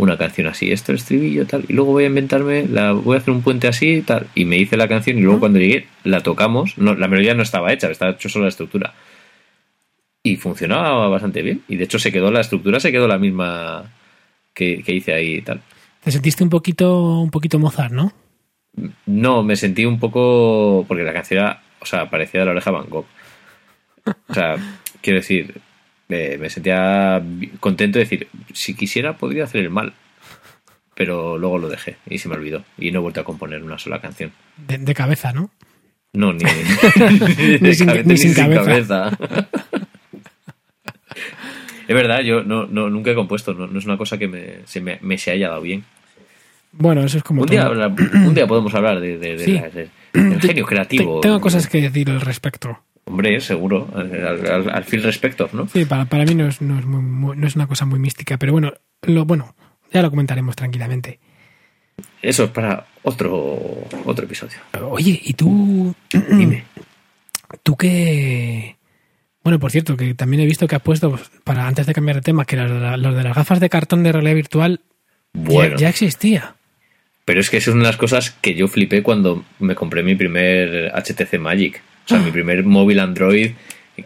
una 0.00 0.16
canción 0.16 0.46
así, 0.46 0.72
esto 0.72 0.92
es 0.92 1.02
estribillo, 1.02 1.46
tal, 1.46 1.64
y 1.68 1.72
luego 1.74 1.92
voy 1.92 2.04
a 2.04 2.06
inventarme, 2.06 2.66
la, 2.66 2.92
voy 2.92 3.16
a 3.16 3.18
hacer 3.18 3.34
un 3.34 3.42
puente 3.42 3.68
así, 3.68 4.02
tal, 4.02 4.28
y 4.34 4.44
me 4.44 4.56
hice 4.56 4.76
la 4.76 4.88
canción 4.88 5.18
y 5.18 5.22
luego 5.22 5.40
cuando 5.40 5.58
llegué 5.58 5.86
la 6.04 6.22
tocamos, 6.22 6.78
no, 6.78 6.94
la 6.94 7.06
melodía 7.06 7.34
no 7.34 7.42
estaba 7.42 7.72
hecha, 7.72 7.90
estaba 7.90 8.12
hecho 8.12 8.28
solo 8.28 8.44
la 8.44 8.50
estructura. 8.50 8.94
Y 10.22 10.36
funcionaba 10.36 11.08
bastante 11.08 11.42
bien, 11.42 11.62
y 11.68 11.76
de 11.76 11.84
hecho 11.84 11.98
se 11.98 12.12
quedó, 12.12 12.30
la 12.30 12.40
estructura 12.40 12.80
se 12.80 12.92
quedó 12.92 13.06
la 13.08 13.18
misma 13.18 13.90
que, 14.54 14.82
que 14.82 14.94
hice 14.94 15.12
ahí 15.12 15.36
y 15.36 15.42
tal. 15.42 15.60
Te 16.02 16.10
sentiste 16.10 16.42
un 16.42 16.50
poquito, 16.50 17.20
un 17.20 17.30
poquito 17.30 17.58
Mozart, 17.58 17.92
¿no? 17.92 18.12
No, 19.06 19.42
me 19.42 19.56
sentí 19.56 19.84
un 19.84 19.98
poco, 19.98 20.84
porque 20.88 21.02
la 21.02 21.12
canción 21.12 21.40
era, 21.40 21.62
o 21.80 21.86
sea, 21.86 22.08
parecía 22.08 22.40
de 22.40 22.46
la 22.46 22.52
oreja 22.52 22.70
Van 22.70 22.88
Gogh. 22.88 23.06
O 24.28 24.34
sea, 24.34 24.56
quiero 25.00 25.18
decir, 25.20 25.60
eh, 26.08 26.36
me 26.40 26.50
sentía 26.50 27.22
contento 27.60 27.98
de 27.98 28.04
decir, 28.04 28.28
si 28.52 28.74
quisiera 28.74 29.16
podría 29.16 29.44
hacer 29.44 29.62
el 29.62 29.70
mal. 29.70 29.92
Pero 30.94 31.38
luego 31.38 31.58
lo 31.58 31.68
dejé 31.68 31.96
y 32.08 32.18
se 32.18 32.28
me 32.28 32.34
olvidó. 32.36 32.62
Y 32.78 32.90
no 32.90 32.98
he 32.98 33.02
vuelto 33.02 33.20
a 33.20 33.24
componer 33.24 33.62
una 33.62 33.78
sola 33.78 34.00
canción. 34.00 34.32
De, 34.58 34.76
de 34.78 34.94
cabeza, 34.94 35.32
¿no? 35.32 35.50
No, 36.12 36.32
ni, 36.32 36.42
Ni 37.60 37.74
sin- 37.74 37.86
cabeza, 37.86 38.08
ni 38.08 38.16
sin 38.18 38.34
cabeza. 38.34 39.10
es 41.88 41.94
verdad, 41.94 42.20
yo 42.20 42.42
no, 42.44 42.66
no, 42.66 42.88
nunca 42.90 43.10
he 43.10 43.14
compuesto, 43.14 43.52
no, 43.54 43.66
no 43.66 43.78
es 43.78 43.84
una 43.84 43.96
cosa 43.96 44.18
que 44.18 44.28
me, 44.28 44.66
se 44.66 44.80
me, 44.80 44.98
me 45.02 45.18
se 45.18 45.30
haya 45.32 45.48
dado 45.48 45.62
bien. 45.62 45.84
Bueno, 46.72 47.02
eso 47.02 47.18
es 47.18 47.24
como 47.24 47.42
Un 47.42 47.48
día, 47.48 47.64
todo. 47.64 47.86
un 48.26 48.34
día 48.34 48.46
podemos 48.46 48.72
hablar 48.74 49.00
de, 49.00 49.18
de- 49.18 49.36
de 49.36 49.44
Sí. 49.44 49.52
la- 49.54 49.70
de- 49.70 49.88
del 50.12 50.40
genio 50.40 50.66
creativo. 50.66 51.20
tengo 51.20 51.40
cosas 51.40 51.66
que 51.66 51.80
decir 51.80 52.10
al 52.10 52.20
respecto. 52.20 52.78
Hombre, 53.10 53.40
seguro, 53.40 53.88
al, 53.94 54.14
al, 54.46 54.70
al 54.70 54.84
fin 54.84 55.02
respector, 55.02 55.52
¿no? 55.52 55.66
Sí, 55.68 55.84
para, 55.84 56.04
para 56.04 56.24
mí 56.24 56.34
no 56.36 56.46
es, 56.46 56.60
no, 56.62 56.78
es 56.78 56.84
muy- 56.86 57.02
muy- 57.02 57.36
no 57.36 57.46
es 57.46 57.56
una 57.56 57.66
cosa 57.66 57.84
muy 57.86 57.98
mística, 57.98 58.38
pero 58.38 58.52
bueno, 58.52 58.72
lo 59.02 59.24
bueno, 59.24 59.54
ya 59.92 60.00
lo 60.00 60.10
comentaremos 60.10 60.54
tranquilamente. 60.54 61.18
Eso 62.22 62.44
es 62.44 62.50
para 62.50 62.86
otro, 63.02 63.58
otro 64.04 64.24
episodio. 64.24 64.58
Oye, 64.88 65.20
¿y 65.24 65.32
tú, 65.34 65.94
Dime. 66.30 66.64
tú 67.64 67.76
qué...? 67.76 68.76
Bueno, 69.42 69.58
por 69.58 69.70
cierto, 69.70 69.96
que 69.96 70.14
también 70.14 70.42
he 70.42 70.46
visto 70.46 70.68
que 70.68 70.76
has 70.76 70.82
puesto, 70.82 71.10
pues, 71.10 71.30
para 71.44 71.66
antes 71.66 71.86
de 71.86 71.94
cambiar 71.94 72.16
de 72.16 72.22
tema, 72.22 72.44
que 72.44 72.56
los 72.56 72.70
de, 72.70 72.78
la- 72.78 72.96
los 72.96 73.14
de 73.16 73.22
las 73.24 73.34
gafas 73.34 73.58
de 73.58 73.68
cartón 73.70 74.02
de 74.02 74.12
realidad 74.12 74.34
virtual 74.34 74.80
ya- 75.34 75.40
Bueno, 75.42 75.76
ya, 75.78 75.88
existía. 75.88 76.54
pero 77.24 77.40
es 77.40 77.50
que 77.50 77.56
es 77.56 77.66
una 77.66 77.78
de 77.78 77.86
las 77.88 77.96
cosas 77.96 78.30
que 78.30 78.54
yo 78.54 78.68
flipé 78.68 79.02
cuando 79.02 79.44
me 79.58 79.74
compré 79.74 80.02
mi 80.02 80.14
primer 80.14 80.92
HTC 80.94 81.38
Magic. 81.38 81.82
Sea, 82.10 82.18
mi 82.24 82.30
primer 82.30 82.64
móvil 82.64 83.00
Android, 83.00 83.52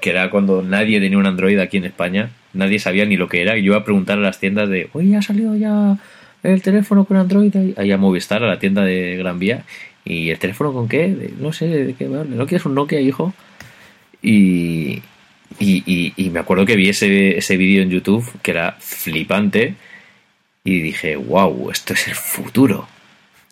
que 0.01 0.11
era 0.11 0.31
cuando 0.31 0.63
nadie 0.63 1.01
tenía 1.01 1.19
un 1.19 1.27
Android 1.27 1.59
aquí 1.59 1.77
en 1.79 1.85
España. 1.85 2.31
Nadie 2.53 2.79
sabía 2.79 3.05
ni 3.05 3.17
lo 3.17 3.29
que 3.29 3.43
era. 3.43 3.57
Y 3.57 3.63
yo 3.63 3.73
iba 3.73 3.79
a 3.79 3.85
preguntar 3.85 4.19
a 4.19 4.23
las 4.23 4.39
tiendas 4.41 4.69
de, 4.69 4.89
oye, 4.93 5.17
ha 5.17 5.23
salido 5.23 5.57
ya 5.57 5.97
el 6.43 6.63
teléfono 6.63 7.05
con 7.05 7.17
Android 7.17 7.55
ahí, 7.77 7.91
a 7.93 7.97
Movistar, 7.97 8.43
a 8.45 8.49
la 8.49 8.59
tienda 8.59 8.85
de 8.85 9.17
Gran 9.17 9.39
Vía. 9.39 9.65
¿Y 10.05 10.31
el 10.31 10.39
teléfono 10.39 10.73
con 10.73 10.89
qué? 10.89 11.33
No 11.39 11.53
sé, 11.53 11.67
¿de 11.67 11.95
qué 11.95 12.07
va? 12.09 12.25
¿No 12.25 12.47
quieres 12.47 12.67
un 12.67 12.75
Nokia, 12.75 13.01
hijo? 13.01 13.33
Y, 14.23 15.03
y, 15.59 15.83
y- 15.87 16.13
y 16.17 16.31
me 16.31 16.41
acuerdo 16.41 16.67
que 16.67 16.77
vi 16.77 16.89
ese, 16.89 17.37
ese 17.39 17.57
vídeo 17.57 17.83
en 17.83 17.91
YouTube 17.91 18.25
que 18.43 18.51
era 18.51 18.77
flipante 18.81 19.75
y 20.65 20.81
dije, 20.81 21.17
wow, 21.17 21.71
esto 21.71 21.93
es 21.95 22.09
el 22.09 22.15
futuro. 22.15 22.89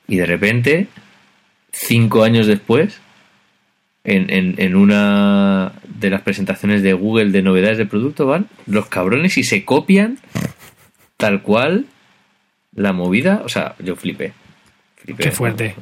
Y 0.08 0.16
de 0.16 0.26
repente, 0.26 0.86
cinco 1.70 2.24
años 2.24 2.46
después, 2.46 3.00
en, 4.04 4.30
en, 4.30 4.54
en 4.58 4.74
una 4.76 5.72
de 5.86 6.10
las 6.10 6.22
presentaciones 6.22 6.82
de 6.82 6.92
Google 6.92 7.30
de 7.30 7.42
novedades 7.42 7.78
de 7.78 7.86
producto 7.86 8.26
van 8.26 8.48
los 8.66 8.86
cabrones 8.86 9.38
y 9.38 9.44
se 9.44 9.64
copian 9.64 10.18
tal 11.16 11.42
cual 11.42 11.86
la 12.74 12.92
movida. 12.92 13.42
O 13.44 13.48
sea, 13.48 13.74
yo 13.78 13.94
flipé. 13.96 14.32
flipé. 14.96 15.22
Qué 15.24 15.30
fuerte. 15.30 15.74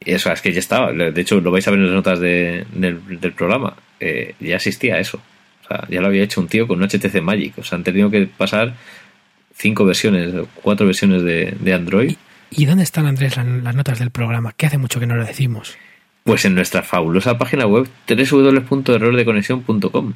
Eso, 0.00 0.32
es 0.32 0.40
que 0.40 0.52
ya 0.52 0.60
estaba. 0.60 0.92
De 0.92 1.20
hecho, 1.20 1.40
lo 1.40 1.50
vais 1.50 1.66
a 1.68 1.70
ver 1.70 1.80
en 1.80 1.86
las 1.86 1.94
notas 1.94 2.20
de- 2.20 2.64
del, 2.72 3.20
del 3.20 3.32
programa. 3.32 3.76
Eh, 4.00 4.34
ya 4.40 4.56
existía 4.56 4.98
eso. 4.98 5.20
O 5.64 5.68
sea, 5.68 5.86
ya 5.90 6.00
lo 6.00 6.06
había 6.08 6.22
hecho 6.22 6.40
un 6.40 6.48
tío 6.48 6.66
con 6.66 6.78
un 6.82 6.88
HTC 6.88 7.20
Magic. 7.20 7.58
O 7.58 7.62
sea, 7.62 7.76
han 7.76 7.84
tenido 7.84 8.10
que 8.10 8.26
pasar 8.26 8.74
cinco 9.54 9.84
versiones, 9.84 10.32
cuatro 10.62 10.86
versiones 10.86 11.22
de, 11.22 11.54
de 11.60 11.74
Android. 11.74 12.16
¿Y 12.50 12.64
dónde 12.64 12.82
están, 12.82 13.06
Andrés, 13.06 13.36
la- 13.36 13.44
las 13.44 13.74
notas 13.74 13.98
del 13.98 14.10
programa? 14.10 14.52
Que 14.56 14.66
hace 14.66 14.78
mucho 14.78 14.98
que 15.00 15.06
no 15.06 15.16
lo 15.16 15.24
decimos. 15.24 15.76
Pues 16.24 16.44
en 16.44 16.54
nuestra 16.54 16.82
fabulosa 16.82 17.38
página 17.38 17.66
web 17.66 17.88
www.errordeconexión.com. 18.08 20.12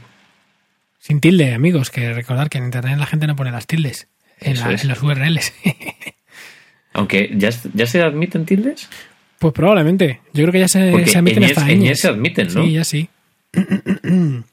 Sin 0.98 1.20
tilde, 1.20 1.54
amigos, 1.54 1.90
que 1.90 2.12
recordar 2.14 2.48
que 2.50 2.58
en 2.58 2.64
internet 2.64 2.98
la 2.98 3.06
gente 3.06 3.26
no 3.26 3.36
pone 3.36 3.50
las 3.50 3.66
tildes 3.66 4.08
en, 4.40 4.58
la- 4.60 4.72
en 4.72 4.88
los 4.88 5.02
URLs. 5.02 5.52
Aunque 6.92 7.30
ya, 7.36 7.50
ya 7.74 7.86
se 7.86 8.02
admiten 8.02 8.46
tildes. 8.46 8.88
pues 9.38 9.52
probablemente. 9.52 10.20
Yo 10.32 10.44
creo 10.44 10.52
que 10.52 10.60
ya 10.60 10.68
se, 10.68 11.06
se 11.06 11.18
admiten 11.18 11.42
ñes- 11.42 11.56
hasta 11.58 11.72
ñes 11.72 12.00
se 12.00 12.08
admiten, 12.08 12.48
¿no? 12.54 12.64
Sí, 12.64 12.72
ya 12.72 12.84
sí. 12.84 13.08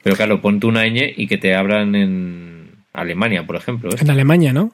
Pero 0.03 0.15
claro, 0.15 0.41
ponte 0.41 0.67
una 0.67 0.85
ñ 0.87 1.13
y 1.17 1.27
que 1.27 1.37
te 1.37 1.55
abran 1.55 1.95
en 1.95 2.71
Alemania, 2.93 3.45
por 3.45 3.55
ejemplo. 3.55 3.91
¿eh? 3.91 3.95
En 3.99 4.09
Alemania, 4.09 4.53
¿no? 4.53 4.73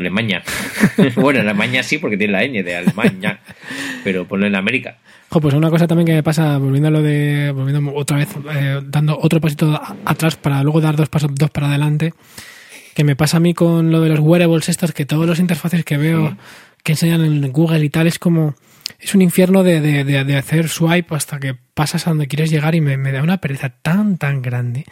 Alemania. 0.00 0.42
bueno, 1.16 1.40
en 1.40 1.46
Alemania 1.48 1.82
sí, 1.82 1.98
porque 1.98 2.16
tiene 2.16 2.32
la 2.34 2.44
ñ 2.44 2.62
de 2.62 2.76
Alemania. 2.76 3.40
Pero 4.04 4.26
ponlo 4.26 4.46
en 4.46 4.56
América. 4.56 4.96
Jo, 5.28 5.40
pues 5.40 5.54
una 5.54 5.70
cosa 5.70 5.86
también 5.86 6.06
que 6.06 6.12
me 6.14 6.22
pasa, 6.22 6.58
volviendo 6.58 6.88
a 6.88 6.90
lo 6.90 7.02
de. 7.02 7.52
Volviendo 7.54 7.92
otra 7.94 8.16
vez, 8.16 8.28
eh, 8.54 8.80
dando 8.84 9.16
otro 9.20 9.40
pasito 9.40 9.72
a- 9.74 9.96
atrás 10.04 10.36
para 10.36 10.62
luego 10.62 10.80
dar 10.80 10.96
dos 10.96 11.08
pasos, 11.08 11.30
dos 11.34 11.50
para 11.50 11.68
adelante. 11.68 12.12
Que 12.94 13.04
me 13.04 13.14
pasa 13.14 13.36
a 13.36 13.40
mí 13.40 13.54
con 13.54 13.92
lo 13.92 14.00
de 14.00 14.08
los 14.08 14.18
wearables 14.18 14.68
estos, 14.68 14.92
que 14.92 15.06
todos 15.06 15.26
los 15.26 15.38
interfaces 15.38 15.84
que 15.84 15.96
veo 15.96 16.36
que 16.82 16.92
enseñan 16.92 17.20
en 17.24 17.52
Google 17.52 17.84
y 17.84 17.90
tal, 17.90 18.06
es 18.08 18.18
como. 18.18 18.54
Es 18.98 19.14
un 19.14 19.22
infierno 19.22 19.62
de, 19.62 19.80
de- 19.80 20.04
de- 20.04 20.24
de 20.24 20.36
hacer 20.36 20.68
swipe 20.68 21.14
hasta 21.14 21.38
que 21.38 21.54
pasas 21.74 22.06
a 22.06 22.10
donde 22.10 22.26
quieres 22.26 22.50
llegar 22.50 22.74
y 22.74 22.80
me, 22.80 22.96
me 22.98 23.12
da 23.12 23.22
una 23.22 23.38
pereza 23.38 23.68
tan, 23.70 24.18
tan 24.18 24.42
grande. 24.42 24.84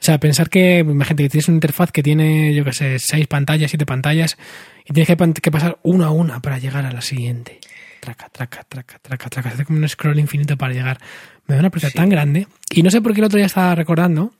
O 0.00 0.04
sea, 0.04 0.18
pensar 0.18 0.48
que, 0.48 0.78
imagínate 0.78 1.24
que 1.24 1.28
tienes 1.28 1.48
una 1.48 1.56
interfaz 1.56 1.90
que 1.90 2.02
tiene, 2.02 2.54
yo 2.54 2.64
qué 2.64 2.72
sé, 2.72 2.98
seis 2.98 3.26
pantallas, 3.26 3.70
siete 3.70 3.84
pantallas, 3.84 4.36
y 4.84 4.92
tienes 4.92 5.08
que, 5.40 5.50
pasar 5.50 5.78
una 5.82 6.06
a 6.06 6.10
una 6.10 6.40
para 6.40 6.58
llegar 6.58 6.86
a 6.86 6.92
la 6.92 7.00
siguiente. 7.00 7.58
Traca, 8.00 8.28
traca, 8.28 8.64
traca, 8.68 8.98
traca, 9.00 9.28
traca. 9.28 9.48
Hace 9.50 9.64
como 9.64 9.78
un 9.78 9.88
scroll 9.88 10.18
infinito 10.18 10.56
para 10.56 10.72
llegar. 10.72 10.98
Me 11.46 11.56
da 11.56 11.60
una 11.60 11.70
Sí. 11.78 11.90
tan 11.92 12.08
grande. 12.08 12.46
Y 12.70 12.82
no 12.82 12.90
sé 12.90 13.02
por 13.02 13.12
qué 13.12 13.20
el 13.20 13.24
otro 13.24 13.38
día 13.38 13.46
estaba 13.46 13.74
recordando 13.74 14.32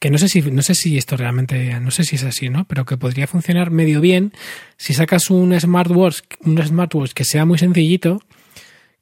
que 0.00 0.10
no 0.10 0.18
sé 0.18 0.28
si 0.28 0.40
no 0.42 0.62
sé 0.62 0.74
si 0.74 0.96
esto 0.96 1.16
realmente 1.16 1.78
no 1.80 1.90
sé 1.90 2.04
si 2.04 2.16
es 2.16 2.24
así, 2.24 2.48
¿no? 2.48 2.64
Pero 2.66 2.84
que 2.84 2.96
podría 2.96 3.26
funcionar 3.26 3.70
medio 3.70 4.00
bien 4.00 4.32
si 4.76 4.94
sacas 4.94 5.30
un 5.30 5.58
smartwatch, 5.58 6.20
un 6.40 6.62
smartwatch 6.62 7.12
que 7.12 7.24
sea 7.24 7.44
muy 7.44 7.58
sencillito, 7.58 8.22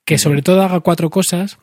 que 0.05 0.19
sobre 0.19 0.43
todo 0.43 0.63
haga 0.63 0.81
cuatro 0.81 1.11
cosas. 1.11 1.59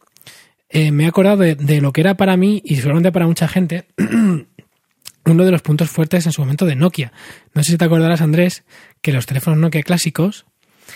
Eh, 0.74 0.91
me 0.91 1.03
he 1.03 1.07
acordado 1.07 1.38
de, 1.38 1.55
de 1.55 1.80
lo 1.82 1.93
que 1.93 2.01
era 2.01 2.15
para 2.17 2.36
mí 2.36 2.61
y 2.65 2.76
seguramente 2.78 3.11
para 3.11 3.28
mucha 3.28 3.47
gente 3.47 3.86
uno 5.26 5.45
de 5.45 5.51
los 5.51 5.61
puntos 5.61 5.89
fuertes 5.89 6.26
en 6.26 6.32
su 6.32 6.41
momento 6.41 6.65
de 6.65 6.76
Nokia. 6.76 7.13
No 7.53 7.63
sé 7.63 7.71
si 7.71 7.78
te 7.78 7.86
acordarás, 7.86 8.21
Andrés, 8.21 8.63
que 9.01 9.13
los 9.13 9.26
teléfonos 9.26 9.59
Nokia 9.59 9.84
clásicos 9.84 10.45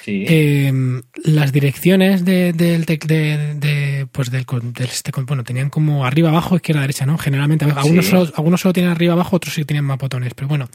Sí. 0.03 0.25
eh, 0.28 0.73
las 1.23 1.53
direcciones 1.53 2.25
de, 2.25 2.51
de, 2.51 2.78
de, 2.78 4.07
pues 4.11 4.30
del, 4.30 4.45
del 4.45 4.86
este, 4.86 5.11
bueno 5.21 5.45
tenían 5.45 5.69
como 5.69 6.05
arriba 6.05 6.28
abajo 6.30 6.57
izquierda 6.57 6.82
derecha 6.82 7.05
no 7.05 7.17
generalmente 7.17 7.63
algunos 7.63 8.03
Sí. 8.05 8.11
solo, 8.11 8.32
algunos 8.36 8.59
solo 8.59 8.73
tienen 8.73 8.91
arriba 8.91 9.13
abajo 9.13 9.38
otros 9.38 9.53
sí 9.55 9.63
tienen 9.63 9.86
más 9.86 9.97
botones 9.97 10.34
pero 10.34 10.49
bueno 10.49 10.67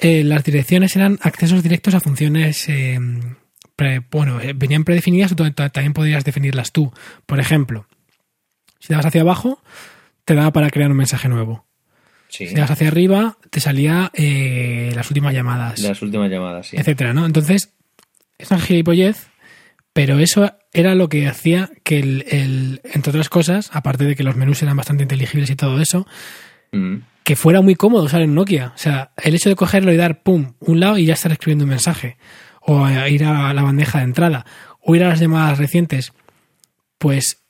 eh, 0.00 0.24
las 0.24 0.42
direcciones 0.42 0.96
eran 0.96 1.20
accesos 1.22 1.62
directos 1.62 1.94
a 1.94 2.00
funciones 2.00 2.66
pre- 3.76 4.02
bueno 4.10 4.40
eh, 4.40 4.54
venían 4.56 4.82
predefinidas 4.82 5.32
también 5.72 5.92
podrías 5.92 6.24
definirlas 6.24 6.72
tú 6.72 6.92
por 7.26 7.38
ejemplo 7.38 7.86
si 8.86 8.88
te 8.88 8.96
vas 8.96 9.06
hacia 9.06 9.22
abajo 9.22 9.60
te 10.24 10.34
daba 10.34 10.52
para 10.52 10.70
crear 10.70 10.90
un 10.90 10.96
mensaje 10.96 11.28
nuevo 11.28 11.66
Sí. 12.28 12.46
si 12.48 12.54
te 12.54 12.60
vas 12.60 12.70
hacia 12.70 12.88
arriba 12.88 13.36
te 13.50 13.60
salía 13.60 14.10
eh, 14.14 14.92
las 14.94 15.08
últimas 15.10 15.34
llamadas 15.34 15.78
Las 15.80 16.02
últimas 16.02 16.30
llamadas, 16.30 16.66
sí. 16.68 16.76
etcétera, 16.76 17.12
¿no? 17.14 17.24
Entonces, 17.26 17.72
es 18.38 18.50
una 18.50 18.60
gilipollez, 18.60 19.28
pero 19.92 20.18
eso 20.18 20.52
era 20.72 20.94
lo 20.94 21.08
que 21.08 21.26
hacía 21.28 21.70
que, 21.84 21.98
el, 22.00 22.24
el- 22.28 22.80
entre 22.84 23.10
otras 23.10 23.28
cosas, 23.28 23.70
aparte 23.72 24.04
de 24.04 24.14
que 24.16 24.24
los 24.24 24.36
menús 24.36 24.62
eran 24.62 24.76
bastante 24.76 25.04
inteligibles 25.04 25.48
y 25.50 25.56
todo 25.56 25.80
eso, 25.80 26.06
Mm. 26.72 26.96
que 27.22 27.36
fuera 27.36 27.60
muy 27.62 27.76
cómodo 27.76 28.02
usar 28.04 28.20
en 28.22 28.34
Nokia. 28.34 28.72
O 28.74 28.78
sea, 28.78 29.12
el 29.22 29.34
hecho 29.36 29.48
de 29.48 29.54
cogerlo 29.56 29.92
y 29.92 29.96
dar, 29.96 30.22
pum, 30.22 30.54
un 30.60 30.80
lado 30.80 30.98
y 30.98 31.06
ya 31.06 31.14
estar 31.14 31.30
escribiendo 31.32 31.64
un 31.64 31.70
mensaje, 31.70 32.18
o 32.60 32.84
a 32.84 33.08
ir 33.08 33.24
a 33.24 33.54
la 33.54 33.62
bandeja 33.62 33.98
de 33.98 34.04
entrada, 34.04 34.44
o 34.82 34.94
ir 34.96 35.04
a 35.04 35.08
las 35.08 35.20
llamadas 35.20 35.58
recientes, 35.58 36.12
pues 36.98 37.45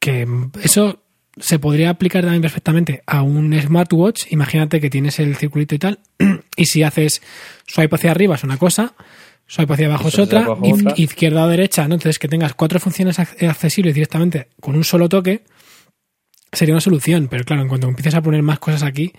que 0.00 0.26
eso 0.62 1.02
se 1.40 1.58
podría 1.58 1.90
aplicar 1.90 2.22
también 2.22 2.42
perfectamente 2.42 3.02
a 3.06 3.22
un 3.22 3.58
smartwatch. 3.60 4.24
Imagínate 4.30 4.80
que 4.80 4.90
tienes 4.90 5.18
el 5.20 5.36
circulito 5.36 5.74
y 5.74 5.78
tal, 5.78 6.00
y 6.56 6.66
si 6.66 6.82
haces 6.82 7.22
swipe 7.66 7.94
hacia 7.94 8.10
arriba 8.10 8.34
es 8.34 8.44
una 8.44 8.56
cosa, 8.58 8.94
swipe 9.46 9.72
hacia 9.74 9.86
abajo 9.86 10.08
es 10.08 10.18
otra, 10.18 10.40
abajo 10.44 10.62
iz- 10.62 10.80
otra. 10.82 10.94
izquierda 10.96 11.44
o 11.44 11.48
derecha, 11.48 11.86
¿no? 11.88 11.94
Entonces 11.94 12.18
que 12.18 12.28
tengas 12.28 12.54
cuatro 12.54 12.80
funciones 12.80 13.18
ac- 13.18 13.48
accesibles 13.48 13.94
directamente 13.94 14.48
con 14.60 14.74
un 14.74 14.84
solo 14.84 15.08
toque 15.08 15.44
sería 16.52 16.74
una 16.74 16.80
solución. 16.80 17.28
Pero 17.28 17.44
claro, 17.44 17.62
en 17.62 17.68
cuanto 17.68 17.88
empieces 17.88 18.14
a 18.14 18.22
poner 18.22 18.42
más 18.42 18.58
cosas 18.58 18.82
aquí, 18.82 19.12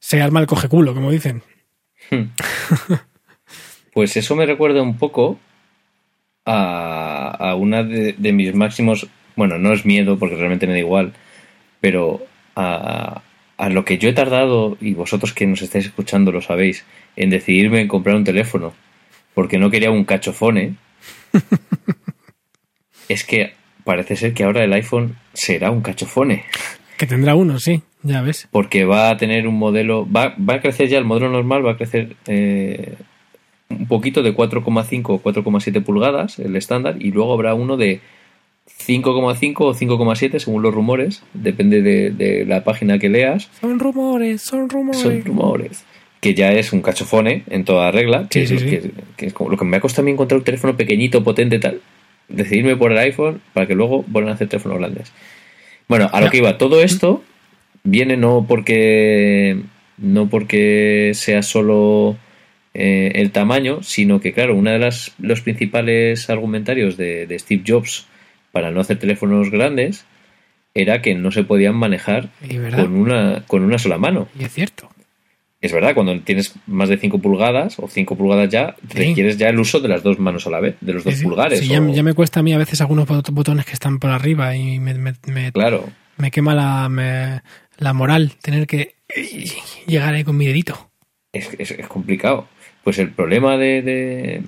se 0.00 0.20
arma 0.20 0.40
el 0.40 0.46
coge 0.46 0.68
culo, 0.68 0.94
como 0.94 1.10
dicen. 1.10 1.42
Pues 3.92 4.16
eso 4.16 4.36
me 4.36 4.46
recuerda 4.46 4.82
un 4.82 4.96
poco 4.98 5.38
a, 6.46 7.50
a 7.50 7.54
una 7.56 7.82
de, 7.82 8.14
de 8.16 8.32
mis 8.32 8.54
máximos, 8.54 9.06
bueno, 9.36 9.58
no 9.58 9.72
es 9.72 9.84
miedo 9.84 10.18
porque 10.18 10.36
realmente 10.36 10.66
me 10.66 10.74
da 10.74 10.78
igual, 10.78 11.12
pero 11.80 12.24
a, 12.56 13.22
a 13.60 13.68
lo 13.68 13.84
que 13.84 13.98
yo 13.98 14.08
he 14.08 14.14
tardado, 14.14 14.78
y 14.80 14.94
vosotros 14.94 15.34
que 15.34 15.46
nos 15.46 15.60
estáis 15.60 15.84
escuchando 15.86 16.32
lo 16.32 16.40
sabéis, 16.40 16.84
en 17.16 17.28
decidirme 17.28 17.82
en 17.82 17.88
comprar 17.88 18.16
un 18.16 18.24
teléfono, 18.24 18.72
porque 19.34 19.58
no 19.58 19.70
quería 19.70 19.90
un 19.90 20.04
cachofone, 20.04 20.76
es 23.08 23.24
que 23.24 23.52
parece 23.84 24.16
ser 24.16 24.32
que 24.32 24.44
ahora 24.44 24.64
el 24.64 24.72
iPhone 24.72 25.16
será 25.34 25.70
un 25.70 25.82
cachofone. 25.82 26.44
Que 26.96 27.06
tendrá 27.06 27.34
uno, 27.34 27.58
sí, 27.58 27.82
ya 28.02 28.22
ves. 28.22 28.48
porque 28.50 28.84
va 28.84 29.10
a 29.10 29.16
tener 29.16 29.46
un 29.46 29.58
modelo, 29.58 30.10
va, 30.10 30.34
va 30.36 30.54
a 30.54 30.60
crecer 30.60 30.88
ya 30.88 30.98
el 30.98 31.04
modelo 31.04 31.30
normal, 31.30 31.66
va 31.66 31.72
a 31.72 31.76
crecer 31.76 32.16
eh, 32.26 32.94
un 33.68 33.86
poquito 33.86 34.22
de 34.22 34.34
4,5 34.34 35.02
o 35.08 35.22
4,7 35.22 35.82
pulgadas, 35.82 36.38
el 36.38 36.56
estándar, 36.56 36.96
y 36.98 37.10
luego 37.12 37.34
habrá 37.34 37.54
uno 37.54 37.76
de 37.76 38.00
5,5 38.78 39.54
o 39.60 39.74
5,7 39.74 40.38
según 40.38 40.62
los 40.62 40.74
rumores, 40.74 41.22
depende 41.34 41.82
de, 41.82 42.10
de 42.10 42.44
la 42.46 42.64
página 42.64 42.98
que 42.98 43.08
leas, 43.08 43.48
Son 43.60 43.78
rumores, 43.78 44.42
son 44.42 44.68
rumores. 44.68 45.00
son 45.00 45.24
rumores. 45.24 45.84
Que 46.20 46.34
ya 46.34 46.52
es 46.52 46.72
un 46.72 46.82
cachofone 46.82 47.44
en 47.48 47.64
toda 47.64 47.90
regla, 47.90 48.26
que, 48.28 48.46
Sí, 48.46 48.54
es, 48.54 48.60
sí, 48.60 48.66
que- 48.68 48.90
que 49.16 49.26
es 49.26 49.32
como 49.32 49.50
lo 49.50 49.56
que 49.56 49.64
me 49.64 49.76
ha 49.76 49.80
costado 49.80 50.02
a 50.02 50.04
mí 50.06 50.10
encontrar 50.12 50.38
un 50.38 50.44
teléfono 50.44 50.76
pequeñito, 50.76 51.22
potente, 51.24 51.58
tal. 51.58 51.80
Decidirme 52.28 52.76
por 52.76 52.92
el 52.92 52.98
iPhone 52.98 53.40
para 53.54 53.66
que 53.66 53.74
luego 53.74 54.04
vuelvan 54.06 54.32
a 54.32 54.34
hacer 54.34 54.48
teléfonos 54.48 54.78
grandes. 54.78 55.12
Bueno, 55.88 56.08
a 56.12 56.20
lo 56.20 56.26
Ya. 56.26 56.30
que 56.30 56.38
iba, 56.38 56.58
todo 56.58 56.82
esto 56.82 57.22
viene 57.84 58.16
no 58.16 58.44
porque 58.48 59.58
no 59.98 60.28
porque 60.28 61.12
sea 61.14 61.42
solo 61.42 62.16
eh, 62.74 63.12
el 63.16 63.30
tamaño, 63.32 63.82
sino 63.82 64.20
que 64.20 64.32
claro, 64.32 64.54
uno 64.56 64.70
de 64.70 64.78
las, 64.78 65.12
los 65.18 65.40
principales 65.40 66.30
argumentarios 66.30 66.96
de, 66.96 67.26
de 67.26 67.38
Steve 67.38 67.62
Jobs 67.66 68.06
para 68.52 68.70
no 68.70 68.80
hacer 68.80 68.98
teléfonos 68.98 69.50
grandes 69.50 70.04
era 70.74 71.02
que 71.02 71.14
no 71.14 71.30
se 71.30 71.44
podían 71.44 71.74
manejar 71.74 72.28
con 72.76 72.94
una, 72.94 73.44
con 73.46 73.62
una 73.64 73.78
sola 73.78 73.98
mano. 73.98 74.28
Y 74.38 74.44
es 74.44 74.52
cierto. 74.52 74.88
Es 75.60 75.72
verdad, 75.72 75.94
cuando 75.94 76.18
tienes 76.20 76.54
más 76.66 76.88
de 76.88 76.96
5 76.96 77.18
pulgadas 77.18 77.78
o 77.78 77.86
5 77.88 78.16
pulgadas 78.16 78.48
ya, 78.48 78.76
Sí. 78.88 78.96
requieres 78.98 79.36
ya 79.36 79.48
el 79.50 79.58
uso 79.60 79.80
de 79.80 79.88
las 79.88 80.02
dos 80.02 80.18
manos 80.18 80.46
a 80.46 80.50
la 80.50 80.60
vez, 80.60 80.76
de 80.80 80.94
los 80.94 81.04
dos 81.04 81.14
Sí, 81.14 81.22
pulgares. 81.24 81.58
Sí, 81.60 81.68
ya, 81.68 81.80
o- 81.82 81.92
ya 81.92 82.02
me 82.02 82.14
cuesta 82.14 82.40
a 82.40 82.42
mí 82.42 82.52
a 82.54 82.58
veces 82.58 82.80
algunos 82.80 83.06
bot- 83.06 83.30
botones 83.30 83.66
que 83.66 83.72
están 83.74 83.98
por 83.98 84.10
arriba 84.10 84.56
y 84.56 84.78
me, 84.80 84.94
me, 84.94 85.12
me- 85.26 85.52
Claro, 85.52 85.86
me 86.16 86.30
quema 86.30 86.54
la, 86.54 86.88
me- 86.88 87.42
la 87.76 87.92
moral 87.92 88.32
tener 88.40 88.66
que 88.66 88.94
llegar 89.86 90.14
ahí 90.14 90.24
con 90.24 90.36
mi 90.36 90.46
dedito. 90.46 90.90
es, 91.32 91.50
es- 91.58 91.72
es 91.72 91.86
complicado. 91.88 92.48
Pues 92.82 92.98
el 92.98 93.10
problema 93.10 93.56
de, 93.58 93.82
de- 93.82 94.42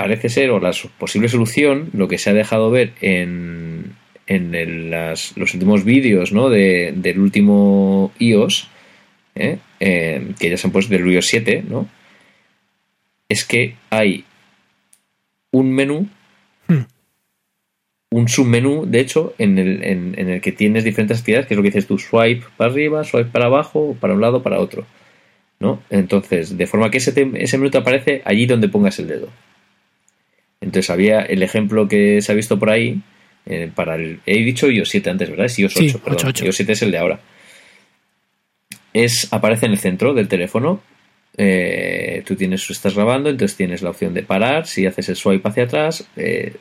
Parece 0.00 0.28
ser, 0.28 0.50
o 0.50 0.60
la 0.60 0.72
posible 0.98 1.28
solución, 1.28 1.90
lo 1.92 2.08
que 2.08 2.18
se 2.18 2.30
ha 2.30 2.32
dejado 2.34 2.70
ver 2.70 2.92
en, 3.00 3.92
en 4.26 4.54
el- 4.54 4.90
las- 4.90 5.36
los 5.36 5.52
últimos 5.54 5.84
vídeos 5.84 6.32
¿no? 6.32 6.48
de, 6.48 6.92
del 6.96 7.18
último 7.20 8.12
iOS, 8.18 8.68
¿eh? 9.34 9.58
Eh, 9.80 10.32
que 10.38 10.50
ya 10.50 10.56
se 10.56 10.66
han 10.66 10.72
puesto 10.72 10.92
del 10.92 11.06
iOS 11.10 11.26
7, 11.26 11.64
¿no? 11.68 11.88
es 13.28 13.44
que 13.44 13.74
hay 13.90 14.24
un 15.52 15.72
menú 15.72 16.08
Hmm. 16.66 16.84
un 18.12 18.28
submenú, 18.28 18.86
de 18.86 19.00
hecho, 19.00 19.34
en 19.38 19.58
el, 19.58 19.82
en, 19.84 20.14
en 20.18 20.30
el 20.30 20.40
que 20.40 20.52
tienes 20.52 20.84
diferentes 20.84 21.18
actividades, 21.20 21.46
que 21.46 21.54
es 21.54 21.56
lo 21.56 21.62
que 21.62 21.68
dices 21.70 21.86
tú, 21.86 21.98
swipe 21.98 22.44
para 22.56 22.70
arriba, 22.70 23.04
swipe 23.04 23.30
para 23.30 23.46
abajo, 23.46 23.96
para 24.00 24.14
un 24.14 24.20
lado, 24.20 24.42
para 24.42 24.58
otro. 24.60 24.86
¿No? 25.60 25.82
Entonces, 25.90 26.56
de 26.56 26.66
forma 26.66 26.90
que 26.90 26.98
ese, 26.98 27.12
ese 27.34 27.58
menú 27.58 27.70
te 27.70 27.78
aparece 27.78 28.22
allí 28.24 28.46
donde 28.46 28.68
pongas 28.68 28.98
el 28.98 29.08
dedo. 29.08 29.28
Entonces, 30.60 30.90
había 30.90 31.20
el 31.22 31.42
ejemplo 31.42 31.88
que 31.88 32.20
se 32.22 32.32
ha 32.32 32.34
visto 32.34 32.58
por 32.58 32.70
ahí, 32.70 33.00
eh, 33.46 33.70
para 33.74 33.94
el. 33.94 34.20
He 34.26 34.42
dicho 34.44 34.70
iOS 34.70 34.88
7 34.90 35.10
antes, 35.10 35.30
¿verdad? 35.30 35.46
Es 35.46 35.58
iOS 35.58 35.72
Sí, 35.72 35.86
8, 35.88 35.98
perdón. 36.00 36.16
8, 36.18 36.26
8. 36.28 36.44
iOS 36.46 36.56
7 36.56 36.72
es 36.72 36.82
el 36.82 36.90
de 36.90 36.98
ahora. 36.98 37.20
Es, 38.92 39.32
aparece 39.32 39.66
en 39.66 39.72
el 39.72 39.78
centro 39.78 40.14
del 40.14 40.28
teléfono. 40.28 40.80
eh, 41.36 42.22
tú 42.26 42.34
tienes, 42.36 42.68
estás 42.70 42.94
grabando, 42.94 43.30
entonces 43.30 43.56
tienes 43.56 43.82
la 43.82 43.90
opción 43.90 44.12
de 44.12 44.22
parar, 44.22 44.66
si 44.66 44.84
haces 44.84 45.08
el 45.08 45.16
swipe 45.16 45.48
hacia 45.48 45.62
atrás, 45.64 46.06
eh, 46.16 46.54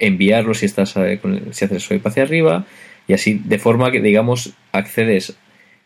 enviarlo 0.00 0.54
si 0.54 0.64
estás 0.66 0.96
eh, 0.96 1.20
si 1.52 1.64
haces 1.66 1.70
el 1.72 1.80
swipe 1.80 2.08
hacia 2.08 2.22
arriba 2.22 2.64
y 3.06 3.12
así 3.12 3.40
de 3.44 3.58
forma 3.58 3.92
que 3.92 4.00
digamos 4.00 4.54
accedes 4.72 5.36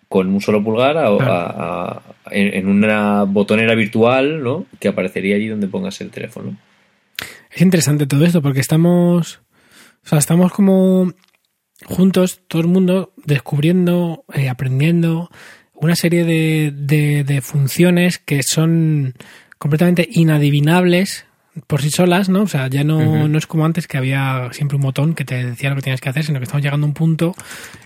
con 0.09 0.29
un 0.33 0.41
solo 0.41 0.63
pulgar 0.63 0.97
a, 0.97 1.15
Claro. 1.17 1.33
a- 1.33 1.91
a- 1.91 2.03
en, 2.31 2.55
en 2.55 2.69
una 2.69 3.25
botonera 3.25 3.75
virtual 3.75 4.41
¿no? 4.43 4.67
que 4.79 4.87
aparecería 4.89 5.35
allí 5.35 5.49
donde 5.49 5.67
pongas 5.67 6.01
el 6.01 6.11
teléfono 6.11 6.57
Es 7.51 7.63
interesante 7.63 8.07
todo 8.07 8.25
esto 8.25 8.43
porque 8.43 8.61
estamos, 8.61 9.41
o 10.05 10.09
sea, 10.09 10.19
estamos 10.19 10.53
como 10.53 11.13
juntos, 11.85 12.41
todo 12.49 12.63
el 12.63 12.69
mundo, 12.69 13.15
descubriendo, 13.25 14.25
eh, 14.35 14.49
aprendiendo 14.49 15.31
una 15.75 15.95
serie 15.95 16.25
de, 16.25 16.73
de, 16.75 17.25
de 17.25 17.41
funciones 17.41 18.19
que 18.19 18.43
son 18.43 19.15
completamente 19.59 20.09
inadivinables 20.11 21.27
por 21.67 21.83
sí 21.83 21.91
solas, 21.91 22.29
¿no? 22.29 22.43
O 22.43 22.47
sea, 22.47 22.69
ya 22.69 22.85
no, 22.85 23.29
no 23.29 23.39
es 23.39 23.47
como 23.47 23.65
antes 23.65 23.89
que 23.89 23.99
había 23.99 24.49
siempre 24.53 24.77
un 24.77 24.83
botón 24.83 25.15
que 25.15 25.25
te 25.25 25.45
decía 25.45 25.71
lo 25.71 25.77
que 25.77 25.83
tienes 25.83 26.01
que 26.01 26.09
hacer, 26.09 26.25
sino 26.25 26.39
que 26.39 26.45
estamos 26.45 26.63
llegando 26.63 26.87
a 26.87 26.89
un 26.89 26.95
punto 26.95 27.35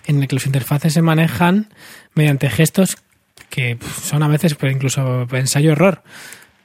en 0.05 0.21
el 0.21 0.27
que 0.27 0.35
los 0.35 0.45
interfaces 0.45 0.93
se 0.93 1.01
manejan 1.01 1.73
mediante 2.13 2.49
gestos 2.49 2.97
que 3.49 3.77
son 4.01 4.23
a 4.23 4.27
veces 4.27 4.55
pues, 4.55 4.73
incluso 4.73 5.27
ensayo-error. 5.31 6.03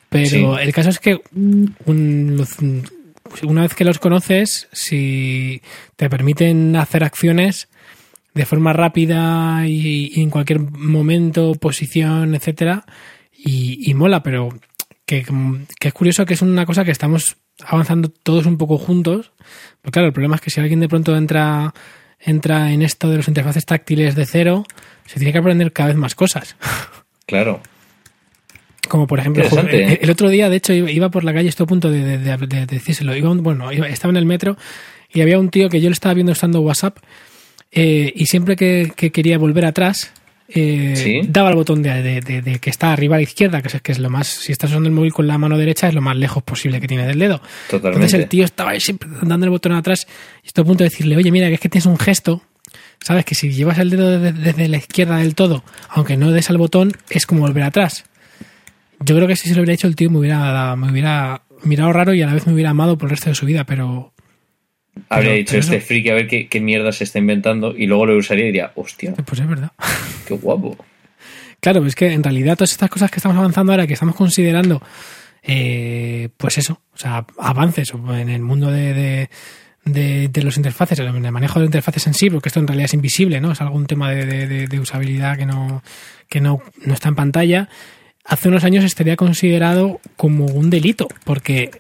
Pero 0.09 0.56
Sí. 0.56 0.62
el 0.62 0.72
caso 0.72 0.89
es 0.90 0.98
que 0.98 1.20
un- 1.35 1.74
una 3.43 3.62
vez 3.62 3.74
que 3.74 3.85
los 3.85 3.98
conoces, 3.98 4.68
si 4.72 5.60
te 5.97 6.09
permiten 6.09 6.76
hacer 6.76 7.05
acciones 7.05 7.68
de 8.35 8.47
forma 8.47 8.72
rápida 8.72 9.66
y, 9.66 10.12
y 10.14 10.22
en 10.22 10.30
cualquier 10.30 10.60
momento, 10.60 11.52
posición, 11.55 12.35
etcétera, 12.35 12.85
y, 13.36 13.90
y 13.90 13.94
mola, 13.94 14.22
pero 14.22 14.48
que, 15.05 15.24
que 15.78 15.89
es 15.89 15.94
curioso 15.94 16.24
que 16.26 16.35
es 16.35 16.43
una 16.43 16.64
cosa 16.66 16.85
que 16.85 16.90
estamos 16.90 17.36
avanzando 17.64 18.09
todos 18.09 18.47
un 18.47 18.56
poco 18.59 18.78
juntos. 18.78 19.32
Porque 19.82 19.93
claro, 19.94 20.06
el 20.09 20.12
problema 20.12 20.36
es 20.36 20.40
que 20.43 20.51
si 20.51 20.60
alguien 20.60 20.80
de 20.80 20.89
pronto 20.89 21.16
entra, 21.16 21.74
entra 22.20 22.72
en 22.72 22.82
esto 22.82 23.09
de 23.10 23.16
los 23.16 23.28
interfaces 23.28 23.66
táctiles 23.66 24.14
de 24.14 24.26
cero, 24.26 24.64
se 25.06 25.16
tiene 25.18 25.32
que 25.32 25.39
aprender 25.39 25.72
cada 25.72 25.89
vez 25.89 25.97
más 25.97 26.14
cosas. 26.14 26.56
Claro. 27.26 27.60
Como 28.86 29.06
por 29.06 29.18
ejemplo, 29.18 29.44
el, 29.44 29.68
¿eh? 29.74 29.98
el 30.02 30.10
otro 30.10 30.28
día, 30.28 30.48
de 30.48 30.56
hecho, 30.56 30.72
iba, 30.72 31.10
por 31.10 31.24
la 31.24 31.32
calle, 31.34 31.48
estoy 31.48 31.64
a 31.64 31.66
punto 31.66 31.90
de, 31.90 32.02
de- 32.18 32.18
de- 32.18 32.46
de 32.46 32.66
decírselo. 32.66 33.14
Iba 33.16 33.30
un- 33.30 33.42
bueno, 33.42 33.72
iba- 33.72 33.88
estaba 33.88 34.10
en 34.12 34.16
el 34.16 34.24
metro 34.26 34.56
y 35.12 35.20
había 35.20 35.38
un 35.38 35.50
tío 35.50 35.68
que 35.68 35.80
yo 35.80 35.88
le 35.90 35.94
estaba 35.94 36.14
viendo 36.14 36.32
usando 36.32 36.60
WhatsApp 36.60 36.98
eh, 37.72 38.12
y 38.14 38.26
siempre 38.26 38.56
que, 38.56 38.92
que 38.96 39.10
quería 39.10 39.36
volver 39.38 39.64
atrás, 39.66 40.12
eh, 40.48 40.94
Sí. 40.96 41.20
daba 41.28 41.50
el 41.50 41.56
botón 41.56 41.82
de, 41.82 42.02
de- 42.02 42.20
de- 42.22 42.40
de 42.40 42.59
que 42.60 42.70
está 42.70 42.92
arriba 42.94 43.16
a 43.16 43.18
la 43.18 43.22
izquierda, 43.24 43.60
que 43.60 43.68
es, 43.68 43.82
que 43.82 43.92
es 43.92 43.98
lo 43.98 44.09
más, 44.09 44.26
si 44.26 44.52
estás 44.52 44.70
usando 44.70 44.88
el 44.88 44.94
móvil 44.94 45.12
con 45.12 45.26
la 45.26 45.36
mano 45.36 45.59
derecha, 45.59 45.88
es 45.88 45.94
lo 45.94 46.00
más 46.00 46.16
lejos 46.16 46.42
posible 46.42 46.80
que 46.80 46.88
tiene 46.88 47.06
del 47.06 47.18
dedo. 47.18 47.42
Totalmente. 47.68 47.98
Entonces 48.06 48.20
el 48.20 48.28
tío 48.28 48.44
estaba 48.46 48.70
ahí 48.70 48.80
siempre 48.80 49.09
dando 49.22 49.44
el 49.44 49.50
botón 49.50 49.72
atrás 49.72 50.06
y 50.42 50.46
estoy 50.46 50.62
a 50.62 50.64
punto 50.64 50.84
de 50.84 50.88
decirle, 50.90 51.16
oye, 51.16 51.30
mira, 51.30 51.48
que 51.48 51.55
es 51.55 51.60
que 51.60 51.68
tienes 51.68 51.84
un 51.84 51.98
gesto, 51.98 52.40
sabes 53.05 53.26
que 53.26 53.34
si 53.34 53.50
llevas 53.50 53.78
el 53.78 53.90
dedo 53.90 54.18
desde, 54.18 54.32
desde 54.40 54.68
la 54.68 54.78
izquierda 54.78 55.18
del 55.18 55.34
todo, 55.34 55.62
aunque 55.90 56.16
no 56.16 56.30
des 56.32 56.48
al 56.48 56.56
botón, 56.56 56.92
es 57.10 57.26
como 57.26 57.42
volver 57.42 57.64
atrás. 57.64 58.05
Yo 59.00 59.14
creo 59.16 59.26
que 59.28 59.36
si 59.36 59.48
se 59.48 59.54
lo 59.54 59.60
hubiera 59.62 59.74
hecho 59.74 59.86
el 59.86 59.96
tío 59.96 60.10
me 60.10 60.18
hubiera, 60.18 60.74
me 60.76 60.90
hubiera 60.90 61.42
mirado 61.62 61.92
raro 61.92 62.14
y 62.14 62.22
a 62.22 62.26
la 62.26 62.34
vez 62.34 62.46
me 62.46 62.52
hubiera 62.52 62.70
amado 62.70 62.98
por 62.98 63.06
el 63.06 63.10
resto 63.10 63.30
de 63.30 63.34
su 63.34 63.46
vida, 63.46 63.64
pero 63.64 64.12
Habría 65.10 65.30
Pero- 65.30 65.36
dicho 65.38 65.50
pero 65.52 65.60
este 65.60 65.76
eso- 65.76 65.86
friki 65.86 66.08
a 66.10 66.14
ver 66.14 66.26
qué, 66.26 66.48
qué 66.48 66.60
mierda 66.60 66.90
se 66.90 67.04
está 67.04 67.20
inventando 67.20 67.74
y 67.76 67.86
luego 67.86 68.06
lo 68.06 68.16
usaría 68.16 68.44
y 68.44 68.46
diría, 68.48 68.72
hostia, 68.74 69.14
pues 69.24 69.40
es 69.40 69.46
verdad. 69.48 69.70
qué 70.26 70.34
guapo. 70.34 70.76
Claro, 71.60 71.86
es 71.86 71.94
que 71.94 72.12
en 72.12 72.22
realidad 72.24 72.56
todas 72.56 72.72
estas 72.72 72.90
cosas 72.90 73.08
que 73.10 73.16
estamos 73.18 73.38
avanzando 73.38 73.72
ahora, 73.72 73.86
que 73.86 73.94
estamos 73.94 74.16
considerando, 74.16 74.82
eh, 75.42 76.28
pues 76.36 76.58
eso, 76.58 76.82
o 76.92 76.98
sea, 76.98 77.24
avances 77.38 77.92
en 77.94 78.28
el 78.28 78.42
mundo 78.42 78.70
de, 78.72 78.92
de, 78.92 79.30
de- 79.84 80.28
de 80.28 80.42
los 80.42 80.56
interfaces, 80.56 80.98
en 80.98 81.24
el 81.24 81.32
manejo 81.32 81.60
de 81.60 81.66
interfaces 81.66 82.06
en 82.08 82.14
sí, 82.14 82.28
porque 82.28 82.48
esto 82.48 82.58
en 82.60 82.66
realidad 82.66 82.86
es 82.86 82.94
invisible, 82.94 83.40
¿no? 83.40 83.52
Es 83.52 83.60
algún 83.60 83.86
tema 83.86 84.10
de, 84.10 84.26
de- 84.26 84.46
de- 84.48 84.66
de 84.66 84.80
usabilidad 84.80 85.36
que 85.38 85.46
no, 85.46 85.82
que 86.28 86.40
no, 86.40 86.60
no 86.84 86.94
está 86.94 87.08
en 87.08 87.14
pantalla. 87.14 87.68
Hace 88.28 88.48
unos 88.48 88.62
años 88.64 88.84
estaría 88.84 89.16
considerado 89.16 90.00
como 90.16 90.44
un 90.46 90.70
delito, 90.70 91.09
porque 91.24 91.70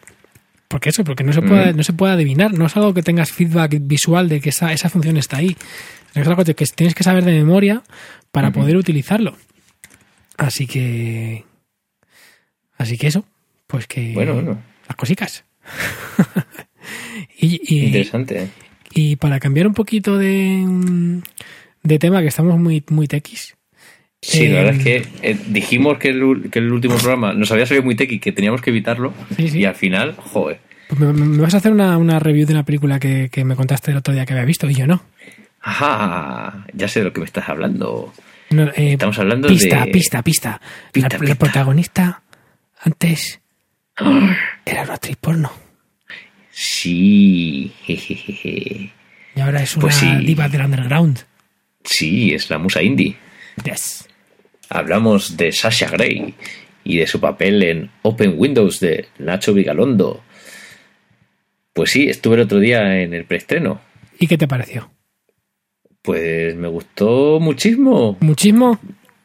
porque 0.68 0.90
eso, 0.90 1.02
porque 1.04 1.24
no 1.24 1.32
se 1.32 1.40
puede, 1.40 1.72
Mm. 1.72 1.76
no 1.76 1.82
se 1.82 1.92
puede 1.94 2.12
adivinar, 2.12 2.52
no 2.52 2.66
es 2.66 2.76
algo 2.76 2.92
que 2.92 3.02
tengas 3.02 3.32
feedback 3.32 3.76
visual 3.80 4.28
de 4.28 4.40
que 4.40 4.50
esa, 4.50 4.72
esa 4.72 4.90
función 4.90 5.16
está 5.16 5.38
ahí. 5.38 5.56
Es 6.14 6.26
algo 6.26 6.44
que 6.44 6.54
tienes 6.54 6.94
que 6.94 7.04
saber 7.04 7.24
de 7.24 7.32
memoria 7.32 7.82
para 8.32 8.50
poder 8.50 8.76
utilizarlo. 8.76 9.36
Así 10.36 10.66
que. 10.66 11.44
Así 12.76 12.96
que 12.98 13.06
eso. 13.08 13.24
Pues 13.66 13.86
que. 13.86 14.12
Bueno, 14.14 14.34
bueno. 14.34 14.58
Las 14.88 14.96
cosicas. 14.96 15.44
y, 17.38 17.60
y, 17.62 17.86
Interesante. 17.86 18.42
¿eh? 18.44 18.48
y 18.94 19.16
para 19.16 19.38
cambiar 19.38 19.66
un 19.66 19.74
poquito 19.74 20.16
de, 20.16 21.20
de 21.82 21.98
tema, 21.98 22.20
que 22.22 22.28
estamos 22.28 22.58
muy, 22.58 22.82
muy 22.88 23.06
tequis. 23.06 23.56
Sí, 24.20 24.44
Eh, 24.44 24.48
la 24.48 24.62
verdad 24.62 24.74
es 24.76 24.82
que 24.84 25.08
eh, 25.30 25.38
dijimos 25.48 25.98
que 25.98 26.08
el, 26.08 26.50
que 26.50 26.58
el 26.58 26.72
último 26.72 26.96
programa 26.96 27.32
nos 27.32 27.50
había 27.52 27.66
salido 27.66 27.84
muy 27.84 27.94
tequi, 27.94 28.18
que 28.18 28.32
teníamos 28.32 28.60
que 28.60 28.70
evitarlo. 28.70 29.14
Sí, 29.36 29.48
sí. 29.48 29.58
Y 29.60 29.64
al 29.64 29.74
final, 29.76 30.14
joder. 30.16 30.60
Pues 30.88 31.00
me, 31.00 31.12
me 31.12 31.38
vas 31.42 31.54
a 31.54 31.58
hacer 31.58 31.70
una, 31.72 31.96
una 31.98 32.18
review 32.18 32.46
de 32.46 32.54
una 32.54 32.64
película 32.64 32.98
que, 32.98 33.28
que 33.30 33.44
me 33.44 33.54
contaste 33.54 33.90
el 33.92 33.98
otro 33.98 34.12
día 34.14 34.26
que 34.26 34.32
había 34.32 34.44
visto 34.44 34.68
y 34.68 34.74
yo 34.74 34.86
no. 34.86 35.02
Ajá, 35.60 36.64
ya 36.72 36.88
sé 36.88 37.00
de 37.00 37.04
lo 37.06 37.12
que 37.12 37.20
me 37.20 37.26
estás 37.26 37.48
hablando. 37.48 38.12
No, 38.50 38.62
eh, 38.74 38.92
Estamos 38.94 39.18
hablando 39.18 39.48
pista, 39.48 39.84
de. 39.84 39.90
pista, 39.92 40.22
pista, 40.22 40.60
Pista, 40.90 41.08
La, 41.10 41.14
la 41.16 41.20
pista. 41.20 41.34
protagonista 41.34 42.22
antes 42.80 43.40
era 44.64 44.82
una 44.84 44.94
actriz 44.94 45.16
porno 45.20 45.52
Sí, 46.50 47.72
jejeje. 47.84 48.90
y 49.36 49.40
ahora 49.40 49.62
es 49.62 49.76
una 49.76 49.82
Pues 49.82 49.96
sí. 49.96 50.10
diva 50.24 50.48
del 50.48 50.62
underground. 50.62 51.20
Sí, 51.84 52.32
es 52.34 52.48
la 52.50 52.58
musa 52.58 52.82
indie. 52.82 53.16
Yes. 53.64 54.07
Hablamos 54.70 55.36
de 55.36 55.52
Sasha 55.52 55.88
Grey 55.90 56.34
y 56.84 56.98
de 56.98 57.06
su 57.06 57.20
papel 57.20 57.62
en 57.62 57.90
Open 58.02 58.34
Windows 58.36 58.80
de 58.80 59.06
Nacho 59.18 59.54
Vigalondo. 59.54 60.22
Pues 61.72 61.90
sí, 61.90 62.08
estuve 62.08 62.36
el 62.36 62.42
otro 62.42 62.58
día 62.58 63.00
en 63.02 63.14
el 63.14 63.24
preestreno. 63.24 63.80
¿Y 64.18 64.26
qué 64.26 64.36
te 64.36 64.48
pareció? 64.48 64.90
Pues 66.02 66.54
me 66.56 66.68
gustó 66.68 67.38
muchísimo, 67.40 68.16
¿Muchísimo? 68.20 68.78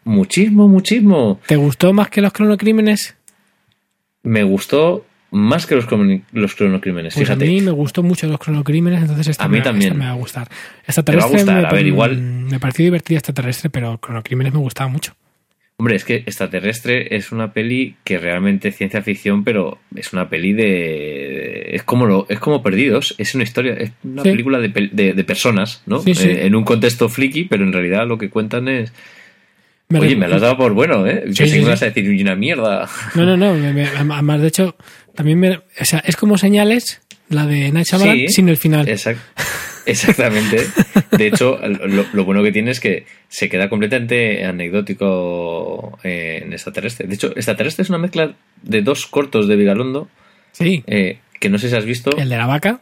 muchísimo, 0.04 0.68
muchísimo. 0.68 1.40
¿Te 1.48 1.56
gustó 1.56 1.94
más 1.94 2.10
que 2.10 2.22
los 2.22 2.34
cronocrímenes? 2.34 3.16
Me 4.24 4.44
gustó 4.44 5.06
más 5.32 5.66
que 5.66 5.76
los, 5.76 5.88
los 6.32 6.56
cronocrímenes, 6.56 7.14
Pues 7.16 7.30
a 7.30 7.34
fíjate. 7.34 7.46
mí 7.50 7.62
me 7.62 7.72
gustó 7.72 8.04
mucho 8.04 8.28
los 8.28 8.38
cronocrímenes, 8.38 9.02
entonces 9.02 9.28
esta, 9.28 9.46
A 9.46 9.48
mí 9.48 9.58
me, 9.58 9.64
también. 9.64 9.94
esta 9.94 10.00
me 10.00 10.06
va 10.06 10.12
a 10.12 10.16
gustar. 10.16 10.48
Extraterrestre 10.86 11.38
gustar, 11.40 11.62
me, 11.62 11.68
a 11.68 11.72
ver, 11.72 11.88
igual- 11.88 12.18
me 12.22 12.60
pareció 12.60 12.86
divertida 12.86 13.18
extraterrestre, 13.18 13.70
pero 13.70 13.98
cronocrímenes 14.00 14.54
me 14.54 14.60
gustaba 14.60 14.90
mucho. 14.90 15.16
Hombre, 15.78 15.96
es 15.96 16.06
que 16.06 16.18
Extraterrestre 16.18 17.16
es 17.16 17.32
una 17.32 17.52
peli 17.52 17.96
que 18.04 18.20
realmente 18.20 18.68
es 18.70 18.78
ciencia 18.78 19.02
ficción, 19.02 19.44
pero 19.44 19.80
es 19.96 20.14
una 20.14 20.30
peli 20.30 20.54
de. 20.54 21.70
Es 21.76 21.84
como, 21.84 22.06
lo, 22.06 22.26
es 22.30 22.40
como 22.40 22.62
Perdidos, 22.62 23.16
es 23.18 23.34
una 23.36 23.44
historia, 23.44 23.74
es 23.74 23.92
una 24.04 24.22
Sí. 24.24 24.30
película 24.30 24.60
de, 24.60 24.72
pel- 24.72 24.92
de- 24.92 25.14
de 25.14 25.24
personas, 25.24 25.82
¿no? 25.88 26.00
Sí, 26.02 26.14
sí. 26.14 26.30
Eh, 26.30 26.46
en 26.46 26.56
un 26.56 26.64
contexto 26.64 27.10
friki, 27.10 27.46
pero 27.46 27.64
en 27.64 27.74
realidad 27.74 28.08
lo 28.08 28.18
que 28.18 28.30
cuentan 28.30 28.68
es. 28.68 28.94
Me 29.90 30.00
Oye, 30.00 30.16
me 30.16 30.28
lo 30.28 30.36
has 30.36 30.42
dado 30.42 30.58
por 30.58 30.74
bueno, 30.74 31.06
¿eh? 31.08 31.24
Sí, 31.28 31.34
que 31.44 31.46
sí, 31.46 31.52
si 31.54 31.58
me 31.58 31.64
sí. 31.66 31.70
vas 31.72 31.82
a 31.82 31.86
decir 31.86 32.06
"Y 32.06 32.22
una 32.22 32.36
mierda. 32.36 32.88
No, 33.16 33.26
no, 33.26 33.36
no. 33.36 33.54
me- 33.56 33.74
me- 33.74 33.88
además, 33.88 34.42
de 34.42 34.48
hecho, 34.48 34.76
también 35.16 35.40
me. 35.40 35.58
O 35.58 35.86
sea, 35.86 36.00
es 36.06 36.16
como 36.16 36.38
señales, 36.38 37.02
la 37.30 37.46
de 37.48 37.72
Night 37.72 37.88
Shyamalan, 37.88 38.30
sin 38.30 38.48
el 38.48 38.58
final. 38.58 38.88
Exact- 38.88 39.18
Exactamente. 39.86 40.66
De 41.12 41.28
hecho, 41.28 41.60
lo, 41.68 42.06
lo 42.14 42.26
bueno 42.26 42.42
que 42.44 42.52
tiene 42.52 42.72
es 42.72 42.80
que 42.80 43.06
se 43.28 43.50
queda 43.50 43.70
completamente 43.70 44.46
anecdótico 44.46 46.00
eh, 46.04 46.42
en 46.46 46.54
extraterrestre. 46.54 47.08
De 47.08 47.16
hecho, 47.16 47.32
extraterrestre 47.36 47.84
es 47.84 47.90
una 47.90 47.98
mezcla 47.98 48.36
de 48.62 48.82
dos 48.82 49.06
cortos 49.08 49.48
de 49.48 49.56
Vigalondo 49.56 50.10
Sí. 50.54 50.84
eh, 50.88 51.20
que 51.40 51.50
no 51.50 51.58
sé 51.58 51.70
si 51.70 51.76
has 51.76 51.86
visto. 51.86 52.16
El 52.18 52.30
de 52.30 52.38
la 52.38 52.46
vaca. 52.48 52.82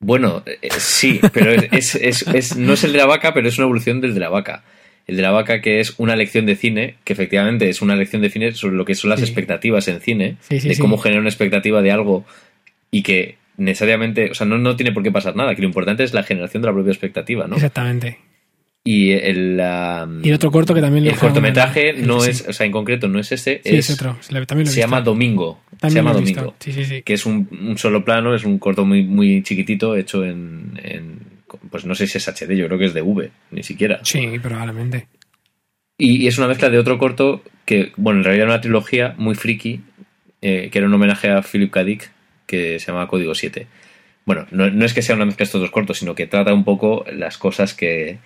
Bueno, 0.00 0.42
eh, 0.46 0.68
sí, 0.78 1.20
pero 1.32 1.50
es, 1.72 1.94
es- 1.96 2.22
es- 2.28 2.56
no 2.56 2.72
es 2.74 2.84
el 2.84 2.92
de 2.92 2.98
la 2.98 3.06
vaca, 3.06 3.34
pero 3.34 3.48
es 3.48 3.58
una 3.58 3.64
evolución 3.64 4.00
del 4.00 4.14
de 4.14 4.20
la 4.20 4.28
vaca. 4.28 4.62
El 5.06 5.16
de 5.16 5.22
la 5.22 5.30
vaca 5.30 5.60
que 5.60 5.80
es 5.80 5.94
una 5.98 6.14
lección 6.16 6.46
de 6.46 6.54
cine, 6.54 6.96
que 7.04 7.12
efectivamente 7.14 7.68
es 7.68 7.82
una 7.82 7.96
lección 7.96 8.22
de 8.22 8.30
cine 8.30 8.52
sobre 8.52 8.76
lo 8.76 8.84
que 8.84 8.94
son 8.94 9.10
las 9.10 9.20
Sí. 9.20 9.26
expectativas 9.26 9.88
en 9.88 10.00
cine, 10.00 10.36
Sí, 10.48 10.60
sí, 10.60 10.68
de 10.68 10.78
cómo 10.78 10.98
generar 10.98 11.20
una 11.20 11.30
expectativa 11.30 11.82
de 11.82 11.90
algo 11.90 12.24
y 12.90 13.02
que 13.02 13.36
necesariamente, 13.58 14.30
o 14.30 14.34
sea, 14.34 14.46
no, 14.46 14.56
no 14.56 14.74
tiene 14.76 14.92
por 14.92 15.02
qué 15.02 15.12
pasar 15.12 15.36
nada, 15.36 15.54
que 15.54 15.60
lo 15.60 15.68
importante 15.68 16.02
es 16.04 16.14
la 16.14 16.22
generación 16.22 16.62
de 16.62 16.68
la 16.68 16.72
propia 16.72 16.92
expectativa, 16.92 17.46
¿no? 17.46 17.56
Exactamente. 17.56 18.18
Y 18.84 19.10
el, 19.10 19.60
Y 20.22 20.28
el 20.28 20.34
otro 20.34 20.50
corto 20.50 20.72
que 20.72 20.80
también 20.80 21.04
lo 21.04 21.10
el 21.10 21.16
cortometraje 21.18 21.90
el- 21.90 22.06
no 22.06 22.24
es, 22.24 22.46
o 22.48 22.52
sea, 22.54 22.64
en 22.64 22.72
concreto 22.72 23.06
no 23.08 23.18
es 23.18 23.30
ese, 23.32 23.60
Sí, 23.62 23.76
es, 23.76 23.90
es 23.90 24.00
otro. 24.00 24.16
Se, 24.20 24.32
le- 24.32 24.46
también 24.46 24.64
lo 24.66 24.70
he 24.70 24.72
se 24.74 24.78
visto. 24.80 24.88
llama 24.90 25.02
Domingo. 25.02 25.60
También 25.78 25.90
se 25.90 25.96
llama 25.98 26.12
lo 26.12 26.18
he 26.18 26.22
visto. 26.22 26.40
Domingo 26.40 26.56
Sí, 26.60 26.72
sí, 26.72 26.84
sí. 26.86 27.02
que 27.02 27.12
es 27.14 27.26
un, 27.26 27.48
un 27.50 27.76
solo 27.76 28.02
plano, 28.04 28.34
es 28.34 28.44
un 28.44 28.58
corto 28.58 28.86
muy, 28.86 29.02
muy 29.04 29.42
chiquitito 29.42 29.94
hecho 29.96 30.24
en, 30.24 30.80
en- 30.82 31.18
Pues 31.70 31.84
no 31.84 31.94
sé 31.94 32.06
si 32.06 32.16
es 32.18 32.28
HD, 32.28 32.56
yo 32.56 32.66
creo 32.66 32.78
que 32.78 32.86
es 32.86 32.94
de 32.94 33.02
V, 33.02 33.30
ni 33.50 33.62
siquiera. 33.62 34.00
Sí, 34.04 34.38
probablemente. 34.40 35.08
Y, 35.98 36.22
y 36.22 36.26
es 36.28 36.38
una 36.38 36.46
mezcla 36.46 36.70
de 36.70 36.78
otro 36.78 36.96
corto 36.96 37.42
que, 37.66 37.92
bueno, 37.96 38.20
en 38.20 38.24
realidad 38.24 38.44
era 38.46 38.54
una 38.54 38.60
trilogía 38.62 39.14
muy 39.18 39.34
friki, 39.34 39.80
eh, 40.40 40.68
que 40.70 40.78
era 40.78 40.86
un 40.86 40.94
homenaje 40.94 41.28
a 41.30 41.42
Philip 41.42 41.70
K. 41.72 41.84
Dick, 41.84 42.10
que 42.48 42.80
se 42.80 42.86
llama 42.90 43.06
Código 43.06 43.36
7. 43.36 43.68
Bueno, 44.24 44.46
no, 44.50 44.68
no 44.70 44.84
es 44.84 44.92
que 44.92 45.02
sea 45.02 45.14
una 45.14 45.24
mezcla 45.24 45.44
de 45.44 45.46
estos 45.46 45.60
dos 45.60 45.70
cortos, 45.70 45.98
sino 45.98 46.16
que 46.16 46.26
trata 46.26 46.52
un 46.52 46.64
poco 46.64 47.04
las 47.12 47.38
cosas 47.38 47.72
que, 47.74 48.18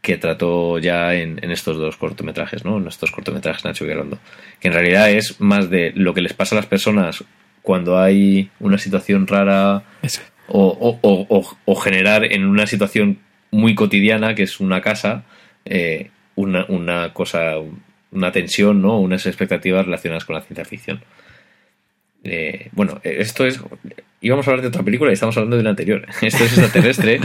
que 0.00 0.16
trató 0.16 0.78
ya 0.78 1.14
en, 1.14 1.38
en 1.44 1.50
estos 1.50 1.76
dos 1.76 1.96
cortometrajes, 1.96 2.64
¿no? 2.64 2.78
En 2.78 2.86
estos 2.88 3.10
cortometrajes 3.10 3.64
Nacho 3.64 3.84
Vigalondo. 3.84 4.18
Que 4.60 4.68
en 4.68 4.74
realidad 4.74 5.10
es 5.10 5.40
más 5.40 5.68
de 5.68 5.92
lo 5.94 6.14
que 6.14 6.22
les 6.22 6.32
pasa 6.32 6.54
a 6.54 6.58
las 6.58 6.66
personas 6.66 7.22
cuando 7.62 7.98
hay 8.00 8.50
una 8.60 8.78
situación 8.78 9.26
rara 9.26 9.82
o- 10.48 10.98
o- 11.02 11.26
o- 11.28 11.56
o 11.64 11.74
generar 11.76 12.24
en 12.24 12.44
una 12.46 12.66
situación 12.66 13.18
muy 13.50 13.74
cotidiana, 13.74 14.34
que 14.34 14.42
es 14.42 14.60
una 14.60 14.80
casa, 14.80 15.24
eh, 15.64 16.10
una, 16.34 16.66
una 16.68 17.12
cosa, 17.12 17.54
una 18.10 18.32
tensión, 18.32 18.82
¿no? 18.82 18.98
Unas 18.98 19.24
expectativas 19.26 19.86
relacionadas 19.86 20.24
con 20.24 20.34
la 20.34 20.42
ciencia 20.42 20.64
ficción. 20.64 21.00
Eh, 22.24 22.68
bueno, 22.72 23.00
esto 23.04 23.46
es. 23.46 23.60
Íbamos 24.20 24.46
a 24.46 24.50
hablar 24.50 24.62
de 24.62 24.68
otra 24.68 24.82
película 24.82 25.10
y 25.10 25.14
estamos 25.14 25.36
hablando 25.36 25.56
de 25.56 25.62
la 25.62 25.70
anterior. 25.70 26.06
Esto 26.22 26.44
es 26.44 26.58
extraterrestre. 26.58 27.20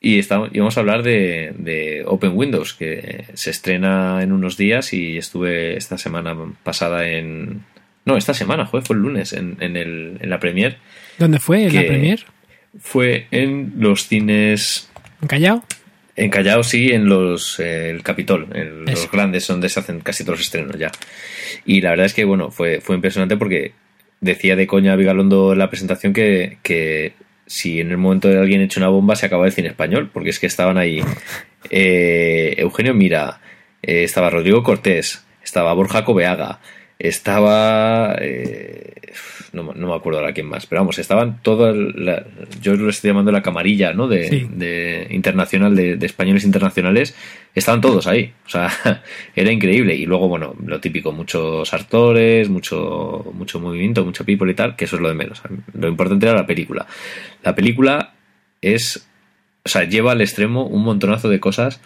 y 0.00 0.18
estamos, 0.18 0.50
íbamos 0.52 0.76
a 0.76 0.80
hablar 0.80 1.04
de, 1.04 1.54
de 1.56 2.02
Open 2.06 2.32
Windows, 2.34 2.74
que 2.74 3.26
se 3.34 3.50
estrena 3.50 4.20
en 4.22 4.32
unos 4.32 4.56
días 4.56 4.92
y 4.92 5.16
estuve 5.16 5.76
esta 5.76 5.98
semana 5.98 6.36
pasada 6.64 7.08
en. 7.08 7.64
No, 8.04 8.16
esta 8.16 8.34
semana, 8.34 8.66
joder, 8.66 8.84
fue 8.84 8.96
el 8.96 9.02
lunes 9.02 9.32
en, 9.32 9.56
en, 9.60 9.76
el, 9.76 10.18
en 10.20 10.28
la 10.28 10.40
premier. 10.40 10.78
¿Dónde 11.18 11.38
fue? 11.38 11.66
¿En 11.66 11.74
la 11.74 11.86
premier? 11.86 12.24
Fue 12.80 13.28
en 13.30 13.74
los 13.78 14.08
cines 14.08 14.90
¿En 15.20 15.28
Callao? 15.28 15.64
en 16.16 16.30
Callao, 16.30 16.62
sí, 16.62 16.90
en 16.90 17.08
los 17.08 17.58
eh, 17.60 17.90
el 17.90 18.02
Capitol, 18.02 18.48
en 18.54 18.84
los 18.84 19.10
grandes 19.10 19.46
donde 19.46 19.68
se 19.68 19.80
hacen 19.80 20.00
casi 20.00 20.24
todos 20.24 20.38
los 20.38 20.46
estrenos 20.46 20.76
ya. 20.78 20.90
Y 21.64 21.80
la 21.80 21.90
verdad 21.90 22.06
es 22.06 22.14
que 22.14 22.24
bueno, 22.24 22.50
fue, 22.50 22.80
fue 22.80 22.96
impresionante 22.96 23.36
porque 23.36 23.72
decía 24.22 24.56
de 24.56 24.66
coña 24.66 24.96
Vigalondo 24.96 25.52
en 25.52 25.58
la 25.58 25.68
presentación 25.68 26.14
que, 26.14 26.56
que 26.62 27.12
si 27.46 27.80
en 27.80 27.90
el 27.90 27.98
momento 27.98 28.28
de 28.28 28.38
alguien 28.38 28.62
hecho 28.62 28.80
una 28.80 28.88
bomba 28.88 29.16
se 29.16 29.26
acababa 29.26 29.46
el 29.46 29.52
cine 29.52 29.68
español, 29.68 30.08
porque 30.10 30.30
es 30.30 30.38
que 30.38 30.46
estaban 30.46 30.78
ahí. 30.78 31.02
Eh, 31.70 32.54
Eugenio 32.56 32.94
Mira, 32.94 33.40
eh, 33.82 34.04
estaba 34.04 34.30
Rodrigo 34.30 34.62
Cortés, 34.62 35.24
estaba 35.44 35.74
Borja 35.74 36.04
Cobeaga, 36.04 36.60
estaba... 37.08 38.16
eh, 38.20 38.92
no, 39.52 39.64
me- 39.64 39.74
no 39.74 39.88
me 39.88 39.94
acuerdo 39.94 40.20
ahora 40.20 40.32
quién 40.32 40.46
más, 40.46 40.66
pero 40.66 40.80
vamos, 40.80 40.98
estaban 40.98 41.40
todas... 41.42 41.76
la- 41.76 42.24
yo 42.62 42.74
lo 42.76 42.88
estoy 42.88 43.10
llamando 43.10 43.32
la 43.32 43.42
camarilla, 43.42 43.92
¿no? 43.92 44.08
De, 44.08 44.28
Sí. 44.28 44.46
de 44.50 45.08
internacional, 45.10 45.74
de, 45.74 45.96
de 45.96 46.06
españoles 46.06 46.44
internacionales, 46.44 47.14
estaban 47.54 47.80
todos 47.80 48.06
ahí. 48.06 48.32
O 48.46 48.48
sea, 48.48 48.70
era 49.36 49.50
increíble. 49.52 49.94
Y 49.96 50.06
luego, 50.06 50.28
bueno, 50.28 50.54
lo 50.64 50.80
típico, 50.80 51.12
muchos 51.12 51.74
actores, 51.74 52.48
mucho, 52.48 53.30
mucho 53.34 53.60
movimiento, 53.60 54.04
mucho 54.04 54.24
people 54.24 54.50
y 54.50 54.54
tal, 54.54 54.76
que 54.76 54.84
eso 54.86 54.96
es 54.96 55.02
lo 55.02 55.08
de 55.08 55.14
menos. 55.14 55.42
Lo 55.74 55.88
importante 55.88 56.26
era 56.26 56.34
la 56.36 56.46
película. 56.46 56.86
La 57.42 57.54
película 57.54 58.12
es... 58.62 59.06
O 59.64 59.68
sea, 59.68 59.84
lleva 59.84 60.12
al 60.12 60.20
extremo 60.20 60.66
un 60.66 60.82
montonazo 60.82 61.28
de 61.28 61.38
cosas 61.40 61.80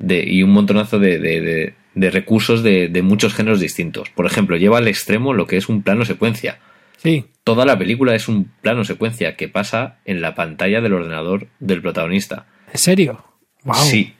de, 0.00 0.24
y 0.26 0.42
un 0.42 0.50
montonazo 0.50 0.98
de, 0.98 1.18
de- 1.20 1.74
de- 1.94 2.10
recursos 2.10 2.62
de, 2.64 2.88
de 2.88 3.02
muchos 3.02 3.34
géneros 3.34 3.60
distintos. 3.60 4.10
Por 4.10 4.26
ejemplo, 4.26 4.56
lleva 4.56 4.78
al 4.78 4.88
extremo 4.88 5.32
lo 5.34 5.46
que 5.46 5.56
es 5.56 5.68
un 5.68 5.82
plano 5.82 6.04
secuencia. 6.04 6.58
Sí. 6.96 7.26
Toda 7.44 7.64
la 7.64 7.78
película 7.78 8.14
es 8.14 8.26
un 8.28 8.50
plano 8.60 8.84
secuencia 8.84 9.36
que 9.36 9.48
pasa 9.48 9.98
en 10.04 10.20
la 10.20 10.34
pantalla 10.34 10.80
del 10.80 10.92
ordenador 10.94 11.46
del 11.60 11.80
protagonista. 11.80 12.46
¿En 12.72 12.78
serio? 12.78 13.24
Wow. 13.64 13.74
Sí. 13.76 14.14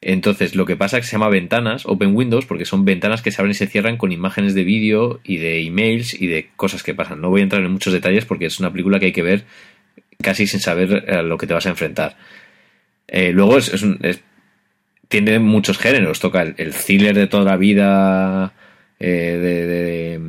Entonces, 0.00 0.54
lo 0.54 0.66
que 0.66 0.76
pasa 0.76 0.98
es 0.98 1.04
que 1.04 1.06
se 1.08 1.12
llama 1.12 1.30
ventanas, 1.30 1.86
Open 1.86 2.14
Windows, 2.14 2.44
porque 2.44 2.66
son 2.66 2.84
ventanas 2.84 3.22
que 3.22 3.30
se 3.30 3.40
abren 3.40 3.52
y 3.52 3.54
se 3.54 3.66
cierran 3.66 3.96
con 3.96 4.12
imágenes 4.12 4.54
de 4.54 4.62
vídeo 4.64 5.20
y 5.24 5.38
de 5.38 5.62
emails 5.62 6.20
y 6.20 6.26
de 6.26 6.50
cosas 6.56 6.82
que 6.82 6.92
pasan. 6.94 7.20
No 7.22 7.30
voy 7.30 7.40
a 7.40 7.44
entrar 7.44 7.62
en 7.64 7.70
muchos 7.72 7.92
detalles 7.92 8.26
porque 8.26 8.46
es 8.46 8.60
una 8.60 8.70
película 8.70 8.98
que 9.00 9.06
hay 9.06 9.12
que 9.12 9.22
ver 9.22 9.44
casi 10.20 10.46
sin 10.46 10.60
saber 10.60 11.10
a 11.10 11.22
lo 11.22 11.38
que 11.38 11.46
te 11.46 11.54
vas 11.54 11.64
a 11.66 11.70
enfrentar. 11.70 12.16
Eh, 13.08 13.32
luego 13.32 13.56
es, 13.56 13.72
es 13.72 13.82
un- 13.82 13.98
es- 14.02 14.22
tiene 15.08 15.38
muchos 15.38 15.78
géneros. 15.78 16.20
Toca 16.20 16.42
el, 16.42 16.54
el 16.58 16.72
thriller 16.74 17.14
de 17.14 17.26
toda 17.26 17.44
la 17.44 17.56
vida, 17.56 18.52
eh, 19.00 19.38
de- 19.40 19.66
de- 19.66 20.20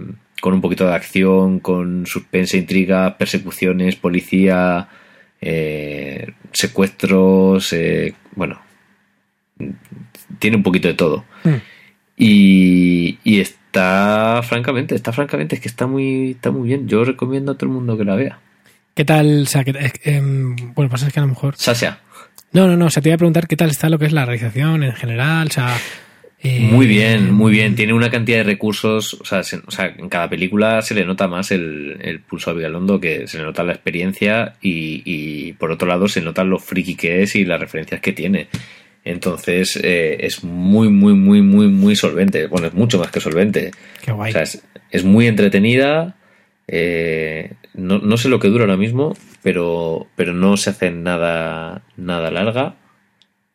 con 0.42 0.54
un 0.54 0.62
poquito 0.62 0.86
de 0.88 0.94
acción, 0.94 1.60
con 1.60 2.06
suspense, 2.06 2.58
intriga, 2.58 3.18
persecuciones, 3.18 3.96
policía, 3.96 4.88
eh, 5.42 6.34
secuestros, 6.52 7.74
eh, 7.74 8.14
bueno, 8.36 8.62
tiene 10.40 10.58
un 10.58 10.64
poquito 10.64 10.88
de 10.88 10.94
todo. 10.94 11.26
Mm. 11.44 11.56
Y, 12.18 13.20
y 13.24 13.40
está, 13.40 14.42
francamente, 14.44 14.96
está 14.96 15.12
francamente, 15.12 15.56
es 15.56 15.62
que 15.62 15.68
está 15.68 15.88
muy, 15.88 16.32
está 16.32 16.52
muy 16.52 16.68
bien. 16.70 16.88
Yo 16.88 17.04
recomiendo 17.04 17.52
a 17.54 17.56
todo 17.58 17.68
el 17.70 17.76
mundo 17.76 17.98
que 17.98 18.06
la 18.06 18.16
vea. 18.16 18.40
¿Qué 18.94 19.04
tal? 19.04 19.42
O 19.44 19.46
sea, 19.46 19.64
que, 19.64 19.74
bueno, 20.76 20.90
pasa 20.90 21.08
es 21.08 21.14
que 21.14 21.20
a 21.20 21.24
lo 21.24 21.28
mejor. 21.30 21.56
Sasha, 21.58 22.00
No, 22.52 22.68
no, 22.68 22.78
no. 22.78 22.86
O 22.86 22.90
sea, 22.90 23.02
te 23.04 23.10
iba 23.10 23.16
a 23.16 23.18
preguntar 23.18 23.48
qué 23.48 23.56
tal 23.58 23.70
está 23.70 23.90
lo 23.90 24.00
que 24.00 24.06
es 24.06 24.14
la 24.14 24.26
realización 24.26 24.84
en 24.84 24.94
general. 24.94 25.48
O 25.48 25.52
sea. 25.52 25.78
eh, 26.42 26.60
muy 26.72 26.86
bien, 26.88 27.32
muy 27.34 27.52
bien. 27.52 27.76
Tiene 27.76 27.94
una 27.94 28.10
cantidad 28.10 28.38
de 28.38 28.44
recursos. 28.44 29.16
O 29.16 29.26
sea, 29.26 29.44
se- 29.44 29.62
o 29.66 29.72
sea, 29.72 29.88
en 29.98 30.08
cada 30.10 30.30
película 30.30 30.82
se 30.82 30.94
le 30.96 31.06
nota 31.06 31.28
más 31.28 31.52
el, 31.52 31.98
el 32.02 32.20
pulso 32.22 32.52
a 32.52 32.54
Vigalondo, 32.54 33.00
que 33.00 33.28
se 33.28 33.40
le 33.40 33.44
nota 33.44 33.64
la 33.64 33.74
experiencia 33.74 34.54
y, 34.62 35.02
y 35.06 35.54
por 35.54 35.72
otro 35.72 35.88
lado 35.88 36.08
se 36.08 36.22
nota 36.22 36.44
lo 36.44 36.60
friki 36.60 36.96
que 36.96 37.24
es 37.24 37.36
y 37.36 37.46
las 37.46 37.60
referencias 37.60 38.00
que 38.00 38.14
tiene. 38.14 38.48
Entonces 39.04 39.80
eh, 39.84 40.18
es 40.22 40.44
muy, 40.44 40.90
muy, 40.90 41.14
muy, 41.14 41.42
muy, 41.42 41.68
muy 41.68 41.96
solvente. 41.96 42.48
Bueno, 42.48 42.68
es 42.68 42.74
mucho 42.74 43.00
más 43.00 43.12
que 43.12 43.20
solvente. 43.20 43.72
Qué 44.04 44.12
guay. 44.12 44.32
O 44.32 44.34
sea, 44.34 44.42
es, 44.44 44.64
es 44.92 45.04
muy 45.04 45.28
entretenida. 45.28 46.16
Eh, 46.68 47.54
no, 47.74 48.00
no 48.00 48.18
sé 48.18 48.30
lo 48.30 48.40
que 48.40 48.48
dura 48.48 48.64
ahora 48.64 48.78
mismo, 48.78 49.16
pero, 49.44 50.08
pero 50.16 50.34
no 50.34 50.58
se 50.58 50.72
hace 50.72 50.92
nada, 50.92 51.84
nada 51.98 52.32
larga. 52.32 52.76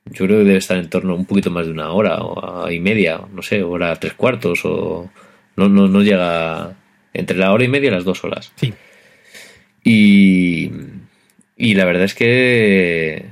Yo 0.06 0.26
creo 0.26 0.38
que 0.38 0.44
debe 0.44 0.58
estar 0.58 0.76
en 0.78 0.88
torno 0.88 1.12
a 1.12 1.16
un 1.16 1.26
poquito 1.26 1.50
más 1.50 1.66
de 1.66 1.72
una 1.72 1.92
hora 1.92 2.18
o 2.22 2.70
y 2.70 2.80
media, 2.80 3.20
no 3.32 3.42
sé, 3.42 3.62
hora 3.62 3.94
tres 3.96 4.14
cuartos 4.14 4.60
o 4.64 5.10
no, 5.56 5.68
no, 5.68 5.88
no 5.88 6.02
llega 6.02 6.76
entre 7.12 7.36
la 7.36 7.52
hora 7.52 7.64
y 7.64 7.68
media 7.68 7.88
y 7.88 7.92
las 7.92 8.04
dos 8.04 8.24
horas. 8.24 8.52
Sí. 8.56 8.72
Y, 9.84 10.70
y 11.56 11.74
la 11.74 11.84
verdad 11.84 12.04
es 12.04 12.14
que 12.14 13.26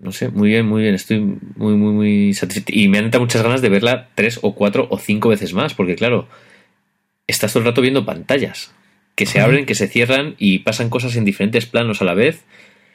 no 0.00 0.12
sé, 0.12 0.28
muy 0.28 0.50
bien, 0.50 0.66
muy 0.66 0.82
bien, 0.82 0.94
estoy 0.94 1.20
muy, 1.20 1.74
muy, 1.74 1.92
muy 1.92 2.34
satisfecho. 2.34 2.78
Y 2.78 2.88
me 2.88 2.98
han 2.98 3.06
entrado 3.06 3.24
muchas 3.24 3.42
ganas 3.42 3.62
de 3.62 3.70
verla 3.70 4.08
tres 4.14 4.38
o 4.42 4.54
cuatro 4.54 4.86
o 4.90 4.98
cinco 4.98 5.30
veces 5.30 5.54
más, 5.54 5.72
porque 5.72 5.96
claro, 5.96 6.28
estás 7.26 7.52
todo 7.52 7.62
el 7.62 7.68
rato 7.68 7.80
viendo 7.80 8.04
pantallas 8.04 8.74
que 9.14 9.26
se 9.26 9.40
abren, 9.40 9.66
que 9.66 9.74
se 9.74 9.88
cierran 9.88 10.34
y 10.38 10.60
pasan 10.60 10.90
cosas 10.90 11.16
en 11.16 11.24
diferentes 11.24 11.66
planos 11.66 12.00
a 12.02 12.04
la 12.04 12.14
vez. 12.14 12.44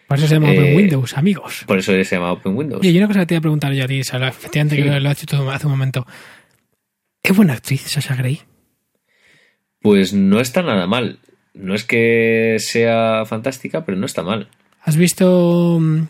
Por 0.07 0.17
eso 0.17 0.27
se 0.27 0.33
llama 0.35 0.51
Open 0.51 0.65
eh, 0.65 0.75
Windows, 0.75 1.17
amigos. 1.17 1.63
Por 1.67 1.77
eso 1.77 1.91
se 1.91 2.03
llama 2.15 2.31
Open 2.31 2.55
Windows. 2.55 2.83
Y 2.85 2.97
una 2.97 3.07
cosa 3.07 3.19
que 3.21 3.25
te 3.27 3.33
iba 3.35 3.39
a 3.39 3.41
preguntar 3.41 3.73
yo 3.73 3.83
a 3.83 3.87
ti, 3.87 4.03
sea, 4.03 4.27
efectivamente 4.27 4.75
Sí. 4.75 4.83
que 4.83 4.99
lo 4.99 5.09
has 5.09 5.19
dicho 5.19 5.49
hace 5.51 5.65
un 5.67 5.71
momento. 5.71 6.05
¿Es 7.21 7.35
buena 7.35 7.53
actriz 7.53 7.81
Sasha 7.81 8.15
Grey? 8.15 8.41
Pues 9.81 10.13
no 10.13 10.39
está 10.39 10.61
nada 10.61 10.87
mal. 10.87 11.19
No 11.53 11.73
es 11.75 11.83
que 11.83 12.57
sea 12.59 13.23
fantástica, 13.25 13.85
pero 13.85 13.97
no 13.97 14.05
está 14.05 14.23
mal. 14.23 14.49
¿Has 14.81 14.97
visto 14.97 15.77
mm, 15.79 16.01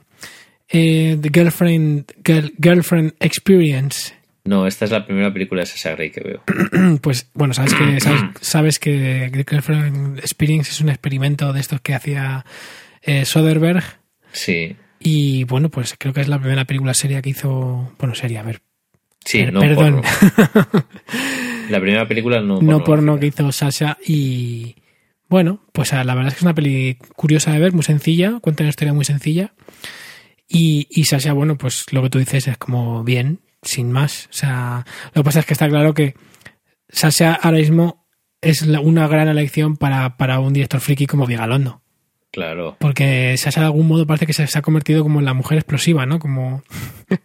eh, 0.70 1.18
The 1.22 1.30
Girlfriend, 1.34 2.12
Girl- 2.24 2.54
Girlfriend 2.62 3.14
Experience? 3.20 4.14
No, 4.50 4.66
esta 4.66 4.86
es 4.86 4.90
la 4.90 5.06
primera 5.06 5.32
película 5.32 5.62
de 5.62 5.68
Sasha 5.68 5.96
Grey 5.96 6.10
que 6.10 6.22
veo. 6.22 6.42
Pues 7.02 7.30
bueno, 7.36 7.54
sabes 7.54 7.76
que 7.76 8.00
sabes, 8.02 8.22
sabes 8.42 8.80
que 8.80 9.30
Girlfriend 9.48 10.18
Experience 10.18 10.72
es 10.72 10.82
un 10.82 10.90
experimento 10.90 11.54
de 11.54 11.60
estos 11.60 11.82
que 11.82 11.94
hacía 11.94 12.44
eh, 13.04 13.26
Soderbergh. 13.26 13.84
Sí, 14.32 14.76
y 15.00 15.44
bueno, 15.44 15.70
pues 15.70 15.96
creo 16.00 16.14
que 16.14 16.22
es 16.22 16.28
la 16.28 16.40
primera 16.40 16.66
película 16.66 16.96
seria 16.96 17.22
que 17.22 17.30
hizo, 17.30 17.94
bueno, 18.00 18.16
seria, 18.16 18.40
a 18.40 18.44
ver, 18.44 18.62
sí, 19.24 19.46
no 19.46 19.60
perdón, 19.60 20.02
porno. 20.02 20.86
La 21.70 21.80
primera 21.80 22.08
película 22.08 22.42
no 22.42 22.60
no 22.60 22.84
porno 22.84 23.20
que 23.20 23.28
hizo 23.28 23.52
Sasha 23.52 24.00
y 24.04 24.78
bueno, 25.28 25.64
pues 25.72 25.94
ah, 25.94 26.04
la 26.04 26.16
verdad 26.16 26.30
es 26.30 26.34
que 26.34 26.40
es 26.40 26.44
una 26.44 26.56
peli 26.56 26.98
curiosa 27.16 27.52
de 27.52 27.60
ver, 27.60 27.74
muy 27.74 27.84
sencilla, 27.84 28.40
cuenta 28.42 28.64
una 28.64 28.72
historia 28.72 28.94
muy 28.96 29.06
sencilla. 29.06 29.54
Y, 30.48 30.88
y 30.90 31.04
Sasha, 31.04 31.34
bueno, 31.34 31.60
pues 31.60 31.86
lo 31.94 32.02
que 32.02 32.10
tú 32.10 32.18
dices 32.18 32.48
es 32.48 32.58
como 32.58 33.04
bien, 33.04 33.42
sin 33.62 33.92
más, 33.92 34.28
o 34.30 34.34
sea, 34.34 34.86
lo 35.14 35.22
que 35.22 35.26
pasa 35.26 35.40
es 35.42 35.46
que 35.46 35.54
está 35.54 35.68
claro 35.68 35.94
que 35.94 36.16
Sasha 36.90 37.34
ahora 37.34 37.58
mismo 37.58 38.08
es 38.42 38.62
una 38.62 39.08
gran 39.08 39.28
elección 39.28 39.78
para, 39.78 40.18
para 40.18 40.40
un 40.40 40.54
director 40.54 40.80
friki 40.80 41.06
como 41.06 41.26
Vigalondo. 41.26 41.82
Claro. 42.32 42.78
Porque 42.80 43.36
Sasha 43.38 43.62
de 43.62 43.66
algún 43.68 43.88
modo 43.88 44.06
parece 44.06 44.28
que 44.28 44.34
se, 44.34 44.46
se 44.46 44.60
ha 44.60 44.62
convertido 44.62 45.02
como 45.04 45.20
en 45.20 45.26
la 45.26 45.34
mujer 45.34 45.58
explosiva, 45.58 46.06
¿no? 46.06 46.20
Como... 46.20 46.64
¿Te, 47.08 47.18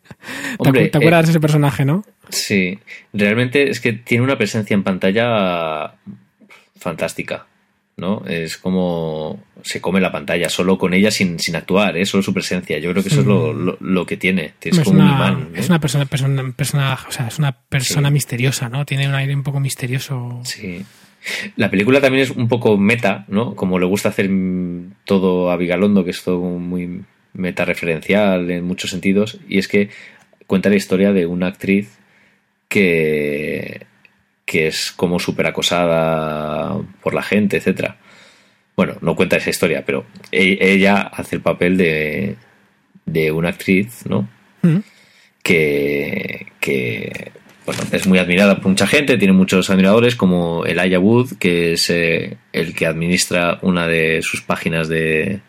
Hombre, 0.58 0.88
te 0.88 0.98
acuerdas 0.98 1.26
de 1.26 1.32
ese 1.32 1.40
personaje, 1.40 1.84
no? 1.84 2.04
Sí, 2.30 2.78
realmente 3.12 3.70
es 3.70 3.80
que 3.80 3.92
tiene 3.92 4.24
una 4.24 4.38
presencia 4.38 4.74
en 4.74 4.82
pantalla 4.82 5.94
fantástica, 6.78 7.46
¿no? 7.96 8.24
Es 8.26 8.56
como 8.56 9.42
se 9.64 9.80
come 9.80 10.00
la 10.00 10.12
pantalla 10.12 10.48
solo 10.50 10.76
con 10.76 10.92
ella 10.92 11.10
sin, 11.10 11.38
sin 11.38 11.56
actuar, 11.56 11.96
¿eh? 11.96 12.04
solo 12.04 12.22
su 12.22 12.34
presencia. 12.34 12.78
Yo 12.78 12.90
creo 12.90 13.02
que 13.02 13.08
eso 13.08 13.20
es 13.20 13.26
lo, 13.26 13.52
lo, 13.54 13.78
lo 13.80 14.06
que 14.06 14.16
tiene. 14.18 14.52
Es, 14.60 14.78
es 14.78 14.84
como 14.84 15.00
una, 15.00 15.04
un 15.06 15.16
imán. 15.16 15.48
¿no? 15.52 15.58
es 15.58 15.68
una 15.68 15.80
persona, 15.80 16.04
persona, 16.04 16.52
persona, 16.54 16.98
o 17.08 17.10
sea, 17.10 17.28
es 17.28 17.38
una 17.38 17.52
persona 17.52 18.08
Sí. 18.08 18.14
misteriosa, 18.14 18.68
¿no? 18.68 18.84
Tiene 18.84 19.08
un 19.08 19.14
aire 19.14 19.34
un 19.34 19.42
poco 19.42 19.60
misterioso. 19.60 20.40
Sí. 20.44 20.84
La 21.56 21.70
película 21.70 22.02
también 22.02 22.24
es 22.24 22.30
un 22.30 22.48
poco 22.48 22.76
meta, 22.76 23.24
¿no? 23.28 23.54
Como 23.54 23.78
le 23.78 23.86
gusta 23.86 24.10
hacer 24.10 24.28
mm, 24.28 24.92
todo 25.06 25.50
a 25.50 25.56
Vigalondo, 25.56 26.04
que 26.04 26.10
es 26.10 26.22
todo 26.22 26.40
muy 26.40 27.02
meta 27.32 27.64
referencial 27.64 28.50
en 28.50 28.64
muchos 28.64 28.90
sentidos, 28.90 29.40
y 29.48 29.58
es 29.58 29.66
que 29.66 29.88
cuenta 30.46 30.68
la 30.68 30.76
historia 30.76 31.12
de 31.12 31.24
una 31.26 31.46
actriz 31.46 31.98
que, 32.68 33.86
que 34.44 34.66
es 34.66 34.92
como 34.92 35.18
súper 35.18 35.46
acosada 35.46 36.76
por 37.02 37.14
la 37.14 37.22
gente, 37.22 37.56
etcétera. 37.56 37.96
Bueno, 38.76 38.96
no 39.00 39.14
cuenta 39.14 39.36
esa 39.36 39.50
historia, 39.50 39.84
pero 39.86 40.04
e- 40.32 40.58
ella 40.60 41.00
hace 41.02 41.36
el 41.36 41.42
papel 41.42 41.76
de, 41.76 42.36
de 43.06 43.30
una 43.32 43.50
actriz, 43.50 44.04
¿no? 44.06 44.28
Mm. 44.62 44.78
que, 45.42 46.46
que 46.58 47.32
bueno, 47.66 47.82
es 47.92 48.06
muy 48.06 48.18
admirada 48.18 48.56
por 48.56 48.68
mucha 48.68 48.86
gente, 48.86 49.16
tiene 49.18 49.32
muchos 49.32 49.70
admiradores, 49.70 50.16
como 50.16 50.64
Elijah 50.66 50.98
Wood, 50.98 51.36
que 51.38 51.74
es 51.74 51.88
eh, 51.90 52.36
el 52.52 52.74
que 52.74 52.86
administra 52.86 53.58
una 53.62 53.86
de 53.86 54.22
sus 54.22 54.42
páginas 54.42 54.88
de, 54.88 55.40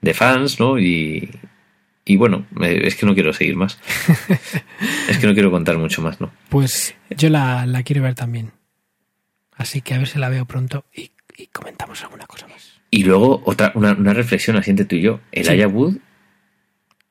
de 0.00 0.14
fans, 0.14 0.58
¿no? 0.60 0.78
Y, 0.78 1.30
y 2.04 2.16
bueno, 2.16 2.46
es 2.60 2.96
que 2.96 3.06
no 3.06 3.14
quiero 3.14 3.32
seguir 3.32 3.56
más. 3.56 3.78
es 5.08 5.18
que 5.18 5.26
no 5.26 5.34
quiero 5.34 5.50
contar 5.50 5.78
mucho 5.78 6.02
más, 6.02 6.20
¿no? 6.20 6.32
Pues 6.48 6.94
yo 7.10 7.28
la, 7.28 7.66
la 7.66 7.82
quiero 7.82 8.02
ver 8.02 8.14
también. 8.14 8.52
Así 9.56 9.80
que 9.80 9.94
a 9.94 9.98
ver 9.98 10.08
si 10.08 10.18
la 10.18 10.28
veo 10.28 10.46
pronto 10.46 10.84
y, 10.94 11.12
y 11.36 11.46
comentamos 11.48 12.02
alguna 12.02 12.26
cosa 12.26 12.46
más. 12.48 12.80
Y 12.90 13.04
luego 13.04 13.42
otra, 13.44 13.72
una, 13.74 13.92
una 13.92 14.14
reflexión 14.14 14.56
así 14.56 14.70
entre 14.70 14.86
tú 14.86 14.96
y 14.96 15.02
yo. 15.02 15.20
Elijah 15.32 15.66
Wood 15.68 15.96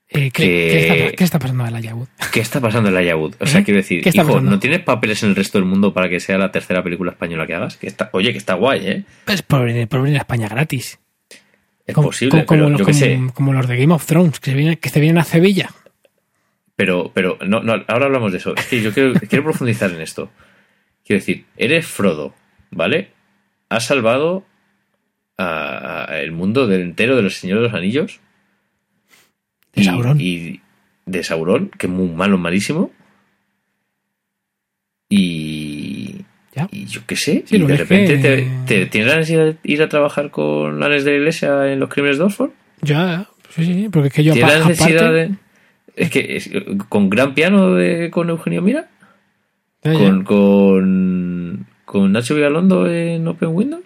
Eh, 0.10 0.30
¿qué, 0.32 0.44
Que- 1.10 1.16
qué 1.18 1.24
está, 1.24 1.40
pasando 1.40 1.66
en 1.66 1.74
la 1.74 1.80
Yahoo? 1.80 2.08
¿Qué 2.32 2.40
está 2.40 2.62
pasando 2.62 2.90
en 2.90 2.96
la 2.96 3.02
Yahoo? 3.02 3.32
O 3.40 3.46
sea, 3.48 3.62
¿Eh? 3.62 3.64
quiero 3.64 3.78
decir, 3.80 4.04
¿Qué 4.04 4.10
está 4.10 4.22
hijo, 4.22 4.34
pasando? 4.34 4.52
¿no 4.52 4.60
tienes 4.60 4.80
papeles 4.82 5.24
en 5.24 5.30
el 5.30 5.36
resto 5.36 5.58
del 5.58 5.66
mundo 5.68 5.92
para 5.94 6.08
que 6.08 6.20
sea 6.20 6.38
la 6.38 6.52
tercera 6.52 6.84
película 6.84 7.12
española 7.12 7.48
que 7.48 7.56
hagas? 7.56 7.78
Que 7.78 7.88
está, 7.88 8.10
oye, 8.14 8.32
que 8.32 8.38
está 8.38 8.54
guay, 8.54 8.88
¿eh? 8.88 9.04
Pues 9.26 9.42
por 9.42 9.66
venir, 9.66 9.88
por 9.88 10.02
venir 10.04 10.18
a 10.18 10.22
España 10.22 10.48
gratis. 10.48 11.00
Es 11.86 11.96
Como- 11.96 12.10
posible, 12.10 12.46
como, 12.46 12.62
pero 12.70 12.78
yo 12.78 12.86
como- 12.86 12.98
sé. 12.98 13.20
como 13.34 13.54
los 13.54 13.68
de 13.68 13.76
Game 13.78 13.94
of 13.94 14.06
Thrones, 14.06 14.40
que 14.40 14.52
se 14.52 14.56
vienen, 14.58 14.78
que 14.78 14.90
se 14.90 15.00
vienen 15.00 15.18
a 15.18 15.24
Sevilla. 15.24 15.70
Pero, 16.76 17.12
pero, 17.14 17.38
no, 17.46 17.62
no, 17.62 17.74
ahora 17.88 18.06
hablamos 18.06 18.32
de 18.32 18.38
eso. 18.38 18.56
Es 18.56 18.68
que 18.68 18.82
yo 18.82 18.94
quiero, 18.94 19.14
quiero 19.30 19.44
profundizar 19.44 19.92
en 19.92 20.02
esto. 20.02 20.32
Quiero 21.06 21.20
decir, 21.22 21.46
eres 21.58 21.86
Frodo, 21.88 22.34
¿vale? 22.72 23.13
Has 23.76 23.86
salvado 23.86 24.44
a- 25.38 26.06
a 26.12 26.20
el 26.22 26.32
mundo 26.32 26.68
del 26.68 26.82
entero 26.82 27.16
de 27.16 27.22
los 27.24 27.36
Señores 27.36 27.62
de 27.64 27.68
los 27.70 27.78
Anillos. 27.78 28.20
De 29.74 29.82
y, 29.82 29.86
Sauron. 29.86 30.22
y 30.22 30.62
de 31.06 31.24
Sauron, 31.24 31.70
que 31.70 31.88
es 31.88 31.92
muy 31.94 32.10
malo, 32.10 32.38
malísimo. 32.38 32.92
Y. 35.10 36.26
Ya. 36.56 36.68
Y 36.72 36.86
yo 36.86 37.02
qué 37.08 37.16
sé. 37.16 37.44
Sí, 37.48 37.56
y 37.56 37.60
de 37.60 37.78
repente 37.78 38.22
que- 38.22 38.22
te, 38.22 38.48
te- 38.68 38.86
tienes 38.86 39.10
ganas 39.12 39.28
de 39.28 39.34
ir 39.34 39.40
a, 39.42 39.58
ir 39.64 39.82
a 39.82 39.90
trabajar 39.90 40.30
con 40.30 40.80
Lanes 40.80 41.04
de 41.04 41.12
la 41.12 41.18
Iglesia 41.18 41.72
en 41.72 41.80
los 41.80 41.90
crímenes 41.90 42.20
de 42.20 42.24
Oxford. 42.26 42.52
Ya, 42.82 43.28
sí, 43.50 43.66
sí, 43.66 43.90
porque 43.92 44.10
es 44.10 44.14
que 44.14 44.24
yo 44.24 44.34
¿Tienes 44.34 44.60
la 44.60 44.68
necesidad 44.68 45.08
aparte... 45.08 45.30
de.? 45.30 45.36
Es 45.96 46.10
que 46.12 46.38
es- 46.38 46.50
con 46.90 47.10
gran 47.10 47.34
piano 47.34 47.74
de, 47.74 48.10
con 48.12 48.30
Eugenio 48.30 48.62
Mira. 48.62 48.88
Ya, 49.84 49.94
ya. 49.94 50.24
con, 50.24 50.24
con, 51.94 52.12
Nacho 52.12 52.36
Vigalondo 52.36 52.90
en 52.92 53.28
Open 53.28 53.50
Windows. 53.50 53.84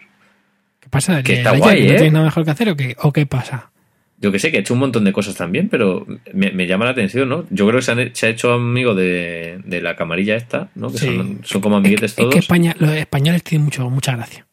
¿Qué 0.80 0.90
pasa? 0.90 1.22
que 1.22 1.34
¿Le- 1.34 1.38
está 1.40 1.52
guay, 1.58 1.82
¿No 1.82 1.86
¿eh? 1.86 1.96
tienes 1.96 2.14
nada 2.14 2.26
mejor 2.26 2.46
que 2.46 2.52
hacer 2.52 2.70
o 2.70 2.76
qué, 2.76 2.96
o 3.02 3.12
qué 3.14 3.26
pasa? 3.26 3.72
Yo 4.20 4.32
que 4.32 4.40
sé, 4.40 4.50
que 4.50 4.58
ha 4.58 4.60
hecho 4.62 4.74
un 4.74 4.80
montón 4.80 5.04
de 5.04 5.14
cosas 5.14 5.36
también, 5.36 5.70
pero 5.70 6.08
me, 6.34 6.52
me 6.52 6.66
llama 6.66 6.86
la 6.86 6.92
atención, 6.92 7.30
¿no? 7.30 7.46
Yo 7.52 7.68
creo 7.68 7.80
que 7.80 7.86
se, 7.86 7.92
han- 7.92 8.16
se 8.16 8.26
ha 8.26 8.30
hecho 8.30 8.52
amigo 8.54 8.96
de, 8.96 9.60
de 9.64 9.82
la 9.82 9.96
camarilla 9.96 10.36
esta, 10.36 10.70
¿no? 10.74 10.92
Que 10.92 10.98
Sí. 10.98 11.06
son, 11.16 11.40
son 11.44 11.62
como 11.62 11.76
Es, 11.76 11.80
amiguetes 11.82 12.14
que- 12.14 12.22
es 12.22 12.24
todos. 12.24 12.34
que 12.34 12.40
España, 12.40 12.76
los 12.80 12.90
españoles 12.92 13.44
tienen 13.44 13.66
mucho, 13.66 13.88
mucha 13.92 14.16
gracia. 14.16 14.48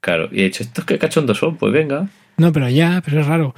Claro, 0.00 0.28
y 0.30 0.40
he 0.42 0.44
dicho, 0.44 0.62
estos 0.62 0.84
que 0.84 0.98
cachondos 0.98 1.38
son, 1.38 1.56
pues 1.56 1.72
venga. 1.72 2.08
No, 2.36 2.52
pero 2.52 2.68
ya, 2.68 3.02
pero 3.04 3.20
es 3.20 3.26
raro. 3.26 3.54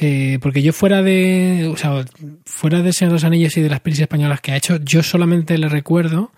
Eh, 0.00 0.38
porque 0.42 0.60
yo 0.62 0.72
fuera 0.72 1.02
de. 1.02 1.68
O 1.72 1.76
sea, 1.76 2.04
fuera 2.46 2.80
de 2.82 2.92
Señor 2.92 3.10
de 3.12 3.14
los 3.16 3.24
Anillos 3.24 3.56
y 3.56 3.60
de 3.60 3.68
las 3.68 3.78
pelis 3.78 4.00
españolas 4.00 4.40
que 4.40 4.50
ha 4.50 4.56
hecho, 4.56 4.78
yo 4.82 5.04
solamente 5.04 5.56
le 5.56 5.68
recuerdo 5.68 6.32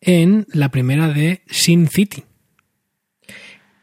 en 0.00 0.46
la 0.52 0.70
primera 0.70 1.08
de 1.08 1.42
Sin 1.48 1.88
City. 1.88 2.24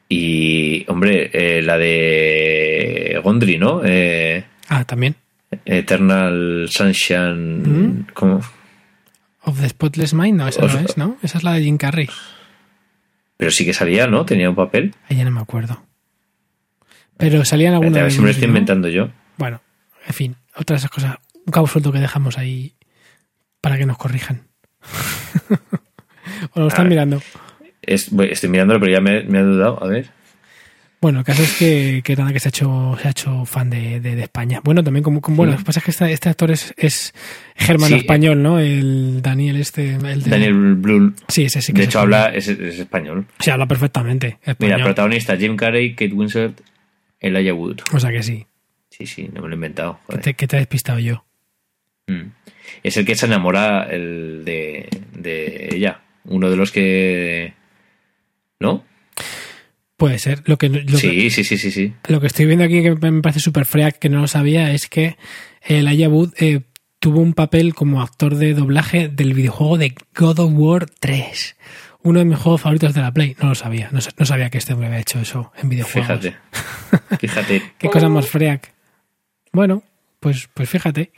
Y, 0.08 0.86
hombre, 0.90 1.30
eh, 1.34 1.62
la 1.62 1.78
de 1.78 3.20
Gondry, 3.24 3.58
¿no? 3.58 3.82
Eh, 3.84 4.46
Ah, 4.70 4.84
también. 4.86 5.16
Eternal 5.66 6.68
Sunshine. 6.70 7.62
Mm. 7.64 8.08
¿cómo? 8.14 8.42
Of 9.42 9.62
the 9.62 9.70
Spotless 9.70 10.14
Mind, 10.14 10.38
no, 10.38 10.48
esa 10.48 10.64
O 10.64 10.68
no 10.68 10.80
es, 10.80 10.98
¿no? 10.98 11.18
Esa 11.22 11.38
es 11.38 11.44
la 11.44 11.54
de 11.54 11.62
Jim 11.62 11.78
Carrey. 11.78 12.10
Pero 13.38 13.52
sí 13.52 13.66
que 13.66 13.74
salía, 13.74 14.08
¿no? 14.08 14.26
Tenía 14.26 14.50
un 14.50 14.56
papel. 14.56 14.96
Ahí 15.08 15.18
ya 15.18 15.24
no 15.24 15.32
me 15.32 15.42
acuerdo. 15.42 15.84
Pero 17.18 17.46
salían 17.46 17.74
A 17.76 17.80
ver 17.80 17.92
de 17.92 18.12
si 18.12 18.20
me 18.20 18.26
lo 18.26 18.32
estoy 18.32 18.48
¿no? 18.48 18.50
inventando 18.50 18.90
yo. 18.90 19.10
Bueno, 19.38 19.62
en 20.08 20.14
fin, 20.14 20.36
otras 20.56 20.82
esas 20.82 20.92
cosas. 20.92 21.18
Un 21.46 21.52
cabo 21.52 21.68
suelto 21.68 21.92
que 21.92 22.00
dejamos 22.00 22.38
ahí 22.38 22.76
para 23.62 23.78
que 23.78 23.86
nos 23.86 23.98
corrijan. 23.98 24.48
o 26.53 26.60
lo 26.62 26.68
están 26.68 26.88
mirando. 26.90 27.22
Es- 27.82 28.12
estoy 28.12 28.49
mirándolo, 28.49 28.80
pero 28.80 28.91
ya 28.91 29.02
me, 29.02 29.24
me 29.24 29.40
ha 29.40 29.44
dudado. 29.44 29.84
A 29.84 29.88
ver. 29.88 30.10
Bueno, 31.02 31.20
el 31.20 31.26
caso 31.26 31.44
es 31.44 31.56
que, 31.57 32.02
que 32.03 32.16
nada, 32.16 32.34
que 32.34 32.40
se 32.40 32.48
ha 32.48 32.49
hecho, 32.49 32.98
se 32.99 33.07
ha 33.07 33.12
hecho 33.12 33.45
fan 33.45 33.70
de, 33.70 33.99
de- 33.99 34.16
de 34.16 34.24
España. 34.24 34.60
Bueno, 34.64 34.84
también 34.84 35.03
como, 35.03 35.22
como- 35.22 35.38
bueno, 35.38 35.52
Sí. 35.52 35.57
lo 35.57 35.60
que 35.60 35.66
pasa 35.66 35.80
es 35.80 35.84
que 35.86 35.91
este, 35.91 36.12
este 36.12 36.30
actor 36.30 36.49
es, 36.49 36.74
es 36.78 37.14
germano 37.56 37.90
Sí. 37.95 38.02
español, 38.02 38.41
¿no? 38.41 38.60
El 38.60 39.22
Daniel 39.22 39.57
este, 39.57 39.95
el 39.95 40.24
de- 40.24 40.30
Daniel 40.32 40.53
Blue. 40.76 41.14
Sí, 41.28 41.44
ese 41.45 41.62
sí 41.62 41.74
que 41.74 41.80
De 41.80 41.84
es 41.84 41.90
hecho, 41.90 41.99
español. 41.99 42.14
habla, 42.24 42.36
es, 42.36 42.48
es 42.48 42.80
español. 42.80 43.26
Sí, 43.40 43.52
habla 43.52 43.68
perfectamente 43.68 44.40
Mira, 44.41 44.52
español. 44.53 44.82
protagonista 44.84 45.38
Jim 45.38 45.56
Carrey, 45.56 45.94
Kate 45.94 46.14
Winslet, 46.14 46.60
Elijah 47.20 47.53
Wood. 47.53 47.82
o 47.94 47.99
sea 47.99 48.10
que 48.12 48.24
sí, 48.24 48.48
Sí, 48.90 49.06
sí, 49.06 49.30
no 49.32 49.41
me 49.41 49.48
lo 49.49 49.53
he 49.53 49.56
inventado. 49.56 49.99
joder. 50.07 50.22
te, 50.24 50.34
que 50.34 50.48
te 50.48 50.56
he 50.56 50.60
despistado 50.60 50.98
yo. 50.99 51.24
Mm. 52.07 52.30
Es 52.82 52.98
el 52.98 53.06
que 53.06 53.16
se 53.16 53.26
enamora 53.28 53.84
el 53.91 54.41
de, 54.44 54.88
de 55.14 55.70
ella. 55.74 55.99
Uno 56.26 56.49
de 56.49 56.56
los 56.56 56.72
que. 56.72 57.53
¿No? 58.60 58.84
Puede 59.97 60.19
ser. 60.19 60.41
Lo 60.45 60.57
que, 60.57 60.69
lo 60.69 60.85
que- 60.85 60.97
sí, 60.97 61.30
sí, 61.30 61.43
sí, 61.43 61.57
sí, 61.57 61.72
sí. 61.72 61.93
Lo 62.07 62.19
que 62.19 62.27
estoy 62.27 62.45
viendo 62.45 62.65
aquí 62.65 62.81
que 62.84 62.95
me 62.95 63.22
parece 63.22 63.39
súper 63.39 63.65
freak, 63.65 63.97
que 63.99 64.10
no 64.10 64.19
lo 64.22 64.27
sabía, 64.27 64.72
es 64.73 64.88
que 64.88 65.18
el 65.61 65.88
Wood 66.10 66.34
eh, 66.38 66.61
tuvo 66.99 67.19
un 67.22 67.34
papel 67.34 67.73
como 67.73 68.02
actor 68.02 68.35
de 68.35 68.53
doblaje 68.53 69.07
del 69.07 69.34
videojuego 69.34 69.77
de 69.77 69.95
God 70.15 70.39
of 70.39 70.52
War 70.53 70.85
3. 70.99 71.56
Uno 72.03 72.19
de 72.19 72.26
mis 72.26 72.38
juegos 72.38 72.61
favoritos 72.61 72.93
de 72.93 73.02
la 73.02 73.14
Play. 73.14 73.35
No 73.41 73.49
lo 73.49 73.56
sabía. 73.56 73.89
No, 73.91 74.02
sa- 74.02 74.11
no 74.18 74.26
sabía 74.26 74.49
que 74.49 74.57
este 74.57 74.73
hombre 74.73 74.88
había 74.88 74.99
hecho 74.99 75.19
eso 75.19 75.52
en 75.61 75.69
videojuegos. 75.69 76.07
Fíjate. 76.22 76.35
Fíjate. 77.19 77.61
Qué 77.77 77.89
cosa 77.89 78.10
más 78.10 78.27
freak. 78.27 78.73
Bueno, 79.53 79.81
pues, 80.19 80.49
pues 80.53 80.69
fíjate. 80.69 81.11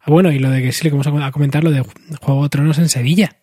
Ah, 0.00 0.10
Bueno, 0.10 0.30
y 0.30 0.38
lo 0.38 0.48
de 0.50 0.62
que 0.62 0.72
sí 0.72 0.84
le 0.84 0.90
vamos 0.90 1.06
a 1.06 1.32
comentar, 1.32 1.64
lo 1.64 1.70
de 1.70 1.82
Juego 2.20 2.44
de 2.44 2.48
Tronos 2.48 2.78
en 2.78 2.88
Sevilla. 2.88 3.36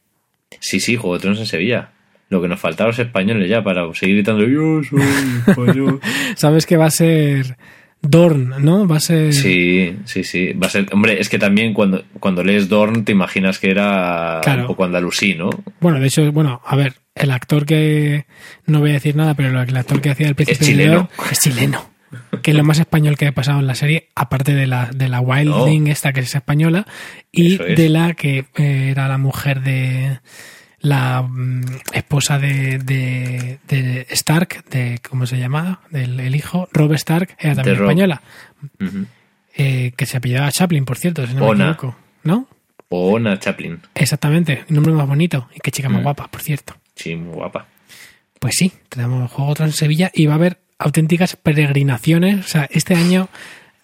Sí, 0.59 0.79
sí, 0.79 0.95
Juego 0.95 1.15
de 1.15 1.21
Tronos 1.21 1.39
en 1.39 1.45
Sevilla. 1.45 1.91
Lo 2.29 2.41
que 2.41 2.47
nos 2.47 2.59
faltaba 2.59 2.89
a 2.89 2.91
los 2.91 2.99
españoles 2.99 3.49
ya 3.49 3.63
para 3.63 3.91
seguir 3.93 4.17
gritando 4.17 4.45
yo 4.47 4.83
soy 4.83 5.01
español. 5.47 5.99
Sabes 6.35 6.65
que 6.67 6.77
va 6.77 6.85
a 6.85 6.91
ser 6.91 7.57
Dorn, 8.01 8.53
¿no? 8.59 8.87
Va 8.87 8.97
a 8.97 8.99
ser... 8.99 9.33
Sí, 9.33 9.97
sí, 10.05 10.23
sí. 10.23 10.53
Va 10.53 10.67
a 10.67 10.69
ser. 10.69 10.85
Hombre, 10.91 11.19
es 11.19 11.27
que 11.27 11.39
también 11.39 11.73
cuando, 11.73 12.03
cuando 12.19 12.43
lees 12.43 12.69
Dorn 12.69 13.03
te 13.03 13.11
imaginas 13.13 13.57
que 13.59 13.71
era 13.71 14.41
Claro. 14.43 14.61
un 14.61 14.67
poco 14.67 14.83
andalusí, 14.85 15.33
¿no? 15.35 15.49
Bueno, 15.79 15.99
de 15.99 16.07
hecho, 16.07 16.31
bueno, 16.31 16.61
a 16.65 16.75
ver, 16.75 16.93
el 17.15 17.31
actor 17.31 17.65
que. 17.65 18.25
No 18.67 18.79
voy 18.79 18.91
a 18.91 18.93
decir 18.93 19.15
nada, 19.15 19.33
pero 19.33 19.49
el 19.49 19.75
actor 19.77 19.99
que 19.99 20.11
hacía 20.11 20.27
el 20.29 20.35
príncipe 20.35 20.61
Es 20.63 20.67
chileno. 20.69 20.91
de 20.91 20.97
León 20.97 21.09
es 21.31 21.39
chileno. 21.41 21.89
Que 22.41 22.51
es 22.51 22.57
lo 22.57 22.63
más 22.63 22.79
español 22.79 23.17
que 23.17 23.27
ha 23.27 23.31
pasado 23.33 23.59
en 23.59 23.67
la 23.67 23.75
serie, 23.75 24.09
aparte 24.15 24.53
de 24.53 24.65
la, 24.67 24.87
de 24.93 25.09
la 25.09 25.19
Wildling, 25.21 25.87
esta 25.87 26.11
que 26.13 26.21
es 26.21 26.33
española, 26.35 26.85
y 27.31 27.53
es. 27.61 27.77
de 27.77 27.89
la 27.89 28.13
que 28.13 28.45
eh, 28.55 28.89
era 28.91 29.07
la 29.07 29.17
mujer 29.17 29.61
de. 29.61 30.19
La 30.81 31.21
mm, 31.21 31.61
esposa 31.93 32.39
de, 32.39 32.79
de, 32.79 33.59
de 33.67 34.07
Stark, 34.11 34.63
de. 34.69 34.99
¿Cómo 35.09 35.25
se 35.25 35.37
llamaba? 35.37 35.81
Del 35.91 36.19
el 36.21 36.35
hijo, 36.35 36.69
Rob 36.71 36.93
Stark, 36.93 37.35
era 37.39 37.55
también 37.55 37.75
española. 37.81 38.21
Eh, 39.55 39.91
que 39.97 40.05
se 40.05 40.17
apellidaba 40.17 40.51
Chaplin, 40.51 40.85
por 40.85 40.97
cierto, 40.97 41.25
si 41.27 41.33
no 41.33 41.41
me 41.41 41.47
Ona. 41.47 41.71
equivoco. 41.71 41.97
¿No? 42.23 42.47
Ona 42.89 43.37
Chaplin. 43.39 43.79
Exactamente, 43.93 44.63
un 44.69 44.75
nombre 44.75 44.93
más 44.93 45.07
bonito. 45.07 45.49
Y 45.55 45.59
qué 45.59 45.71
chica 45.71 45.89
más 45.89 45.99
Mm. 45.99 46.03
guapa, 46.03 46.27
por 46.29 46.41
cierto. 46.41 46.75
Sí, 46.95 47.15
muy 47.15 47.33
guapa. 47.35 47.67
Pues 48.39 48.55
sí, 48.55 48.71
tenemos 48.87 49.29
Juego 49.31 49.53
Tronos 49.53 49.75
en 49.75 49.77
Sevilla 49.77 50.11
y 50.13 50.25
va 50.27 50.33
a 50.33 50.35
haber 50.37 50.59
auténticas 50.79 51.35
peregrinaciones. 51.35 52.45
O 52.45 52.47
sea, 52.47 52.67
este 52.71 52.95
año, 52.95 53.29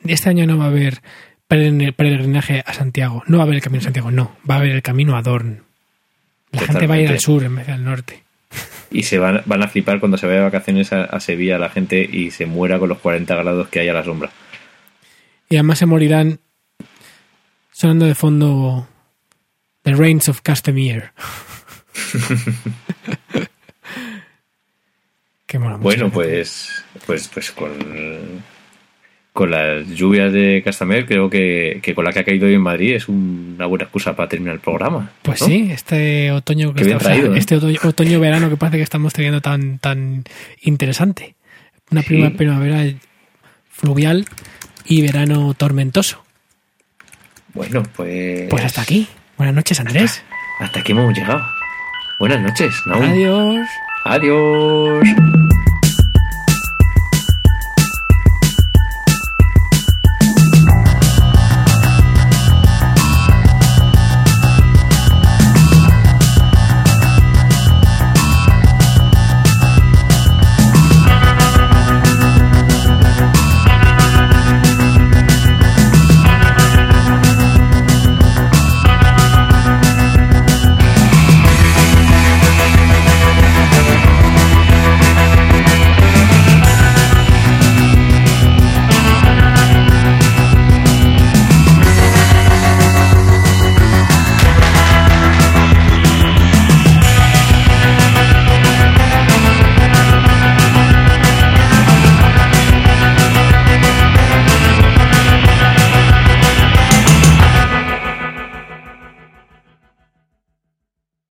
este 0.03 0.29
año 0.29 0.47
no 0.47 0.57
va 0.57 0.65
a 0.65 0.69
haber 0.69 1.01
peregrin- 1.49 1.93
peregrinaje 1.93 2.63
a 2.65 2.73
Santiago. 2.73 3.23
No 3.27 3.37
va 3.37 3.43
a 3.43 3.45
haber 3.45 3.55
el 3.57 3.61
camino 3.61 3.81
a 3.81 3.83
Santiago, 3.83 4.11
no. 4.11 4.35
Va 4.49 4.55
a 4.55 4.57
haber 4.59 4.71
el 4.71 4.81
camino 4.81 5.15
a 5.15 5.21
Dorn. 5.21 5.63
La 6.51 6.61
gente 6.61 6.87
va 6.87 6.95
a 6.95 6.99
ir 6.99 7.09
al 7.09 7.19
sur 7.19 7.43
en 7.43 7.55
vez 7.55 7.67
del 7.67 7.83
norte. 7.83 8.23
Y 8.89 9.03
se 9.03 9.19
van, 9.19 9.41
van 9.45 9.61
a 9.61 9.67
flipar 9.67 9.99
cuando 9.99 10.17
se 10.17 10.25
vaya 10.25 10.37
de 10.39 10.45
vacaciones 10.45 10.93
a, 10.93 11.03
a 11.03 11.19
Sevilla 11.19 11.57
la 11.59 11.69
gente 11.69 12.07
y 12.09 12.31
se 12.31 12.45
muera 12.45 12.79
con 12.79 12.87
los 12.87 12.99
40 12.99 13.35
grados 13.35 13.67
que 13.67 13.81
hay 13.81 13.89
a 13.89 13.93
la 13.93 14.03
sombra. 14.05 14.29
Y 15.49 15.57
además 15.57 15.79
se 15.79 15.85
morirán 15.85 16.39
sonando 17.71 18.05
de 18.05 18.15
fondo 18.15 18.87
The 19.81 19.95
Reigns 19.95 20.29
of 20.29 20.39
Castamere. 20.41 21.11
Qué 25.47 25.59
mola 25.59 25.77
mucho. 25.77 25.83
Bueno, 25.83 26.09
pues, 26.11 26.83
pues, 27.05 27.27
pues 27.27 27.51
con, 27.51 27.71
con 29.31 29.51
las 29.51 29.87
lluvias 29.89 30.33
de 30.33 30.61
Castamer, 30.65 31.05
creo 31.05 31.29
que, 31.29 31.79
que 31.83 31.93
con 31.93 32.03
la 32.05 32.11
que 32.11 32.19
ha 32.19 32.23
caído 32.23 32.47
hoy 32.47 32.55
en 32.55 32.61
Madrid 32.61 32.95
es 32.95 33.07
una 33.07 33.65
buena 33.67 33.83
excusa 33.83 34.15
para 34.15 34.27
terminar 34.29 34.55
el 34.55 34.61
programa. 34.61 35.11
Pues 35.21 35.41
¿no? 35.41 35.47
sí, 35.47 35.69
este 35.71 36.31
otoño 36.31 36.73
que 36.73 36.83
o 36.83 36.85
sea, 36.87 36.97
traído, 36.97 37.35
¿eh? 37.35 37.37
este 37.37 37.55
otoño, 37.57 37.79
otoño 37.83 38.19
verano 38.19 38.49
que 38.49 38.57
parece 38.57 38.77
que 38.77 38.83
estamos 38.83 39.13
teniendo 39.13 39.41
tan 39.41 39.77
tan 39.79 40.23
interesante. 40.61 41.35
Una 41.91 42.01
Sí. 42.01 42.07
prima 42.07 42.31
primavera 42.31 42.83
fluvial 43.69 44.25
y 44.85 45.01
verano 45.03 45.53
tormentoso. 45.53 46.23
Bueno, 47.53 47.83
pues. 47.95 48.49
Pues 48.49 48.65
hasta 48.65 48.81
aquí. 48.81 49.07
Buenas 49.37 49.53
noches, 49.55 49.79
Andrés. 49.79 50.23
Hasta 50.59 50.79
aquí 50.79 50.93
hemos 50.93 51.13
llegado. 51.15 51.45
Buenas 52.19 52.41
noches, 52.41 52.73
Naum. 52.87 53.03
Adiós. 53.03 53.67
Adiós. 54.05 55.09